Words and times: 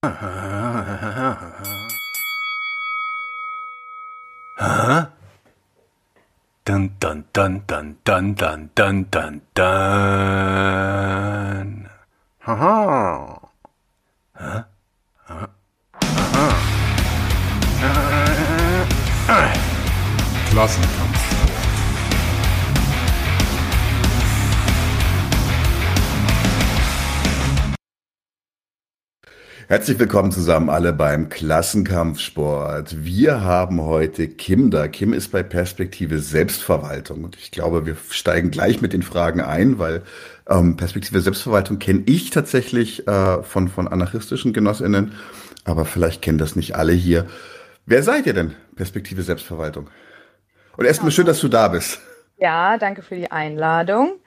Huh? 0.00 0.14
Dun 6.62 6.90
dun 7.00 7.24
dun 7.34 7.58
dun 7.66 7.98
dun 8.06 8.34
dun 8.38 8.70
dun 8.78 9.04
dun 9.10 9.40
dun. 9.58 9.66
Haha. 12.38 12.78
Huh? 14.38 14.62
Huh? 19.26 19.50
Klassenkampf. 20.54 21.17
Herzlich 29.70 29.98
willkommen 29.98 30.32
zusammen 30.32 30.70
alle 30.70 30.94
beim 30.94 31.28
Klassenkampfsport. 31.28 33.04
Wir 33.04 33.42
haben 33.42 33.82
heute 33.82 34.26
Kim 34.26 34.70
da. 34.70 34.88
Kim 34.88 35.12
ist 35.12 35.30
bei 35.30 35.42
Perspektive 35.42 36.20
Selbstverwaltung 36.20 37.22
und 37.22 37.36
ich 37.36 37.50
glaube, 37.50 37.84
wir 37.84 37.94
steigen 38.08 38.50
gleich 38.50 38.80
mit 38.80 38.94
den 38.94 39.02
Fragen 39.02 39.42
ein, 39.42 39.78
weil 39.78 40.04
ähm, 40.48 40.78
Perspektive 40.78 41.20
Selbstverwaltung 41.20 41.78
kenne 41.78 42.02
ich 42.06 42.30
tatsächlich 42.30 43.06
äh, 43.06 43.42
von, 43.42 43.68
von 43.68 43.88
anarchistischen 43.88 44.54
Genossinnen, 44.54 45.12
aber 45.64 45.84
vielleicht 45.84 46.22
kennen 46.22 46.38
das 46.38 46.56
nicht 46.56 46.74
alle 46.74 46.94
hier. 46.94 47.26
Wer 47.84 48.02
seid 48.02 48.24
ihr 48.24 48.32
denn, 48.32 48.54
Perspektive 48.74 49.22
Selbstverwaltung? 49.22 49.90
Und 50.78 50.86
erstmal 50.86 51.10
schön, 51.10 51.26
dass 51.26 51.40
du 51.40 51.48
da 51.48 51.68
bist. 51.68 52.00
Ja, 52.40 52.78
danke 52.78 53.02
für 53.02 53.16
die 53.16 53.32
Einladung. 53.32 54.20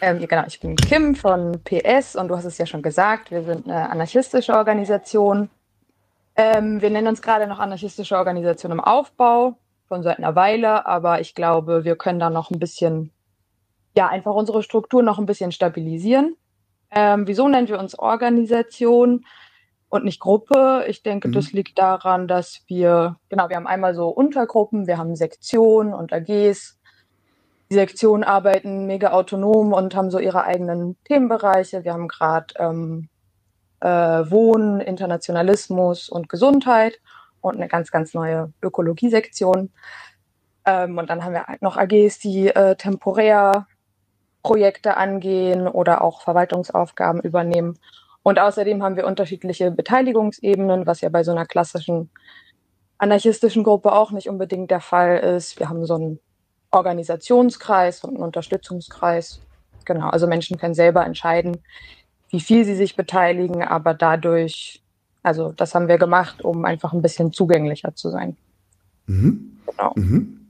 Ähm, 0.00 0.20
genau, 0.20 0.44
ich 0.46 0.60
bin 0.60 0.76
Kim 0.76 1.16
von 1.16 1.60
PS 1.64 2.14
und 2.14 2.28
du 2.28 2.36
hast 2.36 2.44
es 2.44 2.58
ja 2.58 2.66
schon 2.66 2.80
gesagt, 2.80 3.32
wir 3.32 3.42
sind 3.42 3.66
eine 3.66 3.90
anarchistische 3.90 4.54
Organisation. 4.54 5.50
Ähm, 6.36 6.80
wir 6.80 6.90
nennen 6.90 7.08
uns 7.08 7.22
gerade 7.22 7.48
noch 7.48 7.58
anarchistische 7.58 8.16
Organisation 8.16 8.70
im 8.70 8.78
Aufbau, 8.78 9.56
schon 9.88 10.04
seit 10.04 10.18
einer 10.18 10.36
Weile, 10.36 10.86
aber 10.86 11.20
ich 11.20 11.34
glaube, 11.34 11.84
wir 11.84 11.96
können 11.96 12.20
da 12.20 12.30
noch 12.30 12.52
ein 12.52 12.60
bisschen, 12.60 13.10
ja, 13.96 14.06
einfach 14.06 14.34
unsere 14.34 14.62
Struktur 14.62 15.02
noch 15.02 15.18
ein 15.18 15.26
bisschen 15.26 15.50
stabilisieren. 15.50 16.36
Ähm, 16.92 17.26
wieso 17.26 17.48
nennen 17.48 17.66
wir 17.66 17.80
uns 17.80 17.98
Organisation 17.98 19.26
und 19.88 20.04
nicht 20.04 20.20
Gruppe? 20.20 20.84
Ich 20.86 21.02
denke, 21.02 21.26
mhm. 21.26 21.32
das 21.32 21.52
liegt 21.52 21.80
daran, 21.80 22.28
dass 22.28 22.62
wir, 22.68 23.16
genau, 23.28 23.48
wir 23.48 23.56
haben 23.56 23.66
einmal 23.66 23.96
so 23.96 24.08
Untergruppen, 24.08 24.86
wir 24.86 24.98
haben 24.98 25.16
Sektionen 25.16 25.94
und 25.94 26.12
AGs 26.12 26.75
die 27.70 27.74
Sektionen 27.74 28.24
arbeiten 28.24 28.86
mega 28.86 29.12
autonom 29.12 29.72
und 29.72 29.94
haben 29.94 30.10
so 30.10 30.18
ihre 30.18 30.44
eigenen 30.44 30.96
Themenbereiche. 31.04 31.84
Wir 31.84 31.92
haben 31.92 32.08
gerade 32.08 32.54
ähm, 32.58 33.08
äh, 33.80 33.88
Wohnen, 33.88 34.80
Internationalismus 34.80 36.08
und 36.08 36.28
Gesundheit 36.28 37.00
und 37.40 37.56
eine 37.56 37.68
ganz, 37.68 37.90
ganz 37.90 38.14
neue 38.14 38.52
Ökologiesektion. 38.62 39.72
Ähm, 40.64 40.98
und 40.98 41.10
dann 41.10 41.24
haben 41.24 41.32
wir 41.32 41.46
noch 41.60 41.76
AGs, 41.76 42.18
die 42.18 42.48
äh, 42.48 42.76
temporär 42.76 43.66
Projekte 44.42 44.96
angehen 44.96 45.66
oder 45.66 46.02
auch 46.02 46.22
Verwaltungsaufgaben 46.22 47.20
übernehmen. 47.20 47.78
Und 48.22 48.38
außerdem 48.38 48.82
haben 48.82 48.96
wir 48.96 49.06
unterschiedliche 49.06 49.70
Beteiligungsebenen, 49.70 50.86
was 50.86 51.00
ja 51.00 51.08
bei 51.08 51.24
so 51.24 51.32
einer 51.32 51.46
klassischen 51.46 52.10
anarchistischen 52.98 53.64
Gruppe 53.64 53.92
auch 53.92 54.10
nicht 54.10 54.28
unbedingt 54.28 54.70
der 54.70 54.80
Fall 54.80 55.18
ist. 55.18 55.58
Wir 55.58 55.68
haben 55.68 55.84
so 55.84 55.96
ein 55.96 56.20
Organisationskreis 56.76 58.04
und 58.04 58.14
einen 58.14 58.24
Unterstützungskreis. 58.24 59.40
Genau, 59.84 60.08
also 60.08 60.26
Menschen 60.26 60.58
können 60.58 60.74
selber 60.74 61.04
entscheiden, 61.04 61.58
wie 62.30 62.40
viel 62.40 62.64
sie 62.64 62.74
sich 62.74 62.96
beteiligen, 62.96 63.62
aber 63.62 63.94
dadurch, 63.94 64.82
also 65.22 65.52
das 65.52 65.74
haben 65.74 65.88
wir 65.88 65.98
gemacht, 65.98 66.42
um 66.42 66.64
einfach 66.64 66.92
ein 66.92 67.02
bisschen 67.02 67.32
zugänglicher 67.32 67.94
zu 67.94 68.10
sein. 68.10 68.36
Mhm. 69.06 69.58
Genau. 69.66 69.92
Mhm. 69.96 70.40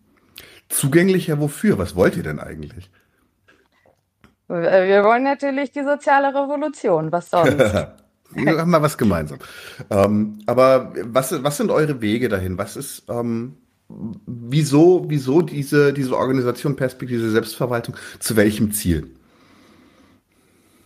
Zugänglicher 0.68 1.40
wofür? 1.40 1.78
Was 1.78 1.94
wollt 1.96 2.16
ihr 2.16 2.22
denn 2.22 2.40
eigentlich? 2.40 2.90
Wir 4.48 5.02
wollen 5.04 5.24
natürlich 5.24 5.72
die 5.72 5.82
soziale 5.82 6.28
Revolution. 6.28 7.10
Was 7.10 7.30
sonst? 7.30 7.58
wir 8.30 8.58
haben 8.58 8.70
mal 8.70 8.82
was 8.82 8.96
gemeinsam. 8.96 9.38
Ähm, 9.90 10.38
aber 10.46 10.92
was, 11.02 11.42
was 11.42 11.56
sind 11.56 11.70
eure 11.70 12.00
Wege 12.00 12.28
dahin? 12.28 12.56
Was 12.56 12.76
ist, 12.76 13.04
ähm, 13.08 13.56
wieso, 13.88 15.04
wieso 15.08 15.42
diese, 15.42 15.92
diese 15.92 16.16
Organisation 16.16 16.76
Perspektive 16.76 17.30
Selbstverwaltung? 17.30 17.96
Zu 18.18 18.36
welchem 18.36 18.72
Ziel? 18.72 19.10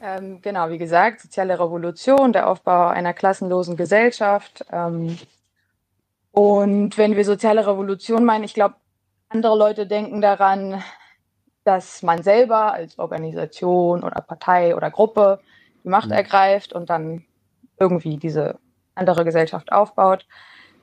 Ähm, 0.03 0.41
genau, 0.41 0.71
wie 0.71 0.79
gesagt, 0.79 1.21
soziale 1.21 1.59
Revolution, 1.59 2.33
der 2.33 2.49
Aufbau 2.49 2.89
einer 2.89 3.13
klassenlosen 3.13 3.77
Gesellschaft. 3.77 4.65
Ähm, 4.73 5.19
und 6.33 6.97
wenn 6.97 7.17
wir 7.17 7.25
soziale 7.25 7.67
Revolution 7.67 8.25
meinen, 8.25 8.45
ich 8.45 8.55
glaube, 8.55 8.77
andere 9.29 9.57
Leute 9.57 9.87
denken 9.87 10.21
daran, 10.21 10.83
dass 11.65 12.03
man 12.03 12.23
selber 12.23 12.73
als 12.73 12.99
Organisation 12.99 14.03
oder 14.03 14.23
Partei 14.23 14.75
oder 14.75 14.91
Gruppe 14.91 15.41
die 15.85 15.89
Macht 15.89 16.07
mhm. 16.07 16.13
ergreift 16.13 16.73
und 16.73 16.89
dann 16.89 17.25
irgendwie 17.79 18.17
diese 18.17 18.59
andere 18.95 19.25
Gesellschaft 19.25 19.73
aufbaut. 19.73 20.27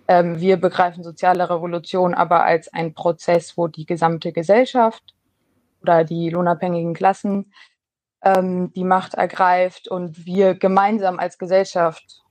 Ähm, 0.07 0.39
wir 0.39 0.57
begreifen 0.57 1.03
soziale 1.03 1.49
Revolution 1.49 2.13
aber 2.13 2.43
als 2.43 2.73
ein 2.73 2.93
Prozess, 2.93 3.57
wo 3.57 3.67
die 3.67 3.85
gesamte 3.85 4.31
Gesellschaft 4.31 5.15
oder 5.81 6.03
die 6.03 6.29
lohnabhängigen 6.29 6.93
Klassen 6.93 7.51
ähm, 8.21 8.71
die 8.73 8.83
Macht 8.83 9.13
ergreift 9.13 9.87
und 9.87 10.25
wir 10.25 10.55
gemeinsam 10.55 11.19
als 11.19 11.37
Gesellschaft 11.37 12.23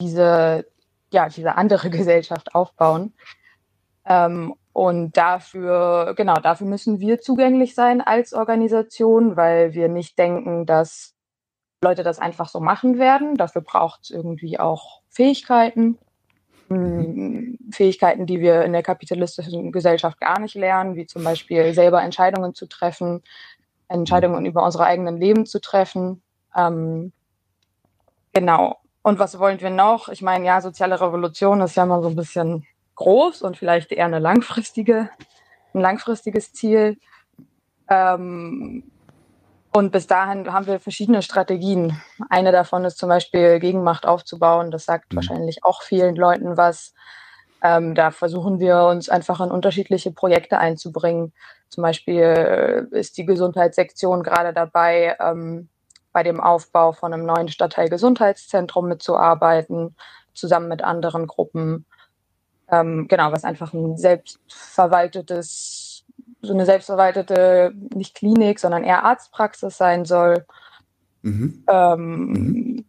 diese, 0.00 0.66
ja, 1.12 1.28
diese 1.28 1.56
andere 1.56 1.90
Gesellschaft 1.98 2.54
aufbauen. 2.54 3.14
Ähm, 4.04 4.54
und 4.72 5.16
dafür, 5.16 6.14
genau, 6.16 6.36
dafür 6.36 6.66
müssen 6.66 7.00
wir 7.00 7.20
zugänglich 7.20 7.74
sein 7.74 8.00
als 8.00 8.32
Organisation, 8.32 9.36
weil 9.36 9.74
wir 9.74 9.88
nicht 9.88 10.16
denken, 10.18 10.66
dass 10.66 11.14
Leute 11.82 12.04
das 12.04 12.18
einfach 12.18 12.48
so 12.48 12.60
machen 12.60 12.98
werden. 12.98 13.36
Dafür 13.36 13.62
braucht 13.62 14.02
es 14.04 14.10
irgendwie 14.10 14.60
auch 14.60 15.02
Fähigkeiten. 15.08 15.98
Fähigkeiten, 17.70 18.26
die 18.26 18.40
wir 18.40 18.62
in 18.64 18.72
der 18.72 18.82
kapitalistischen 18.82 19.72
Gesellschaft 19.72 20.20
gar 20.20 20.38
nicht 20.38 20.54
lernen, 20.54 20.96
wie 20.96 21.06
zum 21.06 21.24
Beispiel 21.24 21.72
selber 21.72 22.02
Entscheidungen 22.02 22.54
zu 22.54 22.66
treffen, 22.66 23.22
Entscheidungen 23.88 24.44
über 24.44 24.64
unsere 24.64 24.84
eigenen 24.84 25.16
Leben 25.16 25.46
zu 25.46 25.60
treffen. 25.60 26.22
Ähm, 26.54 27.12
genau. 28.32 28.76
Und 29.02 29.18
was 29.18 29.38
wollen 29.38 29.60
wir 29.60 29.70
noch? 29.70 30.08
Ich 30.08 30.20
meine, 30.20 30.44
ja, 30.44 30.60
soziale 30.60 31.00
Revolution 31.00 31.60
ist 31.62 31.76
ja 31.76 31.86
mal 31.86 32.02
so 32.02 32.08
ein 32.08 32.16
bisschen 32.16 32.66
groß 32.96 33.42
und 33.42 33.56
vielleicht 33.56 33.92
eher 33.92 34.04
eine 34.04 34.18
langfristige, 34.18 35.08
ein 35.72 35.80
langfristiges 35.80 36.52
Ziel. 36.52 36.98
Ähm, 37.88 38.90
und 39.72 39.92
bis 39.92 40.06
dahin 40.06 40.52
haben 40.52 40.66
wir 40.66 40.80
verschiedene 40.80 41.22
Strategien. 41.22 42.00
Eine 42.30 42.52
davon 42.52 42.84
ist 42.84 42.98
zum 42.98 43.08
Beispiel 43.08 43.58
Gegenmacht 43.58 44.06
aufzubauen. 44.06 44.70
Das 44.70 44.84
sagt 44.84 45.12
mhm. 45.12 45.16
wahrscheinlich 45.16 45.64
auch 45.64 45.82
vielen 45.82 46.16
Leuten 46.16 46.56
was. 46.56 46.94
Ähm, 47.62 47.94
da 47.94 48.10
versuchen 48.10 48.60
wir 48.60 48.84
uns 48.84 49.08
einfach 49.08 49.40
in 49.40 49.50
unterschiedliche 49.50 50.12
Projekte 50.12 50.58
einzubringen. 50.58 51.32
Zum 51.68 51.82
Beispiel 51.82 52.88
ist 52.92 53.18
die 53.18 53.26
Gesundheitssektion 53.26 54.22
gerade 54.22 54.52
dabei, 54.52 55.16
ähm, 55.20 55.68
bei 56.12 56.22
dem 56.22 56.40
Aufbau 56.40 56.92
von 56.92 57.12
einem 57.12 57.26
neuen 57.26 57.48
Stadtteil-Gesundheitszentrum 57.48 58.88
mitzuarbeiten, 58.88 59.94
zusammen 60.34 60.68
mit 60.68 60.82
anderen 60.82 61.26
Gruppen. 61.26 61.84
Ähm, 62.70 63.06
genau, 63.08 63.32
was 63.32 63.44
einfach 63.44 63.72
ein 63.72 63.96
selbstverwaltetes 63.96 65.77
so 66.40 66.52
eine 66.52 66.66
selbstverwaltete, 66.66 67.72
nicht 67.94 68.14
Klinik, 68.14 68.60
sondern 68.60 68.84
eher 68.84 69.04
Arztpraxis 69.04 69.76
sein 69.76 70.04
soll. 70.04 70.44
Mhm. 71.22 71.64
Ähm, 71.68 72.26
mhm. 72.26 72.84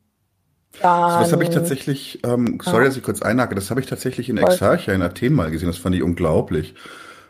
Dann, 0.82 1.22
das 1.22 1.34
habe 1.34 1.44
ich 1.44 1.50
tatsächlich, 1.50 2.20
ähm, 2.24 2.60
sorry, 2.62 2.84
ja. 2.84 2.86
dass 2.86 2.98
ich 2.98 3.04
kurz 3.04 3.22
einhake, 3.22 3.56
das 3.56 3.70
habe 3.70 3.82
ich 3.82 3.88
tatsächlich 3.88 4.30
in 4.30 4.38
Exarchia 4.38 4.94
in 4.94 5.02
Athen 5.02 5.34
mal 5.34 5.52
gesehen, 5.52 5.68
das 5.68 5.78
fand 5.78 5.96
ich 5.96 6.04
unglaublich. 6.04 6.76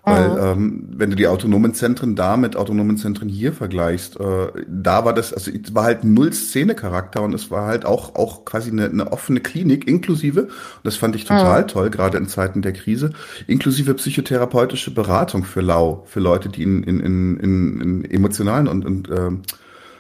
Weil 0.10 0.30
mhm. 0.30 0.64
ähm, 0.64 0.84
wenn 0.98 1.10
du 1.10 1.16
die 1.16 1.28
autonomen 1.28 1.74
Zentren 1.74 2.16
da 2.16 2.38
mit 2.38 2.56
autonomen 2.56 2.98
Zentren 2.98 3.30
hier 3.30 3.54
vergleichst, 3.54 4.20
äh, 4.20 4.48
da 4.68 5.06
war 5.06 5.14
das, 5.14 5.34
also 5.34 5.52
es 5.52 5.74
war 5.74 5.84
halt 5.84 6.04
null 6.04 6.34
Szene-Charakter 6.34 7.22
und 7.22 7.34
es 7.34 7.52
war 7.52 7.68
halt 7.68 7.86
auch, 7.86 8.16
auch 8.16 8.46
quasi 8.46 8.72
eine, 8.72 8.86
eine 8.86 9.12
offene 9.12 9.40
Klinik 9.40 9.88
inklusive, 9.88 10.44
und 10.44 10.52
das 10.84 10.96
fand 10.96 11.16
ich 11.16 11.26
total 11.26 11.64
mhm. 11.64 11.68
toll, 11.68 11.90
gerade 11.90 12.18
in 12.18 12.28
Zeiten 12.28 12.62
der 12.62 12.74
Krise, 12.74 13.12
inklusive 13.48 13.94
psychotherapeutische 13.94 14.94
Beratung 14.94 15.44
für 15.44 15.62
Lau, 15.62 16.04
für 16.08 16.20
Leute, 16.20 16.50
die 16.50 16.64
in, 16.64 16.84
in, 16.84 17.00
in, 17.00 17.40
in, 17.40 17.82
in 17.82 18.12
emotionalen 18.12 18.68
und, 18.68 18.86
und 18.86 19.10
äh, 19.10 19.32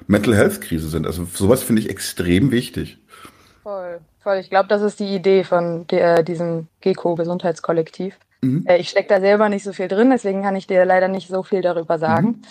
Mental 0.07 0.35
Health 0.35 0.61
Krise 0.61 0.89
sind. 0.89 1.05
Also 1.05 1.27
sowas 1.33 1.61
finde 1.61 1.81
ich 1.81 1.89
extrem 1.89 2.51
wichtig. 2.51 2.97
Voll, 3.61 3.99
voll. 4.21 4.37
Ich 4.37 4.49
glaube, 4.49 4.67
das 4.67 4.81
ist 4.81 4.99
die 4.99 5.13
Idee 5.13 5.43
von 5.43 5.85
der, 5.87 6.23
diesem 6.23 6.67
GECO 6.81 7.15
Gesundheitskollektiv 7.15 8.15
Mhm. 8.41 8.65
Äh, 8.67 8.77
ich 8.77 8.89
stecke 8.89 9.09
da 9.09 9.19
selber 9.19 9.49
nicht 9.49 9.63
so 9.63 9.73
viel 9.73 9.87
drin, 9.87 10.09
deswegen 10.09 10.43
kann 10.43 10.55
ich 10.55 10.67
dir 10.67 10.85
leider 10.85 11.07
nicht 11.07 11.27
so 11.27 11.43
viel 11.43 11.61
darüber 11.61 11.99
sagen. 11.99 12.27
Mhm. 12.27 12.41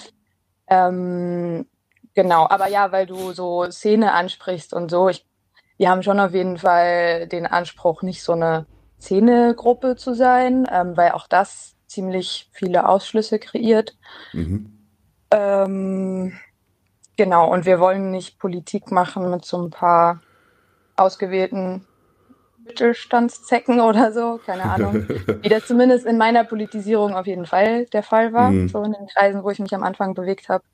Ähm, 0.68 1.66
genau, 2.14 2.46
aber 2.48 2.68
ja, 2.68 2.92
weil 2.92 3.06
du 3.06 3.32
so 3.32 3.70
Szene 3.70 4.12
ansprichst 4.12 4.74
und 4.74 4.90
so, 4.90 5.08
ich, 5.08 5.26
wir 5.78 5.88
haben 5.88 6.02
schon 6.02 6.20
auf 6.20 6.34
jeden 6.34 6.58
Fall 6.58 7.26
den 7.26 7.46
Anspruch, 7.46 8.02
nicht 8.02 8.22
so 8.22 8.32
eine 8.32 8.66
Szenegruppe 9.00 9.96
zu 9.96 10.14
sein, 10.14 10.66
ähm, 10.70 10.96
weil 10.96 11.12
auch 11.12 11.26
das 11.26 11.76
ziemlich 11.86 12.50
viele 12.52 12.88
Ausschlüsse 12.88 13.38
kreiert. 13.38 13.96
Mhm. 14.32 14.78
Ähm, 15.30 16.38
genau, 17.16 17.50
und 17.50 17.64
wir 17.64 17.80
wollen 17.80 18.10
nicht 18.10 18.38
Politik 18.38 18.90
machen 18.90 19.30
mit 19.30 19.44
so 19.44 19.62
ein 19.62 19.70
paar 19.70 20.20
ausgewählten 20.96 21.86
Mittelstandszecken 22.68 23.80
oder 23.80 24.12
so, 24.12 24.40
keine 24.44 24.62
Ahnung. 24.62 25.08
Wie 25.42 25.48
das 25.48 25.66
zumindest 25.66 26.06
in 26.06 26.18
meiner 26.18 26.44
Politisierung 26.44 27.14
auf 27.14 27.26
jeden 27.26 27.46
Fall 27.46 27.86
der 27.86 28.02
Fall 28.02 28.32
war, 28.32 28.50
mhm. 28.50 28.68
so 28.68 28.82
in 28.82 28.92
den 28.92 29.06
Kreisen, 29.08 29.42
wo 29.42 29.50
ich 29.50 29.58
mich 29.58 29.74
am 29.74 29.82
Anfang 29.82 30.14
bewegt 30.14 30.48
habe. 30.48 30.64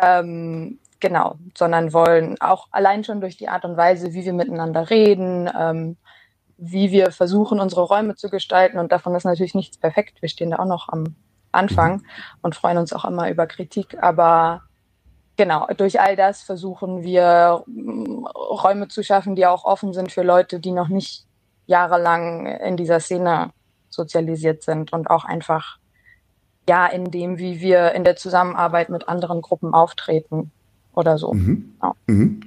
Ähm, 0.00 0.78
genau, 1.00 1.36
sondern 1.56 1.92
wollen 1.92 2.36
auch 2.40 2.68
allein 2.70 3.04
schon 3.04 3.20
durch 3.20 3.36
die 3.36 3.48
Art 3.48 3.64
und 3.64 3.76
Weise, 3.76 4.12
wie 4.12 4.24
wir 4.24 4.32
miteinander 4.32 4.90
reden, 4.90 5.50
ähm, 5.58 5.96
wie 6.56 6.90
wir 6.90 7.10
versuchen, 7.10 7.60
unsere 7.60 7.82
Räume 7.82 8.14
zu 8.14 8.30
gestalten. 8.30 8.78
Und 8.78 8.92
davon 8.92 9.14
ist 9.14 9.24
natürlich 9.24 9.54
nichts 9.54 9.78
perfekt. 9.78 10.22
Wir 10.22 10.28
stehen 10.28 10.50
da 10.50 10.58
auch 10.58 10.66
noch 10.66 10.88
am 10.88 11.16
Anfang 11.52 11.96
mhm. 11.96 12.04
und 12.42 12.54
freuen 12.54 12.78
uns 12.78 12.92
auch 12.92 13.04
immer 13.04 13.30
über 13.30 13.46
Kritik. 13.46 13.96
Aber 14.02 14.62
genau, 15.38 15.66
durch 15.74 15.98
all 16.00 16.16
das 16.16 16.42
versuchen 16.42 17.02
wir 17.02 17.64
mm, 17.66 18.26
Räume 18.26 18.88
zu 18.88 19.02
schaffen, 19.02 19.34
die 19.34 19.46
auch 19.46 19.64
offen 19.64 19.94
sind 19.94 20.12
für 20.12 20.22
Leute, 20.22 20.60
die 20.60 20.72
noch 20.72 20.88
nicht 20.88 21.24
jahrelang 21.66 22.46
in 22.46 22.76
dieser 22.76 23.00
Szene 23.00 23.50
sozialisiert 23.88 24.62
sind 24.62 24.92
und 24.92 25.08
auch 25.08 25.24
einfach 25.24 25.78
ja 26.68 26.86
in 26.86 27.10
dem, 27.10 27.38
wie 27.38 27.60
wir 27.60 27.92
in 27.92 28.04
der 28.04 28.16
Zusammenarbeit 28.16 28.90
mit 28.90 29.08
anderen 29.08 29.40
Gruppen 29.40 29.72
auftreten 29.72 30.50
oder 30.92 31.16
so. 31.16 31.32
Mhm. 31.32 31.76
Ja. 31.82 31.94
Mhm. 32.06 32.40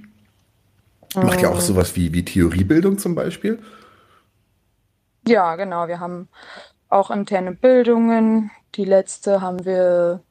Macht 1.15 1.41
ja 1.41 1.49
auch 1.49 1.59
sowas 1.59 1.95
wie, 1.95 2.13
wie 2.13 2.23
Theoriebildung 2.23 2.97
zum 2.97 3.15
Beispiel? 3.15 3.59
Ja, 5.27 5.55
genau. 5.55 5.87
Wir 5.87 5.99
haben 5.99 6.29
auch 6.89 7.11
interne 7.11 7.51
Bildungen. 7.51 8.51
Die 8.75 8.85
letzte 8.85 9.41
haben 9.41 9.65
wir 9.65 10.21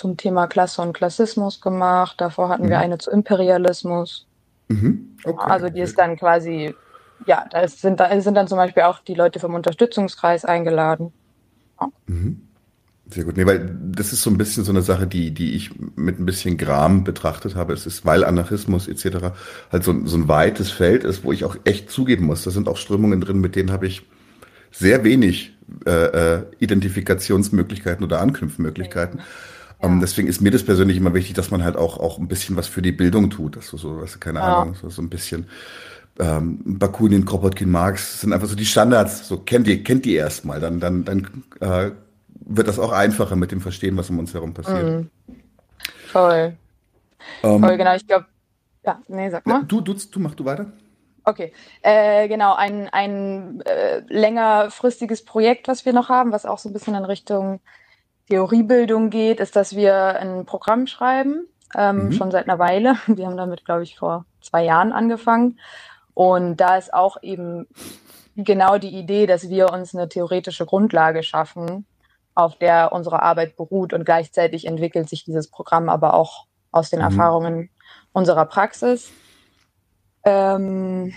zum 0.00 0.16
Thema 0.16 0.46
Klasse 0.46 0.80
und 0.80 0.94
Klassismus 0.94 1.60
gemacht. 1.60 2.20
Davor 2.20 2.48
hatten 2.48 2.64
mhm. 2.64 2.70
wir 2.70 2.78
eine 2.78 2.96
zu 2.96 3.10
Imperialismus. 3.10 4.26
Mhm. 4.68 5.16
Okay. 5.24 5.50
Also 5.50 5.68
die 5.68 5.80
ist 5.80 5.98
dann 5.98 6.16
quasi, 6.16 6.74
ja, 7.26 7.44
da 7.50 7.68
sind, 7.68 8.00
da 8.00 8.18
sind 8.20 8.34
dann 8.34 8.48
zum 8.48 8.56
Beispiel 8.56 8.84
auch 8.84 9.00
die 9.00 9.14
Leute 9.14 9.38
vom 9.40 9.54
Unterstützungskreis 9.54 10.46
eingeladen. 10.46 11.12
Ja. 11.78 11.88
Mhm. 12.06 12.46
Sehr 13.10 13.24
gut. 13.24 13.36
Nee, 13.36 13.44
weil 13.44 13.76
das 13.82 14.12
ist 14.12 14.22
so 14.22 14.30
ein 14.30 14.38
bisschen 14.38 14.64
so 14.64 14.72
eine 14.72 14.82
Sache, 14.82 15.06
die, 15.06 15.32
die 15.32 15.54
ich 15.54 15.70
mit 15.96 16.18
ein 16.18 16.24
bisschen 16.24 16.56
Gram 16.56 17.04
betrachtet 17.04 17.54
habe. 17.56 17.74
Es 17.74 17.84
ist, 17.84 18.06
weil 18.06 18.24
Anarchismus 18.24 18.88
etc. 18.88 19.34
halt 19.70 19.84
so, 19.84 20.06
so 20.06 20.16
ein 20.16 20.28
weites 20.28 20.70
Feld 20.70 21.04
ist, 21.04 21.24
wo 21.24 21.32
ich 21.32 21.44
auch 21.44 21.56
echt 21.64 21.90
zugeben 21.90 22.24
muss. 22.24 22.44
Da 22.44 22.50
sind 22.50 22.68
auch 22.68 22.76
Strömungen 22.76 23.20
drin, 23.20 23.40
mit 23.40 23.56
denen 23.56 23.72
habe 23.72 23.86
ich 23.86 24.02
sehr 24.70 25.04
wenig 25.04 25.58
äh, 25.84 26.36
äh, 26.36 26.42
Identifikationsmöglichkeiten 26.60 28.04
oder 28.04 28.20
Anknüpfmöglichkeiten. 28.20 29.20
Ja. 29.80 29.88
Um, 29.88 29.94
ähm, 29.94 30.00
deswegen 30.00 30.28
ist 30.28 30.40
mir 30.40 30.50
das 30.50 30.64
persönlich 30.64 30.96
immer 30.96 31.14
wichtig, 31.14 31.34
dass 31.34 31.50
man 31.50 31.64
halt 31.64 31.76
auch, 31.76 31.98
auch 31.98 32.18
ein 32.18 32.28
bisschen 32.28 32.56
was 32.56 32.68
für 32.68 32.82
die 32.82 32.92
Bildung 32.92 33.30
tut. 33.30 33.56
Dass 33.56 33.70
du 33.70 33.76
so, 33.76 34.00
was, 34.00 34.20
keine 34.20 34.40
ja. 34.40 34.62
Ahnung, 34.62 34.74
so, 34.74 34.90
so 34.90 35.02
ein 35.02 35.08
bisschen 35.08 35.46
ähm, 36.18 36.60
Bakunin, 36.64 37.24
Kropotkin, 37.24 37.70
Marx 37.70 38.20
sind 38.20 38.32
einfach 38.32 38.48
so 38.48 38.56
die 38.56 38.66
Standards. 38.66 39.26
So 39.26 39.38
kennt 39.38 39.66
ihr, 39.68 39.82
kennt 39.82 40.04
die 40.04 40.14
erstmal. 40.14 40.60
Dann, 40.60 40.80
dann, 40.80 41.04
dann 41.04 41.44
äh, 41.60 41.92
wird 42.46 42.68
das 42.68 42.78
auch 42.78 42.92
einfacher 42.92 43.36
mit 43.36 43.52
dem 43.52 43.60
Verstehen, 43.60 43.96
was 43.96 44.10
um 44.10 44.18
uns 44.18 44.34
herum 44.34 44.54
passiert. 44.54 44.84
Mhm. 44.84 45.10
Voll. 46.08 46.56
Ähm, 47.42 47.60
Voll, 47.60 47.76
genau. 47.76 47.94
Ich 47.94 48.06
glaube, 48.06 48.26
ja, 48.84 49.00
nee, 49.08 49.30
sag 49.30 49.46
mal. 49.46 49.62
Du, 49.64 49.80
du, 49.80 49.94
du 49.94 50.20
mach 50.20 50.34
du 50.34 50.44
weiter. 50.44 50.66
Okay, 51.24 51.52
äh, 51.82 52.28
genau, 52.28 52.54
ein, 52.54 52.88
ein 52.88 53.60
äh, 53.66 54.00
längerfristiges 54.08 55.24
Projekt, 55.24 55.68
was 55.68 55.84
wir 55.84 55.92
noch 55.92 56.08
haben, 56.08 56.32
was 56.32 56.46
auch 56.46 56.58
so 56.58 56.68
ein 56.68 56.72
bisschen 56.72 56.94
in 56.94 57.04
Richtung 57.04 57.60
Theoriebildung 58.30 59.10
geht, 59.10 59.40
ist, 59.40 59.56
dass 59.56 59.76
wir 59.76 60.18
ein 60.18 60.46
Programm 60.46 60.86
schreiben, 60.86 61.46
ähm, 61.76 62.06
mhm. 62.06 62.12
schon 62.12 62.30
seit 62.30 62.48
einer 62.48 62.58
Weile. 62.58 62.96
Wir 63.06 63.26
haben 63.26 63.36
damit, 63.36 63.64
glaube 63.64 63.82
ich, 63.82 63.98
vor 63.98 64.24
zwei 64.40 64.64
Jahren 64.64 64.92
angefangen. 64.92 65.58
Und 66.14 66.56
da 66.56 66.76
ist 66.76 66.94
auch 66.94 67.22
eben 67.22 67.66
genau 68.36 68.78
die 68.78 68.94
Idee, 68.94 69.26
dass 69.26 69.48
wir 69.48 69.72
uns 69.72 69.94
eine 69.94 70.08
theoretische 70.08 70.66
Grundlage 70.66 71.22
schaffen, 71.22 71.86
auf 72.34 72.56
der 72.56 72.92
unsere 72.92 73.22
Arbeit 73.22 73.56
beruht. 73.56 73.92
Und 73.92 74.04
gleichzeitig 74.04 74.66
entwickelt 74.66 75.08
sich 75.08 75.24
dieses 75.24 75.50
Programm 75.50 75.88
aber 75.88 76.14
auch 76.14 76.46
aus 76.72 76.90
den 76.90 77.00
mhm. 77.00 77.06
Erfahrungen 77.06 77.70
unserer 78.12 78.46
Praxis. 78.46 79.10
Ähm, 80.24 81.12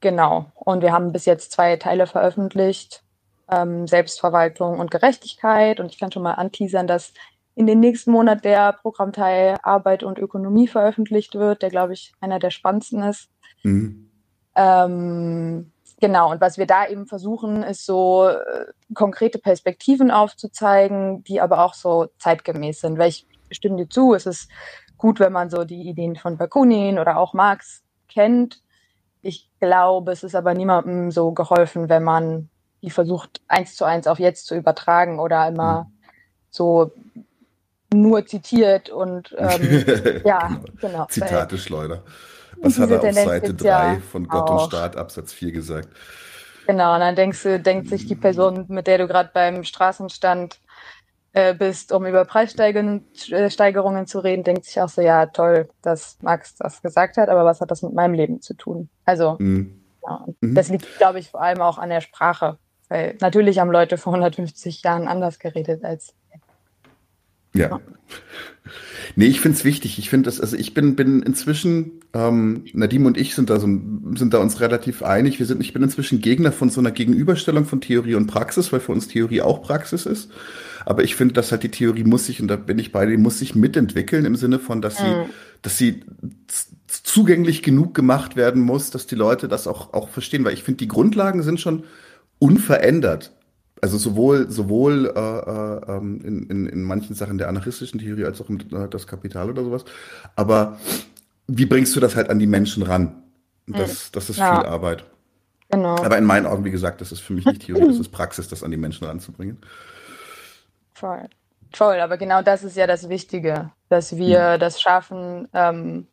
genau. 0.00 0.46
Und 0.54 0.82
wir 0.82 0.92
haben 0.92 1.12
bis 1.12 1.24
jetzt 1.24 1.52
zwei 1.52 1.76
Teile 1.76 2.06
veröffentlicht. 2.06 3.02
Ähm, 3.50 3.86
Selbstverwaltung 3.86 4.78
und 4.78 4.90
Gerechtigkeit. 4.90 5.80
Und 5.80 5.90
ich 5.92 5.98
kann 5.98 6.12
schon 6.12 6.22
mal 6.22 6.34
anteasern, 6.34 6.86
dass 6.86 7.12
in 7.54 7.66
den 7.66 7.80
nächsten 7.80 8.12
Monat 8.12 8.44
der 8.44 8.72
Programmteil 8.72 9.56
Arbeit 9.64 10.04
und 10.04 10.18
Ökonomie 10.18 10.68
veröffentlicht 10.68 11.34
wird, 11.34 11.62
der, 11.62 11.70
glaube 11.70 11.92
ich, 11.92 12.12
einer 12.20 12.38
der 12.38 12.50
spannendsten 12.50 13.02
ist. 13.02 13.30
Mhm. 13.64 14.08
Ähm, 14.54 15.72
genau, 16.00 16.30
und 16.30 16.40
was 16.40 16.56
wir 16.56 16.66
da 16.66 16.86
eben 16.86 17.06
versuchen, 17.06 17.64
ist 17.64 17.84
so 17.84 18.28
äh, 18.28 18.66
konkrete 18.94 19.38
Perspektiven 19.38 20.12
aufzuzeigen, 20.12 21.24
die 21.24 21.40
aber 21.40 21.64
auch 21.64 21.74
so 21.74 22.06
zeitgemäß 22.18 22.80
sind. 22.80 22.96
Weil 22.96 23.08
ich 23.08 23.26
stimme 23.50 23.76
dir 23.76 23.88
zu, 23.88 24.14
es 24.14 24.26
ist 24.26 24.48
gut, 24.96 25.18
wenn 25.18 25.32
man 25.32 25.50
so 25.50 25.64
die 25.64 25.88
Ideen 25.88 26.14
von 26.14 26.36
Bakunin 26.36 26.98
oder 26.98 27.16
auch 27.16 27.34
Marx 27.34 27.82
kennt. 28.08 28.62
Ich 29.20 29.50
glaube, 29.58 30.12
es 30.12 30.22
ist 30.22 30.34
aber 30.34 30.54
niemandem 30.54 31.10
so 31.10 31.32
geholfen, 31.32 31.88
wenn 31.88 32.04
man 32.04 32.50
die 32.82 32.90
versucht, 32.90 33.40
eins 33.48 33.76
zu 33.76 33.84
eins 33.84 34.06
auf 34.06 34.18
jetzt 34.18 34.46
zu 34.46 34.54
übertragen 34.54 35.18
oder 35.18 35.48
immer 35.48 35.84
mhm. 35.84 35.92
so 36.50 36.92
nur 37.92 38.26
zitiert 38.26 38.90
und 38.90 39.34
ähm, 39.38 40.22
ja, 40.24 40.48
genau. 40.48 40.64
genau. 40.80 41.06
Zitate 41.06 41.58
Schleuder. 41.58 42.02
Was 42.60 42.78
hat 42.78 42.90
er 42.90 43.02
auf 43.02 43.12
Seite 43.12 43.54
3 43.54 44.00
von 44.00 44.26
Gott 44.26 44.50
auch. 44.50 44.62
und 44.62 44.68
Staat 44.68 44.96
Absatz 44.96 45.32
4 45.32 45.52
gesagt? 45.52 45.88
Genau, 46.66 46.94
und 46.94 47.00
dann 47.00 47.16
denkst 47.16 47.42
du, 47.44 47.60
denkt 47.60 47.88
sich 47.88 48.06
die 48.06 48.14
Person, 48.14 48.66
mit 48.68 48.86
der 48.86 48.98
du 48.98 49.06
gerade 49.06 49.30
beim 49.32 49.64
Straßenstand 49.64 50.60
äh, 51.32 51.54
bist, 51.54 51.92
um 51.92 52.04
über 52.04 52.24
Preissteigerungen 52.24 53.04
äh, 53.30 54.06
zu 54.06 54.18
reden, 54.18 54.44
denkt 54.44 54.64
sich 54.64 54.80
auch 54.80 54.88
so, 54.88 55.00
ja, 55.00 55.26
toll, 55.26 55.68
dass 55.82 56.18
Max 56.20 56.56
das 56.56 56.82
gesagt 56.82 57.16
hat, 57.16 57.28
aber 57.28 57.44
was 57.44 57.60
hat 57.60 57.70
das 57.70 57.82
mit 57.82 57.94
meinem 57.94 58.14
Leben 58.14 58.42
zu 58.42 58.54
tun? 58.54 58.88
Also, 59.04 59.36
mhm. 59.38 59.82
ja, 60.04 60.26
mhm. 60.40 60.54
das 60.54 60.68
liegt, 60.68 60.98
glaube 60.98 61.20
ich, 61.20 61.30
vor 61.30 61.40
allem 61.40 61.60
auch 61.62 61.78
an 61.78 61.90
der 61.90 62.00
Sprache. 62.00 62.58
Weil 62.88 63.16
natürlich 63.20 63.58
haben 63.58 63.70
Leute 63.70 63.98
vor 63.98 64.14
150 64.14 64.82
Jahren 64.82 65.08
anders 65.08 65.38
geredet 65.38 65.84
als 65.84 66.14
ja. 67.54 67.70
ja. 67.70 67.80
Nee, 69.16 69.26
ich 69.26 69.40
finde 69.40 69.56
es 69.56 69.64
wichtig. 69.64 69.98
Ich 69.98 70.10
finde 70.10 70.26
das, 70.26 70.40
also 70.40 70.56
ich 70.56 70.74
bin, 70.74 70.94
bin 70.94 71.22
inzwischen, 71.22 72.02
ähm, 72.12 72.64
Nadim 72.72 73.06
und 73.06 73.16
ich 73.16 73.34
sind 73.34 73.50
da, 73.50 73.58
so, 73.58 73.66
sind 73.66 74.34
da 74.34 74.38
uns 74.38 74.60
relativ 74.60 75.02
einig. 75.02 75.38
Wir 75.38 75.46
sind, 75.46 75.60
ich 75.60 75.72
bin 75.72 75.82
inzwischen 75.82 76.20
Gegner 76.20 76.52
von 76.52 76.70
so 76.70 76.80
einer 76.80 76.90
Gegenüberstellung 76.90 77.64
von 77.64 77.80
Theorie 77.80 78.14
und 78.14 78.26
Praxis, 78.26 78.72
weil 78.72 78.80
für 78.80 78.92
uns 78.92 79.08
Theorie 79.08 79.40
auch 79.40 79.62
Praxis 79.62 80.06
ist. 80.06 80.30
Aber 80.84 81.02
ich 81.02 81.16
finde, 81.16 81.34
dass 81.34 81.50
halt 81.50 81.62
die 81.62 81.70
Theorie 81.70 82.04
muss 82.04 82.26
sich, 82.26 82.40
und 82.40 82.48
da 82.48 82.56
bin 82.56 82.78
ich 82.78 82.92
bei 82.92 83.06
dir, 83.06 83.18
muss 83.18 83.38
sich 83.38 83.54
mitentwickeln 83.54 84.24
im 84.24 84.36
Sinne 84.36 84.58
von, 84.58 84.80
dass 84.82 84.98
sie, 84.98 85.04
mhm. 85.04 85.30
dass 85.62 85.78
sie 85.78 86.00
zugänglich 86.86 87.62
genug 87.62 87.94
gemacht 87.94 88.36
werden 88.36 88.62
muss, 88.62 88.90
dass 88.90 89.06
die 89.06 89.16
Leute 89.16 89.48
das 89.48 89.66
auch, 89.66 89.92
auch 89.94 90.10
verstehen. 90.10 90.44
Weil 90.44 90.54
ich 90.54 90.62
finde, 90.62 90.78
die 90.78 90.88
Grundlagen 90.88 91.42
sind 91.42 91.60
schon 91.60 91.84
unverändert. 92.38 93.32
Also 93.80 93.96
sowohl, 93.96 94.50
sowohl 94.50 95.12
äh, 95.14 95.20
äh, 95.20 95.96
ähm, 95.96 96.20
in, 96.24 96.50
in, 96.50 96.66
in 96.66 96.82
manchen 96.82 97.14
Sachen 97.14 97.38
der 97.38 97.48
anarchistischen 97.48 98.00
Theorie 98.00 98.24
als 98.24 98.40
auch 98.40 98.48
im, 98.48 98.58
äh, 98.58 98.88
das 98.88 99.06
Kapital 99.06 99.50
oder 99.50 99.62
sowas. 99.62 99.84
Aber 100.34 100.78
wie 101.46 101.66
bringst 101.66 101.94
du 101.94 102.00
das 102.00 102.16
halt 102.16 102.28
an 102.28 102.38
die 102.38 102.46
Menschen 102.46 102.82
ran? 102.82 103.22
Das, 103.66 104.10
das 104.10 104.30
ist 104.30 104.38
ja. 104.38 104.56
viel 104.56 104.66
Arbeit. 104.66 105.04
Genau. 105.70 105.96
Aber 105.96 106.16
in 106.16 106.24
meinen 106.24 106.46
Augen, 106.46 106.64
wie 106.64 106.70
gesagt, 106.70 107.00
das 107.00 107.12
ist 107.12 107.20
für 107.20 107.34
mich 107.34 107.44
nicht 107.44 107.66
Theorie, 107.66 107.86
das 107.86 107.98
ist 107.98 108.08
Praxis, 108.08 108.48
das 108.48 108.62
an 108.62 108.70
die 108.70 108.76
Menschen 108.76 109.06
ranzubringen. 109.06 109.58
Voll. 110.94 111.28
Voll, 111.72 112.00
aber 112.00 112.16
genau 112.16 112.40
das 112.40 112.64
ist 112.64 112.76
ja 112.76 112.86
das 112.86 113.10
Wichtige, 113.10 113.70
dass 113.90 114.16
wir 114.16 114.54
mhm. 114.54 114.60
das 114.60 114.80
schaffen, 114.80 115.48
ähm, 115.52 116.06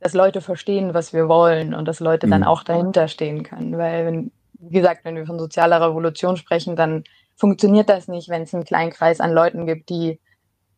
dass 0.00 0.14
Leute 0.14 0.40
verstehen, 0.40 0.94
was 0.94 1.12
wir 1.12 1.28
wollen 1.28 1.74
und 1.74 1.86
dass 1.86 2.00
Leute 2.00 2.26
mhm. 2.26 2.32
dann 2.32 2.44
auch 2.44 2.64
dahinter 2.64 3.06
stehen 3.06 3.44
können. 3.44 3.78
Weil 3.78 4.06
wenn 4.06 4.32
wie 4.68 4.76
gesagt, 4.78 5.04
wenn 5.04 5.16
wir 5.16 5.26
von 5.26 5.38
sozialer 5.38 5.80
Revolution 5.80 6.36
sprechen, 6.36 6.76
dann 6.76 7.04
funktioniert 7.36 7.88
das 7.88 8.08
nicht, 8.08 8.28
wenn 8.28 8.42
es 8.42 8.54
einen 8.54 8.64
kleinen 8.64 8.90
Kreis 8.90 9.20
an 9.20 9.32
Leuten 9.32 9.66
gibt, 9.66 9.88
die 9.88 10.20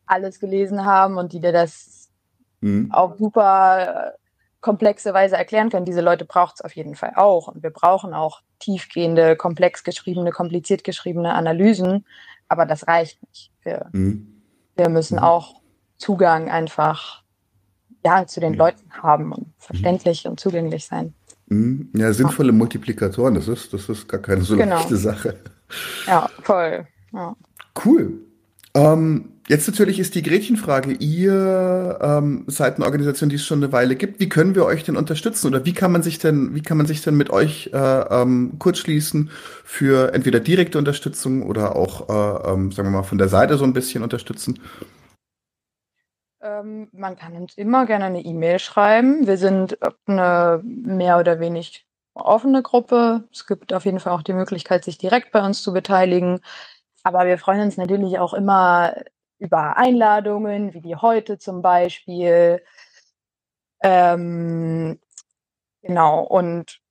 alles 0.05 0.39
gelesen 0.39 0.85
haben 0.85 1.17
und 1.17 1.33
die 1.33 1.39
dir 1.39 1.51
das 1.51 2.09
mhm. 2.61 2.91
auf 2.91 3.17
super 3.17 4.13
äh, 4.13 4.17
komplexe 4.61 5.13
Weise 5.13 5.37
erklären 5.37 5.69
können. 5.69 5.85
Diese 5.85 6.01
Leute 6.01 6.25
braucht 6.25 6.55
es 6.55 6.61
auf 6.61 6.75
jeden 6.75 6.95
Fall 6.95 7.13
auch. 7.15 7.47
Und 7.47 7.63
wir 7.63 7.69
brauchen 7.69 8.13
auch 8.13 8.41
tiefgehende, 8.59 9.35
komplex 9.35 9.83
geschriebene, 9.83 10.31
kompliziert 10.31 10.83
geschriebene 10.83 11.33
Analysen. 11.33 12.05
Aber 12.47 12.65
das 12.65 12.87
reicht 12.87 13.21
nicht. 13.27 13.51
Wir, 13.63 13.87
mhm. 13.91 14.41
wir 14.75 14.89
müssen 14.89 15.17
mhm. 15.17 15.23
auch 15.23 15.61
Zugang 15.97 16.49
einfach 16.49 17.23
ja, 18.03 18.25
zu 18.25 18.39
den 18.39 18.53
mhm. 18.53 18.57
Leuten 18.57 18.91
haben 19.01 19.31
und 19.31 19.53
verständlich 19.57 20.25
mhm. 20.25 20.31
und 20.31 20.39
zugänglich 20.39 20.85
sein. 20.85 21.13
Mhm. 21.47 21.89
Ja, 21.93 22.13
sinnvolle. 22.13 22.51
Multiplikatoren, 22.51 23.35
das 23.35 23.47
ist, 23.47 23.73
das 23.73 23.89
ist 23.89 24.07
gar 24.07 24.21
keine 24.21 24.41
so 24.41 24.55
genau. 24.55 24.75
leichte 24.75 24.97
Sache. 24.97 25.35
Ja, 26.05 26.29
voll. 26.43 26.85
Ja. 27.13 27.35
Cool. 27.85 28.13
Ähm, 28.73 29.29
jetzt 29.47 29.67
natürlich 29.67 29.99
ist 29.99 30.15
die 30.15 30.21
Gretchenfrage, 30.21 30.93
ihr 30.93 31.99
ähm, 32.01 32.43
seid 32.47 32.75
eine 32.75 32.85
Organisation, 32.85 33.29
die 33.29 33.37
es 33.37 33.45
schon 33.45 33.63
eine 33.63 33.71
Weile 33.71 33.95
gibt. 33.95 34.19
Wie 34.19 34.29
können 34.29 34.55
wir 34.55 34.65
euch 34.65 34.83
denn 34.83 34.97
unterstützen 34.97 35.47
oder 35.47 35.65
wie 35.65 35.73
kann 35.73 35.91
man 35.91 36.03
sich 36.03 36.19
denn, 36.19 36.53
wie 36.53 36.61
kann 36.61 36.77
man 36.77 36.85
sich 36.85 37.01
denn 37.01 37.15
mit 37.15 37.29
euch 37.29 37.71
äh, 37.73 37.77
ähm, 37.77 38.53
kurzschließen 38.59 39.29
für 39.63 40.13
entweder 40.13 40.39
direkte 40.39 40.77
Unterstützung 40.77 41.43
oder 41.43 41.75
auch, 41.75 42.09
äh, 42.09 42.53
ähm, 42.53 42.71
sagen 42.71 42.89
wir 42.89 42.97
mal, 42.97 43.03
von 43.03 43.17
der 43.17 43.29
Seite 43.29 43.57
so 43.57 43.63
ein 43.63 43.73
bisschen 43.73 44.03
unterstützen? 44.03 44.59
Ähm, 46.41 46.89
man 46.91 47.15
kann 47.15 47.35
uns 47.35 47.57
immer 47.57 47.85
gerne 47.85 48.05
eine 48.05 48.21
E-Mail 48.21 48.59
schreiben. 48.59 49.25
Wir 49.27 49.37
sind 49.37 49.77
eine 50.05 50.61
mehr 50.63 51.19
oder 51.19 51.39
weniger 51.39 51.79
offene 52.13 52.61
Gruppe. 52.63 53.27
Es 53.31 53.47
gibt 53.47 53.73
auf 53.73 53.85
jeden 53.85 53.99
Fall 53.99 54.13
auch 54.13 54.21
die 54.23 54.33
Möglichkeit, 54.33 54.83
sich 54.83 54.97
direkt 54.97 55.31
bei 55.31 55.43
uns 55.43 55.61
zu 55.61 55.73
beteiligen. 55.73 56.39
Aber 57.03 57.25
wir 57.25 57.37
freuen 57.37 57.61
uns 57.61 57.77
natürlich 57.77 58.19
auch 58.19 58.33
immer 58.33 58.93
über 59.39 59.77
Einladungen, 59.77 60.73
wie 60.73 60.81
die 60.81 60.95
heute 60.95 61.37
zum 61.37 61.61
Beispiel. 61.61 62.63
Ähm, 63.81 64.99
genau, 65.81 66.21
und 66.23 66.81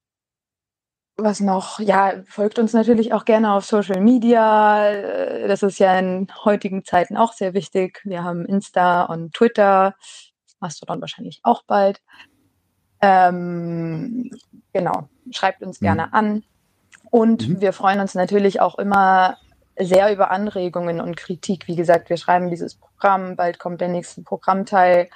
was 1.16 1.40
noch? 1.40 1.80
Ja, 1.80 2.12
folgt 2.26 2.58
uns 2.58 2.72
natürlich 2.72 3.12
auch 3.12 3.24
gerne 3.24 3.52
auf 3.52 3.64
Social 3.64 4.00
Media. 4.00 4.90
Äh, 4.90 5.48
das 5.48 5.62
ist 5.62 5.78
ja 5.78 5.98
in 5.98 6.28
heutigen 6.44 6.84
Zeiten 6.84 7.16
auch 7.16 7.32
sehr 7.32 7.54
wichtig. 7.54 8.00
Wir 8.04 8.22
haben 8.22 8.44
Insta 8.44 9.04
und 9.04 9.32
Twitter. 9.34 9.94
Mastodon 10.60 11.00
wahrscheinlich 11.00 11.40
auch 11.42 11.62
bald. 11.66 12.02
Ähm, 13.00 14.30
genau, 14.72 15.08
schreibt 15.30 15.62
uns 15.62 15.80
gerne 15.80 16.06
mhm. 16.08 16.14
an. 16.14 16.44
Und 17.10 17.48
mhm. 17.48 17.60
wir 17.60 17.72
freuen 17.72 18.00
uns 18.00 18.14
natürlich 18.14 18.60
auch 18.60 18.78
immer 18.78 19.36
sehr 19.78 20.12
über 20.12 20.30
Anregungen 20.30 21.00
und 21.00 21.16
Kritik. 21.16 21.66
Wie 21.66 21.76
gesagt, 21.76 22.08
wir 22.08 22.16
schreiben 22.16 22.50
dieses 22.50 22.74
Programm, 22.74 23.36
bald 23.36 23.58
kommt 23.58 23.80
der 23.80 23.88
nächste 23.88 24.22
Programmteil. 24.22 25.08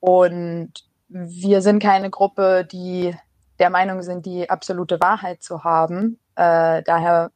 Und 0.00 0.72
wir 1.08 1.62
sind 1.62 1.82
keine 1.82 2.10
Gruppe, 2.10 2.66
die 2.70 3.14
der 3.58 3.70
Meinung 3.70 4.02
sind, 4.02 4.26
die 4.26 4.48
absolute 4.50 5.00
Wahrheit 5.00 5.42
zu 5.42 5.64
haben. 5.64 6.18
Äh, 6.36 6.82
daher 6.82 7.30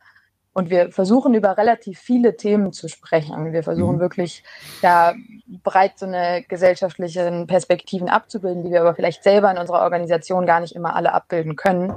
und 0.59 0.71
wir 0.71 0.91
versuchen 0.91 1.35
über 1.35 1.57
relativ 1.57 2.01
viele 2.01 2.37
Themen 2.37 2.73
zu 2.73 2.89
sprechen. 2.89 3.53
Wir 3.53 3.63
versuchen 3.63 3.97
mhm. 3.97 4.01
wirklich 4.01 4.43
da 4.83 5.15
breit 5.63 6.01
so 6.01 6.07
eine 6.07 6.45
gesellschaftliche 6.49 7.45
Perspektiven 7.47 8.09
abzubilden, 8.09 8.65
die 8.65 8.73
wir 8.73 8.81
aber 8.81 8.97
vielleicht 8.97 9.23
selber 9.23 9.53
in 9.53 9.59
unserer 9.59 9.83
Organisation 9.83 10.47
gar 10.47 10.59
nicht 10.59 10.75
immer 10.75 10.97
alle 10.97 11.13
abbilden 11.13 11.55
können. 11.55 11.95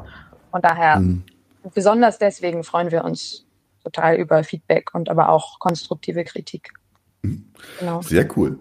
Und 0.52 0.64
daher, 0.64 1.00
mhm. 1.00 1.24
besonders 1.74 2.20
deswegen 2.20 2.64
freuen 2.64 2.92
wir 2.92 3.04
uns 3.04 3.48
total 3.84 4.18
über 4.18 4.44
Feedback 4.44 4.94
und 4.94 5.10
aber 5.10 5.30
auch 5.30 5.58
konstruktive 5.58 6.24
Kritik. 6.24 6.72
Mhm. 7.24 7.52
Genau. 7.80 8.04
Sehr 8.04 8.28
cool. 8.38 8.60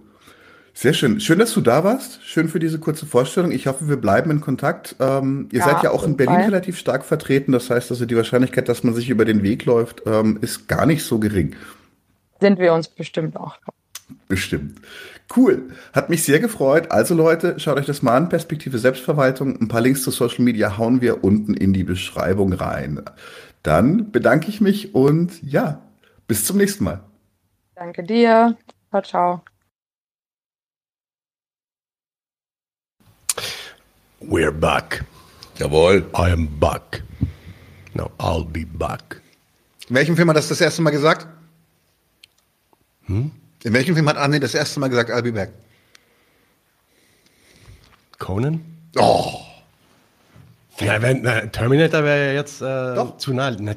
Sehr 0.73 0.93
schön. 0.93 1.21
Schön, 1.21 1.39
dass 1.39 1.53
du 1.53 1.61
da 1.61 1.85
warst. 1.85 2.23
Schön 2.25 2.49
für 2.49 2.59
diese 2.59 2.79
kurze 2.79 3.05
Vorstellung. 3.05 3.51
Ich 3.51 3.67
hoffe, 3.67 3.89
wir 3.89 3.97
bleiben 3.97 4.31
in 4.31 4.41
Kontakt. 4.41 4.97
Ähm, 5.01 5.49
ihr 5.53 5.61
ja, 5.61 5.65
seid 5.67 5.83
ja 5.83 5.91
auch 5.91 6.05
in 6.05 6.17
Berlin 6.17 6.37
Fall. 6.37 6.45
relativ 6.45 6.79
stark 6.79 7.05
vertreten. 7.05 7.53
Das 7.53 7.71
heißt 7.71 7.91
also, 7.91 8.07
die 8.07 8.17
Wahrscheinlichkeit, 8.17 8.69
dass 8.69 8.85
man 8.85 8.95
sich 8.95 9.11
über 9.11 9.25
den 9.25 9.43
Weg 9.43 9.65
läuft, 9.65 10.03
ähm, 10.07 10.39
ist 10.41 10.69
gar 10.69 10.87
nicht 10.87 11.05
so 11.05 11.19
gering. 11.19 11.57
Sind 12.41 12.59
wir 12.59 12.73
uns 12.73 12.89
bestimmt 12.89 13.37
auch. 13.37 13.59
Bestimmt. 14.29 14.81
Cool. 15.37 15.71
Hat 15.93 16.11
mich 16.11 16.25
sehr 16.25 16.41
gefreut. 16.41 16.91
Also 16.91 17.15
Leute, 17.15 17.59
schaut 17.59 17.79
euch 17.79 17.87
das 17.87 18.03
mal 18.03 18.17
an. 18.17 18.29
Perspektive 18.29 18.79
Selbstverwaltung. 18.79 19.61
Ein 19.61 19.69
paar 19.69 19.81
Links 19.81 20.03
zu 20.03 20.11
Social 20.11 20.45
Media 20.45 20.79
hauen 20.79 21.01
wir 21.01 21.23
unten 21.23 21.55
in 21.55 21.73
die 21.73 21.85
Beschreibung 21.85 22.53
rein. 22.53 23.03
Dann 23.63 24.11
bedanke 24.11 24.49
ich 24.49 24.61
mich 24.61 24.95
und 24.95 25.43
ja, 25.43 25.83
bis 26.27 26.45
zum 26.45 26.57
nächsten 26.57 26.85
Mal. 26.85 27.01
Danke 27.75 28.03
dir. 28.03 28.57
Ciao, 28.91 29.03
ciao. 29.03 29.50
We're 34.21 34.53
back. 34.53 35.05
Jawohl. 35.57 36.05
I 36.15 36.31
am 36.31 36.47
back. 36.47 37.03
No, 37.95 38.11
I'll 38.21 38.45
be 38.45 38.65
back. 38.65 39.21
In 39.89 39.97
welchem 39.97 40.15
Film 40.15 40.29
hat 40.29 40.37
das 40.37 40.49
das 40.49 40.61
erste 40.61 40.83
Mal 40.83 40.91
gesagt? 40.91 41.27
Hm? 43.07 43.31
In 43.65 43.73
welchem 43.73 43.95
Film 43.95 44.09
hat 44.09 44.19
Anne 44.19 44.39
das 44.39 44.55
erste 44.55 44.79
Mal 44.79 44.89
gesagt, 44.89 45.11
I'll 45.11 45.23
be 45.23 45.33
back? 45.33 45.53
Conan? 48.19 48.61
Oh. 48.97 49.41
Ja, 50.79 51.01
wenn, 51.01 51.23
na, 51.23 51.47
Terminator 51.47 52.05
wäre 52.05 52.27
ja 52.27 52.33
jetzt 52.35 52.61
äh, 52.61 53.19
zu 53.19 53.33
nah. 53.33 53.51
Na, 53.51 53.75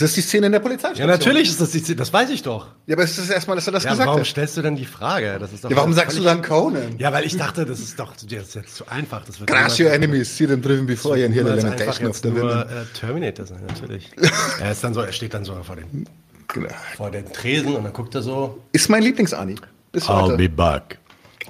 das 0.00 0.10
ist 0.10 0.16
die 0.16 0.20
Szene 0.22 0.46
in 0.46 0.52
der 0.52 0.60
Polizeistation. 0.60 1.08
Ja, 1.08 1.14
natürlich 1.14 1.48
ist 1.48 1.60
das 1.60 1.70
die 1.70 1.78
Szene, 1.78 1.96
das 1.96 2.12
weiß 2.12 2.30
ich 2.30 2.42
doch. 2.42 2.68
Ja, 2.86 2.96
aber 2.96 3.04
es 3.04 3.10
ist 3.10 3.20
das 3.20 3.30
erste 3.30 3.50
Mal, 3.50 3.56
dass 3.56 3.66
er 3.66 3.72
das 3.72 3.84
ja, 3.84 3.90
gesagt 3.90 4.08
warum 4.08 4.20
hat. 4.20 4.26
stellst 4.26 4.56
du 4.56 4.62
denn 4.62 4.76
die 4.76 4.84
Frage? 4.84 5.36
Das 5.38 5.52
ist 5.52 5.64
doch 5.64 5.70
ja, 5.70 5.76
warum 5.76 5.92
sagst 5.92 6.18
du 6.18 6.22
dann 6.22 6.42
Conan? 6.42 6.96
Ja, 6.98 7.12
weil 7.12 7.24
ich 7.24 7.36
dachte, 7.36 7.64
das 7.64 7.80
ist 7.80 7.98
doch 7.98 8.12
das 8.14 8.24
ist 8.24 8.54
jetzt 8.54 8.76
zu 8.76 8.88
einfach. 8.88 9.24
Das 9.24 9.40
wird 9.40 9.50
Crash 9.50 9.80
your 9.80 9.90
enemies, 9.90 10.36
see 10.36 10.46
them 10.46 10.62
driven 10.62 10.86
before 10.86 11.16
you 11.16 11.26
and 11.26 11.34
hear 11.34 11.44
the 11.44 11.60
lamentation 11.60 12.08
of 12.08 12.16
the 12.16 12.30
nur, 12.30 12.62
äh, 12.62 12.84
Terminator 12.98 13.46
sein, 13.46 13.60
natürlich. 13.66 14.10
er, 14.60 14.72
ist 14.72 14.82
dann 14.82 14.94
so, 14.94 15.00
er 15.00 15.12
steht 15.12 15.34
dann 15.34 15.44
so 15.44 15.54
vor 15.62 15.76
dem, 15.76 16.06
genau. 16.48 16.68
vor 16.96 17.10
dem 17.10 17.32
Tresen 17.32 17.76
und 17.76 17.84
dann 17.84 17.92
guckt 17.92 18.14
er 18.14 18.22
so. 18.22 18.58
Ist 18.72 18.88
mein 18.88 19.02
Lieblings-Ani. 19.02 19.56
Bis 19.92 20.04
I'll 20.08 20.22
heute. 20.22 20.36
be 20.36 20.48
back. 20.48 20.98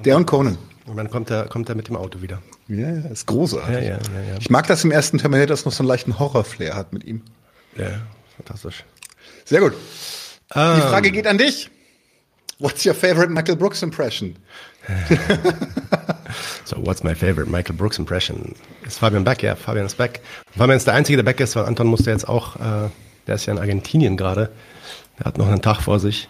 Der 0.04 0.16
und 0.16 0.26
Conan. 0.26 0.58
Und 0.86 0.96
dann 0.96 1.08
kommt 1.08 1.30
er, 1.30 1.46
kommt 1.46 1.68
er 1.68 1.74
mit 1.74 1.88
dem 1.88 1.96
Auto 1.96 2.20
wieder. 2.20 2.42
Ja, 2.68 2.90
ja, 2.90 3.08
ist 3.08 3.26
großartig. 3.26 3.74
Ja, 3.74 3.80
ja, 3.80 3.88
ja, 3.90 4.32
ja. 4.32 4.36
Ich 4.38 4.50
mag 4.50 4.66
das 4.66 4.84
im 4.84 4.90
ersten 4.90 5.18
Terminator, 5.18 5.48
dass 5.48 5.60
es 5.60 5.64
noch 5.66 5.72
so 5.72 5.82
einen 5.82 5.88
leichten 5.88 6.18
Horror-Flair 6.18 6.74
hat 6.74 6.92
mit 6.92 7.04
ihm. 7.04 7.22
Ja, 7.76 8.02
fantastisch. 8.36 8.84
Sehr 9.44 9.60
gut. 9.60 9.72
Um. 9.72 9.78
Die 10.54 10.80
ähm. 10.80 10.88
Frage 10.88 11.10
geht 11.10 11.26
an 11.26 11.38
dich. 11.38 11.70
What's 12.58 12.86
your 12.86 12.94
favorite 12.94 13.30
Michael 13.32 13.56
Brooks 13.56 13.82
impression? 13.82 14.36
so, 16.64 16.76
what's 16.76 17.02
my 17.02 17.14
favorite 17.14 17.50
Michael 17.50 17.74
Brooks 17.74 17.98
impression? 17.98 18.54
Ist 18.86 18.98
Fabian 18.98 19.24
Beck, 19.24 19.42
ja, 19.42 19.56
Fabian 19.56 19.86
ist 19.86 19.96
Beck. 19.96 20.20
Fabian 20.56 20.76
ist 20.76 20.86
der 20.86 20.94
Einzige, 20.94 21.16
der 21.16 21.24
Beck 21.24 21.40
ist, 21.40 21.56
weil 21.56 21.64
Anton 21.64 21.86
musste 21.86 22.10
jetzt 22.10 22.28
auch, 22.28 22.56
äh, 22.56 22.90
der 23.26 23.34
ist 23.34 23.46
ja 23.46 23.52
in 23.52 23.58
Argentinien 23.58 24.16
gerade. 24.16 24.52
Der 25.18 25.26
hat 25.26 25.38
noch 25.38 25.48
einen 25.48 25.62
Tag 25.62 25.80
vor 25.80 25.98
sich. 25.98 26.28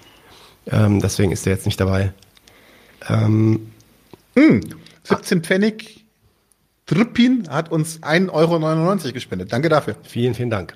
Ähm, 0.66 1.00
deswegen 1.00 1.30
ist 1.30 1.46
er 1.46 1.52
jetzt 1.52 1.66
nicht 1.66 1.80
dabei. 1.80 2.12
Ähm, 3.08 3.72
hm, 4.36 4.60
17 5.04 5.42
Pfennig. 5.42 6.04
Trippin 6.86 7.48
hat 7.50 7.70
uns 7.70 8.02
1,99 8.02 8.30
Euro 8.32 9.12
gespendet. 9.12 9.52
Danke 9.52 9.68
dafür. 9.68 9.96
Vielen, 10.02 10.34
vielen 10.34 10.50
Dank. 10.50 10.74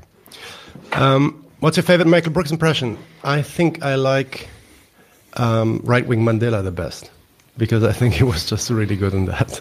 Um, 0.93 1.45
What's 1.61 1.77
your 1.77 1.85
favorite 1.85 2.07
Michael 2.07 2.31
Brooks 2.31 2.53
impression? 2.53 2.97
I 3.25 3.43
think 3.43 3.83
I 3.83 3.97
like 3.97 4.49
um, 5.35 5.81
Right 5.83 6.07
Wing 6.07 6.21
Mandela 6.21 6.63
the 6.63 6.71
best 6.71 7.11
because 7.57 7.83
I 7.83 7.93
think 7.93 8.15
he 8.15 8.23
was 8.23 8.47
just 8.47 8.71
really 8.71 8.97
good 8.97 9.13
in 9.13 9.27
that. 9.27 9.61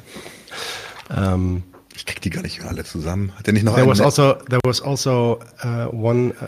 Um, 1.10 1.64
ich 1.96 2.06
krieg 2.06 2.22
die 2.22 2.30
gar 2.30 2.44
nicht 2.44 2.62
alle 2.64 2.84
zusammen. 2.84 3.32
Hat 3.36 3.48
er 3.48 3.54
nicht 3.54 3.64
noch 3.66 3.76
there 3.76 3.88
was 3.88 4.00
also 4.00 4.36
there 4.50 4.60
was 4.64 4.80
also 4.80 5.40
uh, 5.64 5.88
one 5.88 6.34
uh, 6.40 6.48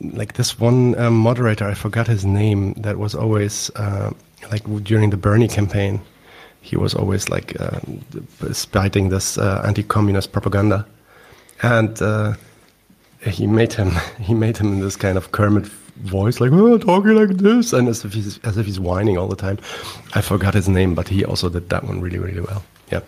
like 0.00 0.32
this 0.32 0.58
one 0.58 0.98
um, 0.98 1.14
moderator 1.14 1.68
I 1.68 1.74
forgot 1.74 2.06
his 2.06 2.24
name 2.24 2.72
that 2.78 2.96
was 2.96 3.14
always 3.14 3.70
uh, 3.76 4.10
like 4.50 4.64
during 4.84 5.10
the 5.10 5.18
Bernie 5.18 5.48
campaign 5.48 6.00
he 6.62 6.76
was 6.76 6.94
always 6.94 7.28
like 7.28 7.60
uh, 7.60 7.80
spiting 8.52 9.10
this 9.10 9.36
uh, 9.36 9.62
anti-communist 9.66 10.32
propaganda 10.32 10.86
and 11.62 12.00
uh, 12.02 12.34
he 13.20 13.46
made 13.46 13.72
him 13.72 13.92
he 14.20 14.34
made 14.34 14.56
him 14.56 14.72
in 14.72 14.80
this 14.80 14.96
kind 14.96 15.16
of 15.16 15.32
Kermit 15.32 15.66
voice, 15.96 16.40
like 16.40 16.52
oh, 16.52 16.78
talking 16.78 17.14
like 17.14 17.38
this, 17.38 17.72
and 17.72 17.88
as 17.88 18.04
if 18.04 18.12
he's 18.12 18.38
as 18.44 18.56
if 18.56 18.66
he's 18.66 18.80
whining 18.80 19.18
all 19.18 19.28
the 19.28 19.36
time. 19.36 19.58
I 20.14 20.22
forgot 20.22 20.54
his 20.54 20.68
name, 20.68 20.94
but 20.94 21.08
he 21.08 21.24
also 21.24 21.48
did 21.48 21.68
that 21.70 21.84
one 21.84 22.00
really 22.00 22.18
really 22.18 22.40
well. 22.40 22.62
Ja, 22.90 23.02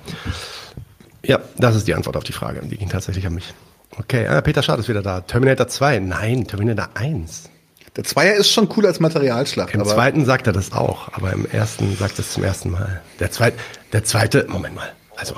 ja, 1.22 1.38
das 1.58 1.76
ist 1.76 1.86
die 1.86 1.94
Antwort 1.94 2.16
auf 2.16 2.24
die 2.24 2.32
Frage. 2.32 2.60
Die 2.62 2.76
ging 2.76 2.88
tatsächlich 2.88 3.26
an 3.26 3.34
mich. 3.34 3.54
Okay, 3.98 4.26
ah, 4.26 4.40
Peter 4.40 4.62
Schad 4.62 4.78
ist 4.78 4.88
wieder 4.88 5.02
da. 5.02 5.20
Terminator 5.20 5.68
2, 5.68 5.98
nein, 5.98 6.46
Terminator 6.46 6.90
1. 6.94 7.50
Der 7.96 8.04
Zweier 8.04 8.34
ist 8.36 8.50
schon 8.50 8.68
cool 8.76 8.86
als 8.86 9.00
Materialschlacht. 9.00 9.74
Im 9.74 9.84
zweiten 9.84 10.24
sagt 10.24 10.46
er 10.46 10.52
das 10.52 10.72
auch, 10.72 11.12
aber 11.12 11.32
im 11.32 11.44
ersten 11.44 11.96
sagt 11.96 12.18
er 12.18 12.20
es 12.20 12.32
zum 12.32 12.44
ersten 12.44 12.70
Mal. 12.70 13.02
Der 13.18 13.32
zweite, 13.32 13.58
der 13.92 14.04
zweite, 14.04 14.46
Moment 14.48 14.76
mal, 14.76 14.92
also 15.16 15.34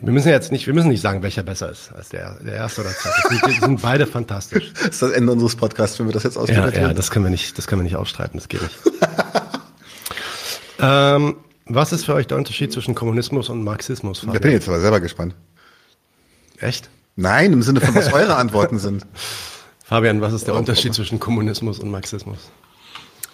wir 0.00 0.12
müssen 0.12 0.28
jetzt 0.28 0.52
nicht, 0.52 0.66
wir 0.66 0.74
müssen 0.74 0.88
nicht 0.88 1.00
sagen, 1.00 1.22
welcher 1.22 1.42
besser 1.42 1.70
ist 1.70 1.92
als 1.92 2.10
der, 2.10 2.38
der 2.40 2.54
erste 2.54 2.82
oder 2.82 2.90
zweite. 2.90 3.46
Die 3.46 3.60
sind 3.60 3.82
beide 3.82 4.06
fantastisch. 4.06 4.72
Das 4.74 4.82
ist 4.90 5.02
das 5.02 5.10
Ende 5.12 5.32
unseres 5.32 5.56
Podcasts, 5.56 5.98
wenn 5.98 6.06
wir 6.06 6.12
das 6.12 6.24
jetzt 6.24 6.36
ausprobieren. 6.36 6.72
Ja, 6.74 6.88
ja, 6.88 6.94
das 6.94 7.10
können 7.10 7.24
wir 7.24 7.30
nicht, 7.30 7.56
das 7.56 7.66
können 7.66 7.80
wir 7.80 7.84
nicht 7.84 7.96
ausstreiten, 7.96 8.38
das 8.38 8.48
geht 8.48 8.62
nicht. 8.62 8.74
ähm, 10.80 11.36
was 11.66 11.92
ist 11.92 12.04
für 12.04 12.14
euch 12.14 12.26
der 12.26 12.36
Unterschied 12.36 12.72
zwischen 12.72 12.94
Kommunismus 12.94 13.48
und 13.48 13.64
Marxismus? 13.64 14.20
Fabian? 14.20 14.34
Da 14.34 14.40
bin 14.40 14.50
ich 14.50 14.54
jetzt 14.56 14.68
aber 14.68 14.80
selber 14.80 15.00
gespannt. 15.00 15.34
Echt? 16.58 16.88
Nein, 17.16 17.52
im 17.52 17.62
Sinne 17.62 17.80
von 17.80 17.94
was 17.94 18.12
eure 18.12 18.36
Antworten 18.36 18.78
sind. 18.78 19.06
Fabian, 19.82 20.20
was 20.20 20.32
ist 20.32 20.46
der 20.46 20.54
oh, 20.54 20.58
Unterschied 20.58 20.90
oh. 20.90 20.94
zwischen 20.94 21.20
Kommunismus 21.20 21.78
und 21.78 21.90
Marxismus? 21.90 22.50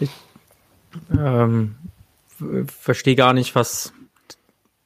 Ich, 0.00 0.10
Ähm, 1.10 1.76
verstehe 2.66 3.16
gar 3.16 3.32
nicht, 3.32 3.54
was. 3.54 3.92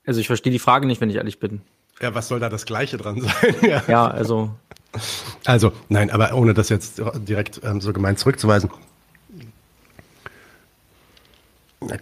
Also 0.06 0.20
ich 0.20 0.28
verstehe 0.28 0.52
die 0.52 0.58
Frage 0.58 0.86
nicht, 0.86 1.00
wenn 1.00 1.10
ich 1.10 1.16
ehrlich 1.16 1.40
bin. 1.40 1.60
Ja, 2.00 2.14
was 2.14 2.28
soll 2.28 2.40
da 2.40 2.48
das 2.48 2.64
Gleiche 2.64 2.96
dran 2.96 3.20
sein? 3.20 3.54
ja. 3.68 3.82
ja, 3.88 4.06
also. 4.06 4.50
Also, 5.44 5.72
nein, 5.88 6.10
aber 6.10 6.32
ohne 6.34 6.54
das 6.54 6.68
jetzt 6.68 7.02
direkt 7.16 7.60
ähm, 7.64 7.80
so 7.80 7.92
gemeint 7.92 8.18
zurückzuweisen. 8.18 8.70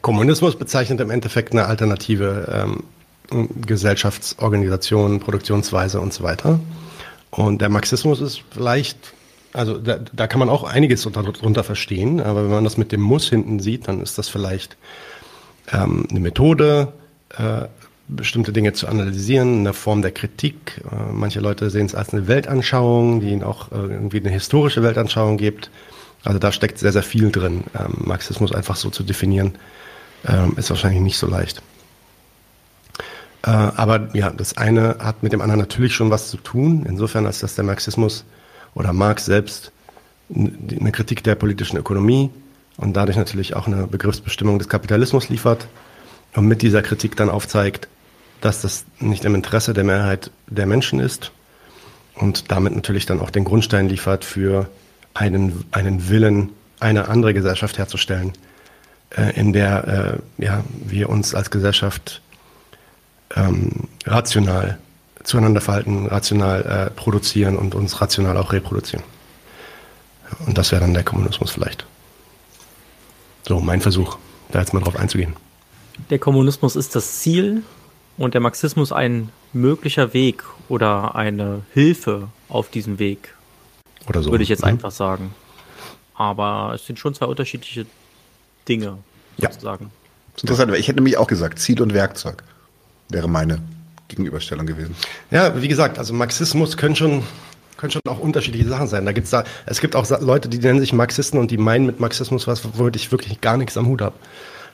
Kommunismus 0.00 0.56
bezeichnet 0.56 1.00
im 1.00 1.11
Endeffekt 1.11 1.52
eine 1.52 1.66
alternative 1.66 2.68
ähm, 3.30 3.50
Gesellschaftsorganisation, 3.66 5.20
Produktionsweise 5.20 6.00
und 6.00 6.12
so 6.12 6.23
weiter. 6.23 6.61
Und 7.30 7.61
der 7.61 7.68
Marxismus 7.68 8.20
ist 8.20 8.42
vielleicht, 8.50 9.12
also 9.52 9.78
da, 9.78 9.99
da 10.12 10.26
kann 10.26 10.38
man 10.38 10.49
auch 10.49 10.62
einiges 10.62 11.02
darunter 11.02 11.64
verstehen, 11.64 12.20
aber 12.20 12.44
wenn 12.44 12.50
man 12.50 12.64
das 12.64 12.76
mit 12.76 12.92
dem 12.92 13.00
Muss 13.00 13.28
hinten 13.28 13.58
sieht, 13.58 13.88
dann 13.88 14.00
ist 14.00 14.18
das 14.18 14.28
vielleicht 14.28 14.76
ähm, 15.73 16.06
eine 16.08 16.20
Methode, 16.20 16.92
äh, 17.37 17.66
bestimmte 18.08 18.52
Dinge 18.52 18.73
zu 18.73 18.87
analysieren, 18.87 19.61
eine 19.61 19.73
Form 19.73 20.02
der 20.02 20.11
Kritik. 20.11 20.82
Äh, 20.90 21.12
manche 21.12 21.40
Leute 21.40 21.70
sehen 21.70 21.87
es 21.87 21.94
als 21.94 22.12
eine 22.12 22.28
Weltanschauung, 22.28 23.20
die 23.20 23.30
ihnen 23.30 23.42
auch 23.42 23.73
äh, 23.73 23.76
irgendwie 23.76 24.20
eine 24.20 24.30
historische 24.30 24.82
Weltanschauung 24.82 25.37
gibt. 25.37 25.70
Also 26.23 26.38
da 26.38 26.52
steckt 26.52 26.78
sehr, 26.78 26.92
sehr 26.92 27.02
viel 27.02 27.30
drin. 27.30 27.64
Ähm, 27.78 27.94
Marxismus 28.04 28.52
einfach 28.52 28.76
so 28.76 28.90
zu 28.90 29.02
definieren, 29.02 29.54
ähm, 30.26 30.54
ist 30.56 30.70
wahrscheinlich 30.70 31.02
nicht 31.02 31.18
so 31.18 31.26
leicht. 31.26 31.62
Äh, 33.42 33.50
aber 33.50 34.08
ja, 34.14 34.30
das 34.30 34.56
eine 34.56 34.96
hat 35.00 35.23
mit 35.23 35.32
dem 35.32 35.40
anderen 35.40 35.61
natürlich 35.61 35.94
schon 35.94 36.11
was 36.11 36.30
zu 36.30 36.37
tun, 36.37 36.87
insofern 36.88 37.26
als 37.26 37.40
dass 37.40 37.54
der 37.54 37.64
Marxismus 37.64 38.25
oder 38.75 38.92
Marx 38.92 39.26
selbst 39.26 39.73
eine 40.34 40.92
Kritik 40.92 41.23
der 41.23 41.34
politischen 41.34 41.76
Ökonomie 41.76 42.30
und 42.78 42.94
dadurch 42.96 43.16
natürlich 43.16 43.54
auch 43.54 43.66
eine 43.66 43.87
Begriffsbestimmung 43.87 44.58
des 44.58 44.68
Kapitalismus 44.68 45.28
liefert 45.28 45.68
und 46.35 46.47
mit 46.47 46.62
dieser 46.62 46.83
Kritik 46.83 47.17
dann 47.17 47.31
aufzeigt, 47.31 47.88
dass 48.41 48.61
das 48.61 48.85
nicht 48.99 49.25
im 49.25 49.35
Interesse 49.35 49.73
der 49.73 49.85
Mehrheit 49.85 50.31
der 50.49 50.67
Menschen 50.67 51.00
ist 51.00 51.33
und 52.14 52.50
damit 52.50 52.75
natürlich 52.75 53.07
dann 53.07 53.21
auch 53.21 53.31
den 53.31 53.45
Grundstein 53.45 53.88
liefert 53.88 54.25
für 54.25 54.69
einen, 55.14 55.64
einen 55.71 56.09
Willen, 56.09 56.50
eine 56.81 57.09
andere 57.09 57.35
Gesellschaft 57.35 57.79
herzustellen, 57.79 58.33
äh, 59.17 59.38
in 59.38 59.53
der 59.53 60.21
äh, 60.38 60.45
ja, 60.45 60.64
wir 60.85 61.09
uns 61.09 61.35
als 61.35 61.50
Gesellschaft 61.50 62.21
ähm, 63.35 63.88
rational 64.05 64.79
zueinander 65.23 65.61
verhalten, 65.61 66.07
rational 66.07 66.62
äh, 66.62 66.91
produzieren 66.91 67.57
und 67.57 67.75
uns 67.75 68.00
rational 68.00 68.37
auch 68.37 68.53
reproduzieren. 68.53 69.05
Und 70.47 70.59
das 70.59 70.73
wäre 70.73 70.83
dann 70.83 70.95
der 70.95 71.05
Kommunismus 71.05 71.50
vielleicht. 71.50 71.87
So, 73.47 73.61
mein 73.61 73.81
Versuch, 73.81 74.19
da 74.50 74.61
jetzt 74.61 74.75
mal 74.75 74.81
drauf 74.81 74.97
einzugehen. 74.97 75.35
Der 76.10 76.18
Kommunismus 76.18 76.76
ist 76.76 76.94
das 76.94 77.20
Ziel 77.20 77.62
und 78.16 78.34
der 78.34 78.40
Marxismus 78.40 78.92
ein 78.92 79.30
möglicher 79.52 80.12
Weg 80.12 80.44
oder 80.68 81.14
eine 81.14 81.62
Hilfe 81.72 82.28
auf 82.48 82.70
diesem 82.70 82.98
Weg. 82.98 83.34
Oder 84.08 84.22
so. 84.22 84.30
Würde 84.30 84.42
ich 84.42 84.50
jetzt 84.50 84.62
mhm. 84.62 84.70
einfach 84.70 84.90
sagen. 84.90 85.34
Aber 86.14 86.72
es 86.74 86.86
sind 86.86 86.98
schon 86.98 87.14
zwei 87.14 87.26
unterschiedliche 87.26 87.86
Dinge, 88.68 88.98
sozusagen. 89.38 89.86
Ja. 89.86 90.40
Interessant, 90.42 90.74
ich 90.74 90.88
hätte 90.88 90.96
nämlich 90.96 91.16
auch 91.16 91.26
gesagt, 91.26 91.58
Ziel 91.58 91.80
und 91.80 91.94
Werkzeug 91.94 92.42
wäre 93.08 93.28
meine 93.28 93.60
Gegenüberstellung 94.08 94.66
gewesen. 94.66 94.94
Ja, 95.30 95.60
wie 95.60 95.68
gesagt, 95.68 95.98
also 95.98 96.12
Marxismus 96.12 96.76
können 96.76 96.96
schon, 96.96 97.22
können 97.76 97.92
schon 97.92 98.02
auch 98.08 98.18
unterschiedliche 98.18 98.68
Sachen 98.68 98.88
sein. 98.88 99.06
Da 99.06 99.12
gibt's 99.12 99.30
da, 99.30 99.44
es 99.66 99.80
gibt 99.80 99.96
auch 99.96 100.08
Leute, 100.20 100.48
die 100.48 100.58
nennen 100.58 100.80
sich 100.80 100.92
Marxisten 100.92 101.38
und 101.38 101.50
die 101.50 101.58
meinen 101.58 101.86
mit 101.86 102.00
Marxismus 102.00 102.46
was, 102.46 102.62
womit 102.76 102.96
ich 102.96 103.10
wirklich 103.12 103.40
gar 103.40 103.56
nichts 103.56 103.76
am 103.76 103.86
Hut 103.86 104.00
habe. 104.02 104.14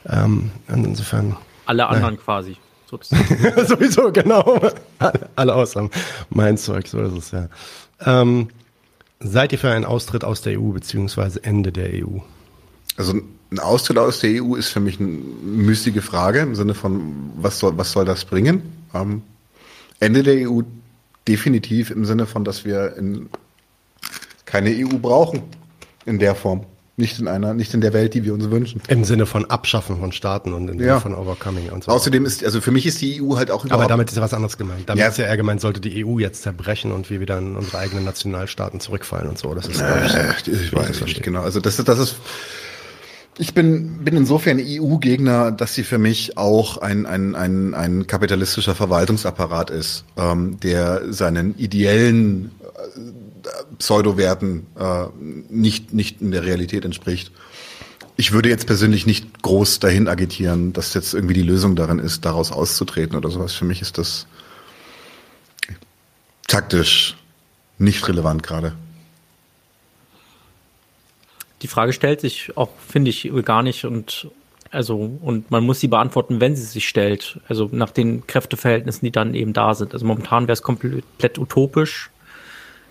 Ähm, 0.08 0.50
insofern. 0.68 1.36
Alle 1.66 1.86
anderen 1.86 2.14
nein. 2.14 2.24
quasi. 2.24 2.56
Sowieso, 3.66 4.10
genau. 4.10 4.60
Alle 5.36 5.54
außer 5.54 5.88
mein 6.30 6.58
Zeug, 6.58 6.88
so 6.88 7.00
ist 7.00 7.16
es 7.16 7.30
ja. 7.30 7.48
Ähm, 8.04 8.48
seid 9.20 9.52
ihr 9.52 9.58
für 9.58 9.70
einen 9.70 9.84
Austritt 9.84 10.24
aus 10.24 10.42
der 10.42 10.60
EU 10.60 10.70
beziehungsweise 10.70 11.44
Ende 11.44 11.70
der 11.70 12.04
EU? 12.04 12.18
Also 12.96 13.14
ein 13.52 13.58
Austritt 13.60 13.96
aus 13.98 14.18
der 14.18 14.42
EU 14.42 14.56
ist 14.56 14.70
für 14.70 14.80
mich 14.80 14.98
eine 14.98 15.08
müßige 15.08 16.02
Frage 16.02 16.40
im 16.40 16.56
Sinne 16.56 16.74
von, 16.74 17.30
was 17.36 17.60
soll, 17.60 17.78
was 17.78 17.92
soll 17.92 18.04
das 18.04 18.24
bringen? 18.24 18.62
Ähm, 18.92 19.22
Ende 20.00 20.24
der 20.24 20.50
EU 20.50 20.62
definitiv 21.28 21.90
im 21.90 22.04
Sinne 22.04 22.26
von, 22.26 22.44
dass 22.44 22.64
wir 22.64 22.96
in 22.96 23.28
keine 24.46 24.70
EU 24.70 24.98
brauchen 24.98 25.42
in 26.06 26.18
der 26.18 26.34
Form. 26.34 26.66
Nicht 27.00 27.18
in 27.18 27.28
einer, 27.28 27.54
nicht 27.54 27.72
in 27.72 27.80
der 27.80 27.92
Welt, 27.92 28.14
die 28.14 28.24
wir 28.24 28.34
uns 28.34 28.50
wünschen. 28.50 28.82
Im 28.88 29.04
Sinne 29.04 29.26
von 29.26 29.46
Abschaffen 29.46 29.98
von 29.98 30.12
Staaten 30.12 30.52
und 30.52 30.68
im 30.68 30.78
Sinne 30.78 30.86
ja. 30.86 31.00
von 31.00 31.14
Overcoming 31.14 31.70
und 31.70 31.84
so. 31.84 31.90
Außerdem 31.90 32.26
ist, 32.26 32.44
also 32.44 32.60
für 32.60 32.70
mich 32.70 32.86
ist 32.86 33.00
die 33.00 33.22
EU 33.22 33.36
halt 33.36 33.50
auch 33.50 33.64
überhaupt. 33.64 33.82
Aber 33.82 33.88
damit 33.88 34.10
ist 34.10 34.16
ja 34.16 34.22
was 34.22 34.34
anderes 34.34 34.58
gemeint. 34.58 34.88
Damit 34.88 35.00
ja. 35.00 35.08
ist 35.08 35.16
ja 35.16 35.24
eher 35.24 35.36
gemeint, 35.36 35.60
sollte 35.60 35.80
die 35.80 36.04
EU 36.04 36.18
jetzt 36.18 36.42
zerbrechen 36.42 36.92
und 36.92 37.08
wir 37.08 37.20
wieder 37.20 37.38
in 37.38 37.56
unsere 37.56 37.78
eigenen 37.78 38.04
Nationalstaaten 38.04 38.80
zurückfallen 38.80 39.28
und 39.28 39.38
so. 39.38 39.54
Das 39.54 39.66
ist, 39.66 39.80
äh, 39.80 40.32
ich, 40.38 40.48
ich 40.48 40.72
weiß 40.74 41.00
nicht 41.00 41.22
genau. 41.22 41.40
Also 41.40 41.60
das 41.60 41.78
ist, 41.78 41.88
das 41.88 41.98
ist, 41.98 42.16
ich 43.38 43.54
bin, 43.54 44.04
bin 44.04 44.16
insofern 44.16 44.60
EU-Gegner, 44.60 45.50
dass 45.50 45.74
sie 45.74 45.84
für 45.84 45.96
mich 45.96 46.36
auch 46.36 46.76
ein, 46.76 47.06
ein, 47.06 47.34
ein, 47.34 47.74
ein 47.74 48.06
kapitalistischer 48.06 48.74
Verwaltungsapparat 48.74 49.70
ist, 49.70 50.04
ähm, 50.18 50.60
der 50.60 51.10
seinen 51.12 51.56
ideellen 51.56 52.50
äh, 52.60 53.00
Pseudowerten 53.78 54.66
äh, 54.78 55.06
nicht, 55.48 55.92
nicht 55.92 56.20
in 56.20 56.30
der 56.30 56.44
Realität 56.44 56.84
entspricht. 56.84 57.32
Ich 58.16 58.32
würde 58.32 58.48
jetzt 58.48 58.66
persönlich 58.66 59.06
nicht 59.06 59.42
groß 59.42 59.78
dahin 59.78 60.08
agitieren, 60.08 60.72
dass 60.72 60.94
jetzt 60.94 61.14
irgendwie 61.14 61.34
die 61.34 61.42
Lösung 61.42 61.76
darin 61.76 61.98
ist, 61.98 62.24
daraus 62.24 62.52
auszutreten 62.52 63.16
oder 63.16 63.30
sowas. 63.30 63.54
Für 63.54 63.64
mich 63.64 63.80
ist 63.80 63.98
das 63.98 64.26
taktisch 66.46 67.16
nicht 67.78 68.06
relevant 68.08 68.42
gerade. 68.42 68.74
Die 71.62 71.68
Frage 71.68 71.92
stellt 71.92 72.20
sich 72.20 72.56
auch, 72.56 72.70
finde 72.86 73.10
ich, 73.10 73.30
gar 73.44 73.62
nicht 73.62 73.84
und 73.84 74.30
also, 74.72 75.18
und 75.20 75.50
man 75.50 75.64
muss 75.64 75.80
sie 75.80 75.88
beantworten, 75.88 76.40
wenn 76.40 76.54
sie 76.54 76.62
sich 76.62 76.88
stellt. 76.88 77.40
Also 77.48 77.68
nach 77.72 77.90
den 77.90 78.26
Kräfteverhältnissen, 78.26 79.04
die 79.04 79.10
dann 79.10 79.34
eben 79.34 79.52
da 79.52 79.74
sind. 79.74 79.94
Also 79.94 80.06
momentan 80.06 80.44
wäre 80.44 80.52
es 80.52 80.62
komplett 80.62 81.38
utopisch. 81.38 82.10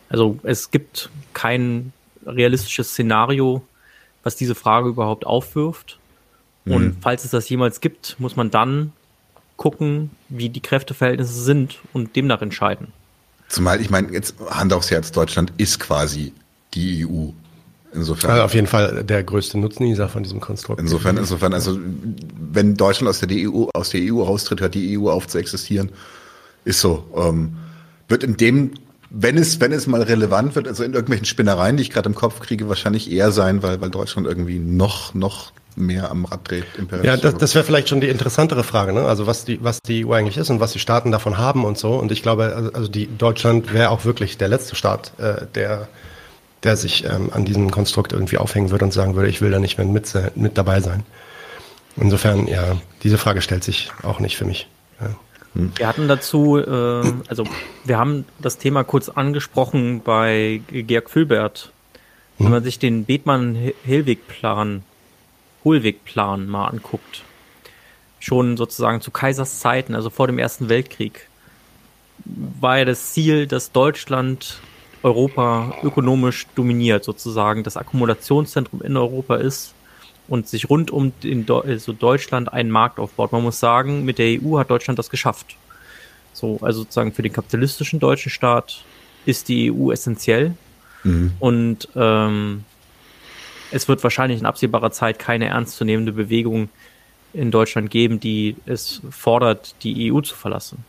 Also 0.10 0.40
es 0.44 0.72
gibt 0.72 1.10
kein 1.34 1.94
realistisches 2.26 2.92
Szenario, 2.92 3.64
was 4.24 4.36
diese 4.36 4.56
Frage 4.56 4.90
überhaupt 4.90 5.26
aufwirft. 5.26 6.00
Mhm. 6.66 6.74
Und 6.74 6.98
falls 7.02 7.24
es 7.24 7.32
das 7.32 7.48
jemals 7.50 7.80
gibt, 7.80 8.16
muss 8.20 8.36
man 8.36 8.52
dann 8.52 8.92
gucken, 9.58 10.10
wie 10.30 10.50
die 10.50 10.62
Kräfteverhältnisse 10.62 11.42
sind 11.44 11.80
und 11.94 12.16
demnach 12.16 12.42
entscheiden. 12.42 12.88
Zumal, 13.50 13.82
ich 13.82 13.90
meine, 13.90 14.12
jetzt 14.12 14.36
Hand 14.50 14.74
aufs 14.74 14.92
Herz, 14.92 15.12
Deutschland 15.12 15.54
ist 15.58 15.80
quasi 15.80 16.34
die 16.74 17.06
EU. 17.06 17.30
Insofern. 17.92 18.32
Also 18.32 18.44
auf 18.44 18.54
jeden 18.54 18.68
Fall 18.68 19.04
der 19.04 19.24
größte 19.24 19.58
Nutznießer 19.58 20.08
von 20.10 20.22
diesem 20.22 20.40
Konstrukt. 20.40 20.80
Insofern, 20.80 21.18
insofern, 21.18 21.54
also 21.54 21.80
wenn 22.38 22.76
Deutschland 22.76 23.10
aus 23.10 23.20
der 23.20 23.30
EU, 23.32 23.66
aus 23.74 23.90
der 23.90 24.02
EU 24.02 24.22
raustritt, 24.22 24.62
hört 24.62 24.76
die 24.76 24.98
EU 24.98 25.10
auf 25.10 25.28
zu 25.28 25.40
existieren. 25.40 25.92
Ist 26.66 26.82
so. 26.82 27.04
Ähm, 27.16 27.58
wird 28.08 28.24
in 28.24 28.38
dem, 28.38 28.74
wenn 29.10 29.38
es, 29.38 29.60
wenn 29.60 29.72
es 29.72 29.88
mal 29.88 30.02
relevant 30.02 30.56
wird, 30.56 30.68
also 30.68 30.84
in 30.84 30.94
irgendwelchen 30.94 31.26
Spinnereien, 31.26 31.78
die 31.78 31.84
ich 31.84 31.90
gerade 31.90 32.08
im 32.08 32.16
Kopf 32.16 32.40
kriege, 32.40 32.70
wahrscheinlich 32.70 33.12
eher 33.12 33.32
sein, 33.32 33.64
weil, 33.64 33.82
weil 33.82 33.90
Deutschland 33.90 34.28
irgendwie 34.28 34.60
noch, 34.60 35.14
noch 35.14 35.52
mehr 35.76 36.12
am 36.12 36.26
Rad 36.26 36.50
dreht. 36.50 36.66
Ja, 37.04 37.18
das, 37.18 37.38
das 37.38 37.56
wäre 37.56 37.64
vielleicht 37.64 37.90
schon 37.90 38.02
die 38.02 38.10
interessantere 38.10 38.64
Frage, 38.64 38.94
ne? 38.94 39.06
Also 39.06 39.28
was 39.28 39.46
die, 39.46 39.64
was 39.64 39.82
die 39.82 40.06
EU 40.06 40.14
eigentlich 40.14 40.38
ist 40.38 40.50
und 40.50 40.60
was 40.60 40.74
die 40.74 40.80
Staaten 40.80 41.12
davon 41.12 41.38
haben 41.38 41.64
und 41.64 41.78
so. 41.78 41.94
Und 41.94 42.12
ich 42.12 42.22
glaube, 42.22 42.54
also, 42.56 42.74
also 42.74 42.88
die 42.88 43.08
Deutschland 43.18 43.74
wäre 43.74 43.90
auch 43.90 44.06
wirklich 44.06 44.38
der 44.38 44.50
letzte 44.50 44.76
Staat, 44.76 45.14
äh, 45.20 45.46
der 45.56 45.88
der 46.64 46.76
sich 46.76 47.06
ähm, 47.06 47.30
an 47.34 47.46
diesem 47.46 47.72
Konstrukt 47.72 48.14
irgendwie 48.14 48.38
aufhängen 48.38 48.70
würde 48.72 48.86
und 48.86 48.92
sagen 48.92 49.16
würde, 49.16 49.30
ich 49.30 49.42
will 49.42 49.52
da 49.52 49.60
nicht 49.60 49.78
mehr 49.78 49.88
mit, 49.88 50.12
mit 50.36 50.58
dabei 50.58 50.82
sein. 50.82 51.04
Insofern, 51.96 52.48
ja, 52.48 52.76
diese 53.04 53.18
Frage 53.18 53.42
stellt 53.42 53.64
sich 53.64 53.92
auch 54.04 54.20
nicht 54.20 54.38
für 54.38 54.46
mich. 54.46 54.68
Ja. 55.00 55.16
Wir 55.54 55.88
hatten 55.88 56.08
dazu, 56.08 56.58
äh, 56.58 57.14
also 57.28 57.44
wir 57.84 57.98
haben 57.98 58.26
das 58.40 58.58
Thema 58.58 58.84
kurz 58.84 59.10
angesprochen 59.10 60.02
bei 60.04 60.62
Georg 60.68 61.10
Füllbert. 61.10 61.72
Wenn 62.38 62.48
hm. 62.48 62.54
man 62.54 62.64
sich 62.64 62.80
den 62.80 63.06
Bethmann-Hillweg-Plan, 63.06 64.84
Hohlweg-Plan 65.64 66.48
mal 66.48 66.68
anguckt, 66.68 67.24
schon 68.20 68.58
sozusagen 68.58 69.02
zu 69.02 69.12
Kaisers 69.12 69.60
Zeiten, 69.60 69.96
also 69.96 70.10
vor 70.10 70.28
dem 70.28 70.40
Ersten 70.40 70.70
Weltkrieg, 70.70 71.28
war 72.26 72.80
ja 72.80 72.86
das 72.86 73.14
Ziel, 73.14 73.48
dass 73.48 73.72
Deutschland 73.72 74.60
Europa 75.02 75.74
ökonomisch 75.84 76.48
dominiert, 76.56 77.04
sozusagen 77.04 77.64
das 77.64 77.78
Akkumulationszentrum 77.78 78.82
in 78.82 78.98
Europa 78.98 79.36
ist 79.36 79.74
und 80.30 80.48
sich 80.48 80.70
rund 80.70 80.92
um 80.92 81.12
Do 81.22 81.60
also 81.60 81.92
Deutschland 81.94 82.54
einen 82.54 82.70
Markt 82.72 83.00
aufbaut. 83.00 83.32
Man 83.32 83.44
muss 83.44 83.60
sagen, 83.60 84.06
mit 84.06 84.20
der 84.20 84.40
EU 84.42 84.58
hat 84.58 84.70
Deutschland 84.70 85.00
das 85.00 85.10
geschafft. 85.10 85.58
So, 86.34 86.60
also 86.62 86.82
sozusagen 86.82 87.12
für 87.12 87.24
den 87.24 87.34
kapitalistischen 87.34 88.00
deutschen 88.00 88.30
Staat 88.30 88.84
ist 89.26 89.50
die 89.50 89.72
EU 89.72 89.92
essentiell. 89.92 90.54
Mhm. 91.04 91.34
Und 91.40 91.90
ähm, 91.96 92.64
es 93.72 93.88
wird 93.88 94.04
wahrscheinlich 94.04 94.40
in 94.40 94.46
absehbarer 94.46 94.92
Zeit 94.92 95.20
keine 95.20 95.48
ernstzunehmende 95.48 96.12
Bewegung 96.12 96.70
in 97.34 97.52
Deutschland 97.52 97.92
geben, 97.92 98.20
die 98.20 98.56
es 98.66 99.02
fordert, 99.10 99.76
die 99.84 100.12
EU 100.12 100.22
zu 100.22 100.36
verlassen. 100.36 100.84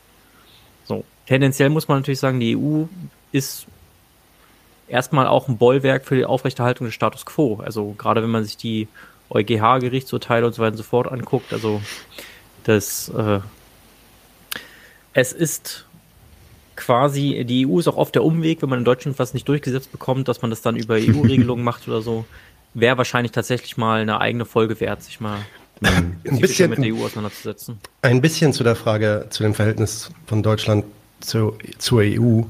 So. 0.85 1.05
Tendenziell 1.27 1.71
muss 1.71 1.89
man 1.89 1.99
natürlich 1.99 2.21
sagen, 2.21 2.41
die 2.41 2.57
EU 2.57 2.85
ist 3.33 3.67
erstmal 4.89 5.27
auch 5.27 5.49
ein 5.49 5.59
Bollwerk 5.59 6.05
für 6.05 6.17
die 6.17 6.25
Aufrechterhaltung 6.25 6.87
des 6.87 6.95
Status 6.95 7.25
quo. 7.25 7.61
Also 7.65 7.95
gerade 7.97 8.23
wenn 8.23 8.31
man 8.31 8.45
sich 8.45 8.57
die 8.57 8.89
EuGH-Gerichtsurteile 9.31 10.47
und 10.47 10.55
so 10.55 10.63
weiter 10.63 10.73
und 10.73 10.79
so 10.79 10.83
fort 10.83 11.11
anguckt, 11.11 11.53
also 11.53 11.81
das 12.65 13.09
äh, 13.11 13.41
es 15.13 15.33
ist 15.33 15.87
quasi, 16.77 17.45
die 17.45 17.67
EU 17.67 17.79
ist 17.79 17.89
auch 17.89 17.97
oft 17.97 18.15
der 18.15 18.25
Umweg, 18.25 18.63
wenn 18.63 18.69
man 18.69 18.79
in 18.79 18.85
Deutschland 18.85 19.19
was 19.19 19.35
nicht 19.35 19.47
durchgesetzt 19.49 19.93
bekommt, 19.93 20.29
dass 20.29 20.41
man 20.43 20.51
das 20.51 20.63
dann 20.63 20.77
über 20.77 20.95
EU-Regelungen 20.95 21.65
macht 21.71 21.87
oder 21.89 22.01
so. 22.01 22.25
Wäre 22.73 22.97
wahrscheinlich 22.99 23.33
tatsächlich 23.33 23.77
mal 23.77 24.01
eine 24.01 24.21
eigene 24.21 24.45
Folge 24.45 24.79
wert, 24.81 25.03
sich 25.03 25.21
mal 25.21 25.39
ein 25.83 26.21
bisschen 26.41 26.71
mit 26.71 26.79
der 26.79 26.95
EU 26.95 27.05
auseinanderzusetzen. 27.05 27.79
Ein 28.03 28.21
bisschen 28.21 28.53
zu 28.53 28.65
der 28.65 28.77
Frage, 28.77 29.27
zu 29.31 29.43
dem 29.43 29.55
Verhältnis 29.55 30.11
von 30.27 30.43
Deutschland 30.43 30.85
zu, 31.21 31.59
zur 31.79 32.01
EU. 32.01 32.43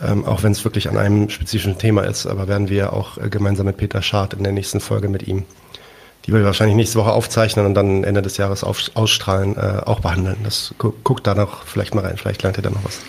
Ähm, 0.00 0.24
auch 0.24 0.42
wenn 0.42 0.52
es 0.52 0.64
wirklich 0.64 0.88
an 0.88 0.98
einem 0.98 1.30
spezifischen 1.30 1.78
Thema 1.78 2.02
ist, 2.02 2.26
aber 2.26 2.48
werden 2.48 2.68
wir 2.68 2.92
auch 2.92 3.16
äh, 3.16 3.28
gemeinsam 3.30 3.66
mit 3.66 3.76
Peter 3.76 4.02
Schad 4.02 4.34
in 4.34 4.42
der 4.42 4.52
nächsten 4.52 4.80
Folge 4.80 5.08
mit 5.08 5.26
ihm 5.28 5.44
die 6.26 6.32
wir 6.32 6.44
wahrscheinlich 6.44 6.76
nächste 6.76 6.98
Woche 6.98 7.12
aufzeichnen 7.12 7.66
und 7.66 7.74
dann 7.74 8.04
Ende 8.04 8.22
des 8.22 8.36
Jahres 8.36 8.64
auf, 8.64 8.90
ausstrahlen, 8.94 9.56
äh, 9.56 9.82
auch 9.84 10.00
behandeln. 10.00 10.36
Das 10.44 10.74
gu 10.78 10.92
guckt 11.04 11.26
da 11.26 11.34
noch 11.34 11.64
vielleicht 11.64 11.94
mal 11.94 12.04
rein, 12.04 12.16
vielleicht 12.16 12.42
lernt 12.42 12.58
ihr 12.58 12.62
da 12.62 12.70
noch 12.70 12.84
was. 12.84 13.00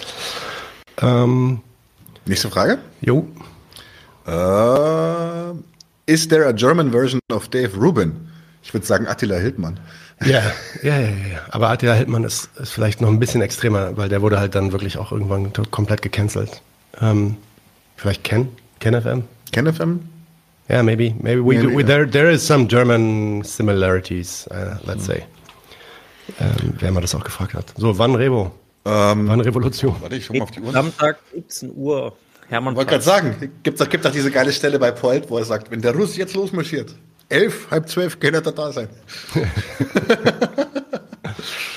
Ähm, 1.01 1.62
Nächste 2.25 2.49
Frage. 2.49 2.80
Jo. 3.01 3.28
Uh, 4.28 5.54
is 6.08 6.28
there 6.28 6.47
a 6.47 6.51
German 6.51 6.91
version 6.91 7.19
of 7.32 7.47
Dave 7.49 7.78
Rubin? 7.78 8.13
Ich 8.63 8.73
würde 8.73 8.86
sagen 8.86 9.06
Attila 9.08 9.36
Hildmann. 9.36 9.80
Ja, 10.21 10.41
ja, 10.82 10.99
ja, 10.99 11.10
ja. 11.10 11.39
Aber 11.51 11.69
Attila 11.69 11.93
Hildmann 11.93 12.23
ist, 12.23 12.49
ist 12.56 12.71
vielleicht 12.71 12.99
noch 13.01 13.10
ein 13.10 13.19
bisschen 13.19 13.41
extremer, 13.41 13.95
weil 13.95 14.10
der 14.10 14.23
wurde 14.23 14.39
halt 14.39 14.56
dann 14.56 14.71
wirklich 14.71 14.97
auch 14.97 15.12
irgendwann 15.12 15.54
komplett 15.69 16.01
gecancelt. 16.01 16.62
Ähm, 16.99 17.38
vielleicht 17.95 18.23
Ken? 18.23 18.49
Ken 18.80 18.99
FM? 18.99 19.25
Ken 19.51 19.71
FM? 19.71 20.10
Yeah, 20.69 20.82
maybe. 20.82 21.13
Maybe 21.21 21.41
we, 21.41 21.58
maybe, 21.58 21.75
we 21.75 21.84
yeah. 21.84 21.88
there 21.88 22.06
there 22.06 22.32
is 22.32 22.45
some 22.45 22.67
German 22.67 23.43
similarities, 23.43 24.47
uh, 24.47 24.78
let's 24.86 25.04
mm. 25.04 25.08
say. 25.08 25.25
Ähm, 26.39 26.73
wer 26.80 26.91
mal 26.91 27.01
das 27.01 27.13
auch 27.13 27.23
gefragt 27.23 27.54
hat. 27.54 27.71
So, 27.78 27.97
wann 27.99 28.15
Revo? 28.15 28.51
Ähm, 28.84 29.28
wann 29.28 29.41
Revolution? 29.41 29.95
Warte, 29.99 30.15
ich 30.15 30.25
schau 30.25 30.34
mal 30.34 30.43
auf 30.43 30.51
die 30.51 30.62
Uhr. 30.62 30.71
Samstag 30.71 31.19
17 31.34 31.71
Uhr. 31.75 32.17
Hermann. 32.47 32.73
Ich 32.73 32.78
wollte 32.78 32.91
gerade 32.91 33.04
sagen, 33.04 33.51
gibt 33.63 33.80
es 33.80 33.89
gibt 33.89 34.06
doch 34.06 34.12
diese 34.12 34.30
geile 34.30 34.51
Stelle 34.51 34.78
bei 34.78 34.91
Polt, 34.91 35.30
wo 35.30 35.38
er 35.38 35.45
sagt, 35.45 35.71
wenn 35.71 35.82
der 35.82 35.95
Russ 35.95 36.15
jetzt 36.15 36.36
losmarschiert, 36.36 36.95
elf, 37.30 37.71
halb 37.71 37.89
zwölf, 37.89 38.19
kann 38.19 38.36
er 38.36 38.41
da 38.41 38.71
sein. 38.71 38.88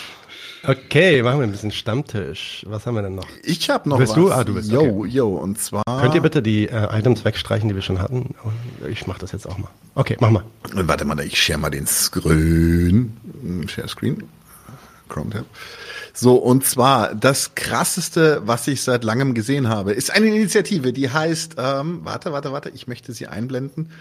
Okay, 0.66 1.22
machen 1.22 1.38
wir 1.38 1.46
ein 1.46 1.52
bisschen 1.52 1.70
Stammtisch. 1.70 2.64
Was 2.68 2.86
haben 2.86 2.94
wir 2.94 3.02
denn 3.02 3.14
noch? 3.14 3.28
Ich 3.42 3.70
habe 3.70 3.88
noch 3.88 3.98
Willst 3.98 4.16
was. 4.16 4.22
du? 4.22 4.32
Ah, 4.32 4.44
du 4.44 4.54
bist 4.54 4.70
Yo, 4.70 4.80
okay. 4.80 5.08
yo, 5.08 5.28
und 5.28 5.60
zwar... 5.60 5.82
Könnt 6.00 6.14
ihr 6.14 6.20
bitte 6.20 6.42
die 6.42 6.68
äh, 6.68 6.98
Items 6.98 7.24
wegstreichen, 7.24 7.68
die 7.68 7.74
wir 7.74 7.82
schon 7.82 8.00
hatten? 8.00 8.34
Ich 8.88 9.06
mache 9.06 9.20
das 9.20 9.32
jetzt 9.32 9.46
auch 9.46 9.58
mal. 9.58 9.70
Okay, 9.94 10.16
mach 10.20 10.30
mal. 10.30 10.44
Warte 10.72 11.04
mal, 11.04 11.18
ich 11.20 11.40
share 11.40 11.58
mal 11.58 11.70
den 11.70 11.86
Screen. 11.86 13.16
Share 13.68 13.88
Screen. 13.88 14.24
Chrome 15.08 15.30
Tab. 15.30 15.44
So, 16.12 16.34
und 16.36 16.64
zwar 16.64 17.14
das 17.14 17.54
krasseste, 17.54 18.42
was 18.44 18.66
ich 18.66 18.82
seit 18.82 19.04
langem 19.04 19.34
gesehen 19.34 19.68
habe, 19.68 19.92
ist 19.92 20.10
eine 20.10 20.26
Initiative, 20.26 20.92
die 20.92 21.10
heißt, 21.10 21.54
ähm, 21.58 22.00
warte, 22.02 22.32
warte, 22.32 22.52
warte, 22.52 22.70
ich 22.70 22.88
möchte 22.88 23.12
sie 23.12 23.28
einblenden. 23.28 23.92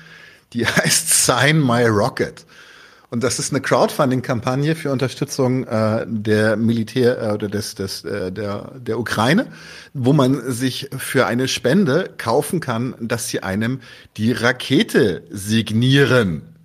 Die 0.54 0.66
heißt 0.66 1.26
Sign 1.26 1.60
My 1.60 1.86
Rocket. 1.86 2.46
Und 3.10 3.24
das 3.24 3.40
ist 3.40 3.54
eine 3.54 3.62
Crowdfunding-Kampagne 3.62 4.76
für 4.76 4.92
Unterstützung 4.92 5.64
äh, 5.66 6.06
der 6.08 6.58
Militär 6.58 7.22
äh, 7.22 7.34
oder 7.34 7.48
des, 7.48 7.74
des 7.76 8.04
äh, 8.04 8.34
der 8.34 8.72
der 8.76 9.00
Ukraine, 9.00 9.48
wo 9.94 10.12
man 10.12 10.52
sich 10.52 10.90
für 10.98 11.26
eine 11.26 11.48
Spende 11.48 12.10
kaufen 12.18 12.60
kann, 12.60 12.96
dass 13.00 13.30
sie 13.30 13.44
einem 13.44 13.80
die 14.18 14.34
Rakete 14.34 15.24
signieren. 15.30 16.57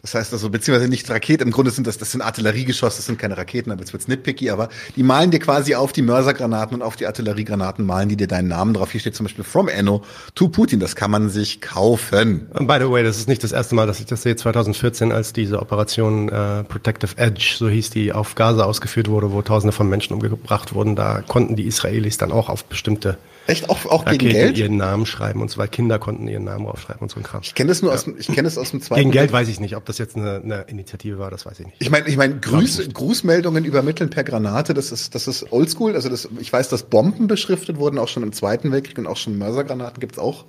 Das 0.00 0.14
heißt 0.14 0.32
also, 0.32 0.48
beziehungsweise 0.48 0.88
nicht 0.88 1.10
Raketen, 1.10 1.48
im 1.48 1.50
Grunde 1.50 1.72
sind 1.72 1.88
das, 1.88 1.98
das 1.98 2.12
sind 2.12 2.22
Artilleriegeschosse, 2.22 2.98
das 2.98 3.06
sind 3.06 3.18
keine 3.18 3.36
Raketen, 3.36 3.72
aber 3.72 3.80
jetzt 3.80 3.92
wird's 3.92 4.06
nitpicky, 4.06 4.48
aber 4.50 4.68
die 4.94 5.02
malen 5.02 5.32
dir 5.32 5.40
quasi 5.40 5.74
auf 5.74 5.92
die 5.92 6.02
Mörsergranaten 6.02 6.76
und 6.76 6.82
auf 6.82 6.94
die 6.94 7.06
Artilleriegranaten 7.06 7.84
malen 7.84 8.08
die 8.08 8.16
dir 8.16 8.28
deinen 8.28 8.46
Namen 8.46 8.74
drauf. 8.74 8.92
Hier 8.92 9.00
steht 9.00 9.16
zum 9.16 9.26
Beispiel 9.26 9.42
From 9.42 9.66
Enno 9.66 10.04
to 10.36 10.50
Putin, 10.50 10.78
das 10.78 10.94
kann 10.94 11.10
man 11.10 11.30
sich 11.30 11.60
kaufen. 11.60 12.46
By 12.52 12.78
the 12.78 12.88
way, 12.88 13.02
das 13.02 13.18
ist 13.18 13.26
nicht 13.26 13.42
das 13.42 13.50
erste 13.50 13.74
Mal, 13.74 13.88
dass 13.88 13.98
ich 13.98 14.06
das 14.06 14.22
sehe, 14.22 14.36
2014, 14.36 15.10
als 15.10 15.32
diese 15.32 15.60
Operation 15.60 16.28
äh, 16.28 16.62
Protective 16.62 17.18
Edge, 17.18 17.56
so 17.58 17.68
hieß 17.68 17.90
die, 17.90 18.12
auf 18.12 18.36
Gaza 18.36 18.66
ausgeführt 18.66 19.08
wurde, 19.08 19.32
wo 19.32 19.42
tausende 19.42 19.72
von 19.72 19.88
Menschen 19.88 20.14
umgebracht 20.14 20.74
wurden, 20.74 20.94
da 20.94 21.22
konnten 21.22 21.56
die 21.56 21.66
Israelis 21.66 22.18
dann 22.18 22.30
auch 22.30 22.48
auf 22.48 22.66
bestimmte 22.66 23.18
Echt? 23.48 23.70
Auch, 23.70 23.86
auch 23.86 24.04
gegen 24.04 24.28
Geld? 24.28 24.58
ihren 24.58 24.76
Namen 24.76 25.06
schreiben 25.06 25.40
und 25.40 25.56
weiter. 25.56 25.70
Kinder 25.70 25.98
konnten 25.98 26.28
ihren 26.28 26.44
Namen 26.44 26.66
aufschreiben 26.66 27.00
und 27.00 27.10
so 27.10 27.16
ein 27.16 27.22
Kram. 27.22 27.40
Ich 27.42 27.54
kenne 27.54 27.68
das 27.68 27.80
nur 27.80 27.92
ja. 27.92 27.96
aus 27.96 28.04
dem, 28.04 28.18
ich 28.18 28.26
kenne 28.26 28.42
das 28.42 28.58
aus 28.58 28.72
dem 28.72 28.82
zweiten. 28.82 29.00
Gegen 29.00 29.10
Geld 29.10 29.32
weiß 29.32 29.48
ich 29.48 29.58
nicht. 29.58 29.74
Ob 29.74 29.86
das 29.86 29.96
jetzt 29.96 30.16
eine, 30.16 30.42
eine 30.44 30.60
Initiative 30.68 31.18
war, 31.18 31.30
das 31.30 31.46
weiß 31.46 31.60
ich 31.60 31.66
nicht. 31.66 31.76
Ich 31.78 31.88
meine, 31.88 32.06
ich 32.08 32.18
meine, 32.18 32.38
Grüß, 32.38 32.90
Grußmeldungen 32.92 33.64
übermitteln 33.64 34.10
per 34.10 34.22
Granate, 34.22 34.74
das 34.74 34.92
ist, 34.92 35.14
das 35.14 35.26
ist 35.28 35.50
oldschool. 35.50 35.94
Also 35.94 36.10
das, 36.10 36.28
ich 36.38 36.52
weiß, 36.52 36.68
dass 36.68 36.82
Bomben 36.82 37.26
beschriftet 37.26 37.78
wurden, 37.78 37.98
auch 37.98 38.08
schon 38.08 38.22
im 38.22 38.32
Zweiten 38.32 38.70
Weltkrieg 38.70 38.98
und 38.98 39.06
auch 39.06 39.16
schon 39.16 39.38
Mörsergranaten 39.38 39.98
gibt's 39.98 40.18
auch 40.18 40.44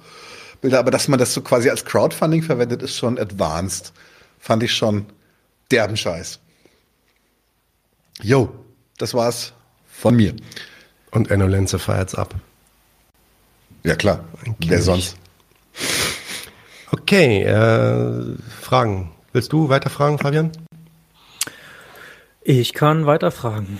Bilder. 0.59 0.79
Aber 0.79 0.91
dass 0.91 1.07
man 1.07 1.19
das 1.19 1.33
so 1.33 1.39
quasi 1.39 1.69
als 1.69 1.85
Crowdfunding 1.85 2.43
verwendet, 2.43 2.81
ist 2.81 2.97
schon 2.97 3.17
advanced. 3.17 3.93
Fand 4.39 4.61
ich 4.61 4.73
schon 4.73 5.05
derben 5.71 5.95
Scheiß. 5.95 6.39
Jo, 8.21 8.49
das 8.97 9.13
war's 9.13 9.53
von 9.87 10.17
mir. 10.17 10.35
Und 11.11 11.31
Enno 11.31 11.47
Lenze 11.47 11.79
feiert's 11.79 12.13
ab. 12.13 12.35
Ja, 13.83 13.95
klar. 13.95 14.25
Wer 14.59 14.81
sonst? 14.81 15.17
Okay, 16.91 17.43
äh, 17.43 18.35
Fragen. 18.61 19.11
Willst 19.31 19.53
du 19.53 19.69
weiter 19.69 19.89
fragen, 19.89 20.17
Fabian? 20.17 20.51
Ich 22.41 22.73
kann 22.73 23.05
weiter 23.05 23.31
fragen. 23.31 23.79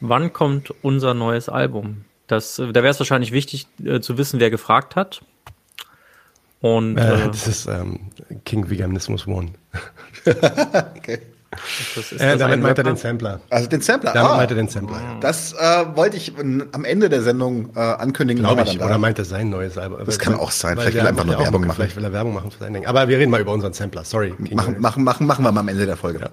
Wann 0.00 0.32
kommt 0.32 0.72
unser 0.82 1.14
neues 1.14 1.48
Album? 1.48 2.04
Das, 2.28 2.56
da 2.56 2.74
wäre 2.74 2.88
es 2.88 3.00
wahrscheinlich 3.00 3.32
wichtig 3.32 3.66
äh, 3.84 4.00
zu 4.00 4.16
wissen, 4.16 4.38
wer 4.38 4.50
gefragt 4.50 4.96
hat. 4.96 5.22
Und 6.60 6.98
äh, 6.98 7.24
äh 7.24 7.26
das 7.26 7.46
ist 7.46 7.66
ähm, 7.66 8.10
King 8.44 8.68
Veganismus 8.70 9.26
One. 9.26 9.52
okay. 10.24 11.22
Das 11.50 12.12
äh, 12.12 12.36
damit 12.36 12.60
meint 12.60 12.76
er 12.76 12.84
den 12.84 12.96
Sampler. 12.96 13.40
Also 13.48 13.68
den 13.68 13.80
Sampler. 13.80 14.12
Damit 14.12 14.30
ah, 14.30 14.36
meint 14.36 14.50
er 14.50 14.56
den 14.56 14.68
Sampler. 14.68 15.00
Ja. 15.00 15.20
Das 15.20 15.54
äh, 15.54 15.96
wollte 15.96 16.18
ich 16.18 16.34
am 16.38 16.84
Ende 16.84 17.08
der 17.08 17.22
Sendung 17.22 17.70
äh, 17.74 17.80
ankündigen. 17.80 18.42
Glaube 18.42 18.64
ich. 18.64 18.78
Oder 18.78 18.98
meint 18.98 19.18
er 19.18 19.24
sein 19.24 19.48
neues 19.48 19.78
Album? 19.78 19.98
Das 20.04 20.18
kann 20.18 20.34
auch 20.34 20.50
sein. 20.50 20.76
Vielleicht 20.76 20.94
will 20.94 21.00
er 21.00 21.08
einfach 21.08 21.24
nur 21.24 21.38
Werbung 21.38 21.66
machen. 21.66 21.76
Vielleicht 21.76 21.96
will 21.96 22.04
er 22.04 22.12
Werbung 22.12 22.34
machen 22.34 22.50
für 22.50 22.58
sein 22.58 22.74
Ding. 22.74 22.86
Aber 22.86 23.08
wir 23.08 23.18
reden 23.18 23.30
mal 23.30 23.40
über 23.40 23.52
unseren 23.52 23.72
Sampler. 23.72 24.04
Sorry. 24.04 24.34
Machen, 24.50 24.78
machen, 24.78 25.04
machen, 25.04 25.26
machen 25.26 25.42
wir 25.42 25.50
mal 25.50 25.60
am 25.60 25.68
Ende 25.68 25.86
der 25.86 25.96
Folge. 25.96 26.20
Ja. 26.20 26.28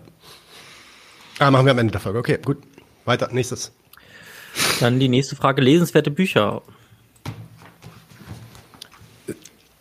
Ah, 1.39 1.49
machen 1.49 1.65
wir 1.65 1.71
am 1.71 1.79
Ende 1.79 1.91
der 1.91 2.01
Folge. 2.01 2.19
Okay, 2.19 2.39
gut. 2.43 2.57
Weiter. 3.05 3.29
Nächstes. 3.31 3.71
Dann 4.81 4.99
die 4.99 5.07
nächste 5.07 5.37
Frage. 5.37 5.61
Lesenswerte 5.61 6.11
Bücher. 6.11 6.61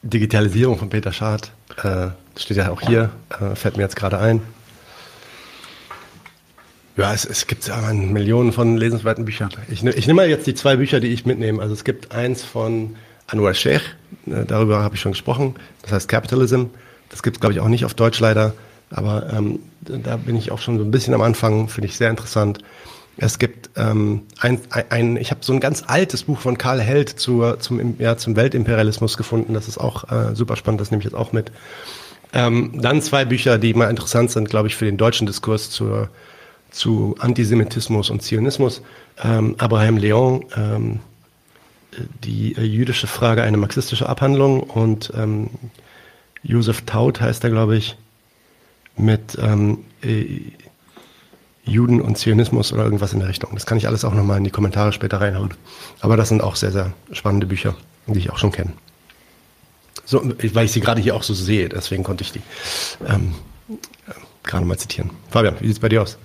Digitalisierung 0.03 0.79
von 0.79 0.91
Peter 0.91 1.13
Schad. 1.13 1.51
Äh, 1.83 2.09
steht 2.37 2.57
ja 2.57 2.71
auch 2.71 2.81
hier. 2.81 3.11
Äh, 3.31 3.57
fällt 3.57 3.77
mir 3.77 3.83
jetzt 3.83 3.97
gerade 3.97 4.19
ein. 4.19 4.43
Ja, 6.97 7.13
es, 7.13 7.25
es 7.25 7.47
gibt 7.49 7.67
ja 7.67 7.93
Millionen 7.93 8.53
von 8.53 8.77
lesenswerten 8.77 9.25
Büchern. 9.25 9.51
Ich, 9.69 9.83
ne, 9.83 9.91
ich 9.93 10.07
nehme 10.07 10.23
mal 10.23 10.29
jetzt 10.29 10.47
die 10.47 10.55
zwei 10.55 10.77
Bücher, 10.77 11.01
die 11.01 11.09
ich 11.09 11.27
mitnehme. 11.27 11.61
Also 11.61 11.75
es 11.75 11.83
gibt 11.83 12.13
eins 12.13 12.45
von 12.45 12.95
Anwar 13.27 13.55
Sheikh, 13.55 13.83
ne, 14.27 14.45
darüber 14.47 14.83
habe 14.83 14.95
ich 14.95 15.01
schon 15.01 15.13
gesprochen, 15.13 15.57
das 15.83 15.93
heißt 15.93 16.09
Capitalism. 16.09 16.65
Das 17.09 17.23
gibt 17.23 17.37
es, 17.37 17.41
glaube 17.41 17.53
ich, 17.53 17.61
auch 17.61 17.69
nicht 17.69 17.85
auf 17.85 17.95
Deutsch 17.95 18.21
leider, 18.21 18.55
aber 18.91 19.33
ähm, 19.33 19.61
da 19.81 20.17
bin 20.17 20.37
ich 20.37 20.53
auch 20.53 20.61
schon 20.61 20.79
so 20.79 20.85
ein 20.85 20.91
bisschen 20.91 21.15
am 21.15 21.21
Anfang, 21.21 21.69
finde 21.69 21.89
ich 21.89 21.97
sehr 21.97 22.11
interessant. 22.11 22.61
Es 23.17 23.39
gibt 23.39 23.71
ähm, 23.77 24.23
ein, 24.41 24.61
ein, 24.71 24.85
ein 24.91 25.17
ich 25.17 25.31
habe 25.31 25.41
so 25.43 25.53
ein 25.53 25.61
ganz 25.61 25.85
altes 25.87 26.25
Buch 26.25 26.41
von 26.41 26.59
Karl 26.59 26.81
Held 26.81 27.09
zur, 27.09 27.61
zum, 27.61 27.97
ja, 27.99 28.17
zum 28.17 28.37
Weltimperialismus 28.37 29.17
gefunden. 29.17 29.55
Das 29.55 29.69
ist 29.69 29.79
auch 29.79 30.11
äh, 30.11 30.35
super 30.35 30.57
spannend, 30.57 30.81
das 30.81 30.91
nehme 30.91 31.01
ich 31.01 31.05
jetzt 31.05 31.15
auch 31.15 31.33
mit. 31.33 31.53
Ähm, 32.33 32.81
dann 32.81 33.03
zwei 33.03 33.25
Bücher, 33.25 33.59
die 33.59 33.75
mal 33.75 33.91
interessant 33.91 34.31
sind, 34.31 34.51
glaube 34.51 34.69
ich, 34.69 34.77
für 34.77 34.85
den 34.85 34.97
deutschen 34.97 35.27
Diskurs 35.27 35.71
zur 35.71 36.09
zu 36.75 37.15
Antisemitismus 37.21 38.11
und 38.11 38.23
Zionismus. 38.23 38.83
Ähm, 39.23 39.55
Abraham 39.59 39.97
Leon, 39.97 40.45
ähm, 40.57 41.01
die 42.25 42.57
äh, 42.57 42.63
jüdische 42.63 43.07
Frage, 43.07 43.43
eine 43.43 43.57
marxistische 43.57 44.09
Abhandlung 44.09 44.61
und 44.61 45.13
ähm, 45.17 45.51
Josef 46.43 46.83
Taut 46.83 47.21
heißt 47.21 47.45
er, 47.45 47.51
glaube 47.51 47.77
ich, 47.77 47.97
mit 48.97 49.39
ähm, 49.41 49.85
äh, 50.03 50.41
Juden 51.65 52.01
und 52.01 52.19
Zionismus 52.19 52.73
oder 52.73 52.85
irgendwas 52.85 53.13
in 53.13 53.21
der 53.21 53.29
Richtung. 53.29 53.51
Das 53.55 53.67
kann 53.67 53.79
ich 53.79 53.87
alles 53.87 54.05
auch 54.05 54.13
nochmal 54.13 54.39
in 54.39 54.45
die 54.45 54.51
Kommentare 54.51 54.93
später 54.93 55.21
reinhauen. 55.21 55.55
Aber 56.01 56.17
das 56.17 56.29
sind 56.29 56.43
auch 56.43 56.57
sehr, 56.57 56.73
sehr 56.73 56.93
spannende 57.13 57.47
Bücher, 57.47 57.75
die 58.07 58.19
ich 58.19 58.31
auch 58.31 58.39
schon 58.39 58.53
kenne. 58.53 58.73
So, 60.05 60.23
weil 60.53 60.67
ich 60.67 60.73
sie 60.73 60.81
gerade 60.81 61.01
hier 61.01 61.17
auch 61.17 61.23
so 61.23 61.33
sehe, 61.33 61.69
deswegen 61.71 62.03
konnte 62.03 62.25
ich 62.25 62.33
die 62.33 62.43
ähm, 63.09 63.35
gerade 64.43 64.67
mal 64.67 64.77
zitieren. 64.77 65.11
Fabian, 65.31 65.55
wie 65.61 65.69
sieht 65.69 65.77
es 65.77 65.81
bei 65.81 65.89
dir 65.89 66.03
aus? 66.03 66.19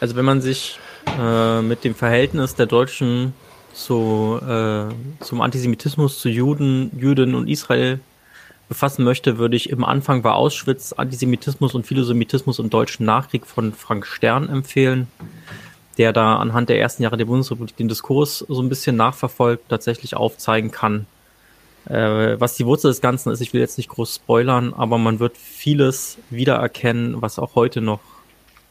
Also 0.00 0.16
wenn 0.16 0.24
man 0.24 0.40
sich 0.40 0.78
äh, 1.18 1.62
mit 1.62 1.84
dem 1.84 1.94
Verhältnis 1.94 2.54
der 2.54 2.66
Deutschen 2.66 3.32
zu, 3.72 4.40
äh, 4.42 5.24
zum 5.24 5.40
Antisemitismus, 5.40 6.18
zu 6.18 6.28
Juden, 6.28 6.90
Juden 6.98 7.34
und 7.34 7.48
Israel 7.48 8.00
befassen 8.68 9.04
möchte, 9.04 9.38
würde 9.38 9.56
ich 9.56 9.70
im 9.70 9.84
Anfang 9.84 10.24
war 10.24 10.34
Auschwitz, 10.34 10.92
Antisemitismus 10.92 11.74
und 11.74 11.86
Philosemitismus 11.86 12.58
im 12.58 12.70
deutschen 12.70 13.06
Nachkrieg 13.06 13.46
von 13.46 13.72
Frank 13.72 14.06
Stern 14.06 14.48
empfehlen, 14.48 15.06
der 15.98 16.12
da 16.12 16.36
anhand 16.36 16.68
der 16.68 16.80
ersten 16.80 17.02
Jahre 17.02 17.16
der 17.16 17.26
Bundesrepublik 17.26 17.76
den 17.76 17.88
Diskurs 17.88 18.38
so 18.40 18.60
ein 18.60 18.68
bisschen 18.68 18.96
nachverfolgt, 18.96 19.68
tatsächlich 19.68 20.16
aufzeigen 20.16 20.70
kann, 20.72 21.06
äh, 21.88 22.40
was 22.40 22.56
die 22.56 22.66
Wurzel 22.66 22.88
des 22.88 23.00
Ganzen 23.00 23.30
ist. 23.30 23.40
Ich 23.40 23.52
will 23.52 23.60
jetzt 23.60 23.78
nicht 23.78 23.88
groß 23.88 24.16
spoilern, 24.16 24.74
aber 24.74 24.98
man 24.98 25.20
wird 25.20 25.36
vieles 25.36 26.18
wiedererkennen, 26.30 27.22
was 27.22 27.38
auch 27.38 27.54
heute 27.54 27.80
noch, 27.80 28.00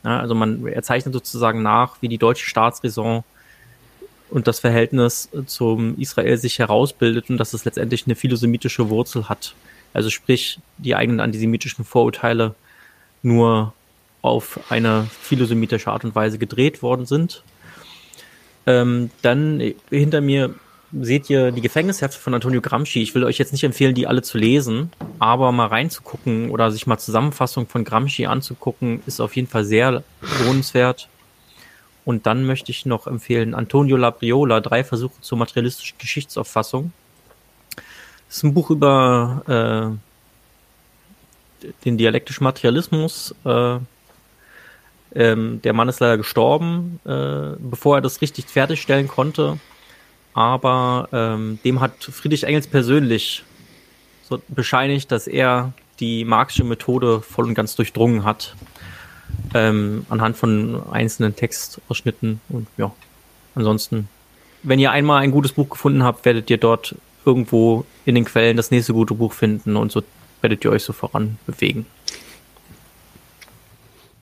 ja, 0.06 0.20
also 0.20 0.36
man, 0.36 0.66
er 0.68 0.84
zeichnet 0.84 1.14
sozusagen 1.14 1.64
nach, 1.64 1.98
wie 2.02 2.08
die 2.08 2.20
deutsche 2.20 2.46
Staatsräson 2.46 3.24
und 4.30 4.48
das 4.48 4.60
Verhältnis 4.60 5.30
zum 5.48 5.98
Israel 6.00 6.38
sich 6.38 6.60
herausbildet 6.60 7.30
und 7.30 7.38
dass 7.38 7.54
es 7.54 7.66
letztendlich 7.66 8.06
eine 8.06 8.16
philosemitische 8.16 8.90
Wurzel 8.90 9.30
hat. 9.30 9.56
Also 9.94 10.12
sprich, 10.12 10.60
die 10.78 10.96
eigenen 10.96 11.20
antisemitischen 11.20 11.86
Vorurteile 11.86 12.54
nur 13.24 13.74
auf 14.22 14.60
eine 14.70 15.08
philosemitische 15.22 15.92
Art 15.92 16.04
und 16.04 16.14
Weise 16.14 16.38
gedreht 16.38 16.84
worden 16.84 17.06
sind. 17.06 17.44
Ähm, 18.68 19.10
dann 19.22 19.74
hinter 19.90 20.22
mir 20.22 20.54
seht 21.02 21.30
ihr 21.30 21.52
die 21.52 21.62
Gefängnishefte 21.62 22.20
von 22.20 22.34
Antonio 22.34 22.62
Gramsci. 22.62 23.02
Ich 23.02 23.16
will 23.16 23.24
euch 23.24 23.38
jetzt 23.38 23.52
nicht 23.52 23.64
empfehlen, 23.64 23.96
die 23.96 24.08
alle 24.08 24.22
zu 24.22 24.38
lesen, 24.38 24.92
aber 25.20 25.52
mal 25.52 25.68
reinzugucken 25.68 26.50
oder 26.50 26.72
sich 26.72 26.88
mal 26.88 26.98
Zusammenfassung 26.98 27.68
von 27.68 27.84
Gramsci 27.84 28.26
anzugucken, 28.26 29.02
ist 29.06 29.20
auf 29.20 29.36
jeden 29.36 29.48
Fall 29.48 29.66
sehr 29.66 30.04
lohnenswert. 30.44 31.10
Und 32.06 32.26
dann 32.28 32.46
möchte 32.46 32.72
ich 32.72 32.86
noch 32.86 33.08
empfehlen 33.08 33.56
Antonio 33.56 33.98
Labriola, 33.98 34.62
drei 34.62 34.84
Versuche 34.84 35.20
zur 35.22 35.38
materialistischen 35.38 35.98
Geschichtsauffassung. 35.98 36.94
Das 38.28 38.38
ist 38.38 38.44
ein 38.44 38.54
Buch 38.54 38.70
über 38.70 39.98
äh, 41.64 41.68
den 41.84 41.98
dialektischen 41.98 42.44
Materialismus. 42.44 43.34
Äh, 43.44 43.80
ähm, 45.16 45.62
der 45.64 45.74
Mann 45.74 45.90
ist 45.90 46.00
leider 46.00 46.18
gestorben, 46.18 47.00
äh, 47.06 47.56
bevor 47.58 47.98
er 47.98 48.02
das 48.02 48.22
richtig 48.22 48.46
fertigstellen 48.48 49.08
konnte. 49.08 49.60
Aber 50.36 51.08
ähm, 51.14 51.60
dem 51.64 51.80
hat 51.80 52.04
Friedrich 52.04 52.44
Engels 52.44 52.68
persönlich 52.68 53.44
so 54.28 54.42
bescheinigt, 54.50 55.10
dass 55.12 55.28
er 55.28 55.72
die 56.02 56.26
marxische 56.26 56.66
Methode 56.66 57.22
voll 57.22 57.46
und 57.46 57.56
ganz 57.56 57.76
durchdrungen 57.76 58.26
hat. 58.26 58.54
Ähm, 59.54 60.06
anhand 60.10 60.36
von 60.36 60.84
einzelnen 60.92 61.36
Textausschnitten 61.36 62.42
und 62.50 62.68
ja, 62.78 62.92
ansonsten, 63.56 64.10
wenn 64.64 64.80
ihr 64.80 64.92
einmal 64.92 65.24
ein 65.24 65.32
gutes 65.32 65.54
Buch 65.54 65.70
gefunden 65.70 66.04
habt, 66.04 66.26
werdet 66.26 66.50
ihr 66.50 66.58
dort 66.58 66.96
irgendwo 67.26 67.86
in 68.06 68.16
den 68.16 68.26
Quellen 68.26 68.58
das 68.58 68.72
nächste 68.72 68.94
gute 68.94 69.14
Buch 69.14 69.34
finden 69.34 69.78
und 69.78 69.92
so 69.92 70.04
werdet 70.42 70.64
ihr 70.66 70.72
euch 70.72 70.84
so 70.84 70.94
voran 70.94 71.38
bewegen. 71.48 71.86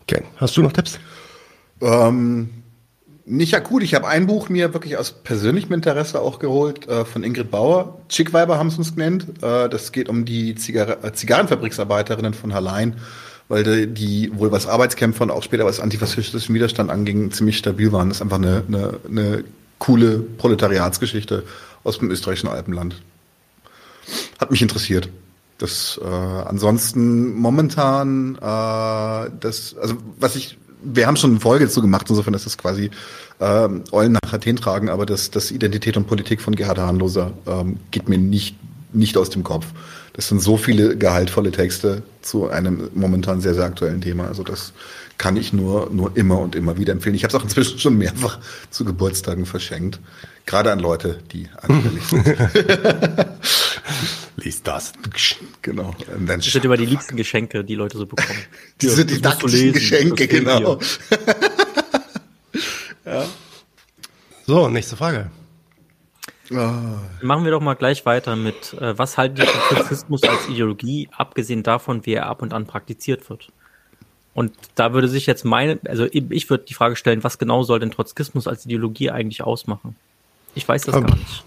Okay, 0.03 0.23
hast 0.37 0.55
du 0.57 0.61
noch 0.61 0.71
Tipps? 0.71 0.99
Ähm, 1.81 2.62
nicht 3.25 3.55
akut. 3.55 3.83
Ich 3.83 3.95
habe 3.95 4.07
ein 4.07 4.27
Buch 4.27 4.49
mir 4.49 4.73
wirklich 4.73 4.97
aus 4.97 5.11
persönlichem 5.11 5.73
Interesse 5.73 6.19
auch 6.19 6.39
geholt 6.39 6.87
äh, 6.87 7.05
von 7.05 7.23
Ingrid 7.23 7.51
Bauer. 7.51 8.01
Chickweiber 8.09 8.57
haben 8.57 8.67
es 8.67 8.77
uns 8.77 8.95
genannt. 8.95 9.25
Äh, 9.41 9.69
das 9.69 9.91
geht 9.91 10.09
um 10.09 10.25
die 10.25 10.55
Zigar 10.55 11.03
äh, 11.03 11.13
Zigarrenfabriksarbeiterinnen 11.13 12.33
von 12.33 12.53
Hallein, 12.53 12.97
weil 13.47 13.63
die, 13.63 13.87
die, 13.87 14.37
wohl 14.37 14.51
was 14.51 14.67
Arbeitskämpfer 14.67 15.23
und 15.23 15.31
auch 15.31 15.43
später 15.43 15.65
was 15.65 15.79
antifaschistischen 15.79 16.53
Widerstand 16.53 16.91
anging, 16.91 17.31
ziemlich 17.31 17.57
stabil 17.57 17.91
waren. 17.91 18.09
Das 18.09 18.17
ist 18.17 18.21
einfach 18.21 18.37
eine, 18.37 18.63
eine, 18.67 18.99
eine 19.07 19.43
coole 19.79 20.19
Proletariatsgeschichte 20.19 21.43
aus 21.83 21.99
dem 21.99 22.11
österreichischen 22.11 22.49
Alpenland. 22.49 23.01
Hat 24.39 24.51
mich 24.51 24.61
interessiert. 24.61 25.09
Das 25.59 25.99
äh, 26.03 26.05
ansonsten 26.05 27.33
momentan 27.35 28.35
äh, 28.35 29.29
das, 29.39 29.75
also 29.79 29.95
was 30.19 30.35
ich, 30.35 30.57
wir 30.83 31.07
haben 31.07 31.15
schon 31.15 31.31
eine 31.31 31.39
Folge 31.39 31.65
dazu 31.65 31.81
gemacht, 31.81 32.07
insofern 32.09 32.33
ist 32.33 32.45
das 32.45 32.57
quasi 32.57 32.91
äh, 33.39 33.69
Eulen 33.91 34.17
nach 34.23 34.33
Athen 34.33 34.55
tragen, 34.55 34.89
aber 34.89 35.05
das, 35.05 35.31
das 35.31 35.51
Identität 35.51 35.97
und 35.97 36.07
Politik 36.07 36.41
von 36.41 36.55
Gerhard 36.55 36.77
Hahnloser 36.77 37.33
ähm, 37.47 37.77
geht 37.91 38.09
mir 38.09 38.17
nicht, 38.17 38.55
nicht 38.93 39.17
aus 39.17 39.29
dem 39.29 39.43
Kopf. 39.43 39.67
Das 40.13 40.27
sind 40.27 40.41
so 40.41 40.57
viele 40.57 40.95
gehaltvolle 40.95 41.51
Texte 41.51 42.03
zu 42.21 42.47
einem 42.47 42.89
momentan 42.93 43.41
sehr, 43.41 43.55
sehr 43.55 43.65
aktuellen 43.65 44.01
Thema. 44.01 44.27
Also 44.27 44.43
das 44.43 44.73
kann 45.17 45.37
ich 45.37 45.53
nur, 45.53 45.89
nur 45.91 46.15
immer 46.15 46.39
und 46.39 46.55
immer 46.55 46.77
wieder 46.77 46.93
empfehlen. 46.93 47.15
Ich 47.15 47.23
habe 47.23 47.35
es 47.35 47.39
auch 47.39 47.43
inzwischen 47.43 47.79
schon 47.79 47.97
mehrfach 47.97 48.39
zu 48.69 48.85
Geburtstagen 48.85 49.45
verschenkt. 49.45 49.99
Gerade 50.45 50.71
an 50.71 50.79
Leute, 50.79 51.19
die 51.31 51.49
anfällig 51.61 52.03
sind. 52.05 52.27
Lies 54.43 54.61
das. 54.61 54.93
Genau. 55.61 55.95
Das 56.27 56.45
sind 56.45 56.65
immer 56.65 56.77
die 56.77 56.85
liebsten 56.85 57.15
Geschenke, 57.15 57.63
die 57.63 57.75
Leute 57.75 57.97
so 57.97 58.05
bekommen. 58.05 58.39
Diese 58.81 59.01
ja, 59.01 59.07
didaktischen 59.07 59.73
Geschenke, 59.73 60.27
genau. 60.27 60.79
ja. 63.05 63.25
So, 64.45 64.67
nächste 64.67 64.97
Frage. 64.97 65.31
Oh. 66.51 66.55
Machen 67.21 67.45
wir 67.45 67.51
doch 67.51 67.61
mal 67.61 67.75
gleich 67.75 68.05
weiter 68.05 68.35
mit, 68.35 68.73
äh, 68.73 68.97
was 68.97 69.17
halten 69.17 69.37
Sie 69.37 69.43
von 69.43 69.77
Trotzkismus 69.77 70.23
als 70.23 70.49
Ideologie, 70.49 71.09
abgesehen 71.15 71.63
davon, 71.63 72.05
wie 72.05 72.13
er 72.13 72.25
ab 72.25 72.41
und 72.41 72.53
an 72.53 72.65
praktiziert 72.65 73.29
wird? 73.29 73.49
Und 74.33 74.53
da 74.75 74.93
würde 74.93 75.07
sich 75.07 75.25
jetzt 75.25 75.45
meine, 75.45 75.79
also 75.87 76.07
ich 76.11 76.49
würde 76.49 76.65
die 76.65 76.73
Frage 76.73 76.95
stellen, 76.95 77.23
was 77.23 77.37
genau 77.37 77.63
soll 77.63 77.79
denn 77.79 77.91
Trotzkismus 77.91 78.47
als 78.47 78.65
Ideologie 78.65 79.11
eigentlich 79.11 79.43
ausmachen? 79.43 79.95
Ich 80.55 80.67
weiß 80.67 80.83
das 80.83 80.95
ähm, 80.95 81.05
gar 81.05 81.15
nicht. 81.15 81.43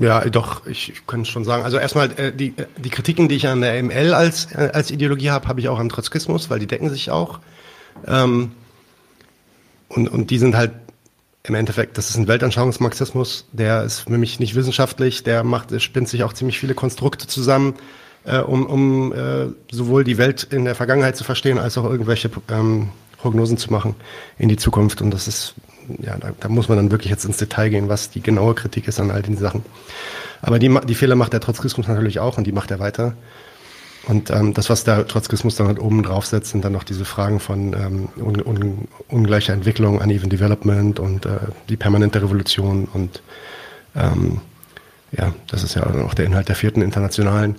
Ja, 0.00 0.24
doch, 0.24 0.66
ich, 0.66 0.92
ich 0.92 1.06
könnte 1.06 1.30
schon 1.30 1.44
sagen. 1.44 1.62
Also 1.62 1.76
erstmal, 1.76 2.10
äh, 2.18 2.32
die, 2.32 2.54
die 2.78 2.88
Kritiken, 2.88 3.28
die 3.28 3.36
ich 3.36 3.46
an 3.46 3.60
der 3.60 3.80
ML 3.82 4.14
als, 4.14 4.46
äh, 4.52 4.70
als 4.72 4.90
Ideologie 4.90 5.30
habe, 5.30 5.46
habe 5.46 5.60
ich 5.60 5.68
auch 5.68 5.78
an 5.78 5.90
Trotzkismus, 5.90 6.48
weil 6.48 6.58
die 6.58 6.66
decken 6.66 6.88
sich 6.88 7.10
auch. 7.10 7.38
Ähm, 8.06 8.52
und, 9.88 10.08
und 10.08 10.30
die 10.30 10.38
sind 10.38 10.56
halt 10.56 10.72
im 11.42 11.54
Endeffekt, 11.54 11.98
das 11.98 12.08
ist 12.08 12.16
ein 12.16 12.28
Weltanschauungsmarxismus, 12.28 13.46
der 13.52 13.82
ist 13.82 14.00
für 14.00 14.16
mich 14.16 14.40
nicht 14.40 14.54
wissenschaftlich, 14.54 15.22
der 15.22 15.44
macht, 15.44 15.70
der 15.70 15.80
spinnt 15.80 16.08
sich 16.08 16.24
auch 16.24 16.32
ziemlich 16.32 16.58
viele 16.58 16.74
Konstrukte 16.74 17.26
zusammen, 17.26 17.74
äh, 18.24 18.38
um, 18.38 18.66
um 18.66 19.12
äh, 19.12 19.48
sowohl 19.70 20.04
die 20.04 20.16
Welt 20.16 20.44
in 20.44 20.64
der 20.64 20.74
Vergangenheit 20.74 21.16
zu 21.16 21.24
verstehen, 21.24 21.58
als 21.58 21.76
auch 21.76 21.84
irgendwelche 21.84 22.30
ähm, 22.50 22.88
Prognosen 23.18 23.58
zu 23.58 23.70
machen 23.70 23.96
in 24.38 24.48
die 24.48 24.56
Zukunft. 24.56 25.02
Und 25.02 25.10
das 25.10 25.28
ist 25.28 25.54
ja, 26.00 26.16
da, 26.18 26.30
da, 26.38 26.48
muss 26.48 26.68
man 26.68 26.76
dann 26.76 26.90
wirklich 26.90 27.10
jetzt 27.10 27.24
ins 27.24 27.36
Detail 27.36 27.70
gehen, 27.70 27.88
was 27.88 28.10
die 28.10 28.22
genaue 28.22 28.54
Kritik 28.54 28.88
ist 28.88 29.00
an 29.00 29.10
all 29.10 29.22
den 29.22 29.36
Sachen. 29.36 29.64
Aber 30.42 30.58
die, 30.58 30.74
die 30.86 30.94
Fehler 30.94 31.16
macht 31.16 31.32
der 31.32 31.40
Trotzkismus 31.40 31.88
natürlich 31.88 32.20
auch 32.20 32.38
und 32.38 32.46
die 32.46 32.52
macht 32.52 32.70
er 32.70 32.78
weiter. 32.78 33.14
Und 34.06 34.30
ähm, 34.30 34.54
das, 34.54 34.70
was 34.70 34.84
der 34.84 35.06
Trotzkismus 35.06 35.56
dann 35.56 35.66
halt 35.66 35.78
oben 35.78 36.02
drauf 36.02 36.24
setzt, 36.24 36.52
sind 36.52 36.64
dann 36.64 36.72
noch 36.72 36.84
diese 36.84 37.04
Fragen 37.04 37.38
von 37.38 37.74
ähm, 37.74 38.08
un, 38.16 38.40
un, 38.40 38.88
ungleicher 39.08 39.52
Entwicklung, 39.52 39.98
uneven 39.98 40.30
development 40.30 40.98
und 40.98 41.26
äh, 41.26 41.38
die 41.68 41.76
permanente 41.76 42.22
Revolution 42.22 42.88
und 42.92 43.22
ähm, 43.94 44.40
ja, 45.12 45.34
das 45.48 45.64
ist 45.64 45.74
ja 45.74 45.84
auch 46.04 46.14
der 46.14 46.24
Inhalt 46.24 46.48
der 46.48 46.56
vierten 46.56 46.82
Internationalen. 46.82 47.56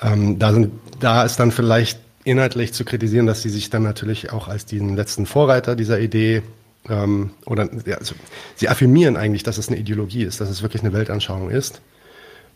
Ähm, 0.00 0.38
da, 0.38 0.52
sind, 0.52 0.72
da 1.00 1.24
ist 1.24 1.36
dann 1.36 1.50
vielleicht 1.50 2.00
inhaltlich 2.24 2.72
zu 2.72 2.84
kritisieren, 2.84 3.26
dass 3.26 3.42
sie 3.42 3.50
sich 3.50 3.68
dann 3.68 3.82
natürlich 3.82 4.32
auch 4.32 4.48
als 4.48 4.66
den 4.66 4.96
letzten 4.96 5.26
Vorreiter 5.26 5.76
dieser 5.76 5.98
Idee 5.98 6.42
ähm, 6.90 7.30
oder 7.46 7.68
ja, 7.86 7.96
also, 7.96 8.14
sie 8.54 8.68
affirmieren 8.68 9.16
eigentlich, 9.16 9.42
dass 9.42 9.58
es 9.58 9.68
eine 9.68 9.78
Ideologie 9.78 10.24
ist, 10.24 10.40
dass 10.40 10.48
es 10.48 10.62
wirklich 10.62 10.82
eine 10.82 10.92
Weltanschauung 10.92 11.50
ist. 11.50 11.80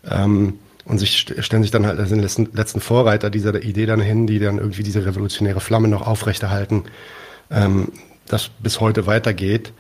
Ähm, 0.08 0.58
und 0.84 0.98
sich 0.98 1.16
stellen 1.18 1.62
sich 1.62 1.70
dann 1.70 1.86
halt 1.86 2.00
als 2.00 2.08
den 2.08 2.20
letzten, 2.20 2.48
letzten 2.52 2.80
Vorreiter 2.80 3.30
dieser 3.30 3.62
Idee 3.62 3.86
dann 3.86 4.00
hin, 4.00 4.26
die 4.26 4.40
dann 4.40 4.58
irgendwie 4.58 4.82
diese 4.82 5.06
revolutionäre 5.06 5.60
Flamme 5.60 5.86
noch 5.86 6.06
aufrechterhalten, 6.06 6.84
ähm, 7.50 7.92
das 8.26 8.48
bis 8.48 8.80
heute 8.80 9.06
weitergeht. 9.06 9.72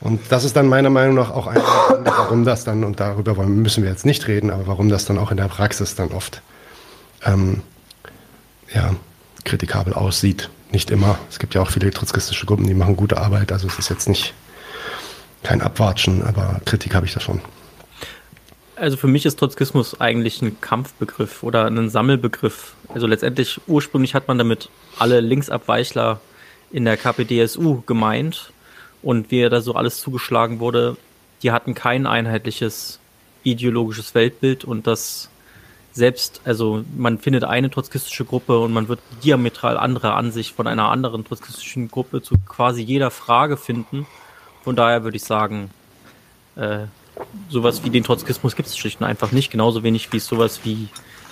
Und 0.00 0.20
das 0.30 0.44
ist 0.44 0.56
dann 0.56 0.66
meiner 0.68 0.90
Meinung 0.90 1.14
nach 1.14 1.30
auch 1.30 1.46
ein 1.46 1.58
Grund, 1.58 2.06
warum 2.06 2.44
das 2.44 2.64
dann, 2.64 2.84
und 2.84 3.00
darüber 3.00 3.34
müssen 3.46 3.82
wir 3.82 3.90
jetzt 3.90 4.06
nicht 4.06 4.28
reden, 4.28 4.50
aber 4.50 4.66
warum 4.66 4.88
das 4.88 5.04
dann 5.04 5.18
auch 5.18 5.30
in 5.30 5.36
der 5.36 5.48
Praxis 5.48 5.94
dann 5.94 6.10
oft 6.12 6.42
ähm, 7.24 7.62
ja, 8.74 8.94
kritikabel 9.44 9.94
aussieht. 9.94 10.50
Nicht 10.70 10.90
immer. 10.90 11.18
Es 11.30 11.38
gibt 11.38 11.54
ja 11.54 11.62
auch 11.62 11.70
viele 11.70 11.90
trotzkistische 11.90 12.46
Gruppen, 12.46 12.66
die 12.66 12.74
machen 12.74 12.96
gute 12.96 13.18
Arbeit. 13.18 13.52
Also 13.52 13.66
es 13.68 13.78
ist 13.78 13.88
jetzt 13.88 14.08
nicht 14.08 14.34
kein 15.42 15.62
Abwatschen, 15.62 16.22
aber 16.22 16.60
Kritik 16.64 16.94
habe 16.94 17.06
ich 17.06 17.14
da 17.14 17.20
schon. 17.20 17.40
Also 18.74 18.96
für 18.96 19.06
mich 19.06 19.24
ist 19.24 19.38
Trotzkismus 19.38 20.00
eigentlich 20.00 20.42
ein 20.42 20.60
Kampfbegriff 20.60 21.42
oder 21.42 21.66
ein 21.66 21.88
Sammelbegriff. 21.88 22.74
Also 22.92 23.06
letztendlich, 23.06 23.60
ursprünglich 23.66 24.14
hat 24.14 24.28
man 24.28 24.38
damit 24.38 24.68
alle 24.98 25.20
Linksabweichler 25.20 26.20
in 26.70 26.84
der 26.84 26.96
KPDSU 26.96 27.82
gemeint 27.86 28.52
und 29.02 29.30
wie 29.30 29.48
da 29.48 29.60
so 29.60 29.74
alles 29.74 30.00
zugeschlagen 30.00 30.58
wurde, 30.58 30.96
die 31.42 31.52
hatten 31.52 31.74
kein 31.74 32.06
einheitliches 32.06 32.98
ideologisches 33.44 34.14
Weltbild 34.14 34.64
und 34.64 34.86
das 34.86 35.30
selbst, 35.96 36.42
also 36.44 36.84
man 36.94 37.18
findet 37.18 37.44
eine 37.44 37.70
trotzkistische 37.70 38.26
Gruppe 38.26 38.58
und 38.58 38.72
man 38.72 38.88
wird 38.88 39.00
diametral 39.24 39.78
andere 39.78 40.12
Ansicht 40.12 40.54
von 40.54 40.66
einer 40.66 40.90
anderen 40.90 41.24
trotzkistischen 41.24 41.90
Gruppe 41.90 42.20
zu 42.20 42.34
quasi 42.46 42.82
jeder 42.82 43.10
Frage 43.10 43.56
finden. 43.56 44.06
Von 44.62 44.76
daher 44.76 45.04
würde 45.04 45.16
ich 45.16 45.24
sagen, 45.24 45.70
äh, 46.54 46.80
sowas 47.48 47.82
wie 47.82 47.90
den 47.90 48.04
Trotzkismus 48.04 48.56
gibt 48.56 48.68
es 48.68 48.76
schlicht 48.76 49.00
und 49.00 49.06
einfach 49.06 49.32
nicht, 49.32 49.50
genauso 49.50 49.82
wenig 49.82 50.12
wie 50.12 50.18
es 50.18 50.26
sowas 50.26 50.60
wie 50.64 50.88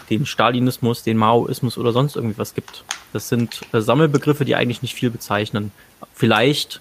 den 0.09 0.25
Stalinismus, 0.25 1.03
den 1.03 1.19
Maoismus 1.19 1.77
oder 1.77 1.93
sonst 1.93 2.17
irgendwie 2.17 2.39
was 2.39 2.55
gibt. 2.55 2.85
Das 3.13 3.29
sind 3.29 3.61
äh, 3.73 3.83
Sammelbegriffe, 3.83 4.47
die 4.47 4.57
eigentlich 4.57 4.81
nicht 4.81 4.95
viel 4.95 5.11
bezeichnen. 5.11 5.73
Vielleicht, 6.15 6.81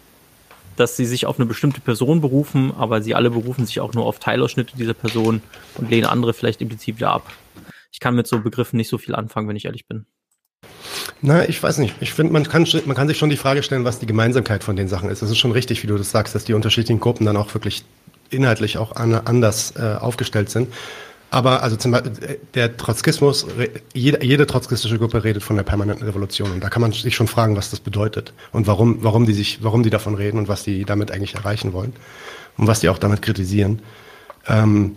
dass 0.77 0.95
sie 0.95 1.05
sich 1.05 1.25
auf 1.25 1.37
eine 1.37 1.47
bestimmte 1.47 1.81
Person 1.81 2.21
berufen, 2.21 2.73
aber 2.77 3.01
sie 3.01 3.13
alle 3.13 3.29
berufen 3.29 3.65
sich 3.65 3.81
auch 3.81 3.93
nur 3.93 4.05
auf 4.05 4.19
Teilausschnitte 4.19 4.77
dieser 4.77 4.93
Person 4.93 5.41
und 5.75 5.89
lehnen 5.89 6.05
andere 6.05 6.33
vielleicht 6.33 6.61
implizit 6.61 6.95
wieder 6.95 7.11
ab. 7.11 7.29
Ich 7.93 7.99
kann 7.99 8.15
mit 8.15 8.27
so 8.27 8.41
Begriffen 8.41 8.77
nicht 8.77 8.89
so 8.89 8.97
viel 8.97 9.15
anfangen, 9.15 9.47
wenn 9.47 9.55
ich 9.55 9.65
ehrlich 9.65 9.87
bin. 9.87 10.05
Na, 11.21 11.47
ich 11.47 11.61
weiß 11.61 11.77
nicht. 11.77 11.95
Ich 12.01 12.13
finde, 12.13 12.33
man 12.33 12.43
kann, 12.43 12.67
man 12.85 12.95
kann 12.95 13.07
sich 13.07 13.17
schon 13.17 13.29
die 13.29 13.37
Frage 13.37 13.63
stellen, 13.63 13.85
was 13.85 13.99
die 13.99 14.07
Gemeinsamkeit 14.07 14.63
von 14.63 14.75
den 14.75 14.87
Sachen 14.87 15.09
ist. 15.09 15.21
Es 15.21 15.29
ist 15.29 15.37
schon 15.37 15.51
richtig, 15.51 15.83
wie 15.83 15.87
du 15.87 15.97
das 15.97 16.11
sagst, 16.11 16.35
dass 16.35 16.43
die 16.43 16.53
unterschiedlichen 16.53 16.99
Gruppen 16.99 17.25
dann 17.25 17.37
auch 17.37 17.53
wirklich 17.53 17.85
inhaltlich 18.29 18.77
auch 18.77 18.95
an, 18.95 19.13
anders 19.13 19.75
äh, 19.77 19.95
aufgestellt 19.99 20.49
sind. 20.49 20.73
Aber 21.29 21.63
also 21.63 21.75
zum 21.77 21.91
Beispiel 21.91 22.39
der 22.53 22.77
Trotzkismus, 22.77 23.47
jede, 23.93 24.23
jede 24.23 24.45
trotzkistische 24.45 24.99
Gruppe 24.99 25.23
redet 25.23 25.41
von 25.41 25.55
der 25.55 25.63
permanenten 25.63 26.05
Revolution 26.05 26.51
und 26.51 26.63
da 26.63 26.69
kann 26.69 26.81
man 26.81 26.91
sich 26.91 27.15
schon 27.15 27.27
fragen, 27.27 27.55
was 27.55 27.71
das 27.71 27.79
bedeutet 27.79 28.33
und 28.51 28.67
warum, 28.67 29.03
warum 29.03 29.25
die 29.25 29.33
sich, 29.33 29.63
warum 29.63 29.81
die 29.81 29.89
davon 29.89 30.13
reden 30.13 30.37
und 30.37 30.47
was 30.47 30.63
die 30.63 30.85
damit 30.85 31.09
eigentlich 31.11 31.33
erreichen 31.33 31.73
wollen 31.73 31.93
und 32.57 32.67
was 32.67 32.81
die 32.81 32.89
auch 32.89 32.99
damit 32.99 33.23
kritisieren. 33.23 33.81
Ähm, 34.47 34.95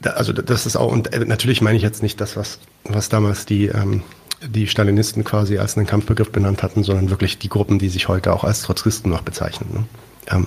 da, 0.00 0.10
also 0.10 0.32
das 0.32 0.66
ist 0.66 0.76
auch 0.76 0.92
und 0.92 1.12
äh, 1.12 1.24
natürlich 1.24 1.60
meine 1.60 1.76
ich 1.76 1.82
jetzt 1.82 2.02
nicht 2.02 2.20
das, 2.20 2.36
was 2.36 2.58
was 2.84 3.08
damals 3.08 3.46
die 3.46 3.66
ähm, 3.66 4.02
die 4.42 4.66
Stalinisten 4.66 5.24
quasi 5.24 5.58
als 5.58 5.76
einen 5.76 5.86
Kampfbegriff 5.86 6.30
benannt 6.30 6.62
hatten, 6.62 6.82
sondern 6.82 7.10
wirklich 7.10 7.38
die 7.38 7.48
Gruppen, 7.48 7.78
die 7.78 7.88
sich 7.88 8.08
heute 8.08 8.32
auch 8.32 8.44
als 8.44 8.62
Trotzkisten 8.62 9.10
noch 9.10 9.22
bezeichnen. 9.22 9.70
Ne? 9.72 9.84
Ähm, 10.28 10.46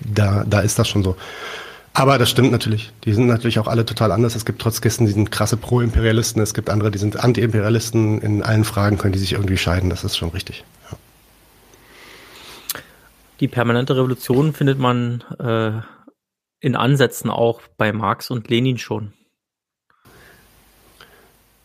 da, 0.00 0.44
da 0.46 0.60
ist 0.60 0.78
das 0.78 0.88
schon 0.88 1.02
so. 1.02 1.16
Aber 1.94 2.16
das 2.16 2.30
stimmt 2.30 2.52
natürlich. 2.52 2.90
Die 3.04 3.12
sind 3.12 3.26
natürlich 3.26 3.58
auch 3.58 3.66
alle 3.66 3.84
total 3.84 4.12
anders. 4.12 4.34
Es 4.34 4.46
gibt 4.46 4.62
Trotzkisten, 4.62 5.06
die 5.06 5.12
sind 5.12 5.30
krasse 5.30 5.58
Pro-Imperialisten. 5.58 6.40
Es 6.40 6.54
gibt 6.54 6.70
andere, 6.70 6.90
die 6.90 6.98
sind 6.98 7.22
Anti-Imperialisten. 7.22 8.22
In 8.22 8.42
allen 8.42 8.64
Fragen 8.64 8.96
können 8.96 9.12
die 9.12 9.18
sich 9.18 9.34
irgendwie 9.34 9.58
scheiden. 9.58 9.90
Das 9.90 10.02
ist 10.02 10.16
schon 10.16 10.30
richtig. 10.30 10.64
Ja. 10.90 10.96
Die 13.40 13.48
permanente 13.48 13.94
Revolution 13.94 14.54
findet 14.54 14.78
man 14.78 15.22
äh, 15.38 15.82
in 16.62 16.76
Ansätzen 16.76 17.28
auch 17.28 17.60
bei 17.76 17.92
Marx 17.92 18.30
und 18.30 18.48
Lenin 18.48 18.78
schon. 18.78 19.12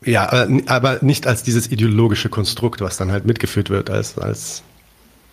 Ja, 0.03 0.47
aber 0.65 0.99
nicht 1.01 1.27
als 1.27 1.43
dieses 1.43 1.71
ideologische 1.71 2.29
Konstrukt, 2.29 2.81
was 2.81 2.97
dann 2.97 3.11
halt 3.11 3.25
mitgeführt 3.25 3.69
wird, 3.69 3.89
als, 3.89 4.17
als 4.17 4.63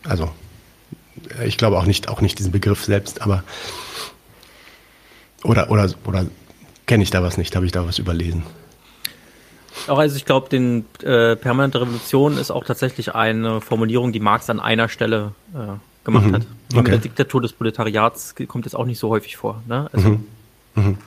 also 0.05 0.31
ich 1.45 1.57
glaube 1.57 1.79
auch 1.79 1.87
nicht, 1.87 2.09
auch 2.09 2.21
nicht 2.21 2.39
diesen 2.39 2.53
Begriff 2.53 2.85
selbst, 2.85 3.23
aber 3.23 3.43
oder, 5.43 5.71
oder, 5.71 5.91
oder 6.05 6.27
kenne 6.87 7.03
ich 7.03 7.11
da 7.11 7.23
was 7.23 7.39
nicht? 7.39 7.57
Habe 7.57 7.67
ich 7.67 7.73
da 7.73 7.87
was 7.87 7.99
überlesen? 7.99 8.43
Auch 9.87 9.99
also 9.99 10.17
ich 10.17 10.25
glaube, 10.25 10.49
den 10.49 10.85
äh, 11.03 11.37
permanente 11.37 11.81
Revolution 11.81 12.39
ist 12.39 12.51
auch 12.51 12.65
tatsächlich 12.65 13.15
eine 13.15 13.61
Formulierung, 13.61 14.13
die 14.13 14.21
Marx 14.21 14.49
an 14.51 14.61
einer 14.61 14.89
Stelle 14.89 15.33
äh, 15.55 16.05
gemacht 16.05 16.27
mhm. 16.27 16.35
hat. 16.35 16.43
Die 16.75 16.81
okay. 16.81 16.99
Diktatur 16.99 17.41
des 17.41 17.53
Proletariats 17.53 18.35
kommt 18.49 18.65
jetzt 18.65 18.75
auch 18.75 18.85
nicht 18.85 18.99
so 18.99 19.09
häufig 19.09 19.37
vor. 19.37 19.63
Ne? 19.67 19.89
Also, 19.93 20.09
mhm. 20.09 20.27
Mhm. 20.75 20.99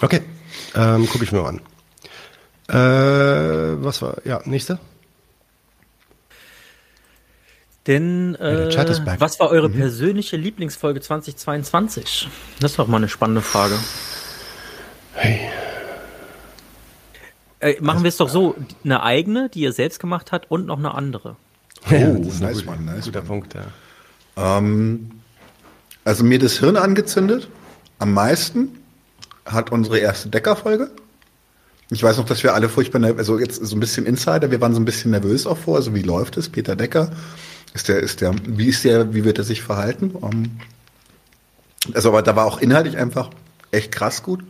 Okay, 0.00 0.20
ähm, 0.76 1.08
gucke 1.08 1.24
ich 1.24 1.32
mir 1.32 1.42
mal 1.42 1.48
an. 1.48 1.60
Äh, 2.68 3.84
was 3.84 4.00
war, 4.00 4.16
ja, 4.24 4.40
nächste? 4.44 4.78
Denn 7.88 8.36
äh, 8.36 8.68
was 9.18 9.40
war 9.40 9.50
eure 9.50 9.68
mhm. 9.68 9.74
persönliche 9.74 10.36
Lieblingsfolge 10.36 11.00
2022? 11.00 12.28
Das 12.60 12.72
ist 12.72 12.78
doch 12.78 12.86
mal 12.86 12.98
eine 12.98 13.08
spannende 13.08 13.42
Frage. 13.42 13.76
Hey. 15.14 15.40
Äh, 17.58 17.80
machen 17.80 18.04
wir 18.04 18.08
es 18.08 18.16
doch 18.18 18.28
so, 18.28 18.54
eine 18.84 19.02
eigene, 19.02 19.48
die 19.48 19.60
ihr 19.60 19.72
selbst 19.72 19.98
gemacht 19.98 20.30
habt 20.30 20.48
und 20.50 20.66
noch 20.66 20.78
eine 20.78 20.94
andere. 20.94 21.36
Oh, 21.90 21.94
ja, 21.94 22.12
das 22.12 22.34
ist 22.34 22.40
nice, 22.40 22.60
ein 22.60 22.66
Mann, 22.66 22.84
nice 22.84 23.04
guter. 23.06 23.22
Punkt, 23.22 23.54
ja. 23.54 23.66
Ähm, 24.36 25.10
also 26.04 26.24
mir 26.24 26.38
das 26.38 26.58
Hirn 26.58 26.76
angezündet, 26.76 27.48
am 27.98 28.12
meisten, 28.14 28.78
hat 29.44 29.70
unsere 29.70 29.98
erste 29.98 30.28
Deckerfolge. 30.28 30.90
Ich 31.90 32.02
weiß 32.02 32.16
noch, 32.16 32.24
dass 32.24 32.42
wir 32.42 32.54
alle 32.54 32.68
furchtbar, 32.68 33.02
also 33.18 33.38
jetzt 33.38 33.64
so 33.64 33.76
ein 33.76 33.80
bisschen 33.80 34.06
Insider, 34.06 34.50
wir 34.50 34.60
waren 34.60 34.74
so 34.74 34.80
ein 34.80 34.84
bisschen 34.84 35.10
nervös 35.10 35.46
auch 35.46 35.58
vor, 35.58 35.76
also 35.76 35.94
wie 35.94 36.02
läuft 36.02 36.36
es, 36.36 36.48
Peter 36.48 36.74
Decker 36.74 37.10
ist 37.74 37.88
der, 37.88 38.00
ist 38.00 38.20
der, 38.20 38.34
wie 38.46 38.68
ist 38.68 38.84
der, 38.84 39.14
wie 39.14 39.24
wird 39.24 39.38
er 39.38 39.44
sich 39.44 39.62
verhalten? 39.62 40.10
Um, 40.10 40.30
ähm, 40.32 40.50
also, 41.94 42.10
aber 42.10 42.22
da 42.22 42.36
war 42.36 42.46
auch 42.46 42.60
inhaltlich 42.60 42.96
einfach 42.96 43.30
echt 43.70 43.92
krass 43.92 44.22
gut. 44.22 44.44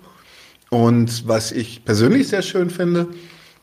Und 0.71 1.27
was 1.27 1.53
ich 1.53 1.85
persönlich 1.85 2.29
sehr 2.29 2.42
schön 2.42 2.68
finde, 2.68 3.09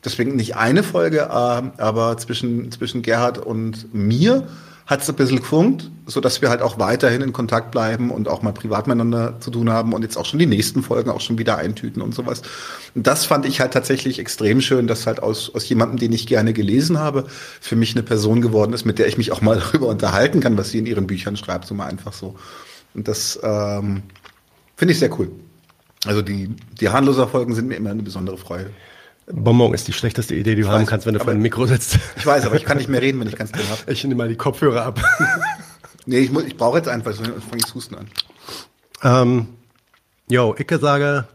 deswegen 0.03 0.35
nicht 0.35 0.55
eine 0.55 0.83
Folge, 0.83 1.19
äh, 1.19 1.81
aber 1.81 2.17
zwischen, 2.17 2.71
zwischen 2.71 3.01
Gerhard 3.01 3.37
und 3.37 3.93
mir 3.93 4.47
hat 4.89 5.03
es 5.03 5.09
ein 5.09 5.15
bisschen 5.15 5.37
gefunkt, 5.37 5.91
so 6.07 6.19
dass 6.19 6.41
wir 6.41 6.49
halt 6.49 6.63
auch 6.63 6.79
weiterhin 6.79 7.21
in 7.21 7.31
Kontakt 7.31 7.69
bleiben 7.69 8.09
und 8.09 8.27
auch 8.27 8.41
mal 8.41 8.53
privat 8.53 8.87
miteinander 8.87 9.39
zu 9.39 9.51
tun 9.51 9.69
haben 9.69 9.93
und 9.93 10.01
jetzt 10.01 10.17
auch 10.17 10.25
schon 10.25 10.39
die 10.39 10.47
nächsten 10.47 10.81
Folgen 10.81 11.11
auch 11.11 11.21
schon 11.21 11.37
wieder 11.37 11.59
eintüten 11.59 12.01
und 12.01 12.15
sowas. 12.15 12.41
Und 12.95 13.05
das 13.05 13.23
fand 13.23 13.45
ich 13.45 13.61
halt 13.61 13.71
tatsächlich 13.71 14.17
extrem 14.17 14.61
schön, 14.61 14.87
dass 14.87 15.05
halt 15.05 15.21
aus, 15.21 15.53
aus 15.53 15.69
jemandem, 15.69 15.99
den 15.99 16.11
ich 16.11 16.25
gerne 16.25 16.53
gelesen 16.53 16.97
habe, 16.97 17.27
für 17.61 17.75
mich 17.75 17.91
eine 17.95 18.01
Person 18.01 18.41
geworden 18.41 18.73
ist, 18.73 18.83
mit 18.83 18.97
der 18.97 19.05
ich 19.05 19.19
mich 19.19 19.31
auch 19.31 19.41
mal 19.41 19.59
darüber 19.71 19.85
unterhalten 19.85 20.39
kann, 20.39 20.57
was 20.57 20.71
sie 20.71 20.79
in 20.79 20.87
ihren 20.87 21.05
Büchern 21.05 21.37
schreibt, 21.37 21.65
so 21.65 21.75
mal 21.75 21.85
einfach 21.85 22.13
so. 22.13 22.35
Und 22.95 23.07
das 23.07 23.39
ähm, 23.43 24.01
finde 24.75 24.93
ich 24.93 24.99
sehr 24.99 25.19
cool. 25.19 25.31
Also 26.07 26.23
die, 26.23 26.49
die 26.81 26.89
harmloser 26.89 27.27
Folgen 27.27 27.53
sind 27.53 27.67
mir 27.67 27.75
immer 27.75 27.91
eine 27.91 28.01
besondere 28.01 28.39
Freude. 28.39 28.71
Bonbon 29.31 29.73
ist 29.73 29.87
die 29.87 29.93
schlechteste 29.93 30.35
Idee, 30.35 30.55
die 30.55 30.61
du 30.61 30.67
ich 30.67 30.67
haben 30.67 30.81
weiß, 30.81 30.89
kannst, 30.89 31.05
wenn 31.05 31.13
du 31.13 31.19
vor 31.19 31.31
einem 31.31 31.41
Mikro 31.41 31.65
sitzt. 31.67 31.99
Ich 32.17 32.25
weiß, 32.25 32.45
aber 32.45 32.55
ich 32.55 32.65
kann 32.65 32.77
nicht 32.77 32.89
mehr 32.89 33.01
reden, 33.01 33.19
wenn 33.19 33.27
ich 33.27 33.35
ganz 33.35 33.51
drin 33.51 33.67
habe. 33.69 33.91
Ich 33.91 34.03
nehme 34.03 34.15
mal 34.15 34.27
die 34.27 34.35
Kopfhörer 34.35 34.83
ab. 34.83 34.99
nee, 36.05 36.19
ich, 36.19 36.31
ich 36.33 36.57
brauche 36.57 36.77
jetzt 36.77 36.87
einfach, 36.87 37.13
sonst 37.13 37.29
fange 37.29 37.61
ich 37.65 37.73
Husten 37.73 37.95
an. 37.95 38.07
Ähm, 39.03 39.47
yo, 40.27 40.55
ich 40.57 40.67
sage, 40.79 41.27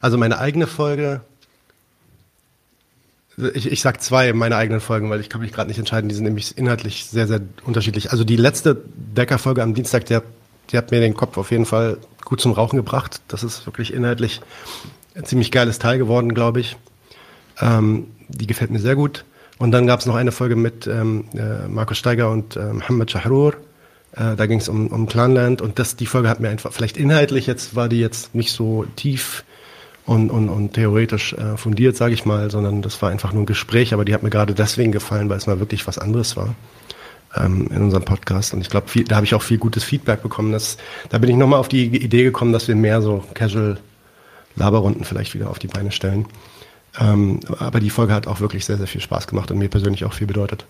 also 0.00 0.18
meine 0.18 0.38
eigene 0.38 0.66
Folge, 0.66 1.20
ich, 3.54 3.70
ich 3.70 3.82
sag 3.82 4.02
zwei 4.02 4.32
meine 4.32 4.56
eigenen 4.56 4.80
Folgen, 4.80 5.10
weil 5.10 5.20
ich 5.20 5.28
kann 5.28 5.42
mich 5.42 5.52
gerade 5.52 5.68
nicht 5.68 5.78
entscheiden. 5.78 6.08
Die 6.08 6.14
sind 6.14 6.24
nämlich 6.24 6.56
inhaltlich 6.56 7.06
sehr, 7.06 7.26
sehr 7.26 7.40
unterschiedlich. 7.64 8.10
Also 8.10 8.24
die 8.24 8.36
letzte 8.36 8.82
Decker-Folge 8.96 9.62
am 9.62 9.74
Dienstag, 9.74 10.06
die 10.06 10.16
hat, 10.16 10.24
die 10.70 10.78
hat 10.78 10.90
mir 10.90 11.00
den 11.00 11.14
Kopf 11.14 11.36
auf 11.36 11.50
jeden 11.50 11.66
Fall 11.66 11.98
gut 12.24 12.40
zum 12.40 12.52
Rauchen 12.52 12.76
gebracht. 12.76 13.20
Das 13.28 13.44
ist 13.44 13.66
wirklich 13.66 13.92
inhaltlich 13.92 14.40
ein 15.14 15.24
ziemlich 15.24 15.52
geiles 15.52 15.78
Teil 15.78 15.98
geworden, 15.98 16.34
glaube 16.34 16.60
ich. 16.60 16.76
Ähm, 17.60 18.06
die 18.28 18.46
gefällt 18.46 18.70
mir 18.70 18.80
sehr 18.80 18.96
gut. 18.96 19.24
Und 19.58 19.70
dann 19.72 19.86
gab 19.86 20.00
es 20.00 20.06
noch 20.06 20.16
eine 20.16 20.32
Folge 20.32 20.56
mit 20.56 20.86
ähm, 20.86 21.24
äh, 21.34 21.66
Markus 21.68 21.98
Steiger 21.98 22.30
und 22.30 22.56
äh, 22.56 22.72
Mohammed 22.72 23.10
Shahrur. 23.10 23.54
Äh, 24.12 24.36
da 24.36 24.46
ging 24.46 24.58
es 24.58 24.68
um, 24.68 24.88
um 24.88 25.06
Clanland 25.06 25.62
und 25.62 25.78
das, 25.78 25.96
die 25.96 26.06
Folge 26.06 26.28
hat 26.28 26.40
mir 26.40 26.48
einfach, 26.48 26.72
vielleicht 26.72 26.96
inhaltlich 26.96 27.46
jetzt 27.46 27.74
war 27.74 27.88
die 27.88 28.00
jetzt 28.00 28.34
nicht 28.34 28.52
so 28.52 28.84
tief 28.96 29.44
und, 30.04 30.30
und, 30.30 30.48
und 30.48 30.74
theoretisch 30.74 31.32
äh, 31.32 31.56
fundiert, 31.56 31.96
sage 31.96 32.14
ich 32.14 32.24
mal, 32.24 32.50
sondern 32.50 32.82
das 32.82 33.00
war 33.02 33.10
einfach 33.10 33.32
nur 33.32 33.42
ein 33.42 33.46
Gespräch, 33.46 33.94
aber 33.94 34.04
die 34.04 34.14
hat 34.14 34.22
mir 34.22 34.30
gerade 34.30 34.54
deswegen 34.54 34.92
gefallen, 34.92 35.28
weil 35.28 35.38
es 35.38 35.46
mal 35.46 35.58
wirklich 35.58 35.86
was 35.86 35.98
anderes 35.98 36.36
war 36.36 36.54
ähm, 37.36 37.68
in 37.70 37.82
unserem 37.82 38.04
Podcast. 38.04 38.54
Und 38.54 38.60
ich 38.60 38.70
glaube, 38.70 38.86
da 39.04 39.16
habe 39.16 39.26
ich 39.26 39.34
auch 39.34 39.42
viel 39.42 39.58
gutes 39.58 39.84
Feedback 39.84 40.22
bekommen. 40.22 40.52
Dass, 40.52 40.76
da 41.08 41.18
bin 41.18 41.30
ich 41.30 41.36
nochmal 41.36 41.60
auf 41.60 41.68
die 41.68 41.86
Idee 41.86 42.24
gekommen, 42.24 42.52
dass 42.52 42.68
wir 42.68 42.76
mehr 42.76 43.02
so 43.02 43.24
Casual 43.34 43.78
Laberrunden 44.56 45.04
vielleicht 45.04 45.34
wieder 45.34 45.50
auf 45.50 45.58
die 45.58 45.66
Beine 45.66 45.92
stellen. 45.92 46.26
Ähm, 46.98 47.40
aber 47.58 47.80
die 47.80 47.90
Folge 47.90 48.14
hat 48.14 48.26
auch 48.26 48.40
wirklich 48.40 48.64
sehr, 48.64 48.78
sehr 48.78 48.86
viel 48.86 49.00
Spaß 49.00 49.26
gemacht 49.26 49.50
und 49.50 49.58
mir 49.58 49.68
persönlich 49.68 50.04
auch 50.04 50.12
viel 50.12 50.26
bedeutet. 50.26 50.64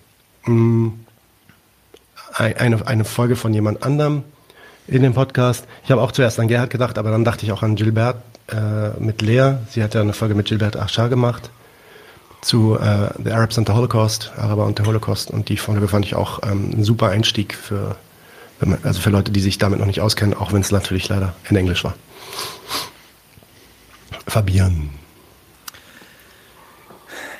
Mm, 0.44 0.88
eine, 2.34 2.86
eine 2.86 3.04
Folge 3.04 3.36
von 3.36 3.54
jemand 3.54 3.82
anderem 3.82 4.24
in 4.88 5.02
dem 5.02 5.14
Podcast. 5.14 5.66
Ich 5.84 5.90
habe 5.90 6.02
auch 6.02 6.12
zuerst 6.12 6.38
an 6.38 6.48
Gerhard 6.48 6.70
gedacht, 6.70 6.98
aber 6.98 7.10
dann 7.10 7.24
dachte 7.24 7.46
ich 7.46 7.52
auch 7.52 7.62
an 7.62 7.76
Gilbert 7.76 8.16
äh, 8.48 8.90
mit 9.00 9.22
Lea. 9.22 9.54
Sie 9.70 9.82
hat 9.82 9.94
ja 9.94 10.00
eine 10.00 10.12
Folge 10.12 10.34
mit 10.34 10.46
Gilbert 10.46 10.76
Achar 10.76 11.08
gemacht 11.08 11.50
zu 12.42 12.78
äh, 12.78 13.10
The 13.22 13.32
Arabs 13.32 13.58
and 13.58 13.66
the 13.66 13.74
Holocaust, 13.74 14.32
Araber 14.36 14.66
und 14.66 14.78
der 14.78 14.86
Holocaust. 14.86 15.30
Und 15.30 15.48
die 15.48 15.56
Folge 15.56 15.88
fand 15.88 16.04
ich 16.04 16.14
auch 16.14 16.40
ähm, 16.44 16.70
ein 16.76 16.84
super 16.84 17.08
Einstieg 17.08 17.54
für, 17.54 17.96
also 18.82 19.00
für 19.00 19.10
Leute, 19.10 19.32
die 19.32 19.40
sich 19.40 19.58
damit 19.58 19.80
noch 19.80 19.86
nicht 19.86 20.00
auskennen, 20.00 20.34
auch 20.34 20.52
wenn 20.52 20.60
es 20.60 20.70
natürlich 20.70 21.08
leider 21.08 21.34
in 21.48 21.56
Englisch 21.56 21.82
war. 21.82 21.94
Fabian. 24.26 24.90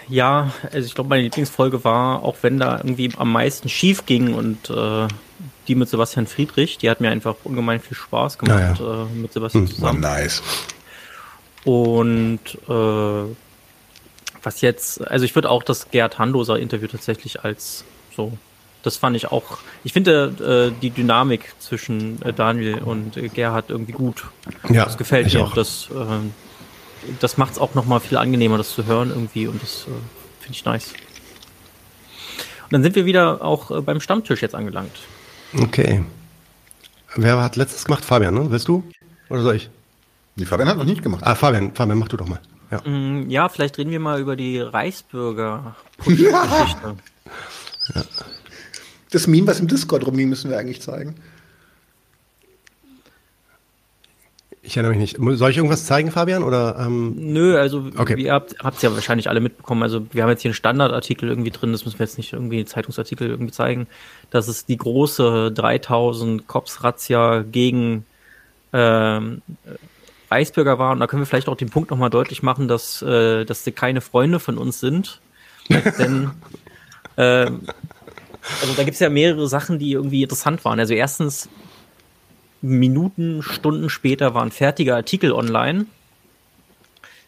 Ja, 0.09 0.53
also 0.73 0.87
ich 0.87 0.95
glaube, 0.95 1.11
meine 1.11 1.23
Lieblingsfolge 1.23 1.85
war, 1.85 2.23
auch 2.23 2.37
wenn 2.43 2.59
da 2.59 2.77
irgendwie 2.77 3.13
am 3.17 3.33
meisten 3.33 3.69
schief 3.69 4.07
ging 4.07 4.35
und 4.35 4.71
äh, 4.71 5.09
die 5.69 5.75
mit 5.75 5.89
Sebastian 5.89 6.27
Friedrich, 6.27 6.79
die 6.79 6.89
hat 6.89 7.01
mir 7.01 7.11
einfach 7.11 7.35
ungemein 7.45 7.81
viel 7.81 7.97
Spaß 7.97 8.39
gemacht 8.39 8.79
ja. 8.81 9.03
Äh, 9.03 9.07
mit 9.15 9.33
Sebastian 9.33 9.67
hm, 9.67 9.75
zusammen. 9.75 10.01
nice. 10.01 10.43
Und 11.65 12.41
äh, 12.69 13.35
was 14.43 14.61
jetzt, 14.61 15.05
also 15.07 15.25
ich 15.25 15.35
würde 15.35 15.51
auch 15.51 15.65
das 15.65 15.91
Gerd 15.91 16.19
Handoser 16.21 16.59
Interview 16.59 16.87
tatsächlich 16.87 17.43
als 17.43 17.85
so, 18.15 18.39
das 18.85 18.97
fand 18.97 19.17
ich 19.17 19.33
auch, 19.33 19.59
ich 19.83 19.93
finde 19.93 20.71
äh, 20.73 20.81
die 20.81 20.91
Dynamik 20.91 21.53
zwischen 21.59 22.23
äh, 22.23 22.33
Daniel 22.33 22.79
und 22.79 23.17
äh, 23.17 23.29
Gerhard 23.29 23.71
irgendwie 23.71 23.93
gut. 23.93 24.25
Ja, 24.69 24.85
das 24.85 24.97
gefällt 24.97 25.35
mir. 25.35 25.43
Auch. 25.43 25.55
Das, 25.55 25.89
äh, 25.91 26.46
das 27.21 27.37
macht 27.37 27.53
es 27.53 27.59
auch 27.59 27.75
nochmal 27.75 28.01
viel 28.01 28.19
angenehmer, 28.19 28.59
das 28.59 28.71
zu 28.71 28.87
hören 28.87 29.11
irgendwie 29.11 29.47
und 29.47 29.63
das 29.63 29.83
äh, 29.83 29.91
finde 30.41 30.53
ich 30.53 30.65
nice. 30.65 30.93
Und 32.65 32.73
dann 32.73 32.83
sind 32.83 32.97
wir 32.97 33.05
wieder 33.05 33.43
auch 33.43 33.71
äh, 33.71 33.81
beim 33.81 34.01
Stammtisch 34.01 34.43
jetzt 34.43 34.55
angelangt. 34.55 34.93
Okay. 35.59 36.05
Wer 37.15 37.41
hat 37.41 37.57
letztes 37.57 37.85
gemacht? 37.85 38.05
Fabian, 38.05 38.35
ne? 38.35 38.51
Willst 38.51 38.69
du? 38.69 38.83
Oder 39.29 39.43
soll 39.43 39.57
ich? 39.57 39.71
Die 40.37 40.45
Fabian 40.45 40.69
hat 40.69 40.77
noch 40.77 40.85
nicht 40.85 41.03
gemacht. 41.03 41.23
Ah, 41.25 41.35
Fabian, 41.35 41.75
Fabian, 41.75 41.99
mach 41.99 42.09
du 42.09 42.17
doch 42.17 42.29
mal. 42.29 42.41
Ja, 42.71 42.81
mm, 42.87 43.31
ja 43.31 43.49
vielleicht 43.49 43.79
reden 43.79 43.91
wir 43.91 44.01
mal 44.01 44.21
über 44.21 44.37
die 44.37 44.61
Reichsbürger-Geschichte. 44.61 46.27
ja. 47.95 48.05
Das 49.11 49.27
Meme, 49.27 49.47
was 49.47 49.61
im 49.61 49.69
Discord 49.69 50.05
rumging, 50.07 50.29
müssen 50.29 50.51
wir 50.51 50.59
eigentlich 50.59 50.83
zeigen. 50.83 51.15
Ich 54.67 54.77
erinnere 54.77 54.99
mich 54.99 55.17
nicht. 55.17 55.39
Soll 55.39 55.51
ich 55.51 55.57
irgendwas 55.57 55.87
zeigen, 55.87 56.11
Fabian? 56.11 56.43
Oder, 56.43 56.77
ähm? 56.81 57.15
Nö, 57.17 57.57
also 57.57 57.89
okay. 57.97 58.21
ihr 58.21 58.33
habt 58.33 58.53
es 58.77 58.83
ja 58.83 58.93
wahrscheinlich 58.93 59.29
alle 59.29 59.41
mitbekommen. 59.41 59.85
Also 59.85 60.05
wir 60.11 60.25
haben 60.25 60.31
jetzt 60.31 60.43
hier 60.43 60.49
einen 60.49 60.55
Standardartikel 60.55 61.29
irgendwie 61.29 61.53
drin, 61.53 61.71
das 61.71 61.85
müssen 61.85 62.01
wir 62.01 62.05
jetzt 62.05 62.19
nicht 62.19 62.33
irgendwie 62.33 62.65
Zeitungsartikel 62.65 63.31
irgendwie 63.31 63.53
zeigen. 63.53 63.87
Das 64.31 64.49
ist 64.49 64.69
die 64.69 64.77
große 64.77 65.53
3000 65.53 66.49
Cops-Razzia 66.49 67.43
gegen 67.43 68.07
ähm, 68.73 69.43
Reichsbürger 70.33 70.81
war. 70.81 70.91
Und 70.91 70.99
da 70.99 71.07
können 71.07 71.23
wir 71.23 71.27
vielleicht 71.27 71.49
auch 71.49 71.57
den 71.57 71.71
Punkt 71.71 71.93
nochmal 71.93 72.11
deutlich 72.11 72.43
machen, 72.43 72.67
dass, 72.67 73.03
äh, 73.03 73.45
dass 73.45 73.63
sie 73.63 73.71
keine 73.71 74.01
Freunde 74.01 74.41
von 74.41 74.59
uns 74.59 74.81
sind. 74.81 75.21
Denn 75.69 76.33
äh, 77.15 77.23
also 77.23 78.75
da 78.77 78.83
gibt 78.83 78.95
es 78.95 79.01
ja 79.01 79.11
mehrere 79.11 79.47
Sachen, 79.47 79.79
die 79.79 79.93
irgendwie 79.93 80.25
interessant 80.25 80.65
waren. 80.65 80.81
Also 80.81 80.95
erstens, 80.95 81.49
Minuten, 82.63 83.43
Stunden 83.43 83.89
später 83.91 84.35
war 84.35 84.43
ein 84.43 84.51
fertiger 84.51 84.97
Artikel 84.97 85.33
online, 85.33 85.87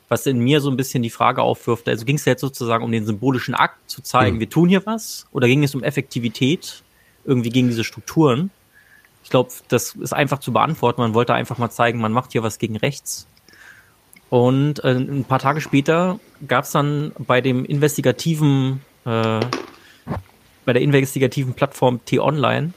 was 0.08 0.26
in 0.26 0.38
mir 0.38 0.60
so 0.60 0.70
ein 0.70 0.76
bisschen 0.76 1.02
die 1.02 1.10
Frage 1.10 1.42
aufwirft. 1.42 1.88
Also 1.88 2.04
ging 2.04 2.16
es 2.16 2.24
jetzt 2.24 2.40
sozusagen 2.40 2.84
um 2.84 2.92
den 2.92 3.04
symbolischen 3.04 3.54
Akt 3.54 3.90
zu 3.90 4.02
zeigen, 4.02 4.36
mhm. 4.36 4.40
wir 4.40 4.50
tun 4.50 4.68
hier 4.68 4.86
was, 4.86 5.26
oder 5.32 5.46
ging 5.46 5.62
es 5.62 5.74
um 5.74 5.82
Effektivität 5.82 6.82
irgendwie 7.24 7.50
gegen 7.50 7.68
diese 7.68 7.84
Strukturen? 7.84 8.50
Ich 9.22 9.30
glaube, 9.30 9.50
das 9.68 9.94
ist 9.96 10.14
einfach 10.14 10.38
zu 10.38 10.52
beantworten. 10.52 11.02
Man 11.02 11.12
wollte 11.12 11.34
einfach 11.34 11.58
mal 11.58 11.70
zeigen, 11.70 12.00
man 12.00 12.12
macht 12.12 12.32
hier 12.32 12.42
was 12.42 12.58
gegen 12.58 12.76
rechts. 12.76 13.26
Und 14.30 14.82
äh, 14.84 14.92
ein 14.92 15.24
paar 15.24 15.38
Tage 15.38 15.60
später 15.60 16.18
gab 16.46 16.64
es 16.64 16.70
dann 16.70 17.12
bei 17.18 17.40
dem 17.40 17.64
investigativen, 17.64 18.80
äh, 19.04 19.40
bei 20.64 20.72
der 20.72 20.80
investigativen 20.82 21.54
Plattform 21.54 22.02
T-Online 22.04 22.72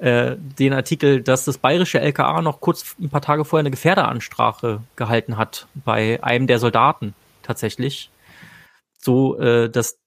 äh, 0.00 0.36
den 0.38 0.72
Artikel, 0.72 1.22
dass 1.22 1.44
das 1.44 1.58
bayerische 1.58 2.00
LKA 2.00 2.42
noch 2.42 2.60
kurz 2.60 2.96
ein 3.00 3.10
paar 3.10 3.20
Tage 3.20 3.44
vorher 3.44 3.60
eine 3.60 3.70
Gefährderansprache 3.70 4.82
gehalten 4.96 5.36
hat 5.36 5.66
bei 5.74 6.22
einem 6.22 6.46
der 6.46 6.58
Soldaten 6.58 7.14
tatsächlich. 7.42 8.10
So, 8.98 9.38
äh, 9.38 9.70
dass 9.70 9.98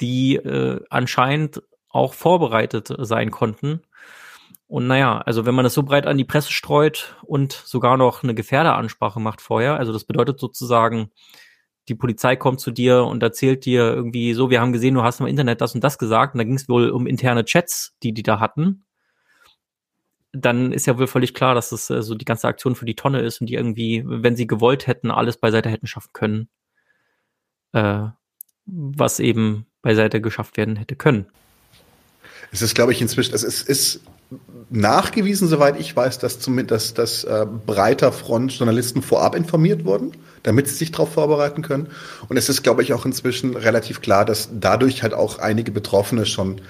die 0.00 0.36
äh, 0.36 0.80
anscheinend 0.90 1.62
auch 1.88 2.14
vorbereitet 2.14 2.92
sein 2.98 3.30
konnten 3.30 3.80
und 4.66 4.86
naja, 4.86 5.18
also 5.18 5.46
wenn 5.46 5.54
man 5.54 5.64
das 5.64 5.74
so 5.74 5.82
breit 5.82 6.06
an 6.06 6.18
die 6.18 6.24
Presse 6.24 6.50
streut 6.52 7.14
und 7.22 7.52
sogar 7.52 7.96
noch 7.96 8.22
eine 8.22 8.34
Gefährderansprache 8.34 9.20
macht 9.20 9.40
vorher, 9.40 9.76
also 9.76 9.92
das 9.92 10.04
bedeutet 10.04 10.40
sozusagen, 10.40 11.10
die 11.88 11.94
Polizei 11.94 12.36
kommt 12.36 12.60
zu 12.60 12.70
dir 12.70 13.04
und 13.04 13.22
erzählt 13.22 13.64
dir 13.64 13.92
irgendwie 13.92 14.34
so, 14.34 14.50
wir 14.50 14.60
haben 14.60 14.72
gesehen, 14.72 14.94
du 14.94 15.02
hast 15.02 15.20
im 15.20 15.26
Internet 15.26 15.60
das 15.60 15.74
und 15.74 15.84
das 15.84 15.98
gesagt 15.98 16.34
und 16.34 16.38
da 16.38 16.44
ging 16.44 16.54
es 16.54 16.68
wohl 16.68 16.90
um 16.90 17.06
interne 17.06 17.44
Chats, 17.44 17.94
die 18.02 18.12
die 18.12 18.22
da 18.22 18.40
hatten. 18.40 18.84
Dann 20.32 20.72
ist 20.72 20.86
ja 20.86 20.98
wohl 20.98 21.06
völlig 21.06 21.34
klar, 21.34 21.54
dass 21.54 21.70
das 21.70 21.90
äh, 21.90 22.02
so 22.02 22.14
die 22.14 22.24
ganze 22.24 22.48
Aktion 22.48 22.74
für 22.74 22.86
die 22.86 22.96
Tonne 22.96 23.20
ist 23.20 23.40
und 23.40 23.48
die 23.48 23.54
irgendwie, 23.54 24.02
wenn 24.04 24.34
sie 24.34 24.46
gewollt 24.46 24.86
hätten, 24.86 25.10
alles 25.10 25.36
beiseite 25.36 25.68
hätten 25.68 25.86
schaffen 25.86 26.10
können, 26.12 26.48
äh, 27.72 28.08
was 28.66 29.20
eben 29.20 29.66
beiseite 29.82 30.20
geschafft 30.20 30.56
werden 30.56 30.76
hätte 30.76 30.96
können. 30.96 31.26
Es 32.50 32.62
ist, 32.62 32.74
glaube 32.74 32.92
ich, 32.92 33.00
inzwischen, 33.00 33.34
es 33.34 33.42
ist, 33.42 33.68
ist 33.68 34.00
nachgewiesen, 34.70 35.48
soweit 35.48 35.78
ich 35.78 35.94
weiß, 35.94 36.18
dass 36.18 36.40
zumindest 36.40 36.98
dass, 36.98 37.24
äh, 37.24 37.46
breiter 37.66 38.12
Front 38.12 38.52
Journalisten 38.52 39.02
vorab 39.02 39.34
informiert 39.34 39.84
wurden, 39.84 40.12
damit 40.42 40.68
sie 40.68 40.74
sich 40.74 40.92
darauf 40.92 41.12
vorbereiten 41.12 41.62
können. 41.62 41.88
Und 42.28 42.36
es 42.36 42.48
ist, 42.48 42.62
glaube 42.62 42.82
ich, 42.82 42.92
auch 42.92 43.06
inzwischen 43.06 43.56
relativ 43.56 44.00
klar, 44.00 44.24
dass 44.24 44.48
dadurch 44.52 45.02
halt 45.02 45.14
auch 45.14 45.38
einige 45.38 45.70
Betroffene 45.70 46.26
schon 46.26 46.60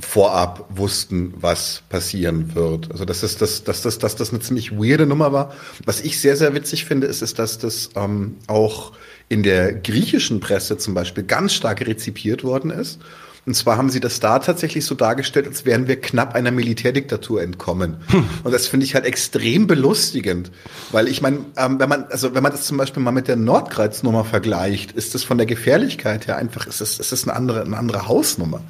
vorab 0.00 0.66
wussten, 0.70 1.34
was 1.36 1.82
passieren 1.88 2.54
wird. 2.54 2.90
Also 2.92 3.04
dass 3.04 3.20
das, 3.22 3.36
dass, 3.36 3.64
dass, 3.64 3.82
dass, 3.82 3.98
dass 3.98 4.16
das 4.16 4.30
eine 4.30 4.40
ziemlich 4.40 4.72
weirde 4.72 5.06
Nummer 5.06 5.32
war. 5.32 5.52
Was 5.84 6.00
ich 6.00 6.20
sehr, 6.20 6.36
sehr 6.36 6.54
witzig 6.54 6.84
finde, 6.84 7.06
ist, 7.06 7.22
ist 7.22 7.38
dass 7.38 7.58
das 7.58 7.90
ähm, 7.96 8.36
auch 8.46 8.92
in 9.28 9.42
der 9.42 9.72
griechischen 9.72 10.40
Presse 10.40 10.78
zum 10.78 10.94
Beispiel 10.94 11.24
ganz 11.24 11.52
stark 11.52 11.80
rezipiert 11.86 12.44
worden 12.44 12.70
ist. 12.70 13.00
Und 13.48 13.54
zwar 13.54 13.78
haben 13.78 13.88
sie 13.88 14.00
das 14.00 14.20
da 14.20 14.40
tatsächlich 14.40 14.84
so 14.84 14.94
dargestellt, 14.94 15.46
als 15.46 15.64
wären 15.64 15.88
wir 15.88 15.98
knapp 15.98 16.34
einer 16.34 16.50
Militärdiktatur 16.50 17.40
entkommen. 17.40 17.96
Hm. 18.08 18.28
Und 18.44 18.52
das 18.52 18.66
finde 18.66 18.84
ich 18.84 18.94
halt 18.94 19.06
extrem 19.06 19.66
belustigend, 19.66 20.50
weil 20.92 21.08
ich 21.08 21.22
meine, 21.22 21.38
ähm, 21.56 21.80
wenn 21.80 21.88
man 21.88 22.04
also 22.10 22.34
wenn 22.34 22.42
man 22.42 22.52
das 22.52 22.64
zum 22.64 22.76
Beispiel 22.76 23.02
mal 23.02 23.10
mit 23.10 23.26
der 23.26 23.36
Nordkreiznummer 23.36 24.26
vergleicht, 24.26 24.92
ist 24.92 25.14
das 25.14 25.24
von 25.24 25.38
der 25.38 25.46
Gefährlichkeit 25.46 26.26
her 26.26 26.36
einfach, 26.36 26.66
ist 26.66 26.82
das, 26.82 26.98
ist 26.98 27.10
das 27.10 27.26
eine 27.26 27.34
andere 27.34 27.62
eine 27.62 27.78
andere 27.78 28.06
Hausnummer. 28.06 28.60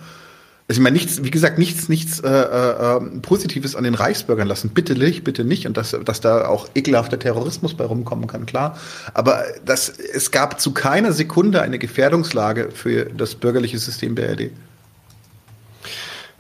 Also 0.69 0.81
ich 0.81 0.83
meine, 0.83 0.99
nichts, 0.99 1.25
wie 1.25 1.31
gesagt, 1.31 1.59
nichts, 1.59 1.89
nichts 1.89 2.21
äh, 2.21 2.29
äh, 2.29 2.97
ähm, 2.99 3.23
Positives 3.23 3.75
an 3.75 3.85
den 3.85 3.95
Reichsbürgern 3.95 4.47
lassen. 4.47 4.69
Bitte 4.69 4.95
nicht, 4.95 5.25
bitte 5.25 5.43
nicht. 5.43 5.67
Und 5.67 5.79
dass, 5.79 5.97
dass 6.05 6.21
da 6.21 6.47
auch 6.47 6.69
ekelhafter 6.75 7.19
Terrorismus 7.19 7.73
bei 7.73 7.87
rumkommen 7.87 8.27
kann, 8.27 8.45
klar. 8.45 8.77
Aber 9.15 9.45
das, 9.65 9.89
es 9.89 10.31
gab 10.31 10.61
zu 10.61 10.73
keiner 10.75 11.13
Sekunde 11.13 11.63
eine 11.63 11.79
Gefährdungslage 11.79 12.69
für 12.71 13.07
das 13.07 13.35
bürgerliche 13.35 13.79
System 13.79 14.15
der 14.15 14.33
RD. 14.33 14.51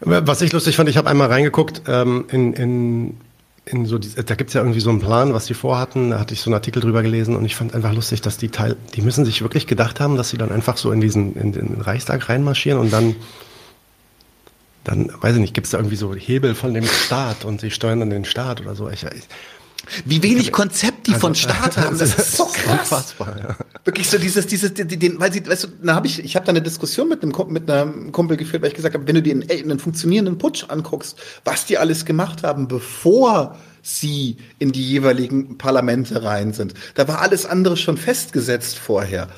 Was 0.00 0.42
ich 0.42 0.52
lustig 0.52 0.76
fand, 0.76 0.90
ich 0.90 0.98
habe 0.98 1.08
einmal 1.08 1.28
reingeguckt 1.28 1.82
ähm, 1.88 2.26
in, 2.30 2.52
in, 2.52 3.16
in 3.64 3.86
so, 3.86 3.96
die, 3.96 4.10
da 4.14 4.34
gibt's 4.34 4.52
ja 4.52 4.60
irgendwie 4.60 4.80
so 4.80 4.90
einen 4.90 5.00
Plan, 5.00 5.32
was 5.32 5.46
die 5.46 5.54
vorhatten. 5.54 6.10
Da 6.10 6.20
hatte 6.20 6.34
ich 6.34 6.42
so 6.42 6.50
einen 6.50 6.54
Artikel 6.54 6.80
drüber 6.82 7.02
gelesen 7.02 7.34
und 7.34 7.46
ich 7.46 7.56
fand 7.56 7.74
einfach 7.74 7.94
lustig, 7.94 8.20
dass 8.20 8.36
die 8.36 8.50
Teil, 8.50 8.76
die 8.94 9.00
müssen 9.00 9.24
sich 9.24 9.40
wirklich 9.40 9.66
gedacht 9.66 10.00
haben, 10.00 10.16
dass 10.18 10.28
sie 10.28 10.36
dann 10.36 10.52
einfach 10.52 10.76
so 10.76 10.92
in 10.92 11.00
diesen 11.00 11.34
in 11.34 11.52
den 11.52 11.80
Reichstag 11.80 12.28
reinmarschieren 12.28 12.78
und 12.78 12.92
dann 12.92 13.16
dann, 14.88 15.10
weiß 15.20 15.34
ich 15.34 15.40
nicht, 15.40 15.54
gibt's 15.54 15.70
da 15.70 15.78
irgendwie 15.78 15.96
so 15.96 16.14
Hebel 16.14 16.54
von 16.54 16.72
dem 16.72 16.86
Staat 16.86 17.44
und 17.44 17.60
sie 17.60 17.70
steuern 17.70 18.00
dann 18.00 18.10
den 18.10 18.24
Staat 18.24 18.60
oder 18.60 18.74
so. 18.74 18.88
Ich, 18.88 19.04
ich, 19.04 19.28
wie 20.04 20.22
wenig 20.22 20.52
Konzept 20.52 21.06
die 21.06 21.12
also, 21.12 21.20
von 21.20 21.34
Staat 21.34 21.76
haben, 21.76 21.98
das 21.98 22.14
ist 22.14 22.36
so 22.36 22.46
krass. 22.46 22.80
Unfassbar, 22.80 23.38
ja. 23.38 23.56
Wirklich 23.84 24.08
so 24.08 24.18
dieses, 24.18 24.46
dieses, 24.46 24.72
den, 24.74 25.20
weil 25.20 25.32
sie, 25.32 25.46
weißt 25.46 25.64
du, 25.64 25.68
da 25.82 25.94
habe 25.94 26.06
ich, 26.06 26.22
ich 26.24 26.36
habe 26.36 26.46
da 26.46 26.50
eine 26.50 26.62
Diskussion 26.62 27.08
mit 27.08 27.22
einem, 27.22 27.32
mit 27.48 27.70
einem 27.70 28.12
Kumpel 28.12 28.36
geführt, 28.36 28.62
weil 28.62 28.70
ich 28.70 28.76
gesagt 28.76 28.94
habe, 28.94 29.06
wenn 29.06 29.14
du 29.14 29.22
dir 29.22 29.34
einen, 29.34 29.50
einen 29.50 29.78
funktionierenden 29.78 30.38
Putsch 30.38 30.64
anguckst, 30.68 31.18
was 31.44 31.66
die 31.66 31.78
alles 31.78 32.04
gemacht 32.04 32.42
haben, 32.42 32.68
bevor 32.68 33.56
sie 33.82 34.36
in 34.58 34.72
die 34.72 34.86
jeweiligen 34.86 35.58
Parlamente 35.58 36.22
rein 36.22 36.52
sind, 36.52 36.74
da 36.94 37.08
war 37.08 37.20
alles 37.20 37.46
andere 37.46 37.76
schon 37.76 37.96
festgesetzt 37.96 38.78
vorher. 38.78 39.28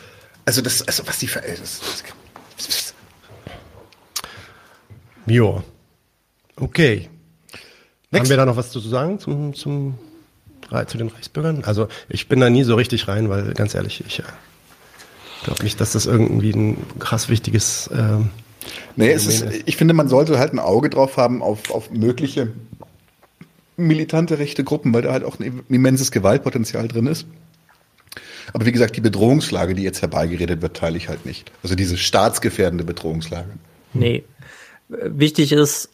Also 0.44 0.62
das, 0.62 0.82
also 0.82 1.06
was 1.06 1.18
die, 1.18 1.26
das, 1.26 1.80
das, 2.56 2.89
Jo. 5.30 5.62
Okay. 6.56 7.08
Next. 8.10 8.24
Haben 8.24 8.30
wir 8.30 8.36
da 8.36 8.46
noch 8.46 8.56
was 8.56 8.70
zu 8.70 8.80
sagen 8.80 9.18
zum, 9.18 9.54
zum 9.54 9.94
zu 10.86 10.98
den 10.98 11.08
Reichsbürgern? 11.08 11.64
Also 11.64 11.88
ich 12.08 12.28
bin 12.28 12.40
da 12.40 12.50
nie 12.50 12.64
so 12.64 12.74
richtig 12.74 13.08
rein, 13.08 13.28
weil 13.28 13.54
ganz 13.54 13.74
ehrlich, 13.74 14.04
ich 14.06 14.20
äh, 14.20 14.24
glaube 15.44 15.62
nicht, 15.62 15.80
dass 15.80 15.92
das 15.92 16.06
irgendwie 16.06 16.50
ein 16.50 16.76
krass 16.98 17.28
wichtiges. 17.28 17.88
Äh, 17.88 18.18
nee, 18.96 19.10
es 19.10 19.26
ist, 19.26 19.42
ist, 19.42 19.62
ich 19.66 19.76
finde, 19.76 19.94
man 19.94 20.08
sollte 20.08 20.38
halt 20.38 20.52
ein 20.52 20.58
Auge 20.58 20.90
drauf 20.90 21.16
haben 21.16 21.42
auf, 21.42 21.70
auf 21.70 21.90
mögliche 21.90 22.52
militante 23.76 24.38
rechte 24.38 24.62
Gruppen, 24.62 24.92
weil 24.92 25.02
da 25.02 25.12
halt 25.12 25.24
auch 25.24 25.38
ein 25.40 25.62
immenses 25.68 26.10
Gewaltpotenzial 26.10 26.86
drin 26.88 27.06
ist. 27.06 27.26
Aber 28.52 28.66
wie 28.66 28.72
gesagt, 28.72 28.96
die 28.96 29.00
Bedrohungslage, 29.00 29.74
die 29.74 29.82
jetzt 29.82 30.02
herbeigeredet 30.02 30.60
wird, 30.60 30.76
teile 30.76 30.96
ich 30.96 31.08
halt 31.08 31.24
nicht. 31.24 31.50
Also 31.62 31.74
diese 31.74 31.96
staatsgefährdende 31.96 32.84
Bedrohungslage. 32.84 33.50
Nee. 33.92 34.24
Wichtig 34.90 35.52
ist, 35.52 35.90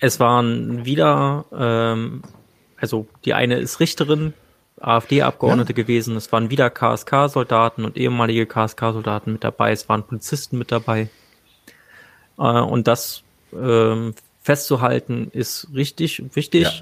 es 0.00 0.18
waren 0.18 0.84
wieder 0.84 1.44
ähm, 1.56 2.22
also 2.82 3.06
die 3.24 3.32
eine 3.32 3.58
ist 3.58 3.78
Richterin, 3.78 4.34
AfD-Abgeordnete 4.80 5.72
ja. 5.72 5.76
gewesen. 5.76 6.16
Es 6.16 6.32
waren 6.32 6.50
wieder 6.50 6.68
KSK-Soldaten 6.68 7.84
und 7.84 7.96
ehemalige 7.96 8.44
KSK-Soldaten 8.44 9.34
mit 9.34 9.44
dabei. 9.44 9.70
Es 9.70 9.88
waren 9.88 10.02
Polizisten 10.02 10.58
mit 10.58 10.72
dabei. 10.72 11.08
Äh, 12.38 12.42
und 12.42 12.88
das 12.88 13.22
ähm, 13.52 14.16
festzuhalten 14.40 15.30
ist 15.32 15.68
richtig 15.72 16.34
wichtig. 16.34 16.62
Ja. 16.62 16.72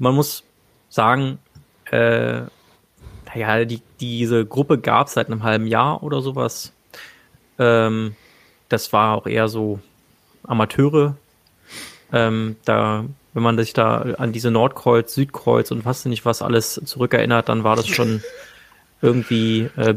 Man 0.00 0.16
muss 0.16 0.42
sagen, 0.88 1.38
äh, 1.92 2.40
naja, 3.26 3.64
die, 3.64 3.80
diese 4.00 4.44
Gruppe 4.44 4.78
gab 4.78 5.06
es 5.06 5.12
seit 5.12 5.28
einem 5.28 5.44
halben 5.44 5.68
Jahr 5.68 6.02
oder 6.02 6.20
sowas. 6.20 6.72
Ähm, 7.60 8.16
das 8.68 8.92
war 8.92 9.16
auch 9.16 9.28
eher 9.28 9.46
so 9.46 9.78
Amateure. 10.48 11.16
Ähm, 12.12 12.56
da, 12.64 13.04
wenn 13.34 13.42
man 13.42 13.58
sich 13.58 13.72
da 13.72 13.98
an 14.18 14.32
diese 14.32 14.50
Nordkreuz, 14.50 15.14
Südkreuz 15.14 15.70
und 15.70 15.84
was 15.84 16.04
nicht 16.06 16.24
was 16.24 16.42
alles 16.42 16.80
zurückerinnert, 16.84 17.48
dann 17.48 17.64
war 17.64 17.76
das 17.76 17.86
schon 17.86 18.22
irgendwie 19.02 19.70
äh, 19.76 19.94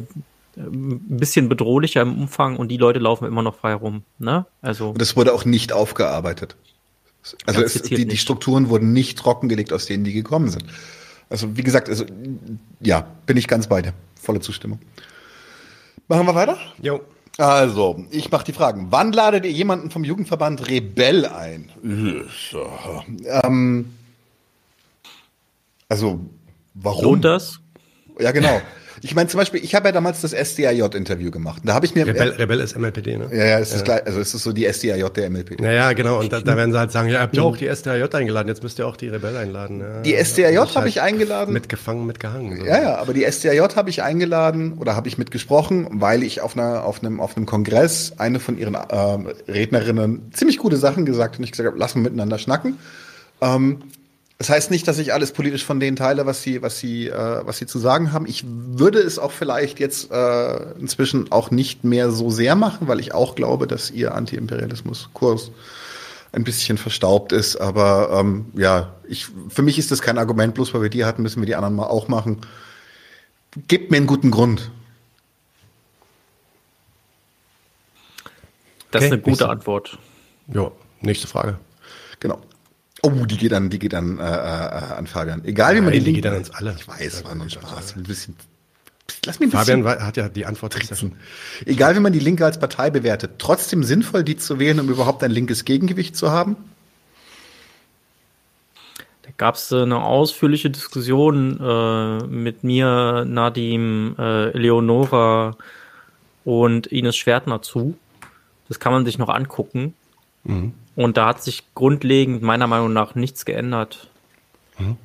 ein 0.57 1.17
bisschen 1.17 1.49
bedrohlicher 1.49 2.01
im 2.01 2.19
Umfang 2.21 2.57
und 2.57 2.67
die 2.67 2.77
Leute 2.77 2.99
laufen 2.99 3.25
immer 3.25 3.41
noch 3.41 3.55
frei 3.55 3.73
rum. 3.73 4.03
Ne? 4.19 4.45
Also 4.61 4.89
und 4.89 5.01
das 5.01 5.15
wurde 5.15 5.33
auch 5.33 5.45
nicht 5.45 5.73
aufgearbeitet. 5.73 6.55
Also 7.45 7.61
es, 7.61 7.81
die, 7.83 8.05
die 8.05 8.17
Strukturen 8.17 8.69
wurden 8.69 8.93
nicht 8.93 9.17
trockengelegt, 9.17 9.71
aus 9.73 9.85
denen 9.85 10.03
die 10.03 10.13
gekommen 10.13 10.49
sind. 10.49 10.65
Also 11.29 11.55
wie 11.55 11.63
gesagt, 11.63 11.87
also 11.87 12.05
ja, 12.81 13.07
bin 13.25 13.37
ich 13.37 13.47
ganz 13.47 13.67
bei 13.67 13.81
dir. 13.81 13.93
Volle 14.19 14.41
Zustimmung. 14.41 14.79
Machen 16.07 16.25
wir 16.25 16.35
weiter? 16.35 16.57
Jo. 16.81 17.01
Also, 17.37 18.05
ich 18.11 18.29
mache 18.31 18.45
die 18.45 18.53
Fragen. 18.53 18.87
Wann 18.89 19.13
ladet 19.13 19.45
ihr 19.45 19.51
jemanden 19.51 19.89
vom 19.89 20.03
Jugendverband 20.03 20.69
Rebell 20.69 21.25
ein? 21.25 21.71
Ähm, 23.43 23.93
also, 25.89 26.19
warum? 26.73 27.03
Lohnt 27.03 27.25
das? 27.25 27.59
Ja, 28.19 28.31
genau. 28.31 28.61
Ich 29.03 29.15
meine 29.15 29.27
zum 29.29 29.39
Beispiel, 29.39 29.63
ich 29.63 29.73
habe 29.73 29.87
ja 29.87 29.91
damals 29.91 30.21
das 30.21 30.31
SDAJ-Interview 30.31 31.31
gemacht. 31.31 31.63
Da 31.65 31.73
habe 31.73 31.85
ich 31.85 31.95
mir 31.95 32.05
Rebell, 32.05 32.29
Rebell 32.29 32.59
ist 32.59 32.77
MLPD, 32.77 33.17
ne? 33.17 33.29
Ja, 33.31 33.45
ja, 33.45 33.59
es 33.59 33.73
ist 33.73 33.83
gleich, 33.83 34.05
also 34.05 34.19
es 34.19 34.33
ist 34.33 34.43
so 34.43 34.51
die 34.51 34.71
SDAJ 34.71 35.09
der 35.15 35.29
MLPD. 35.29 35.63
Ja, 35.63 35.71
ja, 35.71 35.93
genau. 35.93 36.19
Und 36.19 36.31
da, 36.31 36.39
da 36.39 36.55
werden 36.55 36.71
sie 36.71 36.77
halt 36.77 36.91
sagen, 36.91 37.09
ja, 37.09 37.19
habt 37.19 37.35
ihr 37.35 37.43
auch 37.43 37.57
die 37.57 37.67
SDAJ 37.73 38.13
eingeladen, 38.13 38.47
jetzt 38.47 38.61
müsst 38.61 38.77
ihr 38.79 38.87
auch 38.87 38.95
die 38.95 39.07
Rebell 39.07 39.35
einladen. 39.37 39.79
Ja, 39.81 40.01
die 40.01 40.13
SDAJ 40.13 40.57
habe 40.57 40.73
halt 40.75 40.87
ich 40.87 41.01
eingeladen. 41.01 41.53
Mitgefangen, 41.53 42.05
mitgehangen. 42.05 42.59
So. 42.59 42.65
Ja, 42.65 42.81
ja, 42.81 42.97
aber 42.97 43.13
die 43.13 43.23
SDAJ 43.29 43.75
habe 43.75 43.89
ich 43.89 44.03
eingeladen 44.03 44.73
oder 44.73 44.95
habe 44.95 45.07
ich 45.07 45.17
mitgesprochen, 45.17 45.87
weil 45.91 46.21
ich 46.21 46.41
auf 46.41 46.55
einer, 46.55 46.83
auf 46.83 47.03
einem, 47.03 47.19
auf 47.19 47.35
einem 47.35 47.45
Kongress 47.45 48.13
eine 48.17 48.39
von 48.39 48.57
ihren 48.57 48.75
äh, 48.75 49.51
Rednerinnen 49.51 50.31
ziemlich 50.33 50.57
gute 50.57 50.77
Sachen 50.77 51.05
gesagt 51.05 51.39
und 51.39 51.43
ich 51.43 51.51
gesagt 51.51 51.67
habe, 51.67 51.79
lass 51.79 51.95
mal 51.95 52.01
miteinander 52.01 52.37
schnacken. 52.37 52.77
Ähm, 53.41 53.79
das 54.41 54.49
heißt 54.49 54.71
nicht, 54.71 54.87
dass 54.87 54.97
ich 54.97 55.13
alles 55.13 55.33
politisch 55.33 55.63
von 55.63 55.79
denen 55.79 55.95
teile, 55.95 56.25
was 56.25 56.41
sie, 56.41 56.63
was 56.63 56.79
sie, 56.79 57.09
äh, 57.09 57.45
was 57.45 57.59
sie 57.59 57.67
zu 57.67 57.77
sagen 57.77 58.11
haben. 58.11 58.25
Ich 58.25 58.43
würde 58.43 58.97
es 58.97 59.19
auch 59.19 59.31
vielleicht 59.31 59.79
jetzt 59.79 60.09
äh, 60.09 60.71
inzwischen 60.79 61.31
auch 61.31 61.51
nicht 61.51 61.83
mehr 61.83 62.09
so 62.09 62.31
sehr 62.31 62.55
machen, 62.55 62.87
weil 62.87 62.99
ich 62.99 63.13
auch 63.13 63.35
glaube, 63.35 63.67
dass 63.67 63.91
ihr 63.91 64.15
Anti-Imperialismus-Kurs 64.15 65.51
ein 66.31 66.43
bisschen 66.43 66.79
verstaubt 66.79 67.33
ist. 67.33 67.57
Aber 67.57 68.19
ähm, 68.19 68.47
ja, 68.55 68.95
ich, 69.07 69.27
für 69.49 69.61
mich 69.61 69.77
ist 69.77 69.91
das 69.91 70.01
kein 70.01 70.17
Argument. 70.17 70.55
Bloß 70.55 70.73
weil 70.73 70.81
wir 70.81 70.89
die 70.89 71.05
hatten, 71.05 71.21
müssen 71.21 71.39
wir 71.39 71.45
die 71.45 71.53
anderen 71.53 71.75
mal 71.75 71.85
auch 71.85 72.07
machen. 72.07 72.41
Gebt 73.67 73.91
mir 73.91 73.97
einen 73.97 74.07
guten 74.07 74.31
Grund. 74.31 74.71
Das 78.89 79.01
okay, 79.01 79.05
ist 79.05 79.11
eine 79.11 79.21
gute 79.21 79.49
Antwort. 79.49 79.99
Ja, 80.51 80.71
nächste 81.01 81.27
Frage. 81.27 81.59
Genau. 82.19 82.41
Oh, 83.03 83.09
die 83.25 83.37
geht 83.37 83.51
dann, 83.51 83.69
die 83.69 83.79
geht 83.79 83.93
dann 83.93 84.19
äh, 84.19 84.21
äh, 84.21 84.25
an 84.25 85.07
Fabian. 85.07 85.43
Egal 85.43 85.75
wie 85.75 85.81
man 85.81 85.91
die, 85.91 86.01
die 86.01 86.13
geht 86.13 86.25
dann 86.25 86.37
uns 86.37 86.51
alle. 86.51 86.75
Ich 86.77 86.87
weiß, 86.87 87.23
war 87.25 87.33
nur 87.35 87.49
Spaß. 87.49 87.95
Ein 87.95 88.03
bisschen. 88.03 88.35
Lass 89.25 89.39
mich 89.39 89.49
ein 89.49 89.51
Fabian 89.51 89.83
bisschen 89.83 90.05
hat 90.05 90.17
ja 90.17 90.29
die 90.29 90.45
Antwort 90.45 90.73
tricksen. 90.73 91.13
Egal 91.65 91.95
wie 91.95 91.99
man 91.99 92.13
die 92.13 92.19
Linke 92.19 92.45
als 92.45 92.59
Partei 92.59 92.89
bewertet, 92.89 93.33
trotzdem 93.39 93.83
sinnvoll, 93.83 94.23
die 94.23 94.37
zu 94.37 94.59
wählen, 94.59 94.79
um 94.79 94.89
überhaupt 94.89 95.23
ein 95.23 95.31
linkes 95.31 95.65
Gegengewicht 95.65 96.15
zu 96.15 96.31
haben? 96.31 96.55
Da 99.23 99.29
gab 99.37 99.55
es 99.55 99.71
äh, 99.71 99.81
eine 99.81 100.03
ausführliche 100.03 100.69
Diskussion 100.69 101.59
äh, 101.59 102.23
mit 102.27 102.63
mir, 102.63 103.25
Nadim, 103.27 104.15
äh, 104.17 104.51
Eleonora 104.51 105.57
und 106.45 106.87
Ines 106.87 107.15
Schwertner 107.15 107.61
zu. 107.61 107.97
Das 108.67 108.79
kann 108.79 108.93
man 108.93 109.05
sich 109.05 109.17
noch 109.17 109.29
angucken. 109.29 109.93
Mhm. 110.43 110.73
Und 110.95 111.17
da 111.17 111.27
hat 111.27 111.43
sich 111.43 111.73
grundlegend 111.73 112.41
meiner 112.41 112.67
Meinung 112.67 112.93
nach 112.93 113.15
nichts 113.15 113.45
geändert. 113.45 114.09
Mhm. 114.77 114.97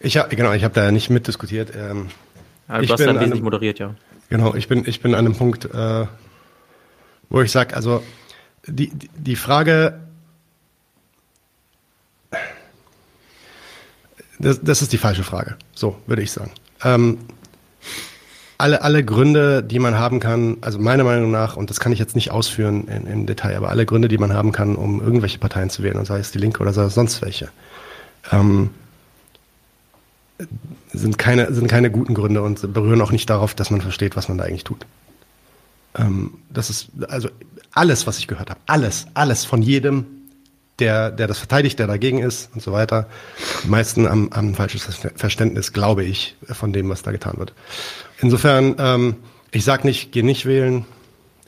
Ich 0.00 0.16
habe 0.16 0.34
genau, 0.34 0.52
ich 0.52 0.64
habe 0.64 0.74
da 0.74 0.90
nicht 0.90 1.10
mitdiskutiert. 1.10 1.72
Ähm, 1.74 2.08
ja, 2.68 2.80
du 2.80 2.88
hast 2.88 3.00
dann 3.00 3.20
wesentlich 3.20 3.42
moderiert, 3.42 3.78
ja. 3.78 3.94
Genau, 4.28 4.54
ich 4.54 4.68
bin 4.68 4.84
ich 4.86 5.00
bin 5.00 5.14
an 5.14 5.26
einem 5.26 5.36
Punkt, 5.36 5.66
äh, 5.66 6.06
wo 7.28 7.40
ich 7.40 7.50
sage, 7.50 7.74
also 7.76 8.02
die 8.66 8.90
die 9.16 9.36
Frage, 9.36 10.00
das, 14.38 14.60
das 14.62 14.82
ist 14.82 14.92
die 14.92 14.98
falsche 14.98 15.24
Frage. 15.24 15.56
So 15.74 15.96
würde 16.06 16.22
ich 16.22 16.32
sagen. 16.32 16.52
Ähm, 16.82 17.18
alle, 18.60 18.82
alle 18.82 19.04
Gründe, 19.04 19.62
die 19.62 19.78
man 19.78 19.98
haben 19.98 20.20
kann, 20.20 20.58
also 20.60 20.78
meiner 20.78 21.04
Meinung 21.04 21.30
nach, 21.30 21.56
und 21.56 21.70
das 21.70 21.80
kann 21.80 21.92
ich 21.92 21.98
jetzt 21.98 22.14
nicht 22.14 22.30
ausführen 22.30 22.86
in, 22.88 23.06
im 23.06 23.26
Detail, 23.26 23.56
aber 23.56 23.70
alle 23.70 23.86
Gründe, 23.86 24.08
die 24.08 24.18
man 24.18 24.32
haben 24.32 24.52
kann, 24.52 24.76
um 24.76 25.00
irgendwelche 25.00 25.38
Parteien 25.38 25.70
zu 25.70 25.82
wählen, 25.82 26.04
sei 26.04 26.18
es 26.18 26.30
die 26.30 26.38
Linke 26.38 26.60
oder 26.60 26.72
sei 26.72 26.84
es 26.84 26.94
sonst 26.94 27.22
welche, 27.22 27.48
ähm, 28.30 28.70
sind 30.92 31.18
keine, 31.18 31.52
sind 31.52 31.68
keine 31.68 31.90
guten 31.90 32.14
Gründe 32.14 32.42
und 32.42 32.72
berühren 32.72 33.00
auch 33.00 33.12
nicht 33.12 33.28
darauf, 33.28 33.54
dass 33.54 33.70
man 33.70 33.80
versteht, 33.80 34.16
was 34.16 34.28
man 34.28 34.38
da 34.38 34.44
eigentlich 34.44 34.64
tut. 34.64 34.86
Ähm, 35.96 36.34
das 36.50 36.70
ist, 36.70 36.88
also 37.08 37.28
alles, 37.72 38.06
was 38.06 38.18
ich 38.18 38.28
gehört 38.28 38.50
habe, 38.50 38.60
alles, 38.66 39.06
alles 39.14 39.44
von 39.44 39.62
jedem, 39.62 40.06
der, 40.78 41.10
der 41.10 41.26
das 41.26 41.38
verteidigt, 41.38 41.78
der 41.78 41.86
dagegen 41.86 42.18
ist 42.18 42.50
und 42.54 42.62
so 42.62 42.72
weiter, 42.72 43.06
die 43.64 43.68
meisten 43.68 44.08
haben, 44.08 44.30
haben 44.32 44.48
ein 44.48 44.54
falsches 44.54 44.82
Verständnis, 45.14 45.72
glaube 45.72 46.04
ich, 46.04 46.36
von 46.48 46.72
dem, 46.72 46.88
was 46.88 47.02
da 47.02 47.10
getan 47.12 47.34
wird. 47.36 47.52
Insofern, 48.20 48.76
ähm, 48.78 49.16
ich 49.50 49.64
sag 49.64 49.84
nicht, 49.84 50.12
geh 50.12 50.22
nicht 50.22 50.46
wählen. 50.46 50.84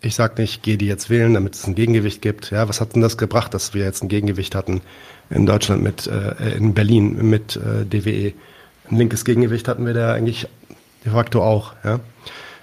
Ich 0.01 0.17
sag 0.17 0.37
nicht, 0.39 0.63
geh 0.63 0.77
die 0.77 0.87
jetzt 0.87 1.11
wählen, 1.11 1.35
damit 1.35 1.55
es 1.55 1.67
ein 1.67 1.75
Gegengewicht 1.75 2.23
gibt. 2.23 2.51
Ja, 2.51 2.69
was 2.69 2.81
hat 2.81 2.95
denn 2.95 3.03
das 3.03 3.17
gebracht, 3.17 3.55
dass 3.55 3.73
wir 3.73 3.85
jetzt 3.85 4.03
ein 4.03 4.09
Gegengewicht 4.09 4.55
hatten 4.55 4.81
in 5.31 5.47
Deutschland 5.47 5.83
mit, 5.83 6.07
äh, 6.09 6.57
in 6.57 6.75
Berlin 6.75 7.29
mit 7.29 7.57
äh, 7.57 7.85
DWE? 7.85 8.33
Ein 8.91 8.97
linkes 8.97 9.25
Gegengewicht 9.25 9.69
hatten 9.69 9.87
wir 9.87 9.95
da 9.95 10.13
eigentlich 10.13 10.49
de 11.05 11.13
facto 11.13 11.43
auch. 11.43 11.75
Ja. 11.85 12.01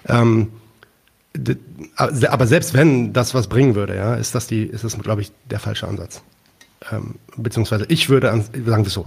Ähm, 0.08 0.50
aber 1.96 2.48
selbst 2.48 2.74
wenn 2.74 3.14
das 3.14 3.34
was 3.34 3.48
bringen 3.48 3.76
würde, 3.76 3.96
ja, 3.96 4.16
ist 4.16 4.36
das 4.36 4.48
die, 4.48 4.64
ist 4.64 4.84
das, 4.84 4.98
glaube 4.98 5.22
ich, 5.22 5.32
der 5.50 5.60
falsche 5.60 5.88
Ansatz. 5.88 6.22
Ähm, 6.92 7.16
beziehungsweise 7.38 7.86
ich 7.88 8.10
würde 8.10 8.32
an, 8.32 8.44
sagen 8.66 8.84
wir 8.84 8.92
so, 8.92 9.06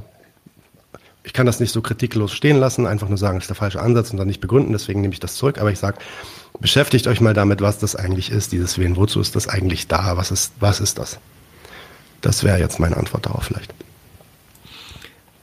ich 1.24 1.32
kann 1.32 1.46
das 1.46 1.60
nicht 1.60 1.72
so 1.72 1.82
kritiklos 1.82 2.32
stehen 2.32 2.58
lassen, 2.58 2.86
einfach 2.86 3.08
nur 3.08 3.18
sagen, 3.18 3.36
das 3.36 3.44
ist 3.44 3.50
der 3.50 3.56
falsche 3.56 3.80
Ansatz 3.80 4.10
und 4.10 4.16
dann 4.16 4.26
nicht 4.26 4.40
begründen, 4.40 4.72
deswegen 4.72 5.00
nehme 5.00 5.14
ich 5.14 5.20
das 5.20 5.36
zurück. 5.36 5.58
Aber 5.58 5.70
ich 5.70 5.78
sage, 5.78 5.98
beschäftigt 6.60 7.06
euch 7.06 7.20
mal 7.20 7.34
damit, 7.34 7.60
was 7.60 7.78
das 7.78 7.94
eigentlich 7.96 8.30
ist, 8.30 8.52
dieses 8.52 8.78
Wählen. 8.78 8.96
Wozu 8.96 9.20
ist 9.20 9.36
das 9.36 9.48
eigentlich 9.48 9.86
da? 9.86 10.16
Was 10.16 10.30
ist, 10.30 10.52
was 10.58 10.80
ist 10.80 10.98
das? 10.98 11.18
Das 12.20 12.44
wäre 12.44 12.58
jetzt 12.58 12.80
meine 12.80 12.96
Antwort 12.96 13.26
darauf 13.26 13.44
vielleicht. 13.44 13.72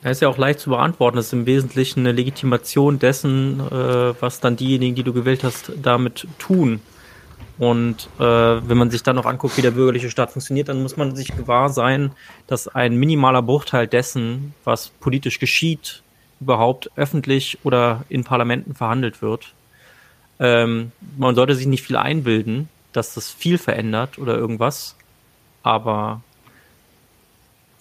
Das 0.01 0.13
ist 0.13 0.21
ja 0.21 0.29
auch 0.29 0.37
leicht 0.37 0.61
zu 0.61 0.69
beantworten. 0.69 1.17
Das 1.17 1.27
ist 1.27 1.33
im 1.33 1.45
Wesentlichen 1.45 2.01
eine 2.01 2.13
Legitimation 2.13 2.99
dessen, 2.99 3.59
äh, 3.59 4.13
was 4.21 4.39
dann 4.39 4.55
diejenigen, 4.55 4.95
die 4.95 5.03
du 5.03 5.11
gewählt 5.11 5.43
hast, 5.43 5.71
damit 5.81 6.27
tun. 6.39 6.79
Und 7.59 8.07
äh, 8.19 8.23
wenn 8.23 8.77
man 8.77 8.89
sich 8.89 9.03
dann 9.03 9.17
noch 9.17 9.25
anguckt, 9.25 9.57
wie 9.57 9.61
der 9.61 9.71
bürgerliche 9.71 10.09
Staat 10.09 10.31
funktioniert, 10.31 10.69
dann 10.69 10.81
muss 10.81 10.95
man 10.95 11.13
sich 11.13 11.35
gewahr 11.35 11.69
sein, 11.69 12.11
dass 12.47 12.69
ein 12.69 12.95
minimaler 12.95 13.41
Bruchteil 13.41 13.85
dessen, 13.85 14.53
was 14.63 14.87
politisch 14.87 15.39
geschieht, 15.39 16.01
überhaupt 16.39 16.89
öffentlich 16.95 17.57
oder 17.63 18.05
in 18.07 18.23
Parlamenten 18.23 18.75
verhandelt 18.75 19.21
wird. 19.21 19.53
Ähm, 20.39 20.93
man 21.17 21.35
sollte 21.35 21.53
sich 21.53 21.67
nicht 21.67 21.83
viel 21.83 21.97
einbilden, 21.97 22.69
dass 22.93 23.13
das 23.13 23.29
viel 23.29 23.57
verändert 23.57 24.17
oder 24.17 24.37
irgendwas, 24.37 24.95
aber 25.61 26.21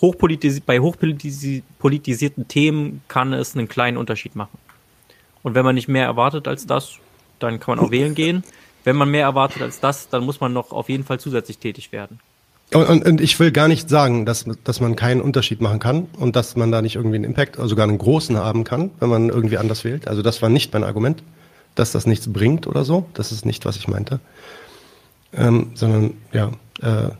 hochpolitisi 0.00 0.58
bei 0.58 0.80
hochpolitisierten 0.80 2.48
Themen 2.48 3.02
kann 3.06 3.32
es 3.32 3.54
einen 3.54 3.68
kleinen 3.68 3.96
Unterschied 3.96 4.34
machen. 4.34 4.58
Und 5.44 5.54
wenn 5.54 5.64
man 5.64 5.76
nicht 5.76 5.86
mehr 5.86 6.04
erwartet 6.04 6.48
als 6.48 6.66
das, 6.66 6.98
dann 7.38 7.60
kann 7.60 7.76
man 7.76 7.86
auch 7.86 7.92
wählen 7.92 8.16
gehen 8.16 8.42
wenn 8.88 8.96
man 8.96 9.10
mehr 9.10 9.24
erwartet 9.24 9.60
als 9.60 9.80
das, 9.80 10.08
dann 10.08 10.24
muss 10.24 10.40
man 10.40 10.54
noch 10.54 10.72
auf 10.72 10.88
jeden 10.88 11.04
Fall 11.04 11.20
zusätzlich 11.20 11.58
tätig 11.58 11.92
werden. 11.92 12.20
Und, 12.72 12.88
und, 12.88 13.06
und 13.06 13.20
ich 13.20 13.38
will 13.38 13.52
gar 13.52 13.68
nicht 13.68 13.90
sagen, 13.90 14.24
dass, 14.24 14.46
dass 14.64 14.80
man 14.80 14.96
keinen 14.96 15.20
Unterschied 15.20 15.60
machen 15.60 15.78
kann 15.78 16.06
und 16.18 16.36
dass 16.36 16.56
man 16.56 16.72
da 16.72 16.80
nicht 16.80 16.96
irgendwie 16.96 17.16
einen 17.16 17.24
Impact, 17.24 17.58
also 17.58 17.68
sogar 17.68 17.86
einen 17.86 17.98
großen 17.98 18.38
haben 18.38 18.64
kann, 18.64 18.90
wenn 18.98 19.10
man 19.10 19.28
irgendwie 19.28 19.58
anders 19.58 19.84
wählt. 19.84 20.08
Also 20.08 20.22
das 20.22 20.40
war 20.40 20.48
nicht 20.48 20.72
mein 20.72 20.84
Argument, 20.84 21.22
dass 21.74 21.92
das 21.92 22.06
nichts 22.06 22.32
bringt 22.32 22.66
oder 22.66 22.86
so. 22.86 23.06
Das 23.12 23.30
ist 23.30 23.44
nicht, 23.44 23.66
was 23.66 23.76
ich 23.76 23.88
meinte. 23.88 24.20
Ähm, 25.34 25.72
sondern 25.74 26.14
ja, 26.32 26.50
äh, 26.80 27.10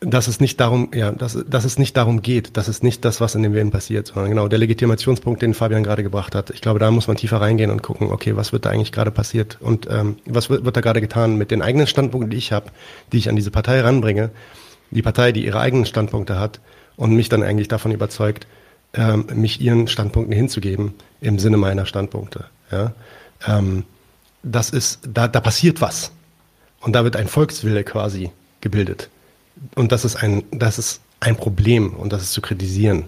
dass 0.00 0.28
es 0.28 0.38
nicht 0.38 0.60
darum, 0.60 0.90
ja, 0.94 1.10
dass, 1.10 1.38
dass 1.48 1.64
es 1.64 1.78
nicht 1.78 1.96
darum 1.96 2.22
geht, 2.22 2.56
dass 2.56 2.68
es 2.68 2.82
nicht 2.82 3.04
das, 3.04 3.20
was 3.20 3.34
in 3.34 3.42
dem 3.42 3.52
Wählen 3.52 3.70
passiert, 3.70 4.06
sondern 4.06 4.30
genau 4.30 4.46
der 4.46 4.60
Legitimationspunkt, 4.60 5.42
den 5.42 5.54
Fabian 5.54 5.82
gerade 5.82 6.04
gebracht 6.04 6.34
hat. 6.36 6.50
Ich 6.50 6.60
glaube, 6.60 6.78
da 6.78 6.90
muss 6.90 7.08
man 7.08 7.16
tiefer 7.16 7.40
reingehen 7.40 7.70
und 7.70 7.82
gucken, 7.82 8.12
okay, 8.12 8.36
was 8.36 8.52
wird 8.52 8.64
da 8.64 8.70
eigentlich 8.70 8.92
gerade 8.92 9.10
passiert 9.10 9.58
und 9.60 9.88
ähm, 9.90 10.16
was 10.24 10.50
wird, 10.50 10.64
wird 10.64 10.76
da 10.76 10.80
gerade 10.80 11.00
getan 11.00 11.36
mit 11.36 11.50
den 11.50 11.62
eigenen 11.62 11.88
Standpunkten, 11.88 12.30
die 12.30 12.36
ich 12.36 12.52
habe, 12.52 12.70
die 13.12 13.18
ich 13.18 13.28
an 13.28 13.34
diese 13.34 13.50
Partei 13.50 13.80
ranbringe, 13.80 14.30
die 14.90 15.02
Partei, 15.02 15.32
die 15.32 15.44
ihre 15.44 15.58
eigenen 15.58 15.84
Standpunkte 15.84 16.38
hat 16.38 16.60
und 16.96 17.14
mich 17.14 17.28
dann 17.28 17.42
eigentlich 17.42 17.68
davon 17.68 17.90
überzeugt, 17.90 18.46
ähm, 18.94 19.26
mich 19.34 19.60
ihren 19.60 19.88
Standpunkten 19.88 20.34
hinzugeben 20.34 20.94
im 21.20 21.40
Sinne 21.40 21.56
meiner 21.56 21.86
Standpunkte. 21.86 22.44
Ja? 22.70 22.92
Ähm, 23.46 23.84
das 24.44 24.70
ist, 24.70 25.00
da, 25.12 25.26
da 25.26 25.40
passiert 25.40 25.80
was 25.80 26.12
und 26.80 26.92
da 26.92 27.02
wird 27.02 27.16
ein 27.16 27.26
Volkswille 27.26 27.82
quasi 27.82 28.30
gebildet. 28.60 29.10
Und 29.74 29.92
das 29.92 30.04
ist 30.04 30.16
ein, 30.16 30.44
das 30.50 30.78
ist 30.78 31.00
ein 31.20 31.36
Problem 31.36 31.94
und 31.94 32.12
das 32.12 32.22
ist 32.22 32.32
zu 32.32 32.40
kritisieren. 32.40 33.04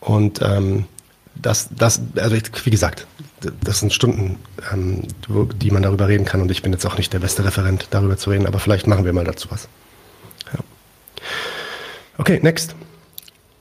Und 0.00 0.40
ähm, 0.42 0.86
das, 1.34 1.68
das, 1.76 2.00
also 2.16 2.36
wie 2.64 2.70
gesagt, 2.70 3.06
das 3.64 3.80
sind 3.80 3.92
Stunden, 3.92 4.38
ähm, 4.72 5.02
die 5.28 5.70
man 5.70 5.82
darüber 5.82 6.08
reden 6.08 6.24
kann. 6.24 6.40
Und 6.40 6.50
ich 6.50 6.62
bin 6.62 6.72
jetzt 6.72 6.84
auch 6.86 6.96
nicht 6.96 7.12
der 7.12 7.18
beste 7.18 7.44
Referent, 7.44 7.88
darüber 7.90 8.16
zu 8.16 8.30
reden, 8.30 8.46
aber 8.46 8.58
vielleicht 8.58 8.86
machen 8.86 9.04
wir 9.04 9.12
mal 9.12 9.24
dazu 9.24 9.50
was. 9.50 9.68
Ja. 10.52 10.60
Okay, 12.18 12.40
next. 12.42 12.74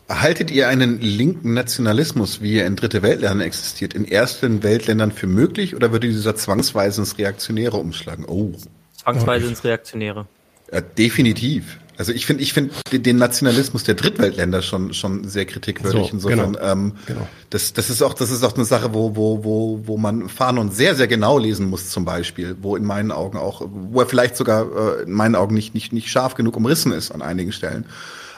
Haltet 0.10 0.50
ihr 0.50 0.68
einen 0.68 1.00
linken 1.00 1.54
Nationalismus, 1.54 2.42
wie 2.42 2.58
er 2.58 2.66
in 2.66 2.76
Dritte 2.76 3.04
Weltländern 3.04 3.42
existiert, 3.42 3.94
in 3.94 4.06
ersten 4.06 4.64
Weltländern 4.64 5.12
für 5.12 5.28
möglich 5.28 5.76
oder 5.76 5.92
würde 5.92 6.08
dieser 6.08 6.36
zwangsweise 6.36 7.02
ins 7.02 7.20
Reaktionäre 7.20 7.78
umschlagen? 7.78 8.26
Oh. 8.26 8.54
Zwangsweise 8.98 9.48
ins 9.48 9.64
Reaktionäre. 9.64 10.26
Ja, 10.74 10.82
definitiv. 10.82 11.80
Also 12.00 12.14
ich 12.14 12.26
finde, 12.26 12.42
ich 12.42 12.54
finde 12.54 12.72
den 12.94 13.18
Nationalismus 13.18 13.84
der 13.84 13.94
Drittweltländer 13.94 14.62
schon 14.62 14.94
schon 14.94 15.28
sehr 15.28 15.46
kritikwürdig. 15.46 16.08
So, 16.08 16.10
Insofern, 16.14 16.54
genau, 16.54 16.72
ähm, 16.72 16.94
genau. 17.06 17.28
das 17.50 17.74
das 17.74 17.90
ist 17.90 18.02
auch 18.02 18.14
das 18.14 18.32
ist 18.32 18.42
auch 18.46 18.56
eine 18.56 18.64
Sache, 18.64 18.94
wo 18.94 19.18
wo 19.18 19.44
wo 19.44 19.82
wo 19.84 19.98
man 19.98 20.30
Fanon 20.30 20.72
sehr 20.72 20.96
sehr 20.96 21.10
genau 21.10 21.38
lesen 21.38 21.70
muss 21.70 21.90
zum 21.90 22.06
Beispiel, 22.06 22.56
wo 22.62 22.78
in 22.78 22.86
meinen 22.86 23.12
Augen 23.12 23.38
auch, 23.38 23.68
wo 23.70 24.00
er 24.00 24.08
vielleicht 24.08 24.38
sogar 24.38 25.00
äh, 25.00 25.04
in 25.04 25.12
meinen 25.12 25.36
Augen 25.36 25.54
nicht 25.54 25.74
nicht 25.74 25.92
nicht 25.92 26.10
scharf 26.10 26.36
genug 26.36 26.56
umrissen 26.56 26.94
ist 26.94 27.12
an 27.12 27.22
einigen 27.22 27.52
Stellen. 27.52 27.86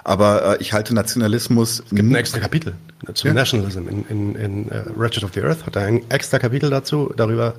Aber 0.03 0.57
äh, 0.57 0.57
ich 0.59 0.74
halte 0.74 0.95
Nationalismus. 0.95 1.84
Es 1.86 1.89
gibt 1.91 2.09
ein 2.09 2.16
extra 2.16 2.39
Kapitel 2.39 2.74
zum 3.14 3.28
ja. 3.28 3.34
Nationalism 3.36 3.88
in, 3.88 4.05
in, 4.09 4.36
in 4.36 4.66
uh, 4.66 4.91
Ratchet 4.97 5.24
of 5.24 5.34
the 5.36 5.41
Earth 5.41 5.68
hat 5.68 5.76
er 5.76 5.84
ein 5.84 6.09
extra 6.09 6.39
Kapitel 6.39 6.72
dazu 6.72 7.14
darüber 7.16 7.53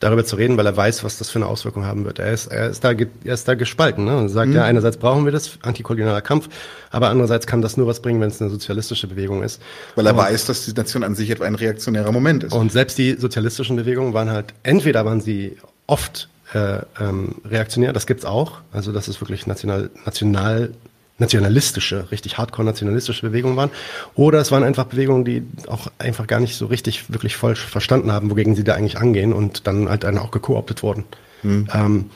darüber 0.00 0.24
zu 0.24 0.36
reden, 0.36 0.56
weil 0.56 0.66
er 0.66 0.76
weiß, 0.76 1.04
was 1.04 1.18
das 1.18 1.30
für 1.30 1.38
eine 1.38 1.46
Auswirkung 1.46 1.86
haben 1.86 2.04
wird. 2.04 2.18
Er 2.18 2.32
ist, 2.32 2.48
er 2.48 2.68
ist, 2.68 2.84
da, 2.84 2.92
er 2.92 3.34
ist 3.34 3.48
da 3.48 3.54
gespalten 3.54 4.04
ne? 4.04 4.16
und 4.16 4.28
sagt, 4.28 4.48
mhm. 4.48 4.56
ja, 4.56 4.64
einerseits 4.64 4.98
brauchen 4.98 5.24
wir 5.24 5.32
das, 5.32 5.58
antikolonialer 5.62 6.20
Kampf, 6.20 6.48
aber 6.90 7.08
andererseits 7.08 7.46
kann 7.46 7.62
das 7.62 7.76
nur 7.76 7.86
was 7.86 8.00
bringen, 8.00 8.20
wenn 8.20 8.28
es 8.28 8.40
eine 8.40 8.50
sozialistische 8.50 9.06
Bewegung 9.06 9.42
ist. 9.42 9.60
Weil 9.94 10.06
er 10.06 10.12
und, 10.12 10.18
weiß, 10.18 10.46
dass 10.46 10.66
die 10.66 10.72
Nation 10.72 11.02
an 11.02 11.14
sich 11.14 11.30
etwa 11.30 11.44
ein 11.44 11.54
reaktionärer 11.54 12.12
Moment 12.12 12.44
ist. 12.44 12.52
Und 12.52 12.72
selbst 12.72 12.98
die 12.98 13.14
sozialistischen 13.14 13.76
Bewegungen 13.76 14.12
waren 14.12 14.30
halt, 14.30 14.52
entweder 14.62 15.04
waren 15.06 15.20
sie 15.20 15.56
oft 15.86 16.28
äh, 16.52 16.78
ähm, 17.00 17.36
reaktionär, 17.44 17.92
das 17.92 18.06
gibt's 18.06 18.24
auch, 18.24 18.60
also 18.72 18.92
das 18.92 19.08
ist 19.08 19.20
wirklich 19.20 19.46
national, 19.46 19.90
national 20.04 20.72
nationalistische, 21.18 22.10
richtig 22.10 22.38
hardcore-nationalistische 22.38 23.26
Bewegungen 23.26 23.56
waren. 23.56 23.70
Oder 24.14 24.40
es 24.40 24.52
waren 24.52 24.64
einfach 24.64 24.84
Bewegungen, 24.84 25.24
die 25.24 25.42
auch 25.66 25.88
einfach 25.98 26.26
gar 26.26 26.40
nicht 26.40 26.56
so 26.56 26.66
richtig, 26.66 27.10
wirklich 27.10 27.36
voll 27.36 27.56
verstanden 27.56 28.12
haben, 28.12 28.30
wogegen 28.30 28.54
sie 28.54 28.64
da 28.64 28.74
eigentlich 28.74 28.98
angehen 28.98 29.32
und 29.32 29.66
dann 29.66 29.88
halt 29.88 30.04
dann 30.04 30.18
auch 30.18 30.30
gekooptet 30.30 30.82
wurden. 30.82 31.04
Hm. 31.42 31.68
Ähm, 31.72 32.10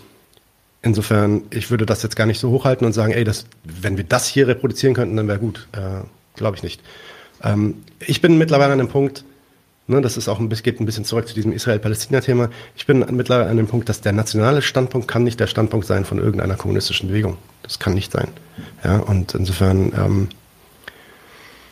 insofern, 0.83 1.43
ich 1.51 1.71
würde 1.71 1.87
das 1.87 2.03
jetzt 2.03 2.17
gar 2.17 2.27
nicht 2.27 2.41
so 2.41 2.51
hochhalten 2.51 2.87
und 2.87 2.93
sagen, 2.93 3.13
ey, 3.13 3.25
das, 3.25 3.47
wenn 3.65 3.97
wir 3.97 4.05
das 4.05 4.27
hier 4.27 4.49
reproduzieren 4.49 4.95
könnten, 4.95 5.17
dann 5.17 5.29
wäre 5.29 5.39
gut. 5.39 5.67
Äh, 5.73 6.05
Glaube 6.37 6.57
ich 6.57 6.63
nicht. 6.63 6.81
Ähm, 7.43 7.83
ich 8.01 8.21
bin 8.21 8.39
mittlerweile 8.39 8.73
an 8.73 8.79
dem 8.79 8.89
Punkt, 8.89 9.25
Ne, 9.91 10.01
das 10.01 10.17
ist 10.17 10.29
auch 10.29 10.39
ein 10.39 10.49
bisschen, 10.49 10.63
geht 10.63 10.79
ein 10.79 10.87
bisschen 10.87 11.05
zurück 11.05 11.27
zu 11.27 11.35
diesem 11.35 11.51
Israel-Palästina-Thema. 11.51 12.49
Ich 12.77 12.87
bin 12.87 13.05
mittlerweile 13.11 13.51
an 13.51 13.57
dem 13.57 13.67
Punkt, 13.67 13.89
dass 13.89 14.01
der 14.01 14.13
nationale 14.13 14.63
Standpunkt 14.63 15.09
kann 15.09 15.25
nicht 15.25 15.41
der 15.41 15.49
Standpunkt 15.49 15.85
sein 15.85 16.05
von 16.05 16.19
irgendeiner 16.19 16.55
kommunistischen 16.55 17.09
Bewegung. 17.09 17.39
Das 17.65 17.81
kann 17.81 17.95
nicht 17.95 18.13
sein. 18.13 18.29
Ja, 18.85 18.99
und 18.99 19.35
insofern 19.35 19.93
ähm, 19.97 20.29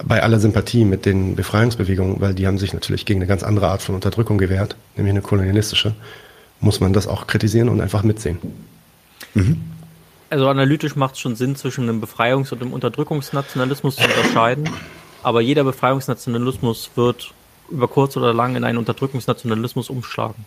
bei 0.05 0.21
aller 0.21 0.41
Sympathie 0.41 0.85
mit 0.85 1.07
den 1.07 1.37
Befreiungsbewegungen, 1.37 2.21
weil 2.21 2.35
die 2.35 2.49
haben 2.49 2.59
sich 2.59 2.73
natürlich 2.73 3.07
gegen 3.07 3.21
eine 3.21 3.29
ganz 3.29 3.45
andere 3.45 3.69
Art 3.69 3.83
von 3.83 3.95
Unterdrückung 3.95 4.37
gewehrt, 4.37 4.75
nämlich 4.97 5.13
eine 5.13 5.23
kolonialistische, 5.23 5.95
muss 6.59 6.81
man 6.81 6.93
das 6.93 7.07
auch 7.07 7.29
kritisieren 7.29 7.69
und 7.69 7.81
einfach 7.81 8.03
mitsehen. 8.03 8.39
Mhm. 9.35 9.61
Also 10.29 10.49
analytisch 10.49 10.97
macht 10.97 11.15
es 11.15 11.21
schon 11.21 11.37
Sinn, 11.37 11.55
zwischen 11.55 11.89
einem 11.89 12.03
Befreiungs- 12.03 12.53
und 12.53 12.63
einem 12.63 12.73
Unterdrückungsnationalismus 12.73 13.95
zu 13.95 14.03
unterscheiden. 14.03 14.69
Aber 15.23 15.41
jeder 15.41 15.63
Befreiungsnationalismus 15.63 16.91
wird 16.97 17.33
über 17.71 17.89
kurz 17.89 18.17
oder 18.17 18.33
lang 18.33 18.57
in 18.57 18.65
einen 18.65 18.79
Unterdrückungsnationalismus 18.79 19.91
umschlagen. 19.91 20.45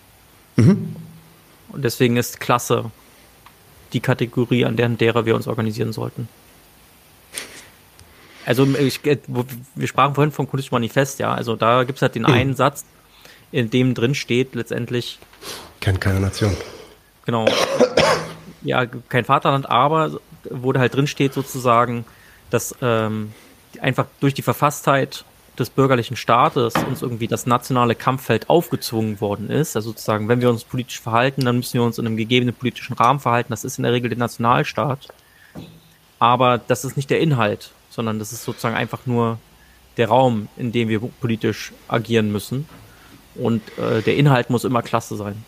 Mhm. 0.55 0.95
Und 1.69 1.83
deswegen 1.83 2.17
ist 2.17 2.39
Klasse 2.39 2.91
die 3.93 3.99
Kategorie, 3.99 4.65
an 4.65 4.75
deren 4.75 4.97
derer 4.97 5.25
wir 5.25 5.35
uns 5.35 5.47
organisieren 5.47 5.93
sollten. 5.93 6.27
Also 8.45 8.65
ich, 8.65 9.01
wir 9.03 9.87
sprachen 9.87 10.15
vorhin 10.15 10.31
vom 10.31 10.47
kommunistischen 10.47 10.75
Manifest, 10.75 11.19
ja. 11.19 11.33
Also 11.33 11.55
da 11.55 11.83
gibt 11.83 11.97
es 11.97 12.01
halt 12.01 12.15
den 12.15 12.23
mhm. 12.23 12.29
einen 12.29 12.55
Satz, 12.55 12.85
in 13.51 13.69
dem 13.69 13.93
drin 13.93 14.15
steht 14.15 14.55
letztendlich. 14.55 15.19
Kennt 15.79 16.01
keine 16.01 16.19
Nation. 16.19 16.55
Genau. 17.25 17.45
Ja, 18.63 18.85
kein 18.85 19.25
Vaterland, 19.25 19.69
aber 19.69 20.19
wo 20.49 20.71
da 20.71 20.79
halt 20.79 20.95
drin 20.95 21.07
steht 21.07 21.33
sozusagen, 21.33 22.05
dass 22.49 22.75
ähm, 22.81 23.33
einfach 23.79 24.07
durch 24.19 24.33
die 24.33 24.41
Verfasstheit 24.41 25.23
des 25.59 25.69
bürgerlichen 25.69 26.15
Staates 26.15 26.73
uns 26.75 27.01
irgendwie 27.01 27.27
das 27.27 27.45
nationale 27.45 27.95
Kampffeld 27.95 28.49
aufgezwungen 28.49 29.19
worden 29.19 29.49
ist. 29.49 29.75
Also 29.75 29.89
sozusagen, 29.89 30.27
wenn 30.27 30.41
wir 30.41 30.49
uns 30.49 30.63
politisch 30.63 31.01
verhalten, 31.01 31.43
dann 31.43 31.57
müssen 31.57 31.73
wir 31.73 31.83
uns 31.83 31.97
in 31.97 32.05
einem 32.05 32.17
gegebenen 32.17 32.55
politischen 32.55 32.93
Rahmen 32.93 33.19
verhalten. 33.19 33.51
Das 33.51 33.63
ist 33.63 33.77
in 33.77 33.83
der 33.83 33.91
Regel 33.91 34.09
der 34.09 34.17
Nationalstaat. 34.17 35.07
Aber 36.19 36.57
das 36.57 36.85
ist 36.85 36.95
nicht 36.95 37.09
der 37.09 37.19
Inhalt, 37.19 37.71
sondern 37.89 38.19
das 38.19 38.31
ist 38.31 38.43
sozusagen 38.43 38.75
einfach 38.75 39.05
nur 39.05 39.39
der 39.97 40.07
Raum, 40.07 40.47
in 40.55 40.71
dem 40.71 40.87
wir 40.87 40.99
politisch 40.99 41.73
agieren 41.87 42.31
müssen. 42.31 42.67
Und 43.35 43.61
äh, 43.77 44.01
der 44.01 44.15
Inhalt 44.15 44.49
muss 44.49 44.63
immer 44.63 44.81
klasse 44.81 45.15
sein. 45.15 45.43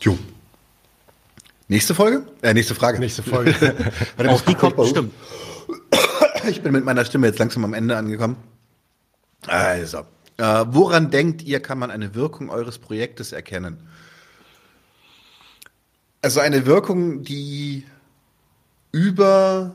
Jo. 0.00 0.18
Nächste 1.68 1.94
Folge? 1.94 2.26
Äh, 2.42 2.54
nächste 2.54 2.74
Frage. 2.74 2.98
Nächste 2.98 3.22
Folge. 3.22 3.54
Auch 4.28 4.40
die 4.42 4.54
kommt 4.54 4.76
bestimmt. 4.76 5.12
Ich 6.48 6.62
bin 6.62 6.72
mit 6.72 6.84
meiner 6.84 7.04
Stimme 7.04 7.26
jetzt 7.26 7.38
langsam 7.38 7.64
am 7.64 7.74
Ende 7.74 7.96
angekommen. 7.96 8.36
Also, 9.46 9.98
äh, 10.38 10.64
woran 10.68 11.10
denkt 11.10 11.42
ihr, 11.42 11.60
kann 11.60 11.78
man 11.78 11.90
eine 11.90 12.14
Wirkung 12.14 12.50
eures 12.50 12.78
Projektes 12.78 13.32
erkennen? 13.32 13.88
Also 16.20 16.40
eine 16.40 16.66
Wirkung, 16.66 17.22
die 17.24 17.84
über, 18.92 19.74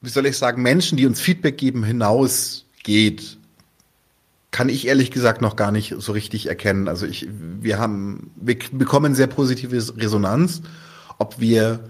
wie 0.00 0.08
soll 0.08 0.26
ich 0.26 0.38
sagen, 0.38 0.62
Menschen, 0.62 0.96
die 0.96 1.06
uns 1.06 1.20
Feedback 1.20 1.58
geben, 1.58 1.84
hinausgeht, 1.84 3.38
kann 4.50 4.70
ich 4.70 4.86
ehrlich 4.86 5.10
gesagt 5.10 5.42
noch 5.42 5.56
gar 5.56 5.70
nicht 5.70 5.94
so 5.98 6.12
richtig 6.12 6.46
erkennen. 6.46 6.88
Also 6.88 7.06
ich, 7.06 7.28
wir 7.30 7.78
haben, 7.78 8.30
wir 8.36 8.58
bekommen 8.72 9.14
sehr 9.14 9.26
positive 9.26 9.76
Resonanz. 9.96 10.62
Ob 11.18 11.38
wir 11.38 11.80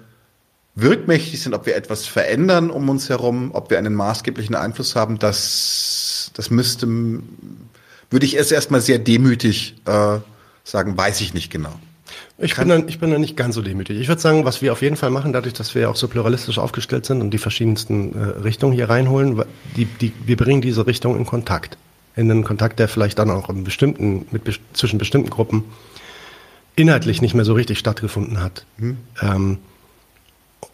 wirkmächtig 0.81 1.43
sind, 1.43 1.55
ob 1.55 1.67
wir 1.67 1.77
etwas 1.77 2.07
verändern 2.07 2.71
um 2.71 2.89
uns 2.89 3.09
herum, 3.09 3.51
ob 3.53 3.71
wir 3.71 3.79
einen 3.79 3.95
maßgeblichen 3.95 4.55
Einfluss 4.55 4.95
haben, 4.95 5.19
das, 5.19 6.31
das 6.35 6.51
müsste, 6.51 6.87
würde 6.87 8.27
ich 8.27 8.37
erst 8.37 8.53
erstmal 8.53 8.81
sehr 8.81 8.99
demütig 8.99 9.77
äh, 9.87 10.19
sagen, 10.65 10.97
weiß 10.97 11.21
ich 11.21 11.35
nicht 11.35 11.51
genau. 11.51 11.73
Ich 12.41 12.55
bin, 12.55 12.69
dann, 12.69 12.89
ich 12.89 13.01
bin 13.01 13.11
dann 13.11 13.21
nicht 13.21 13.37
ganz 13.37 13.57
so 13.57 13.63
demütig. 13.63 13.99
Ich 13.99 14.07
würde 14.07 14.21
sagen, 14.21 14.45
was 14.45 14.63
wir 14.63 14.71
auf 14.71 14.81
jeden 14.81 14.95
Fall 14.95 15.11
machen, 15.11 15.33
dadurch, 15.33 15.55
dass 15.55 15.75
wir 15.75 15.83
ja 15.83 15.89
auch 15.89 15.97
so 15.97 16.07
pluralistisch 16.07 16.59
aufgestellt 16.59 17.05
sind 17.05 17.21
und 17.21 17.31
die 17.31 17.39
verschiedensten 17.39 18.15
äh, 18.15 18.25
Richtungen 18.41 18.73
hier 18.73 18.89
reinholen, 18.89 19.43
die, 19.77 19.87
die, 19.87 20.13
wir 20.25 20.37
bringen 20.37 20.61
diese 20.61 20.87
Richtung 20.87 21.17
in 21.17 21.27
Kontakt. 21.27 21.77
In 22.15 22.31
einen 22.31 22.45
Kontakt, 22.45 22.79
der 22.79 22.89
vielleicht 22.89 23.19
dann 23.19 23.31
auch 23.31 23.53
bestimmten, 23.53 24.27
mit, 24.31 24.61
zwischen 24.73 24.99
bestimmten 24.99 25.31
Gruppen 25.31 25.65
inhaltlich 26.77 27.21
nicht 27.21 27.35
mehr 27.35 27.45
so 27.45 27.55
richtig 27.55 27.81
stattgefunden 27.81 28.41
hat. 28.41 28.65
Mhm. 28.77 28.99
Ähm, 29.21 29.59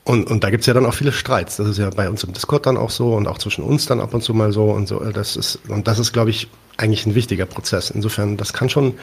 und, 0.04 0.30
und 0.30 0.44
da 0.44 0.50
gibt's 0.50 0.66
ja 0.66 0.74
dann 0.74 0.84
auch 0.84 0.92
viele 0.92 1.12
Streits. 1.12 1.56
Das 1.56 1.66
ist 1.66 1.78
ja 1.78 1.88
bei 1.88 2.10
uns 2.10 2.22
im 2.24 2.34
Discord 2.34 2.66
dann 2.66 2.76
auch 2.76 2.90
so 2.90 3.14
und 3.14 3.26
auch 3.26 3.38
zwischen 3.38 3.64
uns 3.64 3.86
dann 3.86 4.00
ab 4.00 4.12
und 4.12 4.22
zu 4.22 4.34
mal 4.34 4.52
so 4.52 4.66
und 4.70 4.86
so. 4.86 5.00
Das 5.00 5.34
ist, 5.34 5.60
und 5.68 5.88
das 5.88 5.98
ist, 5.98 6.12
glaube 6.12 6.28
ich, 6.28 6.48
eigentlich 6.76 7.06
ein 7.06 7.14
wichtiger 7.14 7.46
Prozess. 7.46 7.90
Insofern, 7.90 8.36
das 8.36 8.52
kann 8.52 8.68
schon 8.68 8.94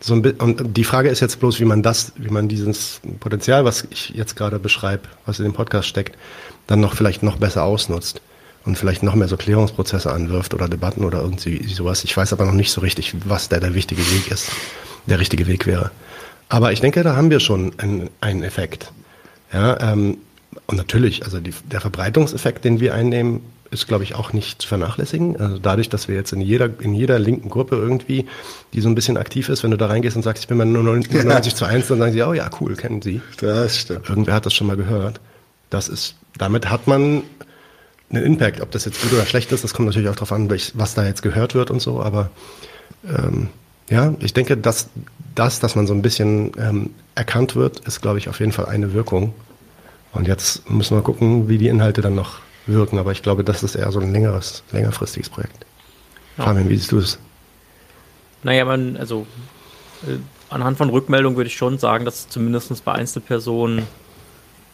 so 0.00 0.14
ein 0.14 0.22
bisschen, 0.22 0.40
und 0.40 0.76
die 0.76 0.84
Frage 0.84 1.10
ist 1.10 1.20
jetzt 1.20 1.38
bloß, 1.38 1.60
wie 1.60 1.64
man 1.64 1.82
das, 1.82 2.12
wie 2.16 2.30
man 2.30 2.48
dieses 2.48 3.00
Potenzial, 3.20 3.64
was 3.64 3.86
ich 3.90 4.10
jetzt 4.10 4.34
gerade 4.34 4.58
beschreibe, 4.58 5.04
was 5.26 5.38
in 5.38 5.44
dem 5.44 5.52
Podcast 5.52 5.86
steckt, 5.86 6.16
dann 6.66 6.80
noch 6.80 6.96
vielleicht 6.96 7.22
noch 7.22 7.36
besser 7.36 7.62
ausnutzt 7.62 8.20
und 8.64 8.76
vielleicht 8.76 9.04
noch 9.04 9.14
mehr 9.14 9.28
so 9.28 9.36
Klärungsprozesse 9.36 10.12
anwirft 10.12 10.54
oder 10.54 10.68
Debatten 10.68 11.04
oder 11.04 11.20
irgendwie 11.20 11.68
sowas. 11.68 12.02
Ich 12.02 12.16
weiß 12.16 12.32
aber 12.32 12.46
noch 12.46 12.52
nicht 12.52 12.72
so 12.72 12.80
richtig, 12.80 13.14
was 13.26 13.48
da 13.48 13.60
der 13.60 13.74
wichtige 13.74 14.02
Weg 14.02 14.30
ist, 14.32 14.50
der 15.06 15.20
richtige 15.20 15.46
Weg 15.46 15.66
wäre. 15.66 15.92
Aber 16.48 16.72
ich 16.72 16.80
denke, 16.80 17.04
da 17.04 17.14
haben 17.14 17.30
wir 17.30 17.38
schon 17.38 17.78
einen, 17.78 18.10
einen 18.20 18.42
Effekt. 18.42 18.92
Ja, 19.52 19.92
ähm, 19.92 20.18
und 20.66 20.76
natürlich, 20.76 21.24
also 21.24 21.40
die, 21.40 21.54
der 21.70 21.80
Verbreitungseffekt, 21.80 22.64
den 22.64 22.80
wir 22.80 22.94
einnehmen, 22.94 23.40
ist, 23.70 23.86
glaube 23.86 24.04
ich, 24.04 24.14
auch 24.14 24.32
nicht 24.32 24.62
zu 24.62 24.68
vernachlässigen. 24.68 25.38
Also 25.38 25.58
dadurch, 25.58 25.88
dass 25.90 26.08
wir 26.08 26.14
jetzt 26.14 26.32
in 26.32 26.40
jeder, 26.40 26.70
in 26.80 26.94
jeder 26.94 27.18
linken 27.18 27.50
Gruppe 27.50 27.76
irgendwie, 27.76 28.26
die 28.72 28.80
so 28.80 28.88
ein 28.88 28.94
bisschen 28.94 29.18
aktiv 29.18 29.48
ist, 29.50 29.62
wenn 29.62 29.70
du 29.70 29.76
da 29.76 29.86
reingehst 29.86 30.16
und 30.16 30.22
sagst, 30.22 30.42
ich 30.42 30.48
bin 30.48 30.56
mal 30.56 30.64
nur 30.64 30.82
90 30.82 31.12
ja. 31.12 31.42
zu 31.42 31.64
1, 31.66 31.88
dann 31.88 31.98
sagen 31.98 32.12
sie, 32.12 32.22
oh 32.22 32.32
ja, 32.32 32.48
cool, 32.60 32.76
kennen 32.76 33.02
sie. 33.02 33.20
Das 33.40 33.78
stimmt. 33.78 34.08
Irgendwer 34.08 34.34
hat 34.34 34.46
das 34.46 34.54
schon 34.54 34.66
mal 34.66 34.76
gehört. 34.76 35.20
Das 35.68 35.88
ist, 35.88 36.14
damit 36.38 36.70
hat 36.70 36.86
man 36.86 37.22
einen 38.10 38.24
Impact. 38.24 38.62
Ob 38.62 38.70
das 38.70 38.86
jetzt 38.86 39.02
gut 39.02 39.12
oder 39.12 39.26
schlecht 39.26 39.52
ist, 39.52 39.64
das 39.64 39.74
kommt 39.74 39.86
natürlich 39.86 40.08
auch 40.08 40.14
darauf 40.14 40.32
an, 40.32 40.50
was 40.50 40.94
da 40.94 41.04
jetzt 41.04 41.22
gehört 41.22 41.54
wird 41.54 41.70
und 41.70 41.80
so, 41.80 42.00
aber 42.00 42.30
ähm, 43.06 43.48
ja, 43.90 44.14
ich 44.20 44.34
denke, 44.34 44.56
dass 44.56 44.88
das, 45.34 45.60
dass 45.60 45.76
man 45.76 45.86
so 45.86 45.94
ein 45.94 46.02
bisschen 46.02 46.52
ähm, 46.58 46.90
erkannt 47.14 47.54
wird, 47.54 47.80
ist, 47.80 48.00
glaube 48.02 48.18
ich, 48.18 48.28
auf 48.28 48.40
jeden 48.40 48.52
Fall 48.52 48.66
eine 48.66 48.92
Wirkung. 48.92 49.34
Und 50.18 50.26
jetzt 50.26 50.68
müssen 50.68 50.96
wir 50.96 51.02
gucken, 51.02 51.48
wie 51.48 51.58
die 51.58 51.68
Inhalte 51.68 52.00
dann 52.00 52.16
noch 52.16 52.40
wirken. 52.66 52.98
Aber 52.98 53.12
ich 53.12 53.22
glaube, 53.22 53.44
das 53.44 53.62
ist 53.62 53.76
eher 53.76 53.92
so 53.92 54.00
ein 54.00 54.12
längeres, 54.12 54.64
längerfristiges 54.72 55.30
Projekt. 55.30 55.64
Ja. 56.36 56.44
Fabian, 56.44 56.68
wie 56.68 56.76
siehst 56.76 56.90
du 56.90 56.98
es? 56.98 57.20
Naja, 58.42 58.64
man, 58.64 58.96
also 58.96 59.28
äh, 60.02 60.18
anhand 60.50 60.76
von 60.76 60.90
Rückmeldungen 60.90 61.36
würde 61.36 61.46
ich 61.46 61.56
schon 61.56 61.78
sagen, 61.78 62.04
dass 62.04 62.28
zumindest 62.28 62.84
bei 62.84 62.92
Einzelpersonen 62.92 63.84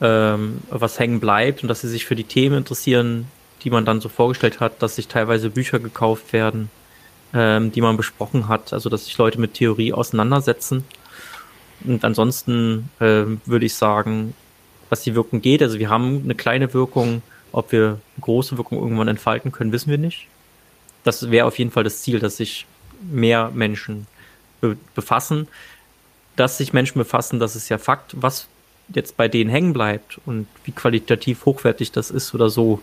ähm, 0.01 0.63
was 0.71 0.99
hängen 0.99 1.21
bleibt 1.21 1.63
und 1.63 1.69
dass 1.69 1.83
sie 1.83 1.89
sich 1.89 2.07
für 2.07 2.17
die 2.17 2.25
Themen 2.25 2.57
interessieren, 2.57 3.29
die 3.65 3.71
man 3.71 3.85
dann 3.85 4.01
so 4.01 4.09
vorgestellt 4.09 4.61
hat, 4.61 4.83
dass 4.83 4.97
sich 4.97 5.09
teilweise 5.09 5.51
Bücher 5.51 5.79
gekauft 5.79 6.33
werden, 6.33 6.71
ähm, 7.35 7.71
die 7.71 7.83
man 7.83 7.99
besprochen 7.99 8.49
hat, 8.49 8.73
also 8.73 8.89
dass 8.89 9.05
sich 9.05 9.19
Leute 9.19 9.39
mit 9.39 9.53
Theorie 9.53 9.93
auseinandersetzen. 9.93 10.85
Und 11.85 12.03
ansonsten 12.03 12.89
äh, 12.99 13.25
würde 13.45 13.67
ich 13.67 13.75
sagen, 13.75 14.33
was 14.95 15.03
die 15.03 15.17
Wirkung 15.17 15.43
geht, 15.43 15.61
also 15.61 15.81
wir 15.81 15.91
haben 15.91 16.23
eine 16.23 16.37
kleine 16.37 16.73
Wirkung, 16.73 17.23
ob 17.51 17.73
wir 17.73 17.99
große 18.21 18.57
Wirkung 18.57 18.79
irgendwann 18.79 19.09
entfalten 19.09 19.51
können, 19.51 19.73
wissen 19.73 19.91
wir 19.91 19.99
nicht. 19.99 20.29
Das 21.03 21.33
wäre 21.33 21.47
auf 21.49 21.59
jeden 21.59 21.73
Fall 21.73 21.83
das 21.83 22.03
Ziel, 22.03 22.21
dass 22.21 22.37
sich 22.37 22.65
mehr 23.03 23.51
Menschen 23.53 24.07
be 24.61 24.77
befassen. 24.95 25.49
Dass 26.37 26.59
sich 26.59 26.73
Menschen 26.73 26.99
befassen, 26.99 27.41
das 27.41 27.57
ist 27.57 27.69
ja 27.69 27.79
Fakt. 27.79 28.15
Was 28.23 28.47
jetzt 28.89 29.17
bei 29.17 29.27
denen 29.27 29.51
hängen 29.51 29.73
bleibt 29.73 30.21
und 30.27 30.47
wie 30.65 30.71
qualitativ 30.71 31.45
hochwertig 31.45 31.91
das 31.91 32.13
ist 32.13 32.33
oder 32.33 32.49
so, 32.49 32.81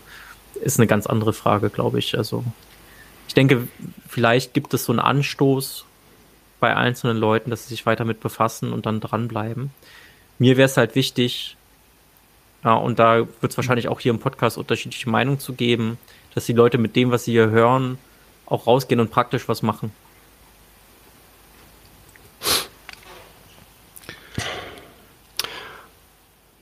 ist 0.62 0.80
eine 0.80 0.88
ganz 0.88 1.08
andere 1.08 1.32
Frage, 1.32 1.70
glaube 1.70 2.00
ich. 2.00 2.18
Also 2.18 2.44
ich 3.26 3.34
denke, 3.34 3.70
vielleicht 4.10 4.54
gibt 4.54 4.74
es 4.74 4.84
so 4.84 4.92
einen 4.92 5.00
Anstoß 5.00 5.86
bei 6.60 6.76
einzelnen 6.76 7.16
Leuten, 7.16 7.52
dass 7.52 7.64
sie 7.64 7.70
sich 7.70 7.86
weiter 7.86 8.04
mit 8.04 8.20
befassen 8.20 8.74
und 8.74 8.86
dann 8.86 9.00
dranbleiben. 9.00 9.72
Mir 10.40 10.58
wäre 10.58 10.66
es 10.66 10.76
halt 10.76 10.96
wichtig, 10.96 11.56
ja, 12.64 12.76
und 12.76 13.00
da 13.00 13.18
wird 13.18 13.52
es 13.52 13.58
wahrscheinlich 13.58 13.88
auch 13.88 14.00
hier 14.00 14.12
im 14.12 14.20
Podcast 14.20 14.58
unterschiedliche 14.58 15.10
Meinungen 15.10 15.40
zu 15.40 15.54
geben, 15.54 15.98
dass 16.36 16.46
die 16.46 16.54
Leute 16.54 16.78
mit 16.78 16.96
dem, 16.96 17.12
was 17.12 17.26
sie 17.26 17.32
hier 17.32 17.50
hören, 17.50 17.98
auch 18.46 18.68
rausgehen 18.68 19.00
und 19.00 19.10
praktisch 19.10 19.48
was 19.48 19.64
machen. 19.64 19.92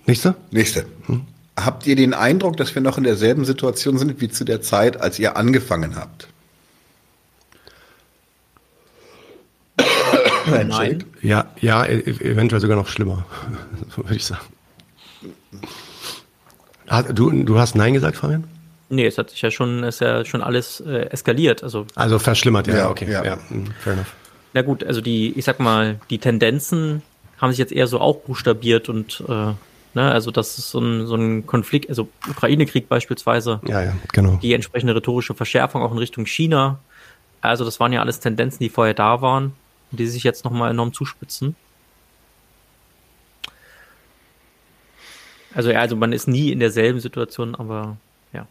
Nächste? 0.06 0.36
Nächste. 0.50 0.86
Hm. 1.06 1.28
Habt 1.56 1.86
ihr 1.86 1.95
den 1.95 2.14
Eindruck, 2.14 2.58
dass 2.58 2.74
wir 2.74 2.82
noch 2.82 2.97
in 2.97 3.04
derselben 3.04 3.45
Situation 3.45 3.97
sind 3.97 4.22
wie 4.22 4.30
zu 4.30 4.45
der 4.45 4.62
Zeit, 4.62 5.00
als 5.00 5.20
ihr 5.20 5.36
angefangen 5.36 5.97
habt? 5.97 6.30
Nein. 10.47 11.04
Ja, 11.22 11.52
ja, 11.60 11.86
eventuell 11.86 12.62
sogar 12.62 12.78
noch 12.78 12.88
schlimmer, 12.88 13.26
würde 13.97 14.16
ich 14.16 14.26
sagen. 14.26 14.45
Du, 17.14 17.32
du 17.32 17.60
hast 17.60 17.76
Nein 17.76 17.94
gesagt, 17.94 18.18
Fabian? 18.18 18.46
Nee, 18.90 19.06
es 19.06 19.18
hat 19.18 19.30
sich 19.30 19.42
ja 19.42 19.52
schon, 19.52 19.84
ist 19.84 20.02
ja 20.02 20.26
schon 20.26 20.42
alles 20.42 20.80
äh, 20.82 21.10
eskaliert. 21.12 21.64
Also, 21.64 21.86
also 21.96 22.18
verschlimmert, 22.18 22.68
ja, 22.68 22.76
ja 22.76 22.90
okay. 22.90 23.10
Ja. 23.10 23.24
ja. 23.24 23.38
Hm, 23.50 23.68
fair 23.80 23.94
enough. 23.94 24.14
Na 24.54 24.64
gut, 24.64 24.84
also 24.84 25.00
die, 25.00 25.32
ich 25.38 25.46
sag 25.46 25.60
mal, 25.60 26.00
die 26.10 26.18
Tendenzen 26.18 27.04
haben 27.38 27.52
sich 27.52 27.60
jetzt 27.60 27.72
eher 27.72 27.86
so 27.86 28.00
auch 28.00 28.18
buchstabiert 28.18 28.90
und 28.90 29.24
äh, 29.28 29.32
ne, 29.94 30.12
also 30.12 30.32
das 30.32 30.58
ist 30.58 30.72
so 30.72 30.80
ein, 30.80 31.06
so 31.06 31.16
ein 31.16 31.46
Konflikt, 31.46 31.90
also 31.90 32.10
Ukraine-Krieg 32.28 32.90
beispielsweise. 32.90 33.62
Ja, 33.68 33.84
ja, 33.84 33.94
genau. 34.12 34.40
Die 34.42 34.54
entsprechende 34.54 34.96
rhetorische 34.96 35.36
Verschärfung 35.36 35.84
auch 35.84 35.92
in 35.92 36.00
Richtung 36.00 36.26
China. 36.26 36.80
Also 37.42 37.64
das 37.64 37.80
waren 37.80 37.94
ja 37.94 38.02
alles 38.02 38.20
Tendenzen, 38.20 38.60
die 38.60 38.70
vorher 38.70 38.96
da 38.96 39.22
waren 39.22 39.54
und 39.92 40.00
die 40.00 40.08
sich 40.08 40.24
jetzt 40.24 40.44
nochmal 40.46 40.72
enorm 40.72 40.94
zuspitzen. 40.94 41.56
Also 45.54 45.72
ja, 45.72 45.80
also 45.80 45.95
man 45.95 46.14
ist 46.14 46.28
nie 46.28 46.52
in 46.52 46.60
derselben 46.60 47.00
Situation, 47.00 47.56
aber 47.56 47.97
ja. 48.34 48.47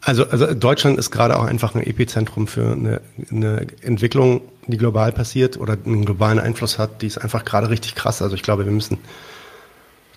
Also, 0.00 0.26
also 0.26 0.54
Deutschland 0.54 0.98
ist 0.98 1.10
gerade 1.10 1.38
auch 1.38 1.44
einfach 1.44 1.74
ein 1.74 1.82
Epizentrum 1.82 2.46
für 2.46 2.72
eine, 2.72 3.00
eine 3.30 3.66
Entwicklung, 3.82 4.42
die 4.66 4.76
global 4.76 5.12
passiert 5.12 5.58
oder 5.58 5.76
einen 5.84 6.04
globalen 6.04 6.38
Einfluss 6.38 6.78
hat, 6.78 7.02
die 7.02 7.06
ist 7.06 7.18
einfach 7.18 7.44
gerade 7.44 7.70
richtig 7.70 7.94
krass. 7.94 8.22
Also 8.22 8.34
ich 8.34 8.42
glaube, 8.42 8.64
wir 8.64 8.72
müssen 8.72 8.98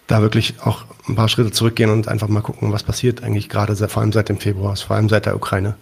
da 0.08 0.22
wirklich 0.22 0.56
auch 0.64 0.86
ein 1.08 1.16
paar 1.16 1.30
Schritte 1.30 1.52
zurückgehen 1.52 1.92
und 1.92 2.08
einfach 2.08 2.28
mal 2.28 2.42
gucken, 2.42 2.72
was 2.72 2.84
passiert 2.84 3.24
eigentlich 3.24 3.48
gerade, 3.48 3.76
vor 3.76 4.02
allem 4.02 4.12
seit 4.12 4.30
dem 4.30 4.38
Februar, 4.38 4.76
vor 4.76 4.96
allem 4.96 5.08
seit 5.10 5.26
der 5.26 5.36
Ukraine. 5.36 5.76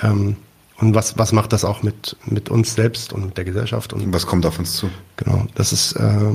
Ähm, 0.00 0.36
und 0.78 0.94
was, 0.94 1.18
was 1.18 1.32
macht 1.32 1.52
das 1.52 1.64
auch 1.64 1.82
mit, 1.82 2.16
mit 2.26 2.48
uns 2.48 2.74
selbst 2.74 3.12
und 3.12 3.26
mit 3.26 3.36
der 3.36 3.44
Gesellschaft? 3.44 3.92
Und 3.92 4.12
was 4.12 4.26
kommt 4.26 4.46
auf 4.46 4.58
uns 4.58 4.74
zu? 4.74 4.90
Genau, 5.16 5.46
das 5.54 5.72
ist, 5.72 5.92
äh, 5.92 6.32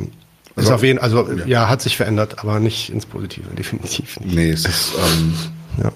ist 0.66 0.72
auf 0.72 0.84
jeden 0.84 0.99
also 0.99 1.32
ja. 1.32 1.45
ja. 1.45 1.70
hat 1.70 1.82
sich 1.82 1.97
verändert, 1.97 2.39
aber 2.39 2.60
nicht 2.60 2.89
ins 2.89 3.05
Positive, 3.05 3.47
definitiv 3.58 4.20
nicht. 4.20 4.36
Nee, 4.36 4.51
es 4.51 4.66
ist, 4.66 4.93
ähm, 4.95 5.34
ja. 5.84 5.91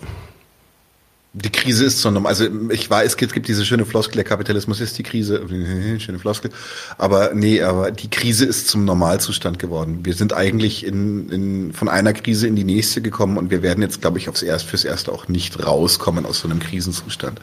Die 1.33 1.49
Krise 1.49 1.85
ist 1.85 2.03
normal. 2.03 2.27
Also 2.27 2.45
ich 2.71 2.89
weiß, 2.89 3.11
es 3.11 3.15
gibt, 3.15 3.31
gibt 3.31 3.47
diese 3.47 3.65
schöne 3.65 3.85
Floskel, 3.85 4.15
der 4.15 4.25
Kapitalismus 4.25 4.81
ist 4.81 4.97
die 4.97 5.03
Krise, 5.03 5.41
schöne 5.99 6.19
Floskel. 6.19 6.51
Aber 6.97 7.31
nee, 7.33 7.61
aber 7.61 7.91
die 7.91 8.09
Krise 8.09 8.45
ist 8.45 8.67
zum 8.67 8.83
Normalzustand 8.83 9.57
geworden. 9.57 9.99
Wir 10.03 10.13
sind 10.13 10.33
eigentlich 10.33 10.85
in, 10.85 11.29
in, 11.29 11.73
von 11.73 11.87
einer 11.87 12.11
Krise 12.11 12.47
in 12.47 12.57
die 12.57 12.65
nächste 12.65 13.01
gekommen 13.01 13.37
und 13.37 13.49
wir 13.49 13.61
werden 13.63 13.81
jetzt, 13.81 14.01
glaube 14.01 14.17
ich, 14.17 14.27
aufs 14.27 14.41
Erst, 14.41 14.65
fürs 14.65 14.83
Erste 14.83 15.13
auch 15.13 15.29
nicht 15.29 15.65
rauskommen 15.65 16.25
aus 16.25 16.39
so 16.39 16.49
einem 16.49 16.59
Krisenzustand. 16.59 17.39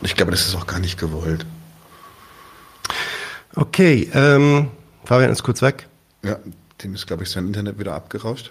Und 0.00 0.06
ich 0.06 0.16
glaube, 0.16 0.30
das 0.30 0.46
ist 0.46 0.54
auch 0.54 0.66
gar 0.66 0.80
nicht 0.80 0.98
gewollt. 0.98 1.46
Okay, 3.56 4.10
ähm, 4.12 4.68
Fabian 5.04 5.30
ist 5.30 5.42
kurz 5.42 5.62
weg. 5.62 5.86
Ja, 6.24 6.38
dem 6.82 6.94
ist, 6.94 7.06
glaube 7.06 7.22
ich, 7.22 7.30
sein 7.30 7.46
Internet 7.46 7.78
wieder 7.78 7.94
abgerauscht. 7.94 8.50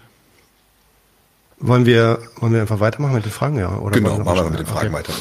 Wollen 1.59 1.86
wir, 1.86 2.19
wollen 2.38 2.53
wir 2.53 2.61
einfach 2.61 2.80
weitermachen 2.80 3.15
mit 3.15 3.26
den 3.26 3.32
Fragen, 3.32 3.57
ja? 3.57 3.78
Oder 3.78 3.95
genau, 3.95 4.19
machen 4.19 4.43
wir 4.43 4.49
mit 4.49 4.59
den 4.59 4.65
Fragen 4.65 4.93
okay. 4.93 4.97
weiter. 4.97 5.13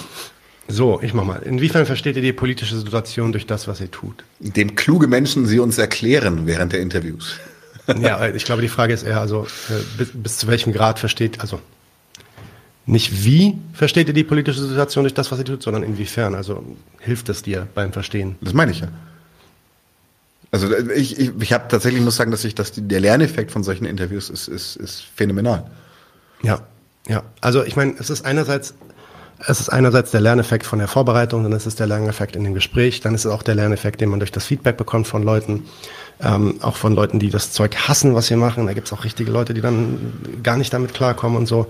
So, 0.68 1.00
ich 1.02 1.12
mach 1.12 1.24
mal. 1.24 1.42
Inwiefern 1.42 1.86
versteht 1.86 2.16
ihr 2.16 2.22
die 2.22 2.32
politische 2.32 2.76
Situation 2.76 3.32
durch 3.32 3.46
das, 3.46 3.68
was 3.68 3.80
ihr 3.80 3.90
tut? 3.90 4.24
Dem 4.38 4.74
kluge 4.74 5.06
Menschen 5.06 5.46
sie 5.46 5.58
uns 5.58 5.78
erklären 5.78 6.46
während 6.46 6.72
der 6.72 6.80
Interviews. 6.80 7.36
ja, 8.00 8.28
ich 8.28 8.44
glaube, 8.44 8.62
die 8.62 8.68
Frage 8.68 8.92
ist 8.92 9.02
eher, 9.02 9.20
also 9.20 9.46
äh, 9.68 9.98
bis, 9.98 10.10
bis 10.14 10.38
zu 10.38 10.46
welchem 10.46 10.72
Grad 10.72 10.98
versteht, 10.98 11.40
also 11.40 11.60
nicht 12.86 13.24
wie 13.24 13.58
versteht 13.72 14.08
ihr 14.08 14.14
die 14.14 14.24
politische 14.24 14.62
Situation 14.62 15.04
durch 15.04 15.14
das, 15.14 15.30
was 15.30 15.38
ihr 15.38 15.44
tut, 15.44 15.62
sondern 15.62 15.82
inwiefern. 15.82 16.34
Also 16.34 16.64
hilft 16.98 17.28
es 17.28 17.42
dir 17.42 17.68
beim 17.74 17.92
Verstehen? 17.92 18.36
Das 18.40 18.54
meine 18.54 18.72
ich 18.72 18.80
ja. 18.80 18.88
Also 20.52 20.72
äh, 20.72 20.92
ich, 20.92 21.18
ich, 21.18 21.32
ich 21.40 21.52
habe 21.52 21.64
tatsächlich 21.68 22.00
muss 22.02 22.16
sagen, 22.16 22.30
dass 22.30 22.44
ich, 22.44 22.54
dass 22.54 22.70
die, 22.70 22.86
der 22.86 23.00
Lerneffekt 23.00 23.50
von 23.50 23.64
solchen 23.64 23.84
Interviews 23.84 24.30
ist, 24.30 24.46
ist, 24.46 24.76
ist 24.76 25.02
phänomenal. 25.16 25.64
Ja, 26.42 26.60
ja. 27.08 27.24
Also 27.40 27.64
ich 27.64 27.74
meine, 27.74 27.94
es 27.98 28.10
ist 28.10 28.24
einerseits 28.24 28.74
es 29.46 29.60
ist 29.60 29.68
einerseits 29.70 30.10
der 30.10 30.20
Lerneffekt 30.20 30.66
von 30.66 30.78
der 30.78 30.88
Vorbereitung, 30.88 31.42
dann 31.42 31.52
ist 31.52 31.66
es 31.66 31.74
der 31.74 31.86
Lerneffekt 31.86 32.36
in 32.36 32.44
dem 32.44 32.54
Gespräch, 32.54 33.00
dann 33.00 33.14
ist 33.14 33.24
es 33.24 33.30
auch 33.30 33.42
der 33.42 33.54
Lerneffekt, 33.54 34.00
den 34.00 34.08
man 34.08 34.20
durch 34.20 34.30
das 34.30 34.46
Feedback 34.46 34.76
bekommt 34.76 35.08
von 35.08 35.22
Leuten, 35.22 35.64
ähm, 36.20 36.60
auch 36.62 36.76
von 36.76 36.94
Leuten, 36.94 37.18
die 37.18 37.30
das 37.30 37.52
Zeug 37.52 37.76
hassen, 37.88 38.14
was 38.14 38.30
wir 38.30 38.36
machen. 38.36 38.66
Da 38.66 38.72
gibt 38.72 38.86
es 38.86 38.92
auch 38.92 39.04
richtige 39.04 39.30
Leute, 39.30 39.54
die 39.54 39.60
dann 39.60 40.12
gar 40.42 40.56
nicht 40.56 40.72
damit 40.72 40.94
klarkommen 40.94 41.36
und 41.36 41.46
so. 41.46 41.66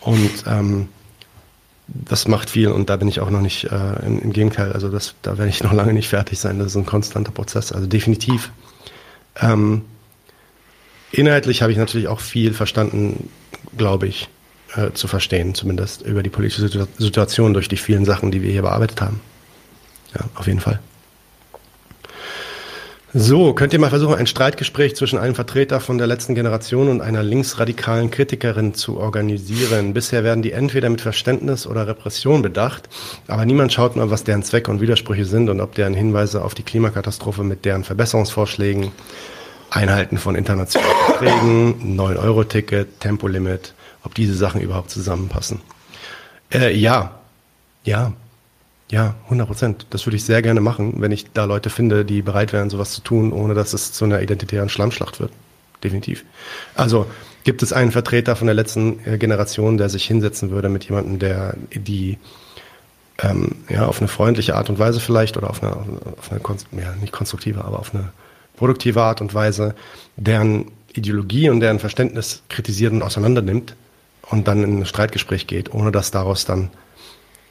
Und 0.00 0.44
ähm, 0.48 0.88
das 1.94 2.26
macht 2.28 2.50
viel 2.50 2.68
und 2.68 2.90
da 2.90 2.96
bin 2.96 3.08
ich 3.08 3.20
auch 3.20 3.30
noch 3.30 3.40
nicht, 3.40 3.64
äh, 3.64 4.06
im, 4.06 4.20
im, 4.20 4.32
Gegenteil, 4.32 4.72
also 4.72 4.88
das, 4.88 5.14
da 5.22 5.38
werde 5.38 5.50
ich 5.50 5.62
noch 5.62 5.72
lange 5.72 5.92
nicht 5.92 6.08
fertig 6.08 6.38
sein. 6.38 6.58
Das 6.58 6.68
ist 6.68 6.76
ein 6.76 6.86
konstanter 6.86 7.32
Prozess, 7.32 7.72
also 7.72 7.86
definitiv. 7.86 8.50
Ähm, 9.40 9.82
inhaltlich 11.10 11.62
habe 11.62 11.72
ich 11.72 11.78
natürlich 11.78 12.08
auch 12.08 12.20
viel 12.20 12.54
verstanden, 12.54 13.28
glaube 13.76 14.06
ich, 14.06 14.28
äh, 14.74 14.92
zu 14.92 15.08
verstehen, 15.08 15.54
zumindest 15.54 16.02
über 16.02 16.22
die 16.22 16.30
politische 16.30 16.88
Situation 16.98 17.54
durch 17.54 17.68
die 17.68 17.76
vielen 17.76 18.04
Sachen, 18.04 18.30
die 18.30 18.42
wir 18.42 18.50
hier 18.50 18.62
bearbeitet 18.62 19.00
haben. 19.00 19.20
Ja, 20.14 20.24
auf 20.34 20.46
jeden 20.46 20.60
Fall. 20.60 20.80
So, 23.14 23.52
könnt 23.52 23.74
ihr 23.74 23.78
mal 23.78 23.90
versuchen, 23.90 24.14
ein 24.14 24.26
Streitgespräch 24.26 24.96
zwischen 24.96 25.18
einem 25.18 25.34
Vertreter 25.34 25.80
von 25.80 25.98
der 25.98 26.06
letzten 26.06 26.34
Generation 26.34 26.88
und 26.88 27.02
einer 27.02 27.22
linksradikalen 27.22 28.10
Kritikerin 28.10 28.72
zu 28.72 28.96
organisieren. 28.96 29.92
Bisher 29.92 30.24
werden 30.24 30.40
die 30.40 30.52
entweder 30.52 30.88
mit 30.88 31.02
Verständnis 31.02 31.66
oder 31.66 31.86
Repression 31.86 32.40
bedacht, 32.40 32.88
aber 33.28 33.44
niemand 33.44 33.70
schaut 33.70 33.96
mal, 33.96 34.10
was 34.10 34.24
deren 34.24 34.42
Zwecke 34.42 34.70
und 34.70 34.80
Widersprüche 34.80 35.26
sind 35.26 35.50
und 35.50 35.60
ob 35.60 35.74
deren 35.74 35.92
Hinweise 35.92 36.42
auf 36.42 36.54
die 36.54 36.62
Klimakatastrophe 36.62 37.44
mit 37.44 37.66
deren 37.66 37.84
Verbesserungsvorschlägen 37.84 38.92
Einhalten 39.68 40.16
von 40.16 40.34
internationalen 40.34 40.96
Verträgen, 41.04 41.98
9-Euro-Ticket, 41.98 43.00
Tempolimit, 43.00 43.74
ob 44.04 44.14
diese 44.14 44.34
Sachen 44.34 44.62
überhaupt 44.62 44.90
zusammenpassen. 44.90 45.60
Äh, 46.50 46.74
ja, 46.74 47.18
ja, 47.84 48.14
ja, 48.92 49.14
100 49.24 49.48
Prozent. 49.48 49.86
Das 49.88 50.06
würde 50.06 50.16
ich 50.16 50.24
sehr 50.24 50.42
gerne 50.42 50.60
machen, 50.60 50.96
wenn 50.98 51.12
ich 51.12 51.32
da 51.32 51.46
Leute 51.46 51.70
finde, 51.70 52.04
die 52.04 52.20
bereit 52.20 52.52
wären, 52.52 52.68
sowas 52.68 52.92
zu 52.92 53.00
tun, 53.00 53.32
ohne 53.32 53.54
dass 53.54 53.72
es 53.72 53.92
zu 53.92 54.04
einer 54.04 54.20
identitären 54.20 54.68
Schlammschlacht 54.68 55.18
wird. 55.18 55.32
Definitiv. 55.82 56.24
Also 56.74 57.06
gibt 57.42 57.62
es 57.62 57.72
einen 57.72 57.90
Vertreter 57.90 58.36
von 58.36 58.46
der 58.46 58.54
letzten 58.54 59.00
äh, 59.06 59.16
Generation, 59.16 59.78
der 59.78 59.88
sich 59.88 60.04
hinsetzen 60.04 60.50
würde 60.50 60.68
mit 60.68 60.84
jemandem, 60.84 61.18
der 61.18 61.56
die 61.72 62.18
ähm, 63.18 63.56
ja, 63.70 63.86
auf 63.86 63.98
eine 63.98 64.08
freundliche 64.08 64.56
Art 64.56 64.68
und 64.68 64.78
Weise 64.78 65.00
vielleicht 65.00 65.38
oder 65.38 65.48
auf 65.48 65.62
eine, 65.62 65.74
auf 65.74 66.30
eine 66.30 66.40
ja, 66.82 66.94
nicht 67.00 67.14
konstruktive, 67.14 67.64
aber 67.64 67.78
auf 67.78 67.94
eine 67.94 68.12
produktive 68.56 69.00
Art 69.00 69.22
und 69.22 69.32
Weise 69.32 69.74
deren 70.16 70.70
Ideologie 70.92 71.48
und 71.48 71.60
deren 71.60 71.78
Verständnis 71.78 72.42
kritisiert 72.50 72.92
und 72.92 73.02
auseinandernimmt 73.02 73.74
und 74.28 74.46
dann 74.46 74.62
in 74.62 74.80
ein 74.80 74.86
Streitgespräch 74.86 75.46
geht, 75.46 75.72
ohne 75.72 75.92
dass 75.92 76.10
daraus 76.10 76.44
dann 76.44 76.68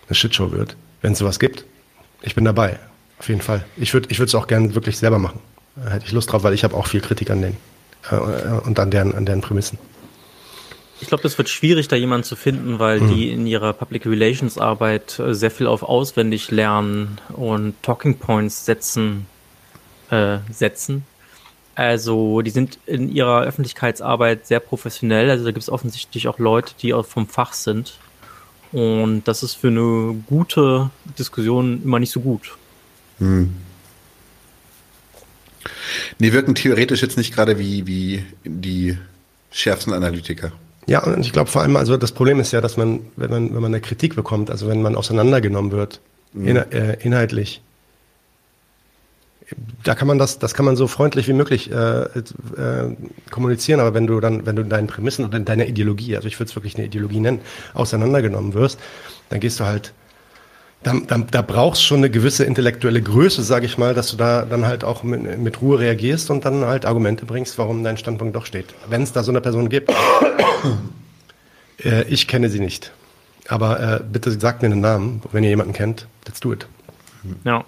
eine 0.07 0.15
Shitshow 0.15 0.51
wird. 0.51 0.75
Wenn 1.01 1.13
es 1.13 1.19
sowas 1.19 1.39
gibt, 1.39 1.65
ich 2.21 2.35
bin 2.35 2.45
dabei, 2.45 2.79
auf 3.19 3.29
jeden 3.29 3.41
Fall. 3.41 3.65
Ich 3.77 3.93
würde 3.93 4.07
ich 4.09 4.19
es 4.19 4.35
auch 4.35 4.47
gerne 4.47 4.75
wirklich 4.75 4.97
selber 4.97 5.19
machen. 5.19 5.39
Hätte 5.83 6.05
ich 6.05 6.11
Lust 6.11 6.31
drauf, 6.31 6.43
weil 6.43 6.53
ich 6.53 6.63
habe 6.63 6.75
auch 6.75 6.87
viel 6.87 7.01
Kritik 7.01 7.31
an 7.31 7.41
denen 7.41 7.57
äh, 8.09 8.15
und 8.15 8.79
an 8.79 8.91
deren, 8.91 9.15
an 9.15 9.25
deren 9.25 9.41
Prämissen. 9.41 9.77
Ich 10.99 11.07
glaube, 11.07 11.23
das 11.23 11.37
wird 11.37 11.49
schwierig, 11.49 11.87
da 11.87 11.95
jemanden 11.95 12.23
zu 12.23 12.35
finden, 12.35 12.77
weil 12.77 13.01
mhm. 13.01 13.15
die 13.15 13.31
in 13.31 13.47
ihrer 13.47 13.73
Public 13.73 14.05
Relations 14.05 14.59
Arbeit 14.59 15.17
äh, 15.17 15.33
sehr 15.33 15.49
viel 15.49 15.65
auf 15.65 15.81
auswendig 15.81 16.51
lernen 16.51 17.19
und 17.29 17.73
Talking 17.81 18.17
Points 18.17 18.65
setzen, 18.65 19.25
äh, 20.11 20.37
setzen. 20.51 21.05
Also, 21.73 22.41
die 22.41 22.51
sind 22.51 22.77
in 22.85 23.09
ihrer 23.09 23.41
Öffentlichkeitsarbeit 23.41 24.45
sehr 24.45 24.59
professionell. 24.59 25.31
Also, 25.31 25.45
da 25.45 25.51
gibt 25.51 25.63
es 25.63 25.69
offensichtlich 25.69 26.27
auch 26.27 26.37
Leute, 26.37 26.73
die 26.79 26.93
auch 26.93 27.05
vom 27.05 27.27
Fach 27.27 27.53
sind. 27.53 27.97
Und 28.71 29.23
das 29.25 29.43
ist 29.43 29.55
für 29.55 29.67
eine 29.67 30.15
gute 30.27 30.89
Diskussion 31.19 31.81
immer 31.83 31.99
nicht 31.99 32.11
so 32.11 32.21
gut. 32.21 32.57
Hm. 33.19 33.51
Nee, 36.19 36.31
wirken 36.33 36.55
theoretisch 36.55 37.01
jetzt 37.01 37.17
nicht 37.17 37.33
gerade 37.33 37.59
wie, 37.59 37.85
wie 37.85 38.23
die 38.43 38.97
schärfsten 39.51 39.93
Analytiker. 39.93 40.51
Ja, 40.87 41.03
und 41.03 41.25
ich 41.25 41.31
glaube 41.31 41.49
vor 41.49 41.61
allem, 41.61 41.75
also 41.75 41.97
das 41.97 42.11
Problem 42.11 42.39
ist 42.39 42.51
ja, 42.53 42.61
dass 42.61 42.77
man, 42.77 43.01
wenn 43.15 43.29
man, 43.29 43.53
wenn 43.53 43.61
man 43.61 43.71
eine 43.71 43.81
Kritik 43.81 44.15
bekommt, 44.15 44.49
also 44.49 44.67
wenn 44.67 44.81
man 44.81 44.95
auseinandergenommen 44.95 45.71
wird, 45.71 45.99
mhm. 46.33 46.47
in, 46.47 46.55
äh, 46.55 46.97
inhaltlich, 47.01 47.61
da 49.83 49.95
kann 49.95 50.07
man 50.07 50.17
das, 50.17 50.39
das 50.39 50.53
kann 50.53 50.65
man 50.65 50.75
so 50.75 50.87
freundlich 50.87 51.27
wie 51.27 51.33
möglich 51.33 51.71
äh, 51.71 52.03
äh, 52.03 52.95
kommunizieren, 53.29 53.79
aber 53.79 53.93
wenn 53.93 54.07
du 54.07 54.19
dann, 54.19 54.45
wenn 54.45 54.55
du 54.55 54.63
deinen 54.63 54.87
Prämissen 54.87 55.25
und 55.25 55.49
deiner 55.49 55.65
Ideologie, 55.65 56.15
also 56.15 56.27
ich 56.27 56.39
würde 56.39 56.49
es 56.49 56.55
wirklich 56.55 56.75
eine 56.75 56.85
Ideologie 56.85 57.19
nennen, 57.19 57.39
auseinandergenommen 57.73 58.53
wirst, 58.53 58.79
dann 59.29 59.39
gehst 59.39 59.59
du 59.59 59.65
halt 59.65 59.93
da, 60.83 60.93
da, 61.05 61.17
da 61.19 61.41
brauchst 61.43 61.83
schon 61.83 61.97
eine 61.97 62.09
gewisse 62.09 62.43
intellektuelle 62.43 63.01
Größe, 63.01 63.43
sage 63.43 63.67
ich 63.67 63.77
mal, 63.77 63.93
dass 63.93 64.09
du 64.09 64.17
da 64.17 64.45
dann 64.45 64.65
halt 64.65 64.83
auch 64.83 65.03
mit, 65.03 65.37
mit 65.37 65.61
Ruhe 65.61 65.79
reagierst 65.79 66.31
und 66.31 66.43
dann 66.43 66.65
halt 66.65 66.85
Argumente 66.85 67.25
bringst, 67.25 67.57
warum 67.59 67.83
dein 67.83 67.97
Standpunkt 67.97 68.35
doch 68.35 68.45
steht. 68.47 68.73
Wenn 68.89 69.03
es 69.03 69.11
da 69.11 69.21
so 69.21 69.31
eine 69.31 69.41
Person 69.41 69.69
gibt. 69.69 69.91
äh, 71.83 72.03
ich 72.03 72.27
kenne 72.27 72.49
sie 72.49 72.59
nicht. 72.59 72.91
Aber 73.47 73.79
äh, 73.79 73.99
bitte 74.03 74.31
sagt 74.31 74.63
mir 74.63 74.69
einen 74.69 74.81
Namen, 74.81 75.21
wenn 75.31 75.43
ihr 75.43 75.49
jemanden 75.51 75.73
kennt. 75.73 76.07
Let's 76.25 76.39
do 76.39 76.53
it. 76.53 76.65
Ja. 77.43 77.63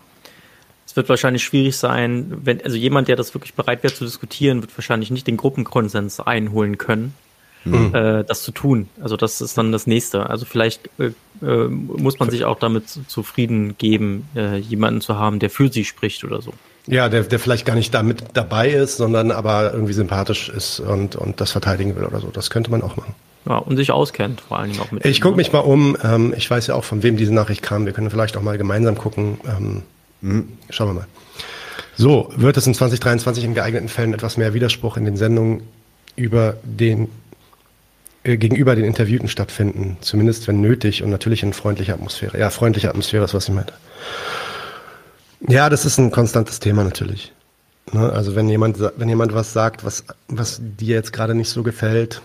Es 0.94 0.98
wird 0.98 1.10
wahrscheinlich 1.10 1.44
schwierig 1.44 1.76
sein, 1.76 2.38
wenn, 2.44 2.62
also 2.62 2.78
jemand, 2.78 3.08
der 3.08 3.16
das 3.16 3.34
wirklich 3.34 3.56
bereit 3.56 3.82
wäre 3.82 3.92
zu 3.92 4.06
diskutieren, 4.06 4.62
wird 4.62 4.78
wahrscheinlich 4.78 5.10
nicht 5.10 5.26
den 5.26 5.38
Gruppenkonsens 5.38 6.20
einholen 6.20 6.78
können 6.78 7.16
mhm. 7.66 7.96
äh, 7.96 8.24
das 8.24 8.44
zu 8.44 8.52
tun. 8.52 8.90
Also 9.02 9.18
das 9.18 9.42
ist 9.42 9.58
dann 9.58 9.72
das 9.72 9.88
nächste. 9.88 10.30
Also 10.30 10.46
vielleicht 10.46 10.90
äh, 11.00 11.12
äh, 11.46 11.68
muss 11.68 12.20
man 12.20 12.30
sich 12.30 12.46
auch 12.46 12.60
damit 12.60 12.86
zufrieden 13.08 13.76
geben, 13.78 14.28
äh, 14.36 14.58
jemanden 14.58 15.02
zu 15.02 15.18
haben, 15.18 15.40
der 15.40 15.50
für 15.50 15.72
sie 15.72 15.84
spricht 15.84 16.24
oder 16.24 16.44
so. 16.44 16.54
Ja, 16.86 17.08
der, 17.10 17.24
der 17.24 17.40
vielleicht 17.40 17.66
gar 17.66 17.76
nicht 17.76 17.92
damit 17.94 18.24
dabei 18.36 18.70
ist, 18.70 18.98
sondern 18.98 19.32
aber 19.32 19.74
irgendwie 19.74 19.94
sympathisch 19.94 20.50
ist 20.50 20.80
und, 20.80 21.16
und 21.16 21.40
das 21.40 21.52
verteidigen 21.52 21.96
will 21.96 22.04
oder 22.04 22.20
so. 22.20 22.28
Das 22.28 22.50
könnte 22.50 22.70
man 22.70 22.84
auch 22.84 22.98
machen. 22.98 23.16
Ja, 23.46 23.58
und 23.58 23.78
sich 23.78 23.92
auskennt, 23.92 24.42
vor 24.42 24.60
allen 24.60 24.72
Dingen 24.72 24.82
auch 24.82 24.92
mit. 24.92 25.06
Ich 25.06 25.22
gucke 25.22 25.36
mich 25.36 25.52
mal 25.52 25.60
um. 25.60 25.98
Ähm, 26.04 26.34
ich 26.38 26.50
weiß 26.50 26.68
ja 26.68 26.76
auch, 26.76 26.84
von 26.84 27.04
wem 27.04 27.18
diese 27.18 27.34
Nachricht 27.34 27.62
kam. 27.62 27.86
Wir 27.86 27.94
können 27.94 28.10
vielleicht 28.10 28.38
auch 28.38 28.42
mal 28.42 28.58
gemeinsam 28.58 28.98
gucken. 28.98 29.40
Ähm, 29.46 29.84
mhm. 30.24 30.58
Schauen 30.70 30.90
wir 30.90 30.94
mal. 30.94 31.08
So, 31.96 32.32
wird 32.36 32.58
es 32.58 32.66
in 32.66 32.74
2023 32.74 33.44
in 33.44 33.54
geeigneten 33.54 33.88
Fällen 33.88 34.14
etwas 34.14 34.38
mehr 34.38 34.54
Widerspruch 34.54 34.98
in 34.98 35.06
den 35.06 35.16
Sendungen 35.16 35.62
über 36.16 36.58
den 36.64 37.10
äh, 38.24 38.38
gegenüber 38.38 38.76
den 38.76 38.86
Interviewten 38.86 39.28
stattfinden, 39.28 39.98
zumindest 40.02 40.48
wenn 40.48 40.62
nötig 40.62 41.04
und 41.04 41.10
natürlich 41.10 41.44
in 41.44 41.54
freundlicher 41.54 41.94
Atmosphäre. 41.94 42.40
Ja, 42.40 42.50
freundliche 42.50 42.90
Atmosphäre 42.90 43.26
ist, 43.26 43.34
was 43.34 43.48
ich 43.48 43.54
meinte. 43.54 43.74
Ja, 45.48 45.70
das 45.70 45.86
ist 45.86 45.98
ein 45.98 46.10
konstantes 46.10 46.60
Thema 46.60 46.84
natürlich. 46.84 47.34
Ne? 47.92 48.12
Also 48.12 48.36
wenn 48.36 48.48
jemand, 48.48 48.80
wenn 48.80 49.10
jemand 49.10 49.34
was 49.34 49.52
sagt, 49.52 49.84
was, 49.84 50.06
was 50.30 50.62
dir 50.62 50.96
jetzt 50.96 51.12
gerade 51.12 51.36
nicht 51.36 51.50
so 51.50 51.64
gefällt, 51.64 52.22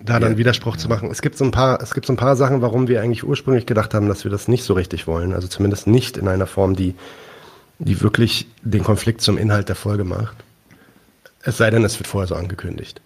da 0.00 0.20
dann 0.20 0.32
ja. 0.32 0.38
Widerspruch 0.38 0.74
ja. 0.74 0.78
zu 0.78 0.88
machen. 0.88 1.10
Es 1.10 1.22
gibt 1.22 1.36
so 1.36 1.44
ein 1.44 1.50
paar, 1.50 1.82
es 1.82 1.94
gibt 1.94 2.06
so 2.06 2.12
ein 2.12 2.16
paar 2.16 2.36
Sachen, 2.36 2.62
warum 2.62 2.88
wir 2.88 3.02
eigentlich 3.02 3.24
ursprünglich 3.24 3.66
gedacht 3.66 3.94
haben, 3.94 4.08
dass 4.08 4.24
wir 4.24 4.30
das 4.30 4.48
nicht 4.48 4.64
so 4.64 4.74
richtig 4.74 5.06
wollen. 5.06 5.32
Also 5.32 5.48
zumindest 5.48 5.86
nicht 5.86 6.16
in 6.16 6.28
einer 6.28 6.46
Form, 6.46 6.76
die, 6.76 6.94
die 7.78 8.00
wirklich 8.00 8.46
den 8.62 8.84
Konflikt 8.84 9.20
zum 9.20 9.38
Inhalt 9.38 9.68
der 9.68 9.76
Folge 9.76 10.04
macht. 10.04 10.36
Es 11.42 11.56
sei 11.56 11.70
denn, 11.70 11.84
es 11.84 11.98
wird 11.98 12.06
vorher 12.06 12.28
so 12.28 12.34
angekündigt. 12.34 13.00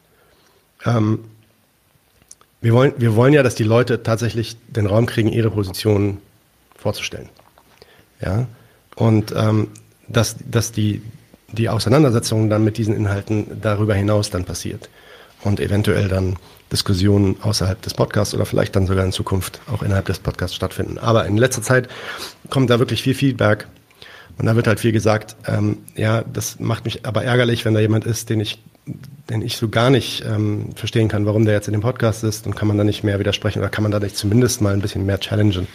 Ähm, 0.85 1.21
wir 2.61 2.75
wollen, 2.75 2.93
wir 2.97 3.17
wollen 3.17 3.33
ja, 3.33 3.43
dass 3.43 3.55
die 3.55 3.65
Leute 3.65 4.03
tatsächlich 4.03 4.57
den 4.69 4.87
Raum 4.87 5.07
kriegen, 5.07 5.29
ihre 5.29 5.51
Position 5.51 6.19
vorzustellen. 6.77 7.29
Ja. 8.21 8.47
Und 8.95 9.33
ähm, 9.37 9.69
dass, 10.09 10.37
dass 10.49 10.73
die, 10.73 11.03
die 11.49 11.69
Auseinandersetzung 11.69 12.51
dann 12.51 12.65
mit 12.65 12.79
diesen 12.79 12.95
Inhalten 12.95 13.61
darüber 13.61 13.95
hinaus 13.95 14.31
dann 14.31 14.45
passiert. 14.45 14.91
Und 15.43 15.59
eventuell 15.59 16.09
dann 16.09 16.37
Diskussionen 16.73 17.37
außerhalb 17.43 17.81
des 17.83 17.95
Podcasts 17.95 18.35
oder 18.35 18.47
vielleicht 18.47 18.75
dann 18.75 18.87
sogar 18.87 19.05
in 19.05 19.13
Zukunft 19.13 19.61
auch 19.71 19.83
innerhalb 19.83 20.07
des 20.07 20.19
Podcasts 20.19 20.57
stattfinden. 20.57 20.99
Aber 20.99 21.27
in 21.27 21.37
letzter 21.37 21.63
Zeit 21.63 21.89
kommt 22.51 22.71
da 22.71 22.79
wirklich 22.79 23.03
viel 23.03 23.15
Feedback 23.15 23.67
und 24.39 24.47
da 24.47 24.57
wird 24.57 24.67
halt 24.67 24.81
viel 24.81 24.93
gesagt, 24.93 25.37
ähm, 25.47 25.79
ja, 25.95 26.23
das 26.23 26.59
macht 26.59 26.85
mich 26.85 27.05
aber 27.07 27.25
ärgerlich, 27.25 27.65
wenn 27.65 27.75
da 27.75 27.81
jemand 27.81 28.07
ist, 28.07 28.31
den 28.31 28.41
ich 28.41 28.59
den 29.31 29.43
ich 29.43 29.57
so 29.57 29.69
gar 29.69 29.91
nicht 29.91 30.25
ähm, 30.27 30.71
verstehen 30.75 31.07
kann, 31.09 31.25
warum 31.25 31.45
der 31.45 31.55
jetzt 31.55 31.69
in 31.69 31.73
dem 31.73 31.83
Podcast 31.83 32.25
ist 32.25 32.47
und 32.47 32.57
kann 32.57 32.67
man 32.67 32.77
da 32.77 32.83
nicht 32.85 33.05
mehr 33.05 33.21
widersprechen 33.21 33.61
oder 33.61 33.69
kann 33.69 33.85
man 33.85 33.93
da 33.93 34.01
nicht 34.01 34.17
zumindest 34.17 34.61
mal 34.61 34.75
ein 34.75 34.81
bisschen 34.81 35.07
mehr 35.07 35.21
challengen. 35.21 35.69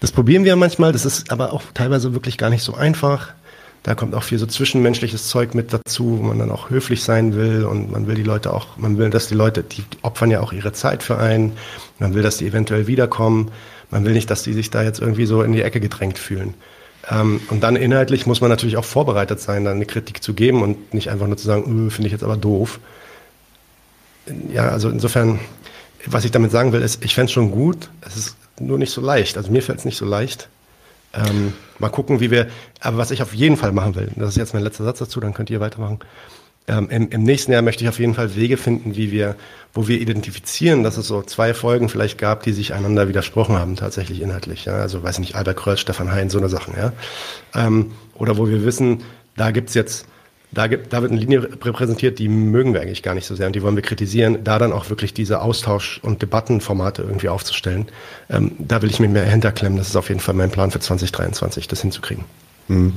Das 0.00 0.12
probieren 0.12 0.44
wir 0.44 0.54
manchmal, 0.54 0.92
das 0.92 1.04
ist 1.04 1.32
aber 1.32 1.52
auch 1.52 1.62
teilweise 1.74 2.14
wirklich 2.14 2.38
gar 2.38 2.48
nicht 2.48 2.62
so 2.62 2.74
einfach. 2.74 3.34
Da 3.86 3.94
kommt 3.94 4.16
auch 4.16 4.24
viel 4.24 4.38
so 4.38 4.46
zwischenmenschliches 4.46 5.28
Zeug 5.28 5.54
mit 5.54 5.72
dazu, 5.72 6.18
wo 6.18 6.24
man 6.24 6.40
dann 6.40 6.50
auch 6.50 6.70
höflich 6.70 7.04
sein 7.04 7.36
will 7.36 7.64
und 7.64 7.92
man 7.92 8.08
will 8.08 8.16
die 8.16 8.24
Leute 8.24 8.52
auch, 8.52 8.76
man 8.78 8.98
will, 8.98 9.10
dass 9.10 9.28
die 9.28 9.36
Leute, 9.36 9.62
die 9.62 9.84
opfern 10.02 10.28
ja 10.28 10.40
auch 10.40 10.52
ihre 10.52 10.72
Zeit 10.72 11.04
für 11.04 11.18
einen, 11.18 11.52
man 12.00 12.12
will, 12.12 12.24
dass 12.24 12.38
die 12.38 12.48
eventuell 12.48 12.88
wiederkommen, 12.88 13.52
man 13.92 14.04
will 14.04 14.12
nicht, 14.12 14.28
dass 14.28 14.42
die 14.42 14.54
sich 14.54 14.70
da 14.70 14.82
jetzt 14.82 14.98
irgendwie 14.98 15.24
so 15.24 15.40
in 15.44 15.52
die 15.52 15.62
Ecke 15.62 15.78
gedrängt 15.78 16.18
fühlen. 16.18 16.54
Ähm, 17.08 17.40
und 17.48 17.62
dann 17.62 17.76
inhaltlich 17.76 18.26
muss 18.26 18.40
man 18.40 18.50
natürlich 18.50 18.76
auch 18.76 18.84
vorbereitet 18.84 19.38
sein, 19.38 19.64
dann 19.64 19.76
eine 19.76 19.86
Kritik 19.86 20.20
zu 20.20 20.34
geben 20.34 20.62
und 20.62 20.92
nicht 20.92 21.08
einfach 21.08 21.28
nur 21.28 21.36
zu 21.36 21.46
sagen, 21.46 21.86
äh, 21.86 21.90
finde 21.92 22.08
ich 22.08 22.12
jetzt 22.12 22.24
aber 22.24 22.36
doof. 22.36 22.80
Ja, 24.52 24.68
also 24.70 24.88
insofern, 24.88 25.38
was 26.06 26.24
ich 26.24 26.32
damit 26.32 26.50
sagen 26.50 26.72
will, 26.72 26.82
ist, 26.82 27.04
ich 27.04 27.14
fände 27.14 27.26
es 27.26 27.32
schon 27.32 27.52
gut, 27.52 27.88
es 28.00 28.16
ist 28.16 28.36
nur 28.58 28.78
nicht 28.78 28.90
so 28.90 29.00
leicht. 29.00 29.36
Also 29.36 29.52
mir 29.52 29.62
fällt 29.62 29.78
es 29.78 29.84
nicht 29.84 29.96
so 29.96 30.06
leicht. 30.06 30.48
Ähm, 31.16 31.54
mal 31.78 31.88
gucken, 31.88 32.20
wie 32.20 32.30
wir, 32.30 32.48
aber 32.80 32.98
was 32.98 33.10
ich 33.10 33.22
auf 33.22 33.34
jeden 33.34 33.56
Fall 33.56 33.72
machen 33.72 33.94
will, 33.94 34.10
das 34.16 34.30
ist 34.30 34.36
jetzt 34.36 34.54
mein 34.54 34.62
letzter 34.62 34.84
Satz 34.84 34.98
dazu, 34.98 35.18
dann 35.20 35.34
könnt 35.34 35.50
ihr 35.50 35.60
weitermachen. 35.60 36.00
Ähm, 36.68 36.88
im, 36.90 37.08
Im 37.10 37.22
nächsten 37.22 37.52
Jahr 37.52 37.62
möchte 37.62 37.84
ich 37.84 37.88
auf 37.88 38.00
jeden 38.00 38.14
Fall 38.14 38.34
Wege 38.34 38.56
finden, 38.56 38.96
wie 38.96 39.12
wir, 39.12 39.36
wo 39.72 39.86
wir 39.86 40.00
identifizieren, 40.00 40.82
dass 40.82 40.96
es 40.96 41.06
so 41.06 41.22
zwei 41.22 41.54
Folgen 41.54 41.88
vielleicht 41.88 42.18
gab, 42.18 42.42
die 42.42 42.52
sich 42.52 42.74
einander 42.74 43.08
widersprochen 43.08 43.56
haben, 43.56 43.76
tatsächlich 43.76 44.20
inhaltlich. 44.20 44.64
Ja? 44.64 44.74
Also 44.74 45.02
weiß 45.02 45.20
nicht, 45.20 45.36
Albert 45.36 45.58
Kreuz, 45.58 45.80
Stefan 45.80 46.10
Hein, 46.10 46.28
so 46.28 46.38
eine 46.38 46.48
Sachen. 46.48 46.74
Ja? 46.76 46.92
Ähm, 47.54 47.92
oder 48.14 48.36
wo 48.36 48.48
wir 48.48 48.64
wissen, 48.64 49.04
da 49.36 49.52
gibt's 49.52 49.74
jetzt, 49.74 50.06
da, 50.52 50.66
gibt, 50.68 50.92
da 50.92 51.02
wird 51.02 51.12
eine 51.12 51.20
Linie 51.20 51.42
repräsentiert, 51.42 52.18
die 52.18 52.28
mögen 52.28 52.72
wir 52.72 52.80
eigentlich 52.80 53.02
gar 53.02 53.14
nicht 53.14 53.26
so 53.26 53.34
sehr 53.34 53.46
und 53.46 53.56
die 53.56 53.62
wollen 53.62 53.76
wir 53.76 53.82
kritisieren, 53.82 54.44
da 54.44 54.58
dann 54.58 54.72
auch 54.72 54.90
wirklich 54.90 55.12
diese 55.12 55.42
Austausch- 55.42 56.00
und 56.02 56.22
Debattenformate 56.22 57.02
irgendwie 57.02 57.28
aufzustellen. 57.28 57.86
Ähm, 58.30 58.52
da 58.58 58.82
will 58.82 58.90
ich 58.90 59.00
mich 59.00 59.10
mehr 59.10 59.24
hinterklemmen. 59.24 59.78
Das 59.78 59.88
ist 59.88 59.96
auf 59.96 60.08
jeden 60.08 60.20
Fall 60.20 60.34
mein 60.34 60.50
Plan 60.50 60.70
für 60.70 60.80
2023, 60.80 61.68
das 61.68 61.82
hinzukriegen. 61.82 62.24
Mhm. 62.68 62.94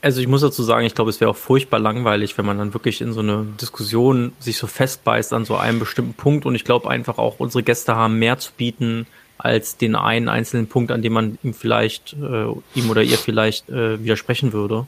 Also 0.00 0.20
ich 0.20 0.28
muss 0.28 0.42
dazu 0.42 0.62
sagen, 0.62 0.86
ich 0.86 0.94
glaube, 0.94 1.10
es 1.10 1.20
wäre 1.20 1.30
auch 1.30 1.36
furchtbar 1.36 1.80
langweilig, 1.80 2.38
wenn 2.38 2.46
man 2.46 2.58
dann 2.58 2.72
wirklich 2.72 3.00
in 3.00 3.12
so 3.12 3.20
eine 3.20 3.46
Diskussion 3.60 4.32
sich 4.38 4.56
so 4.56 4.68
festbeißt 4.68 5.32
an 5.32 5.44
so 5.44 5.56
einem 5.56 5.80
bestimmten 5.80 6.14
Punkt. 6.14 6.46
Und 6.46 6.54
ich 6.54 6.64
glaube 6.64 6.88
einfach 6.88 7.18
auch, 7.18 7.40
unsere 7.40 7.64
Gäste 7.64 7.96
haben 7.96 8.18
mehr 8.18 8.38
zu 8.38 8.52
bieten 8.56 9.06
als 9.38 9.76
den 9.76 9.96
einen 9.96 10.28
einzelnen 10.28 10.68
Punkt, 10.68 10.92
an 10.92 11.02
dem 11.02 11.12
man 11.12 11.38
ihm 11.42 11.54
vielleicht, 11.54 12.14
äh, 12.14 12.46
ihm 12.74 12.90
oder 12.90 13.02
ihr 13.02 13.18
vielleicht 13.18 13.68
äh, 13.70 14.02
widersprechen 14.02 14.52
würde. 14.52 14.86